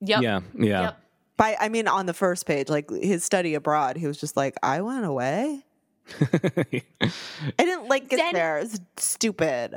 yep. 0.00 0.22
Yeah, 0.22 0.40
yeah. 0.58 0.82
Yep. 0.82 0.98
By 1.36 1.56
I 1.58 1.68
mean 1.68 1.88
on 1.88 2.06
the 2.06 2.14
first 2.14 2.46
page, 2.46 2.68
like 2.68 2.90
his 2.90 3.24
study 3.24 3.54
abroad, 3.54 3.96
he 3.96 4.06
was 4.06 4.18
just 4.20 4.36
like, 4.36 4.54
I 4.62 4.80
went 4.82 5.04
away. 5.04 5.64
I 6.20 6.82
didn't 7.58 7.88
like 7.88 8.08
get 8.08 8.16
Then- 8.18 8.34
there. 8.34 8.58
It's 8.58 8.78
stupid. 8.96 9.74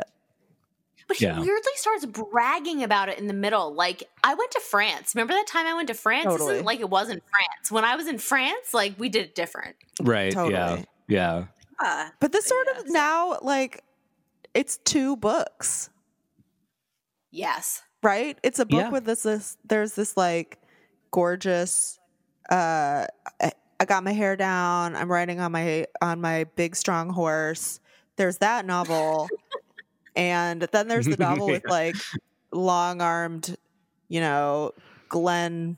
But 1.08 1.18
he 1.18 1.26
Yeah. 1.26 1.40
weirdly 1.40 1.72
starts 1.76 2.04
bragging 2.08 2.82
about 2.84 3.10
it 3.10 3.20
in 3.20 3.28
the 3.28 3.34
middle. 3.34 3.72
Like, 3.76 4.10
I 4.24 4.34
went 4.34 4.50
to 4.52 4.60
France. 4.60 5.14
Remember 5.14 5.34
that 5.34 5.46
time 5.46 5.68
I 5.68 5.76
went 5.76 5.88
to 5.90 5.94
France? 5.94 6.26
This 6.34 6.42
isn't 6.42 6.66
like 6.66 6.80
it 6.80 6.90
was 6.90 7.10
in 7.10 7.22
France. 7.22 7.72
When 7.72 7.86
I 7.86 7.96
was 7.96 8.08
in 8.08 8.18
France, 8.18 8.74
like 8.74 8.96
we 8.98 9.10
did 9.10 9.26
it 9.26 9.36
different. 9.36 9.76
right. 10.02 10.34
Yeah. 10.34 10.44
Totally. 10.44 10.86
Yeah. 11.08 11.46
Uh, 11.80 12.10
But 12.20 12.32
this 12.32 12.46
sort 12.46 12.68
of 12.70 12.78
Yes. 12.86 12.92
now, 12.92 13.38
like, 13.44 13.84
it's 14.56 14.78
two 14.78 15.16
books, 15.18 15.90
yes. 17.36 17.84
right? 18.04 18.38
It's 18.44 18.60
a 18.60 18.66
book 18.66 18.80
Yeah. 18.80 18.90
with 18.90 19.06
this, 19.06 19.24
this. 19.24 19.58
There's 19.66 19.94
this 19.94 20.16
like 20.18 20.60
gorgeous. 21.12 22.00
uh 22.50 23.06
I, 23.42 23.52
I 23.80 23.86
got 23.86 24.04
my 24.04 24.14
hair 24.14 24.36
down. 24.36 24.96
I'm 24.96 25.12
riding 25.12 25.40
on 25.40 25.52
my 25.52 25.86
on 26.02 26.22
my 26.22 26.46
big 26.56 26.76
strong 26.76 27.10
horse. 27.10 27.80
There's 28.16 28.38
that 28.38 28.66
novel, 28.66 29.28
and 30.16 30.62
then 30.62 30.88
there's 30.88 31.06
the 31.08 31.18
novel 31.18 31.48
with 31.48 31.64
like 31.70 31.96
long 32.52 33.02
armed, 33.02 33.58
you 34.08 34.22
know, 34.22 34.72
Glenn 35.10 35.78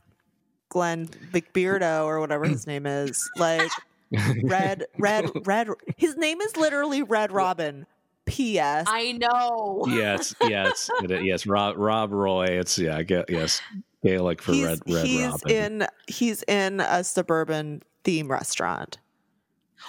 Glenn 0.69 1.07
McBeardo 1.31 2.05
or 2.05 2.19
whatever 2.19 2.45
his 2.45 2.67
name 2.67 2.85
is, 2.85 3.27
like 3.37 3.71
red 4.43 4.85
red 4.99 5.31
red. 5.45 5.67
His 5.97 6.15
name 6.17 6.39
is 6.41 6.55
literally 6.57 7.01
Red 7.01 7.31
Robin. 7.31 7.87
P.S. 8.27 8.85
I 8.87 9.13
know. 9.13 9.83
yes, 9.87 10.35
yes, 10.41 10.89
it 11.03 11.11
is. 11.11 11.23
yes. 11.23 11.45
Rob 11.47 11.77
Rob 11.77 12.11
Roy. 12.11 12.45
It's 12.45 12.77
yeah. 12.77 12.97
I 12.97 13.03
get 13.03 13.29
yes. 13.29 13.61
Gaelic 14.03 14.41
for 14.41 14.51
he's 14.53 14.65
red 14.65 14.79
red 14.87 15.05
he's 15.05 15.27
robin. 15.27 15.51
in 15.51 15.87
he's 16.07 16.43
in 16.43 16.79
a 16.81 17.03
suburban 17.03 17.81
theme 18.03 18.29
restaurant. 18.31 18.99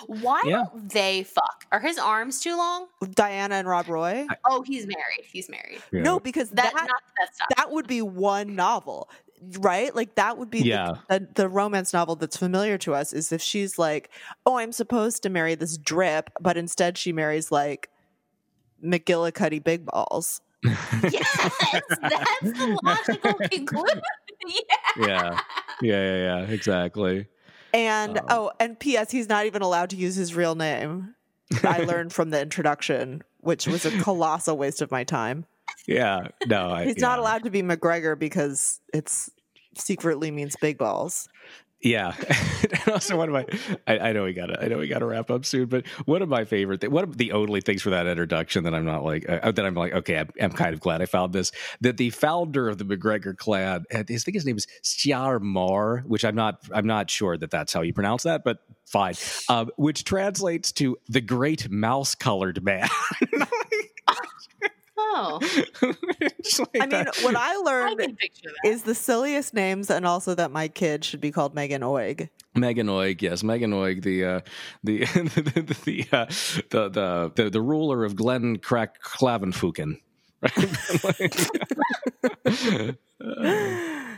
Why 0.06 0.42
Yeah. 0.44 0.64
don't 0.72 0.90
they 0.90 1.22
fuck? 1.24 1.66
Are 1.72 1.80
his 1.80 1.98
arms 1.98 2.40
too 2.40 2.56
long? 2.56 2.86
Diana 3.14 3.56
and 3.56 3.66
Rob 3.68 3.88
Roy. 3.88 4.26
Oh, 4.44 4.62
he's 4.62 4.86
married. 4.86 5.24
He's 5.24 5.48
married. 5.48 5.80
Yeah. 5.92 6.02
No, 6.02 6.20
because 6.20 6.50
That, 6.50 6.72
that 6.74 6.74
not 6.74 6.88
that 7.18 7.34
stuff. 7.34 7.48
that 7.56 7.70
would 7.72 7.86
be 7.86 8.02
one 8.02 8.54
novel, 8.54 9.08
right? 9.60 9.94
Like 9.96 10.14
that 10.16 10.36
would 10.36 10.50
be 10.50 10.60
the- 10.62 10.68
Yeah. 10.68 10.92
the, 11.08 11.26
the 11.34 11.48
romance 11.48 11.92
novel 11.94 12.16
that's 12.16 12.36
familiar 12.36 12.76
to 12.78 12.94
us. 12.94 13.12
Is 13.14 13.32
if 13.32 13.40
she's 13.40 13.78
like, 13.78 14.10
oh, 14.44 14.58
I'm 14.58 14.72
supposed 14.72 15.22
to 15.22 15.30
marry 15.30 15.54
this 15.54 15.78
drip, 15.78 16.30
but 16.40 16.56
instead 16.58 16.98
she 16.98 17.12
marries 17.12 17.50
like 17.50 17.88
McGillicuddy 18.84 19.62
Big 19.62 19.86
Balls. 19.86 20.40
yes, 20.64 21.52
that's 22.02 22.40
the 22.40 22.78
logical 22.82 23.34
conclusion. 23.50 24.00
yeah. 24.96 25.06
yeah, 25.06 25.40
yeah, 25.80 26.02
yeah, 26.02 26.16
yeah. 26.16 26.40
Exactly. 26.50 27.26
And 27.72 28.18
Um, 28.18 28.24
oh, 28.28 28.52
and 28.58 28.78
P.S. 28.78 29.10
He's 29.10 29.28
not 29.28 29.46
even 29.46 29.62
allowed 29.62 29.90
to 29.90 29.96
use 29.96 30.16
his 30.16 30.34
real 30.34 30.54
name. 30.54 31.14
I 31.62 31.78
learned 31.84 32.12
from 32.12 32.30
the 32.30 32.40
introduction, 32.40 33.22
which 33.38 33.66
was 33.66 33.84
a 33.84 33.90
colossal 34.02 34.56
waste 34.56 34.82
of 34.82 34.90
my 34.90 35.04
time. 35.04 35.46
Yeah. 35.86 36.28
No, 36.46 36.70
I, 36.70 36.84
He's 36.84 36.98
not 36.98 37.18
allowed 37.18 37.44
to 37.44 37.50
be 37.50 37.62
McGregor 37.62 38.18
because 38.18 38.80
it's 38.92 39.30
secretly 39.76 40.30
means 40.30 40.56
big 40.60 40.78
balls. 40.78 41.28
Yeah, 41.80 42.12
and 42.62 42.88
also 42.92 43.16
one 43.16 43.28
of 43.28 43.34
my 43.34 43.46
I, 43.86 44.08
I 44.08 44.12
know 44.12 44.24
we 44.24 44.32
gotta 44.32 44.60
I 44.60 44.66
know 44.66 44.78
we 44.78 44.88
gotta 44.88 45.06
wrap 45.06 45.30
up 45.30 45.44
soon, 45.44 45.66
but 45.66 45.86
one 46.06 46.22
of 46.22 46.28
my 46.28 46.44
favorite 46.44 46.90
one 46.90 47.04
of 47.04 47.16
the 47.16 47.30
only 47.30 47.60
things 47.60 47.82
for 47.82 47.90
that 47.90 48.06
introduction 48.06 48.64
that 48.64 48.74
I'm 48.74 48.84
not 48.84 49.04
like 49.04 49.28
uh, 49.28 49.52
that 49.52 49.64
I'm 49.64 49.74
like 49.74 49.92
okay 49.92 50.18
I'm, 50.18 50.28
I'm 50.40 50.50
kind 50.50 50.74
of 50.74 50.80
glad 50.80 51.02
I 51.02 51.06
found 51.06 51.32
this 51.32 51.52
that 51.80 51.96
the 51.96 52.10
founder 52.10 52.68
of 52.68 52.78
the 52.78 52.84
McGregor 52.84 53.36
clan 53.36 53.84
uh, 53.94 53.98
I 53.98 54.02
think 54.02 54.34
his 54.34 54.44
name 54.44 54.56
is 54.56 54.66
Siar 54.82 55.40
Mar, 55.40 56.02
which 56.06 56.24
I'm 56.24 56.34
not 56.34 56.58
I'm 56.72 56.86
not 56.86 57.10
sure 57.10 57.36
that 57.36 57.52
that's 57.52 57.72
how 57.72 57.82
you 57.82 57.92
pronounce 57.92 58.24
that, 58.24 58.42
but 58.42 58.58
fine, 58.84 59.14
um, 59.48 59.70
which 59.76 60.02
translates 60.02 60.72
to 60.72 60.98
the 61.08 61.20
great 61.20 61.70
mouse 61.70 62.16
colored 62.16 62.62
man. 62.64 62.88
Oh, 65.10 65.38
like 65.82 65.94
I 66.74 66.78
mean, 66.80 66.88
that- 66.90 67.16
what 67.22 67.34
I 67.36 67.54
I 67.54 67.56
learned 67.56 67.98
can 68.00 68.16
picture 68.16 68.50
that. 68.62 68.68
is 68.68 68.82
the 68.82 68.94
silliest 68.94 69.54
names, 69.54 69.90
and 69.90 70.06
also 70.06 70.34
that 70.34 70.50
my 70.50 70.68
kid 70.68 71.04
should 71.04 71.20
be 71.20 71.30
called 71.32 71.54
Megan 71.54 71.82
Oig. 71.82 72.28
Megan 72.54 72.88
Oig, 72.88 73.22
yes, 73.22 73.42
Megan 73.42 73.72
Oig, 73.72 74.02
the 74.02 74.24
uh, 74.24 74.40
the 74.84 74.98
the 75.04 75.76
the, 75.84 76.06
uh, 76.12 76.26
the 76.70 76.88
the 76.90 77.32
the 77.44 77.50
the 77.50 77.60
ruler 77.60 78.04
of 78.04 78.16
Glen 78.16 78.58
Crack 78.58 79.00
Clavenfuken. 79.02 80.00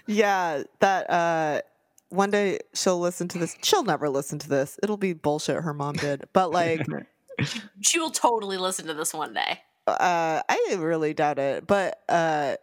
yeah, 0.06 0.62
that 0.80 1.10
uh 1.10 1.60
one 2.08 2.30
day 2.30 2.58
she'll 2.74 2.98
listen 2.98 3.28
to 3.28 3.38
this. 3.38 3.56
She'll 3.62 3.84
never 3.84 4.08
listen 4.08 4.38
to 4.40 4.48
this. 4.48 4.78
It'll 4.82 4.96
be 4.96 5.12
bullshit 5.12 5.62
her 5.62 5.72
mom 5.72 5.96
did. 5.96 6.24
But 6.32 6.50
like 6.50 6.84
She 7.80 7.98
will 7.98 8.10
totally 8.10 8.56
listen 8.56 8.86
to 8.86 8.94
this 8.94 9.14
one 9.14 9.34
day. 9.34 9.60
Uh 9.90 10.42
I 10.48 10.76
really 10.78 11.14
doubt 11.14 11.38
it. 11.38 11.66
But 11.66 12.00
uh 12.08 12.56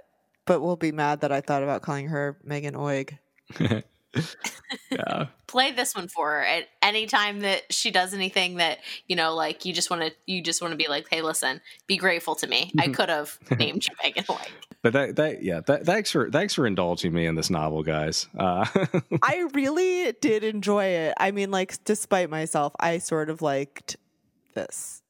but 0.45 0.61
we'll 0.61 0.78
be 0.78 0.91
mad 0.91 1.21
that 1.21 1.32
I 1.32 1.41
thought 1.41 1.63
about 1.63 1.82
calling 1.82 2.07
her 2.07 2.38
Megan 2.43 2.73
Oig. 2.75 3.17
yeah, 4.89 5.28
Play 5.47 5.71
this 5.71 5.95
one 5.95 6.07
for 6.07 6.32
her 6.32 6.43
at 6.43 6.67
any 6.82 7.05
time 7.05 7.41
that 7.41 7.71
she 7.71 7.91
does 7.91 8.13
anything 8.13 8.55
that 8.55 8.80
you 9.07 9.15
know, 9.15 9.36
like 9.36 9.65
you 9.65 9.73
just 9.73 9.89
want 9.89 10.01
to, 10.01 10.11
you 10.25 10.41
just 10.41 10.61
want 10.61 10.71
to 10.71 10.78
be 10.78 10.88
like, 10.88 11.07
hey, 11.09 11.21
listen, 11.21 11.61
be 11.88 11.97
grateful 11.97 12.36
to 12.36 12.47
me. 12.47 12.71
I 12.80 12.88
could 12.89 13.09
have 13.09 13.38
named 13.57 13.86
you 13.86 13.95
Megan 14.03 14.23
Oig. 14.25 14.47
but 14.82 14.93
that 14.93 15.15
that 15.17 15.43
yeah, 15.43 15.61
that, 15.67 15.86
thanks 15.86 16.11
for 16.11 16.30
thanks 16.30 16.53
for 16.53 16.65
indulging 16.65 17.13
me 17.13 17.25
in 17.25 17.36
this 17.36 17.49
novel, 17.49 17.84
guys. 17.84 18.28
Uh, 18.38 18.65
I 19.21 19.47
really 19.53 20.13
did 20.19 20.43
enjoy 20.43 20.86
it. 20.86 21.13
I 21.17 21.32
mean, 21.32 21.51
like, 21.51 21.84
despite 21.84 22.30
myself, 22.30 22.73
I 22.80 22.97
sort 22.99 23.30
of 23.30 23.41
liked 23.41 23.97
this. 24.53 25.01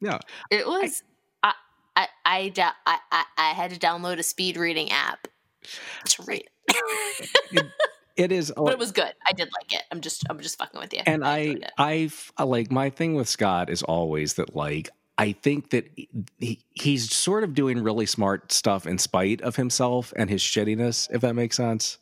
yeah, 0.00 0.18
It 0.50 0.66
was. 0.66 1.02
I 1.96 2.08
I 2.24 2.52
I, 2.56 2.72
I 2.86 2.98
I 3.10 3.24
I 3.38 3.50
had 3.52 3.72
to 3.72 3.78
download 3.78 4.18
a 4.18 4.22
speed 4.22 4.56
reading 4.56 4.90
app 4.90 5.26
to 6.10 6.22
read, 6.22 6.48
it. 6.68 7.66
it 8.16 8.32
is. 8.32 8.52
but 8.56 8.72
it 8.72 8.78
was 8.78 8.92
good. 8.92 9.12
I 9.26 9.32
did 9.32 9.48
like 9.52 9.72
it. 9.72 9.82
I'm 9.90 10.00
just 10.00 10.24
I'm 10.30 10.38
just 10.38 10.58
fucking 10.58 10.78
with 10.78 10.92
you. 10.92 11.00
and 11.06 11.24
I, 11.24 11.38
enjoyed. 11.38 11.66
I've 11.78 12.32
like 12.38 12.70
my 12.70 12.90
thing 12.90 13.14
with 13.14 13.28
Scott 13.28 13.70
is 13.70 13.82
always 13.82 14.34
that 14.34 14.54
like 14.54 14.90
I 15.18 15.32
think 15.32 15.70
that 15.70 15.90
he, 16.38 16.60
he's 16.72 17.10
sort 17.10 17.42
of 17.42 17.54
doing 17.54 17.82
really 17.82 18.06
smart 18.06 18.52
stuff 18.52 18.86
in 18.86 18.98
spite 18.98 19.40
of 19.40 19.56
himself 19.56 20.12
and 20.14 20.28
his 20.28 20.42
shittiness, 20.42 21.08
if 21.10 21.22
that 21.22 21.34
makes 21.34 21.56
sense. 21.56 21.98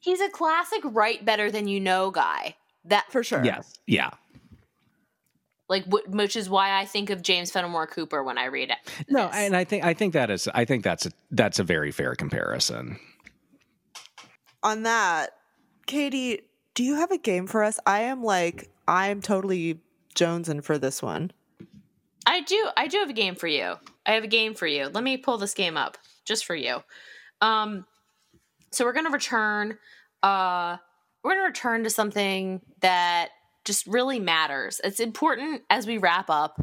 he's 0.00 0.20
a 0.20 0.28
classic 0.28 0.80
write 0.84 1.24
better 1.24 1.50
than 1.50 1.68
you 1.68 1.78
know 1.78 2.10
guy. 2.10 2.56
That 2.86 3.04
For 3.10 3.22
sure. 3.22 3.44
Yes, 3.44 3.78
yeah. 3.86 4.10
Like 5.70 5.84
which 5.86 6.34
is 6.34 6.50
why 6.50 6.78
I 6.78 6.84
think 6.84 7.10
of 7.10 7.22
James 7.22 7.52
Fenimore 7.52 7.86
Cooper 7.86 8.22
when 8.24 8.36
I 8.36 8.46
read 8.46 8.70
it. 8.70 8.76
No, 9.08 9.28
this. 9.28 9.36
and 9.36 9.56
I 9.56 9.64
think 9.64 9.84
I 9.84 9.94
think 9.94 10.12
that 10.14 10.28
is 10.28 10.48
I 10.52 10.64
think 10.64 10.82
that's 10.82 11.06
a 11.06 11.12
that's 11.30 11.60
a 11.60 11.64
very 11.64 11.92
fair 11.92 12.16
comparison. 12.16 12.98
On 14.62 14.82
that, 14.82 15.30
Katie, 15.86 16.40
do 16.74 16.82
you 16.82 16.96
have 16.96 17.12
a 17.12 17.18
game 17.18 17.46
for 17.46 17.62
us? 17.62 17.78
I 17.86 18.00
am 18.00 18.22
like, 18.22 18.68
I'm 18.86 19.22
totally 19.22 19.80
jonesing 20.14 20.62
for 20.62 20.76
this 20.76 21.00
one. 21.00 21.30
I 22.26 22.40
do 22.40 22.68
I 22.76 22.88
do 22.88 22.98
have 22.98 23.08
a 23.08 23.14
game 23.14 23.36
for 23.36 23.46
you. 23.46 23.76
I 24.04 24.12
have 24.12 24.24
a 24.24 24.28
game 24.28 24.54
for 24.54 24.66
you. 24.66 24.88
Let 24.88 25.04
me 25.04 25.16
pull 25.16 25.38
this 25.38 25.54
game 25.54 25.76
up 25.76 25.98
just 26.24 26.44
for 26.44 26.56
you. 26.56 26.82
Um 27.40 27.86
so 28.72 28.84
we're 28.84 28.92
going 28.92 29.06
to 29.06 29.12
return 29.12 29.78
uh 30.22 30.76
we're 31.22 31.32
going 31.32 31.42
to 31.42 31.48
return 31.48 31.84
to 31.84 31.90
something 31.90 32.60
that 32.80 33.30
just 33.70 33.86
really 33.86 34.18
matters. 34.18 34.80
It's 34.82 34.98
important 34.98 35.62
as 35.70 35.86
we 35.86 35.96
wrap 35.96 36.28
up 36.28 36.60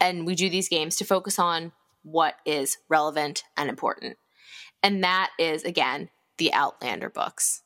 and 0.00 0.24
we 0.24 0.36
do 0.36 0.48
these 0.48 0.68
games 0.68 0.94
to 0.96 1.04
focus 1.04 1.40
on 1.40 1.72
what 2.04 2.36
is 2.44 2.78
relevant 2.88 3.42
and 3.56 3.68
important. 3.68 4.16
And 4.80 5.02
that 5.02 5.32
is 5.40 5.64
again 5.64 6.08
the 6.38 6.52
Outlander 6.52 7.10
books. 7.10 7.62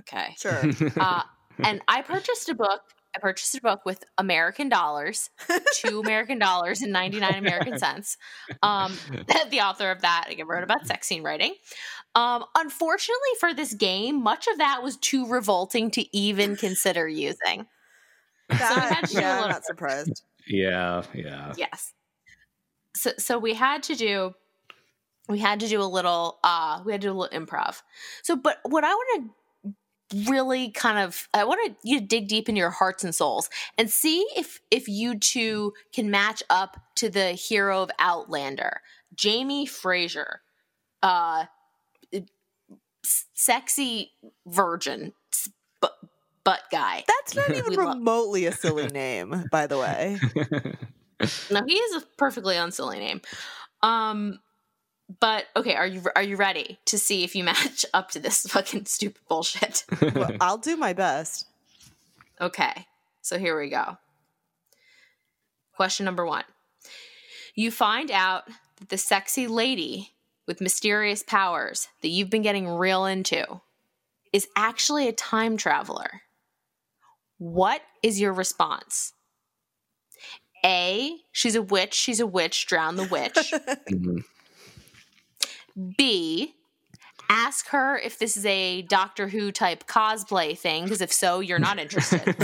Okay. 0.00 0.34
Sure. 0.36 0.62
Uh, 0.98 1.22
and 1.62 1.80
I 1.86 2.02
purchased 2.02 2.48
a 2.48 2.54
book 2.56 2.80
I 3.14 3.20
purchased 3.20 3.54
a 3.54 3.60
book 3.60 3.82
with 3.86 4.02
American 4.18 4.68
dollars, 4.68 5.30
two 5.74 6.00
American 6.00 6.38
dollars 6.38 6.82
and 6.82 6.92
99 6.92 7.34
American 7.34 7.78
cents. 7.78 8.16
Um, 8.60 8.92
the 9.50 9.60
author 9.60 9.92
of 9.92 10.00
that 10.00 10.26
again 10.30 10.48
wrote 10.48 10.64
about 10.64 10.86
sex 10.86 11.06
scene 11.06 11.22
writing. 11.22 11.54
Um, 12.16 12.44
unfortunately 12.56 13.30
for 13.38 13.54
this 13.54 13.72
game, 13.72 14.20
much 14.20 14.48
of 14.48 14.58
that 14.58 14.82
was 14.82 14.96
too 14.96 15.28
revolting 15.28 15.92
to 15.92 16.16
even 16.16 16.56
consider 16.56 17.06
using. 17.06 17.66
That, 18.48 18.92
had 18.92 19.06
to 19.06 19.12
do 19.12 19.18
a 19.18 19.20
yeah, 19.22 19.30
I'm 19.32 19.36
little- 19.36 19.48
not 19.52 19.64
surprised. 19.64 20.22
Yeah, 20.46 21.02
yeah. 21.14 21.52
Yes. 21.56 21.92
So 22.94 23.12
so 23.18 23.38
we 23.38 23.54
had 23.54 23.82
to 23.84 23.94
do 23.94 24.34
we 25.28 25.38
had 25.38 25.60
to 25.60 25.68
do 25.68 25.80
a 25.80 25.84
little 25.84 26.38
uh 26.44 26.82
we 26.84 26.92
had 26.92 27.00
to 27.00 27.08
do 27.08 27.12
a 27.12 27.16
little 27.18 27.40
improv. 27.46 27.82
So 28.22 28.36
but 28.36 28.58
what 28.64 28.84
I 28.84 28.92
want 28.94 29.24
to 29.24 29.74
really 30.30 30.70
kind 30.70 30.98
of 30.98 31.28
I 31.32 31.44
want 31.44 31.76
you 31.82 31.98
to 32.00 32.06
dig 32.06 32.28
deep 32.28 32.48
in 32.48 32.56
your 32.56 32.70
hearts 32.70 33.02
and 33.02 33.14
souls 33.14 33.48
and 33.78 33.90
see 33.90 34.26
if 34.36 34.60
if 34.70 34.86
you 34.86 35.18
two 35.18 35.72
can 35.94 36.10
match 36.10 36.42
up 36.50 36.76
to 36.96 37.08
the 37.08 37.28
hero 37.32 37.82
of 37.82 37.90
Outlander, 37.98 38.80
Jamie 39.14 39.66
Fraser. 39.66 40.42
Uh 41.02 41.46
sexy 43.02 44.12
virgin 44.46 45.12
s- 45.32 45.48
butt, 46.44 46.60
butt 46.60 46.70
guy. 46.70 47.04
That's 47.06 47.34
not 47.34 47.50
even 47.56 47.70
We 47.70 47.76
love- 47.76 47.96
remotely 47.96 48.46
a 48.46 48.52
silly 48.64 48.86
name, 48.88 49.44
by 49.50 49.66
the 49.66 49.78
way. 49.78 50.18
No, 51.50 51.62
he 51.66 51.74
is 51.74 52.02
a 52.02 52.06
perfectly 52.18 52.56
unsilly 52.56 52.98
name. 52.98 53.22
Um, 53.82 54.40
but 55.20 55.44
okay, 55.56 55.74
are 55.74 55.86
you 55.86 56.02
are 56.16 56.22
you 56.22 56.36
ready 56.36 56.78
to 56.86 56.98
see 56.98 57.24
if 57.24 57.34
you 57.34 57.44
match 57.44 57.86
up 57.94 58.10
to 58.10 58.18
this 58.18 58.42
fucking 58.42 58.84
stupid 58.86 59.22
bullshit? 59.28 59.84
Well, 60.14 60.32
I'll 60.40 60.58
do 60.58 60.76
my 60.76 60.92
best. 60.92 61.46
Okay, 62.40 62.86
so 63.22 63.38
here 63.38 63.58
we 63.58 63.70
go. 63.70 63.96
Question 65.76 66.04
number 66.04 66.26
one: 66.26 66.44
You 67.54 67.70
find 67.70 68.10
out 68.10 68.48
that 68.76 68.88
the 68.90 68.98
sexy 68.98 69.46
lady 69.46 70.10
with 70.46 70.60
mysterious 70.60 71.22
powers 71.22 71.88
that 72.02 72.08
you've 72.08 72.28
been 72.28 72.42
getting 72.42 72.68
real 72.68 73.06
into 73.06 73.60
is 74.32 74.48
actually 74.56 75.08
a 75.08 75.12
time 75.12 75.56
traveler. 75.56 76.22
What 77.38 77.82
is 78.02 78.20
your 78.20 78.32
response? 78.32 79.12
A, 80.64 81.16
she's 81.30 81.54
a 81.54 81.62
witch, 81.62 81.92
she's 81.94 82.20
a 82.20 82.26
witch, 82.26 82.66
drown 82.66 82.96
the 82.96 83.04
witch. 83.04 83.52
Mhm. 83.90 84.24
B, 85.98 86.54
ask 87.28 87.68
her 87.70 87.98
if 87.98 88.16
this 88.18 88.36
is 88.36 88.46
a 88.46 88.82
Doctor 88.82 89.26
Who 89.28 89.50
type 89.50 89.88
cosplay 89.88 90.56
thing, 90.56 90.84
because 90.84 91.00
if 91.00 91.12
so, 91.12 91.40
you're 91.40 91.58
not 91.58 91.80
interested. 91.80 92.36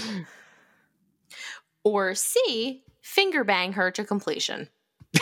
or 1.84 2.14
C, 2.14 2.82
finger 3.02 3.44
bang 3.44 3.74
her 3.74 3.90
to 3.90 4.04
completion. 4.04 4.70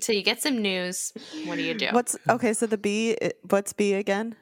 so 0.00 0.12
you 0.12 0.22
get 0.22 0.42
some 0.42 0.60
news. 0.60 1.12
What 1.44 1.56
do 1.56 1.62
you 1.62 1.74
do? 1.74 1.90
What's 1.92 2.16
okay? 2.28 2.52
So 2.52 2.66
the 2.66 2.76
B, 2.78 3.16
what's 3.48 3.72
B 3.72 3.92
again? 3.94 4.34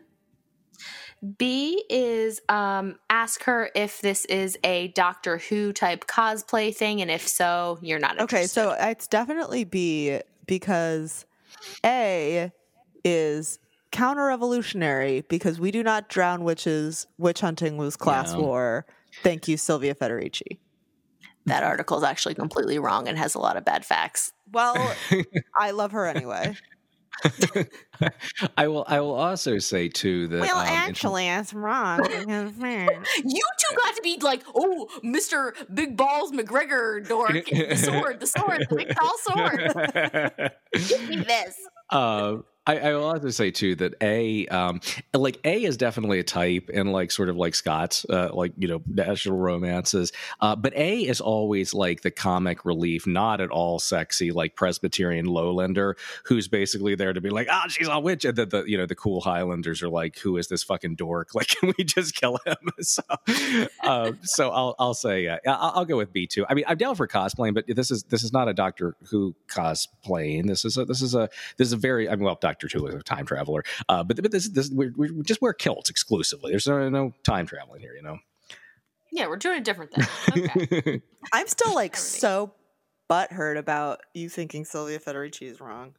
B 1.39 1.83
is 1.89 2.41
um, 2.49 2.97
ask 3.09 3.45
her 3.45 3.71
if 3.75 4.01
this 4.01 4.25
is 4.27 4.59
a 4.63 4.89
Doctor 4.89 5.39
Who 5.39 5.73
type 5.73 6.07
cosplay 6.07 6.75
thing, 6.75 7.01
and 7.01 7.11
if 7.11 7.27
so, 7.27 7.79
you're 7.81 7.99
not 7.99 8.19
interested. 8.21 8.37
Okay, 8.37 8.47
so 8.47 8.77
it's 8.89 9.07
definitely 9.07 9.65
B 9.65 10.21
because 10.47 11.25
A 11.85 12.53
is 13.05 13.59
counter 13.91 14.27
revolutionary 14.27 15.23
because 15.29 15.59
we 15.61 15.71
do 15.71 15.83
not 15.83 16.09
drown 16.09 16.45
witches. 16.45 17.07
Witch 17.17 17.41
hunting 17.41 17.77
was 17.77 17.97
class 17.97 18.33
Yeah. 18.33 18.41
war. 18.41 18.87
Thank 19.23 19.49
you, 19.49 19.57
Silvia 19.57 19.95
Federici. 19.95 20.59
that 21.47 21.63
article 21.63 21.97
is 21.99 22.05
actually 22.05 22.35
completely 22.35 22.79
wrong 22.79 23.07
and 23.07 23.19
has 23.19 23.35
a 23.35 23.39
lot 23.39 23.57
of 23.57 23.65
bad 23.65 23.85
facts. 23.85 24.33
Well, 24.51 24.95
I 25.59 25.71
love 25.73 25.93
her 25.93 26.07
anyway. 26.07 26.57
I 28.57 28.69
will. 28.69 28.85
I 28.89 29.01
will 29.01 29.15
also 29.15 29.59
say 29.59 29.89
too 29.89 30.27
that. 30.29 30.41
well, 30.41 30.57
um, 30.59 30.67
in- 30.67 30.73
actually, 30.75 31.29
it's 31.29 31.55
wrong. 31.55 32.01
because. 32.03 32.53
You 33.25 33.41
two 33.59 33.77
got 33.77 33.95
to 33.97 34.03
be 34.03 34.19
like, 34.21 34.43
oh, 34.55 34.89
Mister 35.03 35.55
Big 35.73 35.97
Balls 35.97 36.33
McGregor 36.33 37.07
dork, 37.07 37.33
the 37.47 37.77
sword, 37.77 38.21
the 38.21 38.27
sword, 38.27 38.67
the 38.69 38.77
big 38.77 38.95
tall 38.95 39.15
sword. 39.23 40.53
Give 40.89 41.09
me 41.09 41.17
this. 41.17 41.57
uh, 41.91 42.37
I, 42.67 42.79
I 42.79 42.95
will 42.95 43.05
also 43.05 43.29
say 43.29 43.51
too 43.51 43.75
that 43.77 43.95
a 44.01 44.47
um, 44.49 44.81
like 45.13 45.39
a 45.45 45.65
is 45.65 45.77
definitely 45.77 46.19
a 46.19 46.25
type 46.25 46.71
in 46.71 46.93
like 46.93 47.11
sort 47.11 47.29
of 47.29 47.37
like 47.37 47.55
Scott's 47.55 48.07
uh, 48.09 48.31
like 48.33 48.53
you 48.57 48.69
know 48.69 48.83
national 48.87 49.37
romances, 49.37 50.13
uh, 50.41 50.57
but 50.57 50.75
a 50.75 51.01
is 51.01 51.21
always 51.21 51.75
like 51.75 52.01
the 52.01 52.11
comic 52.11 52.65
relief, 52.65 53.07
not 53.07 53.43
at 53.43 53.51
all 53.51 53.79
sexy 53.79 54.33
like 54.33 54.57
Presbyterian 54.57 55.27
lowlander 55.27 55.95
who's 56.25 56.49
basically 56.49 56.95
there 56.95 57.13
to 57.13 57.21
be 57.21 57.29
like 57.29 57.49
ah 57.51 57.67
she's 57.69 57.89
a 57.89 58.01
witch, 58.01 58.25
and 58.25 58.37
the, 58.37 58.47
the 58.47 58.65
you 58.65 58.79
know 58.79 58.87
the 58.87 58.95
cool 58.95 59.21
Highlanders 59.21 59.83
are 59.83 59.91
like 59.91 60.19
who 60.19 60.39
is 60.39 60.49
this 60.49 60.63
fucking 60.63 60.97
dork? 60.97 61.31
Like 61.35 61.49
can 61.49 61.75
we 61.77 61.85
just 61.85 62.15
kill 62.15 62.39
him? 62.47 62.57
so 62.81 63.03
um, 63.83 64.21
so 64.23 64.51
I'll 64.51 64.77
I'll 64.79 64.95
say 64.95 65.27
uh, 65.27 65.39
I'll, 65.47 65.73
I'll 65.77 65.85
go 65.85 65.97
with 65.97 66.13
B 66.13 66.27
two. 66.27 66.47
I 66.49 66.55
mean 66.55 66.65
I'm 66.67 66.79
down 66.79 66.95
for 66.95 67.09
cosplaying, 67.09 67.55
but 67.55 67.65
this 67.69 67.91
is 67.91 68.05
this 68.05 68.23
is 68.23 68.33
not 68.33 68.49
a 68.49 68.55
Doctor 68.55 68.97
Who 69.11 69.35
cosplaying. 69.49 70.47
This 70.47 70.65
is 70.65 70.79
a 70.79 70.85
this 70.85 71.03
is 71.03 71.15
a 71.15 71.29
this 71.59 71.67
is 71.67 71.73
a 71.73 71.77
very 71.77 72.09
I 72.09 72.15
mean 72.15 72.25
well 72.25 72.39
Doctor 72.41 72.54
Who 72.61 72.87
is 72.87 72.95
a 72.95 73.03
time 73.03 73.27
traveler, 73.27 73.65
uh, 73.89 74.03
but 74.03 74.21
but 74.23 74.31
this 74.31 74.49
this 74.49 74.71
we 74.71 74.91
we 74.91 75.23
just 75.23 75.43
wear 75.43 75.53
kilts 75.53 75.91
exclusively. 75.91 76.51
There's 76.51 76.67
no, 76.67 76.89
no 76.89 77.13
time 77.23 77.47
traveling 77.47 77.81
here, 77.81 77.95
you 77.95 78.03
know. 78.03 78.19
Yeah, 79.13 79.29
we're 79.29 79.37
doing 79.37 79.59
a 79.59 79.63
different 79.63 79.93
thing. 79.93 80.49
Okay. 80.51 81.01
I'm 81.33 81.47
still 81.47 81.73
like 81.75 81.93
Everything. 81.93 82.21
so 82.21 82.53
butthurt 83.09 83.57
about 83.59 84.01
you 84.13 84.29
thinking 84.29 84.65
Silvia 84.65 84.99
Federici 84.99 85.43
is 85.43 85.61
wrong. 85.61 85.95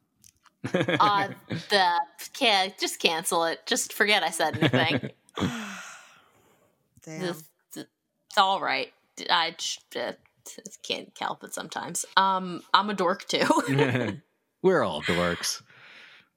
uh, 0.73 1.29
the 1.69 1.99
can 2.33 2.73
just 2.79 2.99
cancel 2.99 3.45
it. 3.45 3.65
Just 3.65 3.93
forget 3.93 4.23
I 4.23 4.31
said 4.31 4.57
anything. 4.57 5.11
Damn. 7.03 7.23
It's, 7.23 7.43
it's 7.75 8.37
all 8.37 8.59
right. 8.59 8.91
I 9.29 9.55
just, 9.57 9.95
uh, 9.95 10.13
can't 10.83 11.11
help 11.19 11.43
it 11.43 11.53
sometimes. 11.53 12.05
Um, 12.17 12.61
I'm 12.73 12.89
a 12.89 12.93
dork 12.93 13.25
too. 13.27 13.45
We're 14.61 14.83
all 14.83 15.01
dorks. 15.03 15.61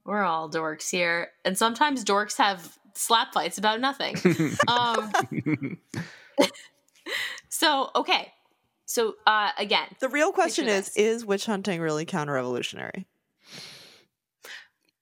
We're 0.09 0.23
all 0.25 0.49
dorks 0.49 0.89
here, 0.91 1.29
and 1.45 1.57
sometimes 1.59 2.03
dorks 2.03 2.39
have 2.39 2.79
slap 2.95 3.35
fights 3.35 3.59
about 3.59 3.79
nothing. 3.79 4.17
um, 4.67 5.13
so 7.51 7.91
okay, 7.95 8.33
so 8.87 9.17
uh, 9.27 9.51
again, 9.59 9.87
the 10.01 10.09
real 10.09 10.33
question 10.33 10.67
is: 10.67 10.87
this. 10.87 10.97
Is 10.97 11.27
witch 11.27 11.45
hunting 11.45 11.83
really 11.83 12.07
counter 12.07 12.33
revolutionary? 12.33 13.07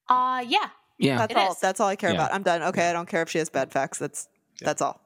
uh, 0.08 0.44
yeah, 0.46 0.70
yeah. 0.98 1.18
That's 1.18 1.30
It 1.30 1.36
all. 1.38 1.52
is. 1.52 1.60
That's 1.60 1.78
all 1.78 1.88
I 1.88 1.94
care 1.94 2.10
Yeah. 2.10 2.16
about. 2.16 2.34
I'm 2.34 2.42
done. 2.42 2.62
Okay, 2.64 2.90
I 2.90 2.92
don't 2.92 3.08
care 3.08 3.22
if 3.22 3.28
she 3.30 3.38
has 3.38 3.48
bad 3.48 3.70
facts. 3.70 3.98
That's 3.98 4.28
that's 4.60 4.82
all. 4.82 5.00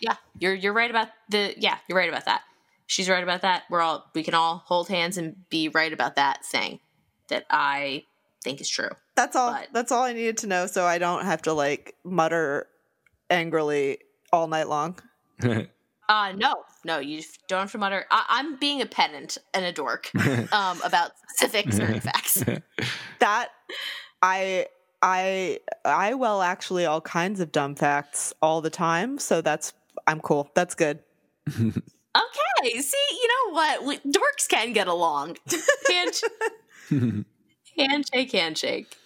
yeah, 0.00 0.16
you're 0.38 0.54
you're 0.54 0.72
right 0.72 0.90
about 0.90 1.08
the 1.28 1.54
yeah, 1.58 1.76
you're 1.86 1.98
right 1.98 2.08
about 2.08 2.24
that. 2.24 2.42
She's 2.86 3.10
right 3.10 3.22
about 3.22 3.42
that. 3.42 3.64
We're 3.68 3.82
all 3.82 4.10
we 4.14 4.22
can 4.22 4.32
all 4.32 4.62
hold 4.64 4.88
hands 4.88 5.18
and 5.18 5.36
be 5.50 5.68
right 5.68 5.92
about 5.92 6.16
that 6.16 6.46
thing 6.46 6.80
that 7.28 7.44
I 7.50 8.04
think 8.48 8.60
is 8.60 8.68
true. 8.68 8.90
That's 9.16 9.36
all. 9.36 9.52
But- 9.52 9.68
That's 9.72 9.92
all 9.92 10.02
I 10.02 10.12
needed 10.12 10.38
to 10.38 10.46
know, 10.46 10.66
so 10.66 10.84
I 10.86 10.98
don't 10.98 11.24
have 11.24 11.42
to 11.42 11.52
like 11.52 11.94
mutter 12.04 12.66
angrily 13.30 13.98
all 14.32 14.46
night 14.48 14.68
long. 14.68 14.98
Uh 16.10 16.32
no, 16.34 16.54
no, 16.86 16.98
you 17.00 17.22
don't 17.48 17.60
have 17.60 17.72
to 17.72 17.76
mutter. 17.76 18.06
I, 18.10 18.24
I'm 18.30 18.56
being 18.56 18.80
a 18.80 18.86
pedant 18.86 19.36
and 19.52 19.62
a 19.66 19.72
dork 19.72 20.10
um, 20.54 20.80
about 20.82 21.10
specific 21.36 21.70
certain 21.70 22.00
facts. 22.00 22.42
That 23.18 23.48
I 24.22 24.68
I 25.02 25.58
I 25.84 26.14
well 26.14 26.40
actually 26.40 26.86
all 26.86 27.02
kinds 27.02 27.40
of 27.40 27.52
dumb 27.52 27.74
facts 27.74 28.32
all 28.40 28.62
the 28.62 28.70
time, 28.70 29.18
so 29.18 29.42
that's 29.42 29.74
I'm 30.06 30.20
cool. 30.20 30.50
That's 30.54 30.74
good. 30.74 31.00
Okay, 31.46 32.80
see, 32.80 33.06
you 33.10 33.28
know 33.28 33.52
what? 33.54 33.84
We, 33.84 33.98
dorks 34.10 34.48
can 34.48 34.72
get 34.72 34.88
along. 34.88 35.36
Hand, 36.90 37.24
handshake, 37.78 38.32
handshake. 38.32 38.96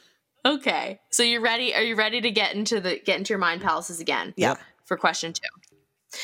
Okay, 0.44 1.01
so 1.11 1.23
you're 1.23 1.40
ready? 1.40 1.74
Are 1.74 1.82
you 1.82 1.94
ready 1.94 2.20
to 2.20 2.31
get 2.31 2.55
into 2.55 2.81
the 2.81 2.99
get 2.99 3.19
into 3.19 3.31
your 3.31 3.39
mind 3.39 3.62
palaces 3.62 4.01
again? 4.01 4.35
Yeah. 4.36 4.57
For 4.85 4.97
question 4.97 5.32
two, 5.32 6.19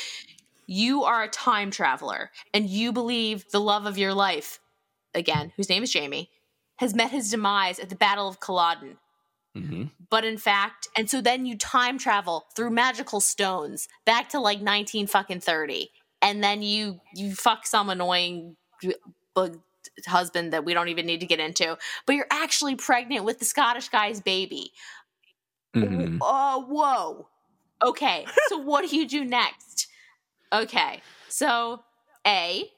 you 0.67 1.03
are 1.03 1.23
a 1.23 1.29
time 1.29 1.71
traveler, 1.71 2.31
and 2.53 2.69
you 2.69 2.91
believe 2.91 3.49
the 3.51 3.61
love 3.61 3.85
of 3.85 3.97
your 3.97 4.13
life, 4.13 4.59
again, 5.13 5.53
whose 5.55 5.69
name 5.69 5.83
is 5.83 5.91
Jamie, 5.91 6.29
has 6.77 6.93
met 6.93 7.11
his 7.11 7.31
demise 7.31 7.79
at 7.79 7.89
the 7.89 7.95
Battle 7.95 8.27
of 8.27 8.39
Culloden. 8.39 8.97
hmm 9.55 9.85
but 10.11 10.25
in 10.25 10.39
fact, 10.39 10.87
and 10.97 11.07
so 11.07 11.21
then 11.21 11.45
you 11.45 11.55
time 11.55 11.99
travel 11.99 12.45
through 12.55 12.71
magical 12.71 13.19
stones 13.19 13.87
back 14.05 14.29
to 14.29 14.39
like 14.39 14.59
19 14.59 15.05
fucking 15.05 15.39
30 15.39 15.91
and 16.21 16.43
then 16.43 16.61
you 16.61 16.99
you 17.13 17.33
fuck 17.33 17.65
some 17.65 17.89
annoying 17.89 18.55
bug 19.33 19.59
husband 20.07 20.53
that 20.53 20.65
we 20.65 20.73
don't 20.73 20.89
even 20.89 21.05
need 21.05 21.19
to 21.19 21.25
get 21.25 21.39
into 21.39 21.77
but 22.05 22.15
you're 22.15 22.27
actually 22.31 22.75
pregnant 22.75 23.25
with 23.25 23.39
the 23.39 23.45
Scottish 23.45 23.89
guy's 23.89 24.21
baby. 24.21 24.71
hmm 25.73 26.17
Uh 26.21 26.59
whoa. 26.61 27.27
Okay, 27.83 28.25
so 28.47 28.57
what 28.63 28.89
do 28.89 28.95
you 28.95 29.07
do 29.07 29.23
next? 29.23 29.87
Okay, 30.51 31.01
so 31.27 31.83
A, 32.25 32.69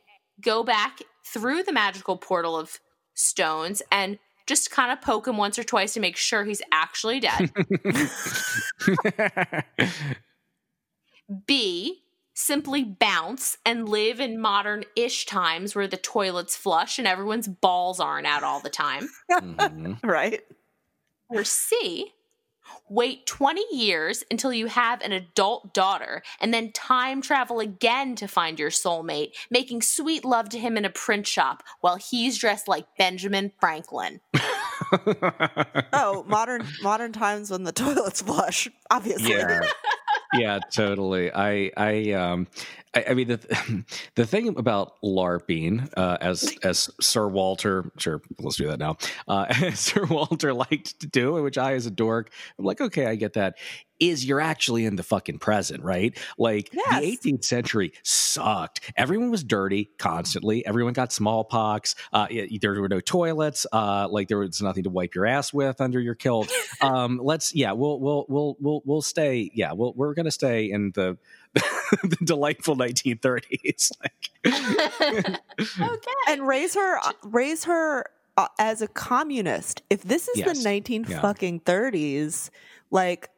go 0.41 0.63
back 0.63 0.99
through 1.25 1.63
the 1.63 1.71
magical 1.73 2.17
portal 2.17 2.57
of 2.57 2.79
stones 3.13 3.81
and 3.91 4.19
just 4.45 4.71
kind 4.71 4.91
of 4.91 5.01
poke 5.01 5.27
him 5.27 5.37
once 5.37 5.57
or 5.57 5.63
twice 5.63 5.93
to 5.93 5.99
make 5.99 6.17
sure 6.17 6.43
he's 6.43 6.61
actually 6.71 7.19
dead. 7.21 7.51
B, 11.47 12.00
simply 12.41 12.83
bounce 12.83 13.57
and 13.65 13.87
live 13.87 14.19
in 14.19 14.39
modern 14.39 14.83
ish 14.95 15.25
times 15.25 15.75
where 15.75 15.87
the 15.87 15.97
toilets 15.97 16.55
flush 16.57 16.97
and 16.99 17.07
everyone's 17.07 17.47
balls 17.47 17.99
aren't 17.99 18.27
out 18.27 18.43
all 18.43 18.59
the 18.59 18.69
time. 18.69 19.09
Mhm. 19.31 20.03
right? 20.03 20.41
Or 21.29 21.43
C, 21.45 22.11
wait 22.89 23.25
20 23.25 23.63
years 23.71 24.23
until 24.29 24.51
you 24.51 24.67
have 24.67 25.01
an 25.01 25.11
adult 25.13 25.73
daughter 25.73 26.21
and 26.41 26.53
then 26.53 26.71
time 26.73 27.21
travel 27.21 27.59
again 27.61 28.15
to 28.15 28.27
find 28.27 28.59
your 28.59 28.69
soulmate, 28.69 29.31
making 29.49 29.81
sweet 29.81 30.25
love 30.25 30.49
to 30.49 30.59
him 30.59 30.75
in 30.77 30.83
a 30.83 30.89
print 30.89 31.25
shop 31.27 31.63
while 31.79 31.95
he's 31.95 32.37
dressed 32.37 32.67
like 32.67 32.85
Benjamin 32.97 33.51
Franklin. 33.59 34.19
Oh, 35.93 36.25
modern 36.27 36.67
modern 36.81 37.13
times 37.13 37.49
when 37.51 37.63
the 37.63 37.71
toilets 37.71 38.21
flush, 38.21 38.67
obviously. 38.89 39.29
yeah 39.31 39.61
yeah 40.33 40.59
totally 40.71 41.31
i 41.33 41.71
i 41.77 42.11
um 42.11 42.47
I, 42.93 43.05
I 43.09 43.13
mean 43.13 43.27
the 43.27 43.83
the 44.15 44.25
thing 44.25 44.47
about 44.57 44.93
larping 45.03 45.89
uh 45.97 46.17
as 46.21 46.55
as 46.63 46.89
sir 46.99 47.27
walter 47.27 47.91
sure 47.97 48.21
let's 48.39 48.55
do 48.55 48.67
that 48.67 48.79
now 48.79 48.97
uh 49.27 49.53
sir 49.73 50.05
walter 50.05 50.53
liked 50.53 50.99
to 51.01 51.07
do 51.07 51.33
which 51.43 51.57
i 51.57 51.73
as 51.73 51.85
a 51.85 51.91
dork 51.91 52.31
i'm 52.57 52.65
like 52.65 52.81
okay 52.81 53.07
i 53.07 53.15
get 53.15 53.33
that 53.33 53.55
is 54.01 54.25
you're 54.25 54.41
actually 54.41 54.83
in 54.85 54.97
the 54.97 55.03
fucking 55.03 55.37
present 55.39 55.81
right 55.83 56.17
like 56.37 56.69
Yes. 56.73 56.99
the 56.99 57.31
18th 57.31 57.45
century 57.45 57.93
sucked 58.03 58.91
everyone 58.97 59.31
was 59.31 59.43
dirty 59.43 59.91
constantly 59.97 60.65
everyone 60.65 60.91
got 60.93 61.13
smallpox 61.13 61.95
uh 62.11 62.27
y- 62.29 62.49
there 62.61 62.81
were 62.81 62.89
no 62.89 62.99
toilets 62.99 63.65
uh 63.71 64.07
like 64.09 64.27
there 64.27 64.39
was 64.39 64.61
nothing 64.61 64.83
to 64.83 64.89
wipe 64.89 65.15
your 65.15 65.25
ass 65.25 65.53
with 65.53 65.79
under 65.79 65.99
your 65.99 66.15
kilt 66.15 66.51
um 66.81 67.19
let's 67.23 67.55
yeah 67.55 67.71
we'll 67.71 67.99
we'll 67.99 68.25
we'll 68.27 68.57
we'll, 68.59 68.81
we'll 68.83 69.01
stay 69.01 69.49
yeah 69.53 69.71
we'll, 69.71 69.93
we're 69.93 70.13
gonna 70.13 70.31
stay 70.31 70.69
in 70.69 70.91
the 70.95 71.17
the 71.53 72.17
delightful 72.23 72.75
1930s 72.75 73.91
like 74.01 74.31
okay. 75.79 76.11
And 76.27 76.47
raise 76.47 76.73
her 76.75 76.99
raise 77.23 77.65
her 77.65 78.05
uh, 78.37 78.47
as 78.57 78.81
a 78.81 78.87
communist. 78.87 79.81
If 79.89 80.03
this 80.03 80.27
is 80.29 80.37
Yes. 80.37 80.57
the 80.57 80.63
19 80.63 81.05
Yeah. 81.09 81.21
fucking 81.21 81.59
30s, 81.61 82.49
like 82.89 83.29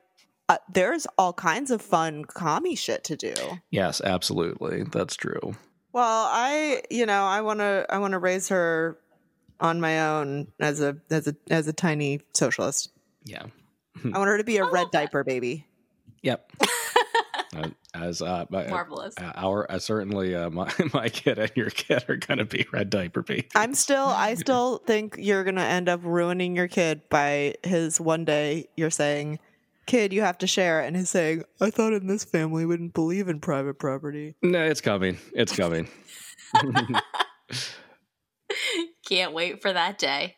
uh, 0.53 0.57
there's 0.71 1.05
all 1.17 1.33
kinds 1.33 1.71
of 1.71 1.81
fun 1.81 2.25
commie 2.25 2.75
shit 2.75 3.03
to 3.05 3.15
do. 3.15 3.33
yes 3.71 4.01
absolutely 4.01 4.83
that's 4.83 5.15
true 5.15 5.55
Well, 5.93 6.27
I, 6.31 6.81
you 6.89 7.05
know, 7.05 7.23
I 7.23 7.41
want 7.41 7.59
to 7.59 7.85
I 7.89 7.97
want 7.99 8.13
to 8.13 8.19
raise 8.19 8.49
her 8.49 8.97
on 9.59 9.79
my 9.79 10.09
own 10.09 10.47
as 10.59 10.81
a 10.81 10.97
as 11.11 11.27
a 11.27 11.35
as 11.49 11.67
a 11.67 11.73
tiny 11.73 12.21
socialist. 12.33 12.91
yeah 13.25 13.43
I 14.03 14.17
want 14.17 14.27
her 14.27 14.37
to 14.37 14.43
be 14.43 14.57
a 14.63 14.65
I 14.65 14.69
red 14.69 14.83
love 14.83 14.91
that. 14.91 14.97
diaper 14.99 15.23
baby. 15.23 15.65
yep 16.21 16.51
Uh, 17.55 17.69
as 17.93 18.19
uh 18.23 18.45
my, 18.49 18.65
Marvelous. 18.65 19.13
uh, 19.21 19.31
our 19.35 19.69
uh, 19.71 19.77
certainly 19.77 20.35
uh, 20.35 20.49
my 20.49 20.73
my 20.93 21.07
kid 21.07 21.37
and 21.37 21.51
your 21.55 21.69
kid 21.69 22.03
are 22.09 22.15
gonna 22.15 22.45
be 22.45 22.65
red 22.73 22.89
diaper 22.89 23.21
baby 23.21 23.47
I'm 23.53 23.75
still 23.75 24.07
I 24.07 24.33
still 24.33 24.79
think 24.79 25.17
you're 25.19 25.43
going 25.43 25.57
to 25.57 25.61
end 25.61 25.87
up 25.87 25.99
ruining 26.03 26.55
your 26.55 26.67
kid 26.67 27.07
by 27.09 27.53
his 27.63 28.01
one 28.01 28.25
day 28.25 28.69
you're 28.75 28.89
saying, 28.89 29.37
"Kid, 29.85 30.13
you 30.13 30.21
have 30.21 30.37
to 30.39 30.47
share." 30.47 30.79
And 30.79 30.95
he's 30.95 31.09
saying, 31.09 31.43
"I 31.61 31.69
thought 31.69 31.93
in 31.93 32.07
this 32.07 32.23
family 32.23 32.63
we 32.63 32.67
wouldn't 32.67 32.93
believe 32.93 33.27
in 33.27 33.39
private 33.39 33.79
property." 33.79 34.35
no 34.41 34.63
it's 34.63 34.81
coming 34.81 35.17
it's 35.33 35.55
coming 35.55 35.87
Can't 39.07 39.33
wait 39.33 39.61
for 39.61 39.73
that 39.73 39.97
day. 39.97 40.35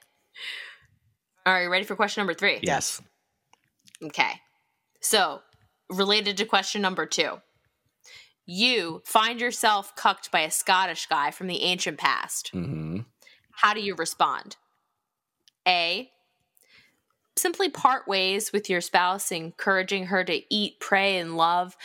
All 1.46 1.54
right, 1.54 1.68
ready 1.68 1.84
for 1.86 1.96
question 1.96 2.22
number 2.22 2.34
three? 2.34 2.60
yes 2.62 3.02
Okay. 4.04 4.42
So, 5.02 5.42
related 5.90 6.38
to 6.38 6.46
question 6.46 6.82
number 6.82 7.06
two, 7.06 7.38
you 8.46 9.02
find 9.06 9.40
yourself 9.40 9.96
cucked 9.96 10.32
by 10.32 10.42
a 10.42 10.52
Scottish 10.52 11.06
guy 11.08 11.32
from 11.32 11.48
the 11.48 11.62
ancient 11.62 11.98
past. 11.98 12.50
hmm 12.50 13.00
How 13.52 13.74
do 13.74 13.82
you 13.82 13.96
respond? 13.96 14.58
A. 15.68 16.10
Simply 17.38 17.70
part 17.70 18.08
ways 18.08 18.52
with 18.54 18.70
your 18.70 18.82
spouse, 18.82 19.32
encouraging 19.32 20.06
her 20.08 20.24
to 20.24 20.42
eat, 20.54 20.80
pray, 20.80 21.18
and 21.18 21.36
love, 21.36 21.76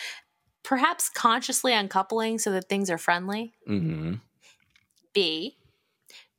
perhaps 0.62 1.09
consciously 1.09 1.72
uncoupling 1.72 2.39
so 2.39 2.52
that 2.52 2.68
things 2.68 2.90
are 2.90 2.98
friendly. 2.98 3.52
hmm 3.66 4.14
B. 5.12 5.56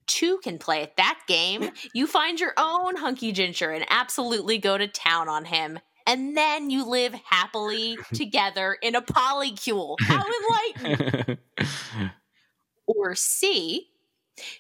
Two 0.08 0.40
can 0.44 0.58
play 0.58 0.82
at 0.82 0.98
that 0.98 1.20
game. 1.28 1.70
You 1.94 2.08
find 2.08 2.40
your 2.40 2.54
own 2.58 2.96
hunky 2.98 3.32
ginger 3.32 3.72
and 3.72 3.86
absolutely 3.90 4.58
go 4.58 4.78
to 4.78 4.88
town 4.88 5.30
on 5.30 5.46
him. 5.46 5.80
And 6.08 6.36
then 6.36 6.70
you 6.70 6.90
live 6.90 7.14
happily 7.14 7.98
together 8.14 8.78
in 8.82 8.96
a 8.96 9.02
polycule. 9.02 9.98
How 10.02 10.26
enlightening. 10.78 11.38
Or 12.88 13.16
C. 13.16 13.88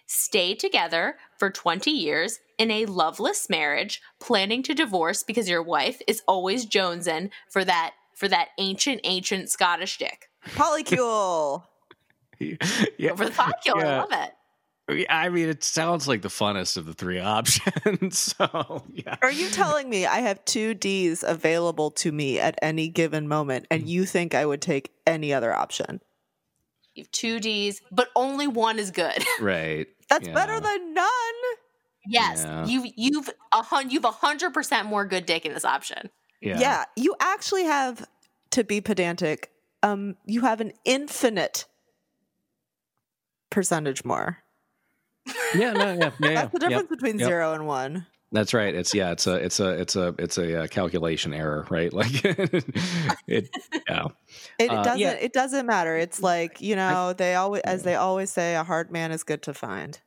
Stay 0.05 0.55
together 0.55 1.17
for 1.37 1.49
20 1.49 1.91
years 1.91 2.39
in 2.61 2.69
a 2.69 2.85
loveless 2.85 3.49
marriage, 3.49 4.03
planning 4.19 4.61
to 4.61 4.75
divorce 4.75 5.23
because 5.23 5.49
your 5.49 5.63
wife 5.63 5.99
is 6.07 6.21
always 6.27 6.67
jonesing 6.67 7.31
for 7.49 7.65
that 7.65 7.95
for 8.13 8.27
that 8.27 8.49
ancient, 8.59 9.01
ancient 9.03 9.49
Scottish 9.49 9.97
dick. 9.97 10.29
Polycule. 10.49 11.63
yeah 12.39 13.11
Over 13.11 13.25
the 13.25 13.31
polycule. 13.31 13.83
I 13.83 13.97
love 13.97 14.09
it. 14.11 15.07
I 15.09 15.29
mean, 15.29 15.49
it 15.49 15.63
sounds 15.63 16.07
like 16.07 16.21
the 16.21 16.27
funnest 16.27 16.77
of 16.77 16.85
the 16.85 16.93
three 16.93 17.19
options. 17.37 18.19
so, 18.19 18.83
yeah. 18.93 19.15
Are 19.23 19.31
you 19.31 19.49
telling 19.49 19.89
me 19.89 20.05
I 20.05 20.19
have 20.19 20.45
two 20.45 20.75
D's 20.75 21.23
available 21.23 21.89
to 21.91 22.11
me 22.11 22.39
at 22.39 22.59
any 22.61 22.89
given 22.89 23.27
moment 23.27 23.65
and 23.71 23.81
mm-hmm. 23.81 23.89
you 23.89 24.05
think 24.05 24.35
I 24.35 24.45
would 24.45 24.61
take 24.61 24.91
any 25.07 25.33
other 25.33 25.51
option? 25.51 25.99
You 26.93 27.03
have 27.05 27.11
two 27.11 27.39
D's, 27.39 27.81
but 27.91 28.09
only 28.15 28.47
one 28.47 28.77
is 28.77 28.91
good. 28.91 29.25
Right. 29.39 29.87
That's 30.09 30.27
Yeah. 30.27 30.33
better 30.33 30.59
than 30.59 30.93
none. 30.93 31.07
Yes, 32.07 32.43
Yeah. 32.43 32.65
you 32.65 32.91
you've 32.95 33.29
a 33.51 33.61
hun- 33.61 33.89
you've 33.89 34.05
a 34.05 34.11
hundred 34.11 34.53
percent 34.53 34.87
more 34.87 35.05
good 35.05 35.25
dick 35.25 35.45
in 35.45 35.53
this 35.53 35.65
option. 35.65 36.09
Yeah. 36.41 36.59
Yeah. 36.59 36.85
you 36.95 37.15
actually 37.19 37.65
have 37.65 38.07
to 38.51 38.63
be 38.63 38.81
pedantic. 38.81 39.51
Um, 39.83 40.15
you 40.25 40.41
have 40.41 40.61
an 40.61 40.73
infinite 40.85 41.65
percentage 43.49 44.03
more. 44.05 44.37
Yeah. 45.55 45.73
No. 45.73 45.93
Yeah. 45.93 46.11
Yeah. 46.19 46.29
yeah. 46.29 46.33
That's 46.33 46.51
the 46.53 46.59
Yep. 46.61 46.69
difference 46.69 46.89
between 46.89 47.19
Yep. 47.19 47.27
zero 47.27 47.53
and 47.53 47.67
one. 47.67 48.07
That's 48.33 48.53
right. 48.53 48.73
It's 48.73 48.93
yeah. 48.93 49.11
It's 49.11 49.27
a. 49.27 49.33
It's 49.35 49.59
a. 49.59 49.69
It's 49.81 49.95
a. 49.97 50.15
It's 50.17 50.37
a 50.37 50.63
uh, 50.63 50.67
calculation 50.67 51.33
error, 51.33 51.67
right? 51.69 51.91
Like 52.01 52.23
it. 52.23 53.49
Yeah. 53.89 54.05
It 54.57 54.69
Uh, 54.71 54.83
doesn't. 54.83 54.99
yeah. 54.99 55.11
It 55.11 55.33
doesn't 55.33 55.65
matter. 55.65 55.97
It's 55.97 56.21
like 56.21 56.61
you 56.61 56.75
know 56.77 57.11
they 57.13 57.35
always, 57.35 57.61
as 57.63 57.83
they 57.83 57.95
always 57.95 58.31
say, 58.31 58.55
a 58.55 58.63
hard 58.63 58.89
man 58.91 59.11
is 59.11 59.23
good 59.23 59.41
to 59.43 59.53
find. 59.53 59.99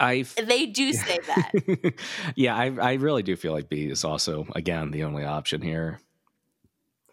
I. 0.00 0.24
They 0.42 0.66
do 0.66 0.92
say 0.92 1.18
that. 1.26 1.94
yeah. 2.36 2.56
I. 2.56 2.66
I 2.80 2.92
really 2.94 3.22
do 3.22 3.36
feel 3.36 3.52
like 3.52 3.68
B 3.68 3.84
is 3.86 4.04
also 4.04 4.46
again 4.54 4.90
the 4.90 5.04
only 5.04 5.24
option 5.24 5.62
here. 5.62 6.00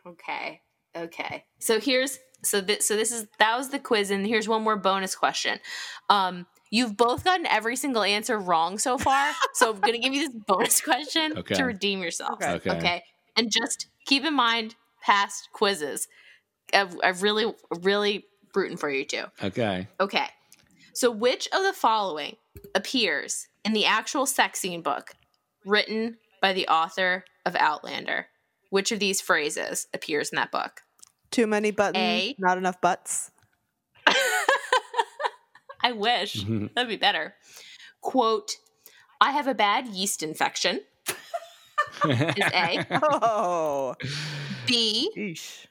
okay, 0.05 0.61
okay. 0.95 1.45
So 1.59 1.79
here's 1.79 2.19
so 2.43 2.61
this 2.61 2.87
so 2.87 2.95
this 2.95 3.11
is 3.11 3.27
that 3.39 3.57
was 3.57 3.69
the 3.69 3.79
quiz, 3.79 4.11
and 4.11 4.25
here's 4.25 4.47
one 4.47 4.63
more 4.63 4.77
bonus 4.77 5.15
question. 5.15 5.59
Um, 6.09 6.45
you've 6.71 6.95
both 6.97 7.23
gotten 7.23 7.45
every 7.45 7.75
single 7.75 8.03
answer 8.03 8.37
wrong 8.39 8.77
so 8.79 8.97
far, 8.97 9.31
so 9.53 9.71
I'm 9.73 9.79
gonna 9.81 9.97
give 9.99 10.13
you 10.13 10.27
this 10.29 10.37
bonus 10.47 10.81
question 10.89 11.37
Okay. 11.37 11.55
to 11.55 11.63
redeem 11.63 12.01
yourself. 12.01 12.41
Okay. 12.41 12.51
Okay. 12.53 12.71
Okay. 12.77 13.03
And 13.35 13.51
just 13.51 13.87
keep 14.05 14.23
in 14.25 14.33
mind 14.33 14.75
past 15.01 15.49
quizzes. 15.53 16.07
I've, 16.73 16.95
I've 17.03 17.23
really, 17.23 17.53
really 17.81 18.25
rooting 18.53 18.77
for 18.77 18.89
you 18.89 19.05
too. 19.05 19.23
Okay. 19.43 19.87
Okay. 19.99 20.27
So, 20.93 21.11
which 21.11 21.47
of 21.53 21.63
the 21.63 21.73
following 21.73 22.35
appears 22.75 23.47
in 23.63 23.73
the 23.73 23.85
actual 23.85 24.25
sex 24.25 24.59
scene 24.59 24.81
book 24.81 25.11
written 25.65 26.17
by 26.41 26.53
the 26.53 26.67
author 26.67 27.25
of 27.45 27.55
Outlander? 27.55 28.27
Which 28.69 28.91
of 28.91 28.99
these 28.99 29.21
phrases 29.21 29.87
appears 29.93 30.29
in 30.29 30.35
that 30.37 30.51
book? 30.51 30.81
Too 31.31 31.47
many 31.47 31.71
buttons, 31.71 31.97
A. 31.97 32.35
not 32.39 32.57
enough 32.57 32.79
butts. 32.81 33.31
I 35.81 35.91
wish. 35.93 36.43
Mhm. 36.43 36.73
That'd 36.73 36.89
be 36.89 36.97
better. 36.97 37.35
Quote, 38.01 38.51
I 39.21 39.31
have 39.31 39.47
a 39.47 39.53
bad 39.53 39.87
yeast 39.87 40.23
infection. 40.23 40.81
Is 42.05 42.43
A. 42.53 42.85
Oh, 43.21 43.95
B. 44.65 45.11
Eesh. 45.17 45.65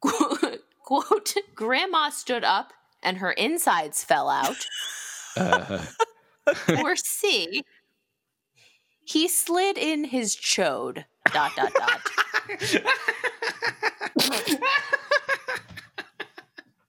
quote, 0.00 1.34
Grandma 1.54 2.10
stood 2.10 2.44
up 2.44 2.72
and 3.02 3.18
her 3.18 3.32
insides 3.32 4.04
fell 4.04 4.28
out. 4.28 4.66
Uh, 5.36 5.84
or 6.78 6.96
C, 6.96 7.62
he 9.04 9.28
slid 9.28 9.78
in 9.78 10.04
his 10.04 10.36
chode. 10.36 11.04
Dot 11.32 11.52
dot 11.56 11.72
dot. 11.74 12.00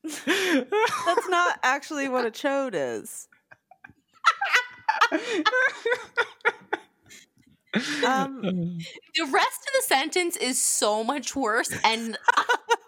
That's 0.03 1.30
not 1.30 1.60
actually 1.64 2.10
what 2.10 2.26
a 2.26 2.31
chode 2.31 2.73
is. 2.76 3.27
Um, 8.06 8.41
The 9.15 9.26
rest 9.26 9.60
of 9.68 9.73
the 9.73 9.84
sentence 9.88 10.38
is 10.38 10.61
so 10.61 11.03
much 11.03 11.35
worse, 11.35 11.72
and 11.84 12.18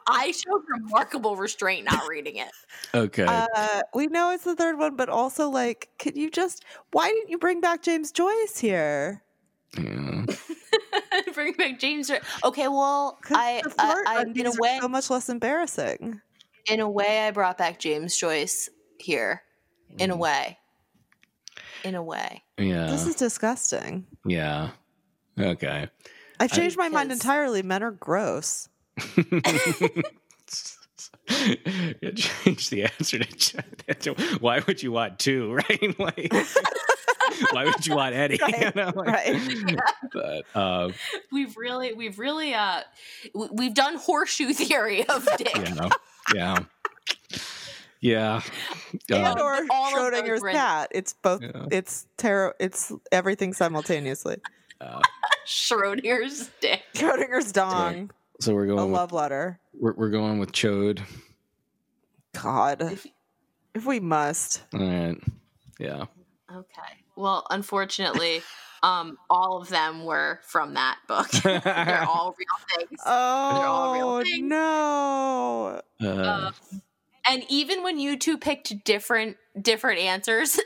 I 0.08 0.32
showed 0.32 0.64
remarkable 0.68 1.36
restraint 1.36 1.86
not 1.86 2.08
reading 2.08 2.38
it. 2.38 2.52
okay. 2.94 3.26
uh, 3.26 3.82
we 3.94 4.08
know 4.08 4.32
it's 4.32 4.44
the 4.44 4.56
third 4.56 4.78
one, 4.78 4.96
but 4.96 5.10
also 5.10 5.50
like, 5.50 5.90
could 6.00 6.16
you 6.16 6.30
just? 6.30 6.64
Why 6.92 7.10
didn't 7.10 7.30
you 7.30 7.38
bring 7.38 7.62
back 7.62 7.82
James 7.82 8.12
Joyce 8.12 8.58
here? 8.58 9.24
yeah. 9.78 10.26
Bring 11.34 11.54
back 11.54 11.80
James. 11.80 12.12
Okay, 12.44 12.68
well, 12.68 13.20
I, 13.32 13.62
the 13.64 13.74
I, 13.80 13.94
flirt 13.94 14.08
I 14.08 14.26
in 14.36 14.46
a 14.46 14.52
way, 14.58 14.78
so 14.82 14.88
much 14.88 15.10
less 15.10 15.30
embarrassing. 15.30 16.22
in 16.70 16.80
a 16.80 16.90
way, 16.90 17.28
I 17.28 17.32
brought 17.32 17.58
back 17.58 17.80
James 17.80 18.18
Joyce 18.18 18.70
here. 18.98 19.42
In 19.98 20.12
a 20.12 20.18
way, 20.18 20.58
in 21.84 21.96
a 21.96 22.04
way. 22.04 22.44
Yeah. 22.58 22.88
This 22.88 23.08
is 23.08 23.16
disgusting. 23.16 24.06
yeah. 24.26 24.72
Okay. 25.40 25.88
I've 26.40 26.52
changed 26.52 26.78
my 26.78 26.90
mind 26.90 27.12
entirely. 27.12 27.62
Men 27.62 27.82
are 27.84 27.92
gross. 27.92 28.68
You 32.02 32.12
change 32.12 32.70
the 32.70 32.84
answer 32.84 33.18
to, 33.20 33.94
to 34.16 34.38
why 34.40 34.62
would 34.68 34.84
you 34.84 34.92
want 34.92 35.18
two, 35.18 35.54
right? 35.70 36.00
Like, 36.00 36.32
why 37.52 37.66
would 37.66 37.86
you 37.88 37.96
want 37.96 38.14
any? 38.14 38.38
Right, 38.40 38.62
You 38.62 38.72
know, 38.76 38.92
like- 38.96 39.08
right. 39.08 39.80
But 40.14 40.56
um, 40.56 40.94
We've 41.32 41.58
really, 41.58 41.94
we've 41.94 42.20
really, 42.20 42.54
uh, 42.54 42.82
we've 43.34 43.74
done 43.74 43.96
horseshoe 43.98 44.54
theory 44.54 45.04
of 45.08 45.28
dick. 45.38 45.50
yeah, 45.56 45.90
yeah, 46.34 46.60
yeah. 48.02 48.42
and 49.10 49.40
Uh, 49.40 49.44
or 49.44 49.66
all 49.72 49.92
Schrodinger's 49.92 50.42
were 50.42 50.52
cat. 50.52 50.90
It's 50.92 51.14
both. 51.14 51.42
Yeah. 51.42 51.66
It's 51.72 52.06
tarot. 52.18 52.54
It's 52.60 52.92
everything 53.12 53.54
simultaneously. 53.54 54.38
uh, 54.80 55.02
Schrodinger's 55.48 56.50
dick. 56.62 56.82
Schrodinger's 56.94 57.52
dong. 57.52 58.12
So 58.40 58.54
we're 58.54 58.66
A 58.66 58.68
going. 58.68 58.92
With, 58.92 59.00
love 59.00 59.12
letter. 59.12 59.60
we're, 59.74 59.94
we're 59.94 60.10
going 60.10 60.40
with 60.40 60.52
chode. 60.52 61.02
God, 62.34 62.82
If- 62.82 63.08
if 63.74 63.86
we 63.86 64.00
must. 64.00 64.64
All 64.74 64.80
right. 64.80 65.18
Yeah. 65.80 66.06
Okay. 66.54 66.82
Well, 67.18 67.46
unfortunately, 67.50 68.42
um, 68.84 69.18
all 69.30 69.62
of 69.62 69.68
them 69.70 70.06
were 70.06 70.40
from 70.48 70.74
that 70.76 70.98
book. 71.08 71.30
They're 71.44 72.06
all 72.08 72.36
real 72.38 72.48
things. 72.88 73.00
all 73.06 73.94
real 73.94 74.08
Oh 74.08 74.24
things. 74.24 74.40
no! 74.42 75.82
Uh, 76.02 76.08
Um, 76.48 76.54
and 77.28 77.44
even 77.50 77.84
when 77.84 78.00
you 78.00 78.18
two 78.18 78.38
picked 78.38 78.84
different 78.86 79.36
different 79.62 80.00
answers, 80.00 80.60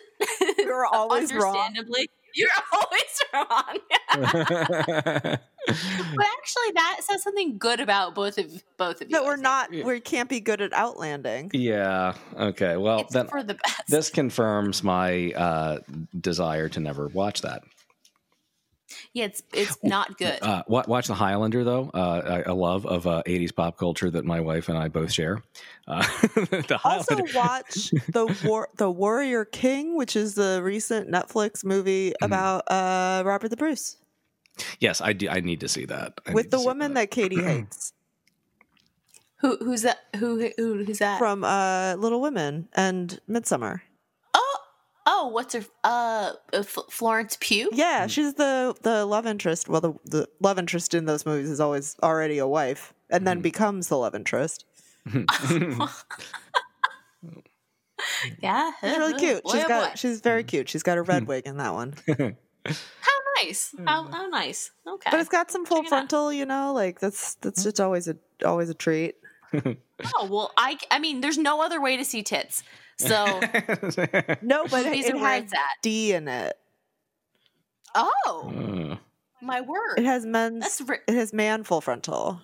You're 0.58 0.86
always 0.91 1.34
wrong. 1.34 1.56
understandably, 1.56 2.10
you're 2.36 2.50
always 2.74 3.22
wrong. 3.34 3.80
But 6.16 6.26
actually, 6.40 6.72
that 6.76 7.00
says 7.02 7.24
something 7.24 7.58
good 7.58 7.80
about 7.80 8.16
both 8.16 8.38
of 8.38 8.64
both 8.78 9.02
of 9.02 9.10
you. 9.10 9.16
That 9.16 9.24
we're 9.26 9.36
not. 9.38 9.72
Yeah. 9.74 9.86
We 9.86 10.00
can't 10.00 10.30
be 10.30 10.40
good 10.40 10.62
at 10.62 10.74
outlanding. 10.74 11.52
yeah. 11.54 12.14
Okay. 12.38 12.78
Well, 12.78 13.02
It's 13.02 13.14
then 13.14 13.28
for 13.28 13.44
the 13.44 13.56
best. 13.56 13.84
this 13.88 14.10
confirms 14.10 14.84
my 14.84 15.32
uh, 15.34 15.80
desire 16.20 16.70
to 16.70 16.80
never 16.80 17.08
watch 17.08 17.41
that. 17.41 17.64
yeah, 19.14 19.26
it's 19.26 19.44
it's 19.54 19.78
not 19.84 20.18
good. 20.18 20.40
Uh, 20.41 20.64
watch 20.68 21.08
The 21.08 21.14
Highlander, 21.14 21.64
though. 21.64 21.90
Uh, 21.94 22.41
a, 22.48 22.52
a 22.52 22.56
love 22.56 22.86
of 22.88 23.06
uh, 23.06 23.22
80s 23.28 23.56
pop 23.56 23.78
culture 23.78 24.10
that 24.10 24.26
my 24.26 24.40
wife 24.40 24.68
and 24.70 24.78
I 24.78 24.88
both 24.88 25.12
share. 25.12 25.44
Uh, 25.88 26.02
the 26.34 26.80
Also, 26.84 27.18
watch 27.36 27.91
the 28.10 28.36
war, 28.46 28.70
the 28.78 28.90
Warrior 28.90 29.46
King, 29.46 29.96
which 29.96 30.16
is 30.16 30.34
the 30.36 30.62
recent 30.64 31.10
Netflix 31.10 31.64
movie 31.64 32.10
Mm-hmm. 32.12 32.26
about 32.26 32.64
uh, 32.72 33.22
Robert 33.26 33.50
the 33.50 33.58
Bruce 33.58 33.98
yes, 34.80 35.02
I, 35.02 35.14
do, 35.14 35.30
I 35.30 35.40
need 35.40 35.60
to 35.61 35.68
see 35.68 35.86
that. 35.86 36.19
I 36.27 36.34
with 36.34 36.52
the 36.52 36.60
woman 36.61 36.94
that 36.95 37.11
Katie 37.11 37.44
hates 37.44 37.94
who 39.41 39.56
who's 39.57 39.84
that? 39.84 39.99
Who, 40.18 40.52
who 40.57 40.84
who's 40.84 40.99
that? 40.99 41.18
from 41.18 41.44
uh, 41.45 41.95
Little 41.95 42.19
Women 42.22 42.68
and 42.73 43.19
Midsommar. 43.30 43.80
oh 44.34 44.57
oh, 45.07 45.27
what's 45.30 45.53
her? 45.53 45.64
Uh, 45.84 46.34
F- 46.52 46.77
Florence 46.90 47.38
Pugh. 47.40 47.69
Yeah, 47.72 48.07
she's 48.07 48.34
the 48.34 48.76
the 48.81 49.06
love 49.06 49.26
interest. 49.26 49.69
Well, 49.69 49.80
the 49.81 49.94
the 50.06 50.27
love 50.41 50.60
interest 50.60 50.94
in 50.94 51.06
those 51.06 51.26
movies 51.26 51.49
is 51.49 51.60
always 51.61 51.95
already 52.03 52.38
a 52.38 52.48
wife, 52.48 52.94
and 53.10 53.26
then 53.26 53.40
Mhm. 53.40 53.44
becomes 53.44 53.88
the 53.88 53.98
love 53.98 54.14
interest. 54.14 54.65
Yeah, 58.41 58.72
She's 58.81 58.98
really 58.98 59.14
cute. 59.19 59.44
Boy, 59.44 59.52
She's 59.53 59.64
oh 59.65 59.68
got 59.68 59.91
boy. 59.91 59.95
she's 59.95 60.22
very 60.22 60.44
cute. 60.44 60.69
She's 60.69 60.84
got 60.84 60.98
a 60.98 61.02
red 61.02 61.27
wig 61.27 61.45
in 61.45 61.57
that 61.57 61.73
one, 61.73 61.94
How 62.07 63.19
nice. 63.44 63.76
How, 63.86 64.03
how 64.03 64.28
nice. 64.28 64.72
Okay. 64.88 65.10
but 65.11 65.20
it's 65.20 65.30
got 65.30 65.52
some 65.52 65.66
full 65.66 65.78
Check 65.78 65.86
out. 65.86 65.90
frontal. 65.90 66.34
You 66.34 66.45
know, 66.45 66.74
like 66.74 66.99
that's 66.99 67.36
that's 67.36 67.64
just 67.64 67.80
always 67.80 68.07
a 68.07 68.16
always 68.45 68.70
a 68.70 68.74
treat. 68.74 69.16
oh 69.53 70.28
well, 70.30 70.52
I 70.57 70.78
I 70.91 70.99
mean, 70.99 71.22
there's 71.22 71.38
no 71.38 71.61
other 71.61 71.82
way 71.82 71.98
to 71.98 72.06
see 72.06 72.24
tits. 72.24 72.64
So 72.98 73.26
No, 74.41 74.66
but 74.68 74.86
movies 74.86 75.06
it 75.07 75.18
has 75.18 75.44
at. 75.53 75.60
D 75.82 76.14
in 76.14 76.28
it. 76.28 76.57
Oh 77.95 78.52
Uh, 78.91 78.95
my 79.41 79.61
word. 79.61 79.95
It 79.98 80.06
has 80.06 80.26
men's. 80.26 80.61
That's 80.64 80.82
ri- 80.82 80.99
it 81.07 81.14
has 81.16 81.34
man 81.34 81.64
full 81.64 81.82
frontal. 81.82 82.41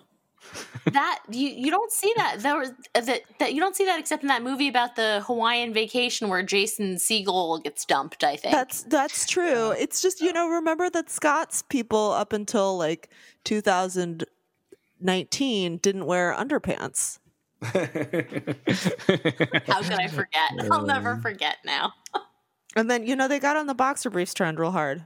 that 0.92 1.20
you 1.30 1.50
you 1.50 1.72
don't 1.72 1.92
see 1.92 2.14
that 2.18 2.40
there 2.40 2.58
was 2.58 2.72
uh, 2.94 3.02
that 3.02 3.22
that 3.40 3.54
you 3.54 3.60
don't 3.60 3.76
see 3.76 3.86
that 3.86 4.00
except 4.00 4.22
in 4.24 4.30
that 4.30 4.44
movie 4.44 4.68
about 4.68 4.96
the 4.96 5.24
Hawaiian 5.26 5.74
vacation 5.74 6.30
where 6.30 6.44
Jason 6.44 6.96
Segel 6.96 7.64
gets 7.64 7.86
dumped. 7.86 8.24
I 8.24 8.36
think 8.36 8.54
That's 8.54 8.84
that's 8.84 9.26
true. 9.26 9.72
It's 9.72 10.02
just 10.02 10.22
you 10.22 10.34
know 10.34 10.48
remember 10.48 10.90
that 10.90 11.10
Scots 11.10 11.64
people 11.64 12.12
up 12.12 12.34
until 12.34 12.78
like 12.78 13.10
2019 13.46 15.78
didn't 15.78 16.06
wear 16.06 16.36
underpants. 16.38 17.20
how 17.62 17.72
could 19.82 19.94
I 19.94 20.08
forget? 20.08 20.52
I'll 20.72 20.86
never 20.86 21.12
um. 21.12 21.22
forget 21.22 21.58
now. 21.66 21.94
And 22.76 22.92
then 22.92 23.08
you 23.08 23.16
know 23.16 23.28
they 23.28 23.40
got 23.40 23.56
on 23.56 23.68
the 23.68 23.74
boxer 23.74 24.10
briefs 24.10 24.34
trend 24.34 24.60
real 24.60 24.72
hard. 24.72 25.06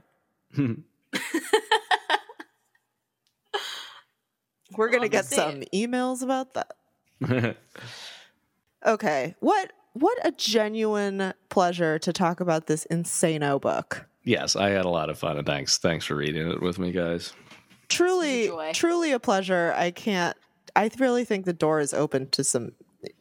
We're 4.76 4.88
gonna 4.90 5.08
get 5.08 5.24
some 5.26 5.62
emails 5.74 6.22
about 6.22 6.54
that. 6.54 7.56
Okay, 8.86 9.34
what 9.40 9.72
what 9.92 10.16
a 10.24 10.30
genuine 10.32 11.34
pleasure 11.50 11.98
to 11.98 12.12
talk 12.12 12.40
about 12.40 12.66
this 12.66 12.86
insano 12.90 13.60
book. 13.60 14.06
yes, 14.24 14.56
I 14.56 14.70
had 14.70 14.84
a 14.86 14.88
lot 14.88 15.10
of 15.10 15.18
fun, 15.18 15.36
and 15.36 15.46
thanks, 15.46 15.76
thanks 15.78 16.06
for 16.06 16.14
reading 16.16 16.50
it 16.50 16.62
with 16.62 16.78
me, 16.78 16.90
guys. 16.92 17.34
Truly, 17.88 18.46
joy. 18.46 18.70
truly 18.72 19.12
a 19.12 19.18
pleasure. 19.20 19.74
I 19.76 19.90
can't. 19.90 20.34
I 20.74 20.88
really 20.98 21.24
think 21.26 21.44
the 21.44 21.52
door 21.52 21.80
is 21.80 21.92
open 21.92 22.30
to 22.30 22.42
some 22.44 22.72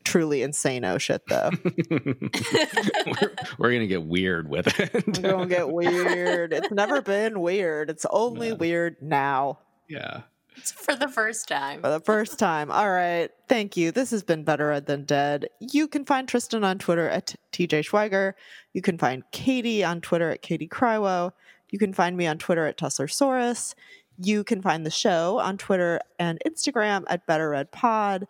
truly 0.05 0.39
insano 0.41 0.97
shit, 0.99 1.23
though. 1.27 1.49
we're, 1.91 3.35
we're 3.57 3.71
gonna 3.73 3.87
get 3.87 4.03
weird 4.03 4.47
with 4.49 4.79
it. 4.79 4.93
We're 5.21 5.31
gonna 5.31 5.45
get 5.47 5.69
weird. 5.69 6.53
It's 6.53 6.71
never 6.71 7.01
been 7.01 7.41
weird. 7.41 7.89
It's 7.89 8.05
only 8.11 8.49
Yeah. 8.49 8.53
weird 8.53 8.95
now. 9.01 9.59
yeah. 9.89 10.21
For 10.75 10.95
the 10.95 11.07
first 11.07 11.47
time. 11.47 11.81
for 11.81 11.89
the 11.89 11.99
first 11.99 12.39
time. 12.39 12.71
All 12.71 12.89
right. 12.89 13.29
Thank 13.47 13.77
you. 13.77 13.91
This 13.91 14.11
has 14.11 14.23
been 14.23 14.43
Better 14.43 14.67
Read 14.67 14.85
Than 14.85 15.05
Dead. 15.05 15.47
You 15.59 15.87
can 15.87 16.05
find 16.05 16.27
Tristan 16.27 16.63
on 16.63 16.79
Twitter 16.79 17.07
at 17.09 17.35
TJ 17.51 17.89
Schweiger. 17.89 18.33
You 18.73 18.81
can 18.81 18.97
find 18.97 19.23
Katie 19.31 19.83
on 19.83 20.01
Twitter 20.01 20.29
at 20.29 20.41
Katie 20.41 20.67
Crywo. 20.67 21.31
You 21.69 21.79
can 21.79 21.93
find 21.93 22.17
me 22.17 22.27
on 22.27 22.37
Twitter 22.37 22.65
at 22.65 22.77
Tusslersaurus. 22.77 23.75
You 24.17 24.43
can 24.43 24.61
find 24.61 24.85
the 24.85 24.91
show 24.91 25.39
on 25.39 25.57
Twitter 25.57 26.01
and 26.17 26.39
Instagram 26.45 27.05
at 27.07 27.25
Better 27.25 27.49
Read 27.49 27.71
Pod 27.71 28.27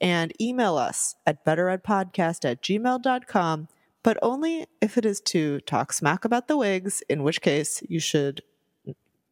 and 0.00 0.32
email 0.40 0.76
us 0.76 1.16
at 1.26 1.44
betterreadpodcast 1.44 2.44
at 2.44 2.62
gmail.com, 2.62 3.68
but 4.02 4.18
only 4.22 4.66
if 4.80 4.96
it 4.98 5.04
is 5.04 5.20
to 5.20 5.60
talk 5.60 5.92
smack 5.92 6.24
about 6.24 6.48
the 6.48 6.56
wigs, 6.56 7.02
in 7.08 7.22
which 7.22 7.40
case 7.40 7.82
you 7.88 7.98
should 7.98 8.42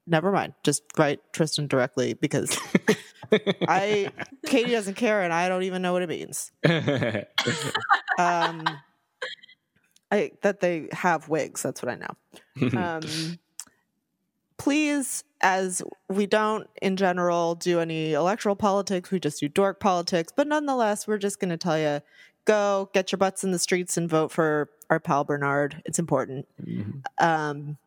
never 0.06 0.31
mind. 0.32 0.55
Just 0.62 0.82
write 0.98 1.20
Tristan 1.32 1.66
directly 1.66 2.14
because 2.14 2.59
I 3.68 4.10
Katie 4.47 4.72
doesn't 4.72 4.94
care 4.94 5.22
and 5.22 5.32
I 5.32 5.48
don't 5.48 5.62
even 5.64 5.82
know 5.82 5.93
what 5.93 6.02
it 6.02 6.09
means. 6.09 6.52
Um 8.16 8.64
I 10.12 10.31
that 10.43 10.60
they 10.60 10.89
have 10.93 11.28
wigs, 11.28 11.62
that's 11.62 11.82
what 11.82 11.90
I 11.93 11.97
know. 11.97 12.78
Um 12.78 13.39
please 14.56 15.24
as 15.40 15.82
we 16.09 16.26
don't 16.26 16.68
in 16.81 16.97
general 16.97 17.55
do 17.56 17.81
any 17.81 18.12
electoral 18.12 18.56
politics, 18.56 19.10
we 19.10 19.18
just 19.18 19.40
do 19.40 19.48
dork 19.48 19.81
politics, 19.81 20.32
but 20.35 20.47
nonetheless, 20.47 21.06
we're 21.09 21.18
just 21.18 21.39
going 21.40 21.51
to 21.51 21.56
tell 21.59 21.78
you 21.78 22.01
go 22.47 22.89
get 22.94 23.10
your 23.10 23.18
butts 23.18 23.43
in 23.44 23.51
the 23.51 23.59
streets 23.59 23.97
and 23.97 24.09
vote 24.09 24.31
for 24.31 24.70
our 24.89 25.01
pal 25.01 25.24
Bernard. 25.24 25.82
It's 25.85 25.98
important. 25.98 26.47
Mhm. 26.64 27.02
Um 27.18 27.78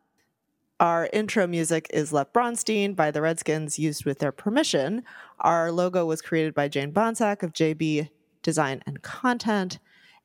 Our 0.80 1.08
intro 1.12 1.46
music 1.46 1.88
is 1.92 2.12
Lev 2.12 2.32
Bronstein 2.32 2.94
by 2.94 3.10
the 3.10 3.20
Redskins, 3.20 3.78
used 3.80 4.04
with 4.04 4.20
their 4.20 4.30
permission. 4.30 5.02
Our 5.40 5.72
logo 5.72 6.06
was 6.06 6.22
created 6.22 6.54
by 6.54 6.68
Jane 6.68 6.92
Bonsack 6.92 7.42
of 7.42 7.52
JB 7.52 8.10
Design 8.42 8.82
and 8.86 9.02
Content. 9.02 9.80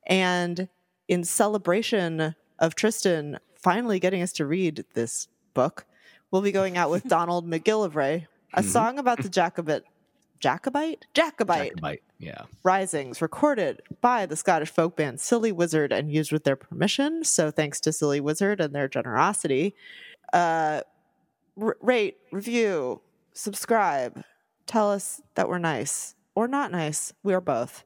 And 0.05 0.67
in 1.07 1.23
celebration 1.23 2.35
of 2.59 2.75
Tristan 2.75 3.39
finally 3.55 3.99
getting 3.99 4.21
us 4.21 4.31
to 4.34 4.45
read 4.45 4.85
this 4.93 5.27
book, 5.55 5.85
we'll 6.30 6.41
be 6.43 6.51
going 6.51 6.77
out 6.77 6.91
with 6.91 7.03
Donald 7.07 7.49
McGillivray, 7.49 8.27
a 8.53 8.61
Mhm. 8.61 8.65
song 8.65 8.99
about 8.99 9.23
the 9.23 9.30
Jacobite. 9.30 9.84
Jacobite? 10.39 11.05
Jacobite. 11.13 11.69
Jacobite. 11.69 12.03
Yeah. 12.19 12.43
Risings, 12.63 13.21
recorded 13.21 13.81
by 14.01 14.25
the 14.25 14.35
Scottish 14.35 14.69
folk 14.69 14.97
band 14.97 15.19
Silly 15.21 15.51
Wizard 15.53 15.91
and 15.93 16.11
used 16.11 16.31
with 16.34 16.43
their 16.43 16.57
permission. 16.57 17.23
So 17.23 17.49
thanks 17.49 17.80
to 17.81 17.93
Silly 17.93 18.19
Wizard 18.19 18.59
and 18.59 18.75
their 18.75 18.89
generosity. 18.89 19.73
Uh, 20.34 20.81
r- 21.61 21.77
rate, 21.81 22.18
review, 22.31 22.99
subscribe, 23.34 24.22
tell 24.68 24.91
us 24.91 25.22
that 25.35 25.47
we're 25.47 25.60
nice 25.60 26.15
or 26.35 26.47
not 26.47 26.72
nice. 26.72 27.14
We 27.23 27.34
are 27.34 27.41
both. 27.41 27.84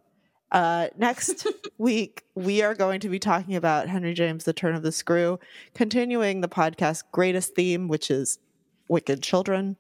Uh, 0.52 0.88
next 0.98 1.46
week, 1.78 2.24
we 2.34 2.62
are 2.62 2.74
going 2.74 3.02
to 3.02 3.10
be 3.10 3.20
talking 3.20 3.56
about 3.56 3.90
Henry 3.90 4.14
James, 4.14 4.46
The 4.46 4.54
Turn 4.54 4.76
of 4.76 4.82
the 4.84 4.94
Screw, 4.94 5.40
continuing 5.76 6.40
the 6.40 6.48
podcast's 6.48 7.04
greatest 7.12 7.54
theme, 7.54 7.90
which 7.90 8.10
is 8.10 8.40
wicked 8.88 9.22
children. 9.22 9.76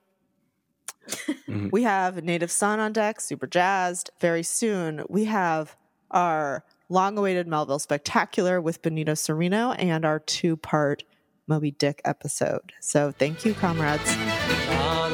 Mhm. 1.47 1.71
We 1.71 1.83
have 1.83 2.21
Native 2.21 2.51
Son 2.51 2.81
on 2.81 2.91
deck, 2.91 3.21
super 3.21 3.47
jazzed. 3.47 4.09
Very 4.19 4.43
soon, 4.43 5.03
we 5.07 5.23
have 5.25 5.77
our 6.11 6.65
long 6.89 7.17
awaited 7.17 7.47
Melville 7.47 7.79
Spectacular 7.79 8.59
with 8.59 8.81
Benito 8.81 9.13
Cereno 9.13 9.73
and 9.79 10.03
our 10.03 10.19
two 10.19 10.57
part 10.57 11.05
Moby 11.47 11.71
Dick 11.71 12.01
episode. 12.05 12.73
So 12.81 13.11
thank 13.11 13.45
you, 13.45 13.53
comrades. 13.53 14.46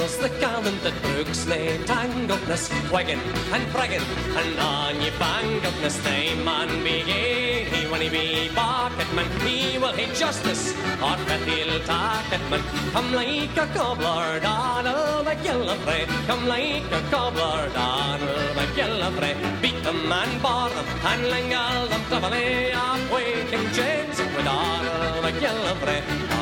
Donald's 0.04 0.18
the 0.18 0.40
gallant 0.42 0.84
that 0.84 1.02
brooks 1.02 1.48
lay 1.48 1.78
tangledness, 1.86 2.68
waggin 2.92 3.20
and 3.54 3.64
braggin, 3.72 4.04
and 4.36 4.60
on 4.60 5.00
ye 5.00 5.10
bangledness, 5.12 5.96
they 6.04 6.36
man 6.44 6.68
be 6.84 7.04
gay. 7.04 7.64
He 7.64 7.88
When 7.90 8.02
he 8.02 8.10
be 8.10 8.50
barket 8.54 9.08
man, 9.16 9.30
he 9.48 9.78
will 9.78 9.94
hate 9.94 10.14
justice, 10.14 10.74
or 11.00 11.16
bet 11.28 11.48
he'll 11.48 11.80
take 11.88 12.34
it 12.36 12.44
man. 12.50 12.62
Come 12.92 13.14
like 13.14 13.56
a 13.56 13.66
cobbler, 13.68 14.42
Donald 14.42 15.26
McGillivray, 15.26 16.04
come 16.28 16.48
like 16.50 16.92
a 16.92 17.02
cobbler, 17.10 17.70
Donald 17.72 18.58
McGillivray. 18.60 19.36
Beat 19.62 19.82
them 19.86 20.12
and 20.12 20.42
bar 20.44 20.70
them, 20.70 20.86
and 21.12 21.24
lingle 21.30 21.88
them, 21.88 22.02
cleverly 22.10 22.72
halfway. 22.72 23.46
King 23.50 23.68
James 23.72 24.20
with 24.20 24.44
Donald 24.44 25.24
McGillivray. 25.24 26.33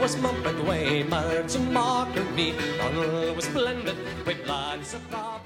Was 0.00 0.16
mumpet 0.16 0.64
way, 0.64 1.02
marriage 1.02 1.54
and 1.54 1.72
me, 2.34 2.54
Donald 2.78 3.36
was 3.36 3.46
blended 3.48 3.96
with 4.26 4.48
lads 4.48 4.94
of 4.94 5.10
prop. 5.10 5.44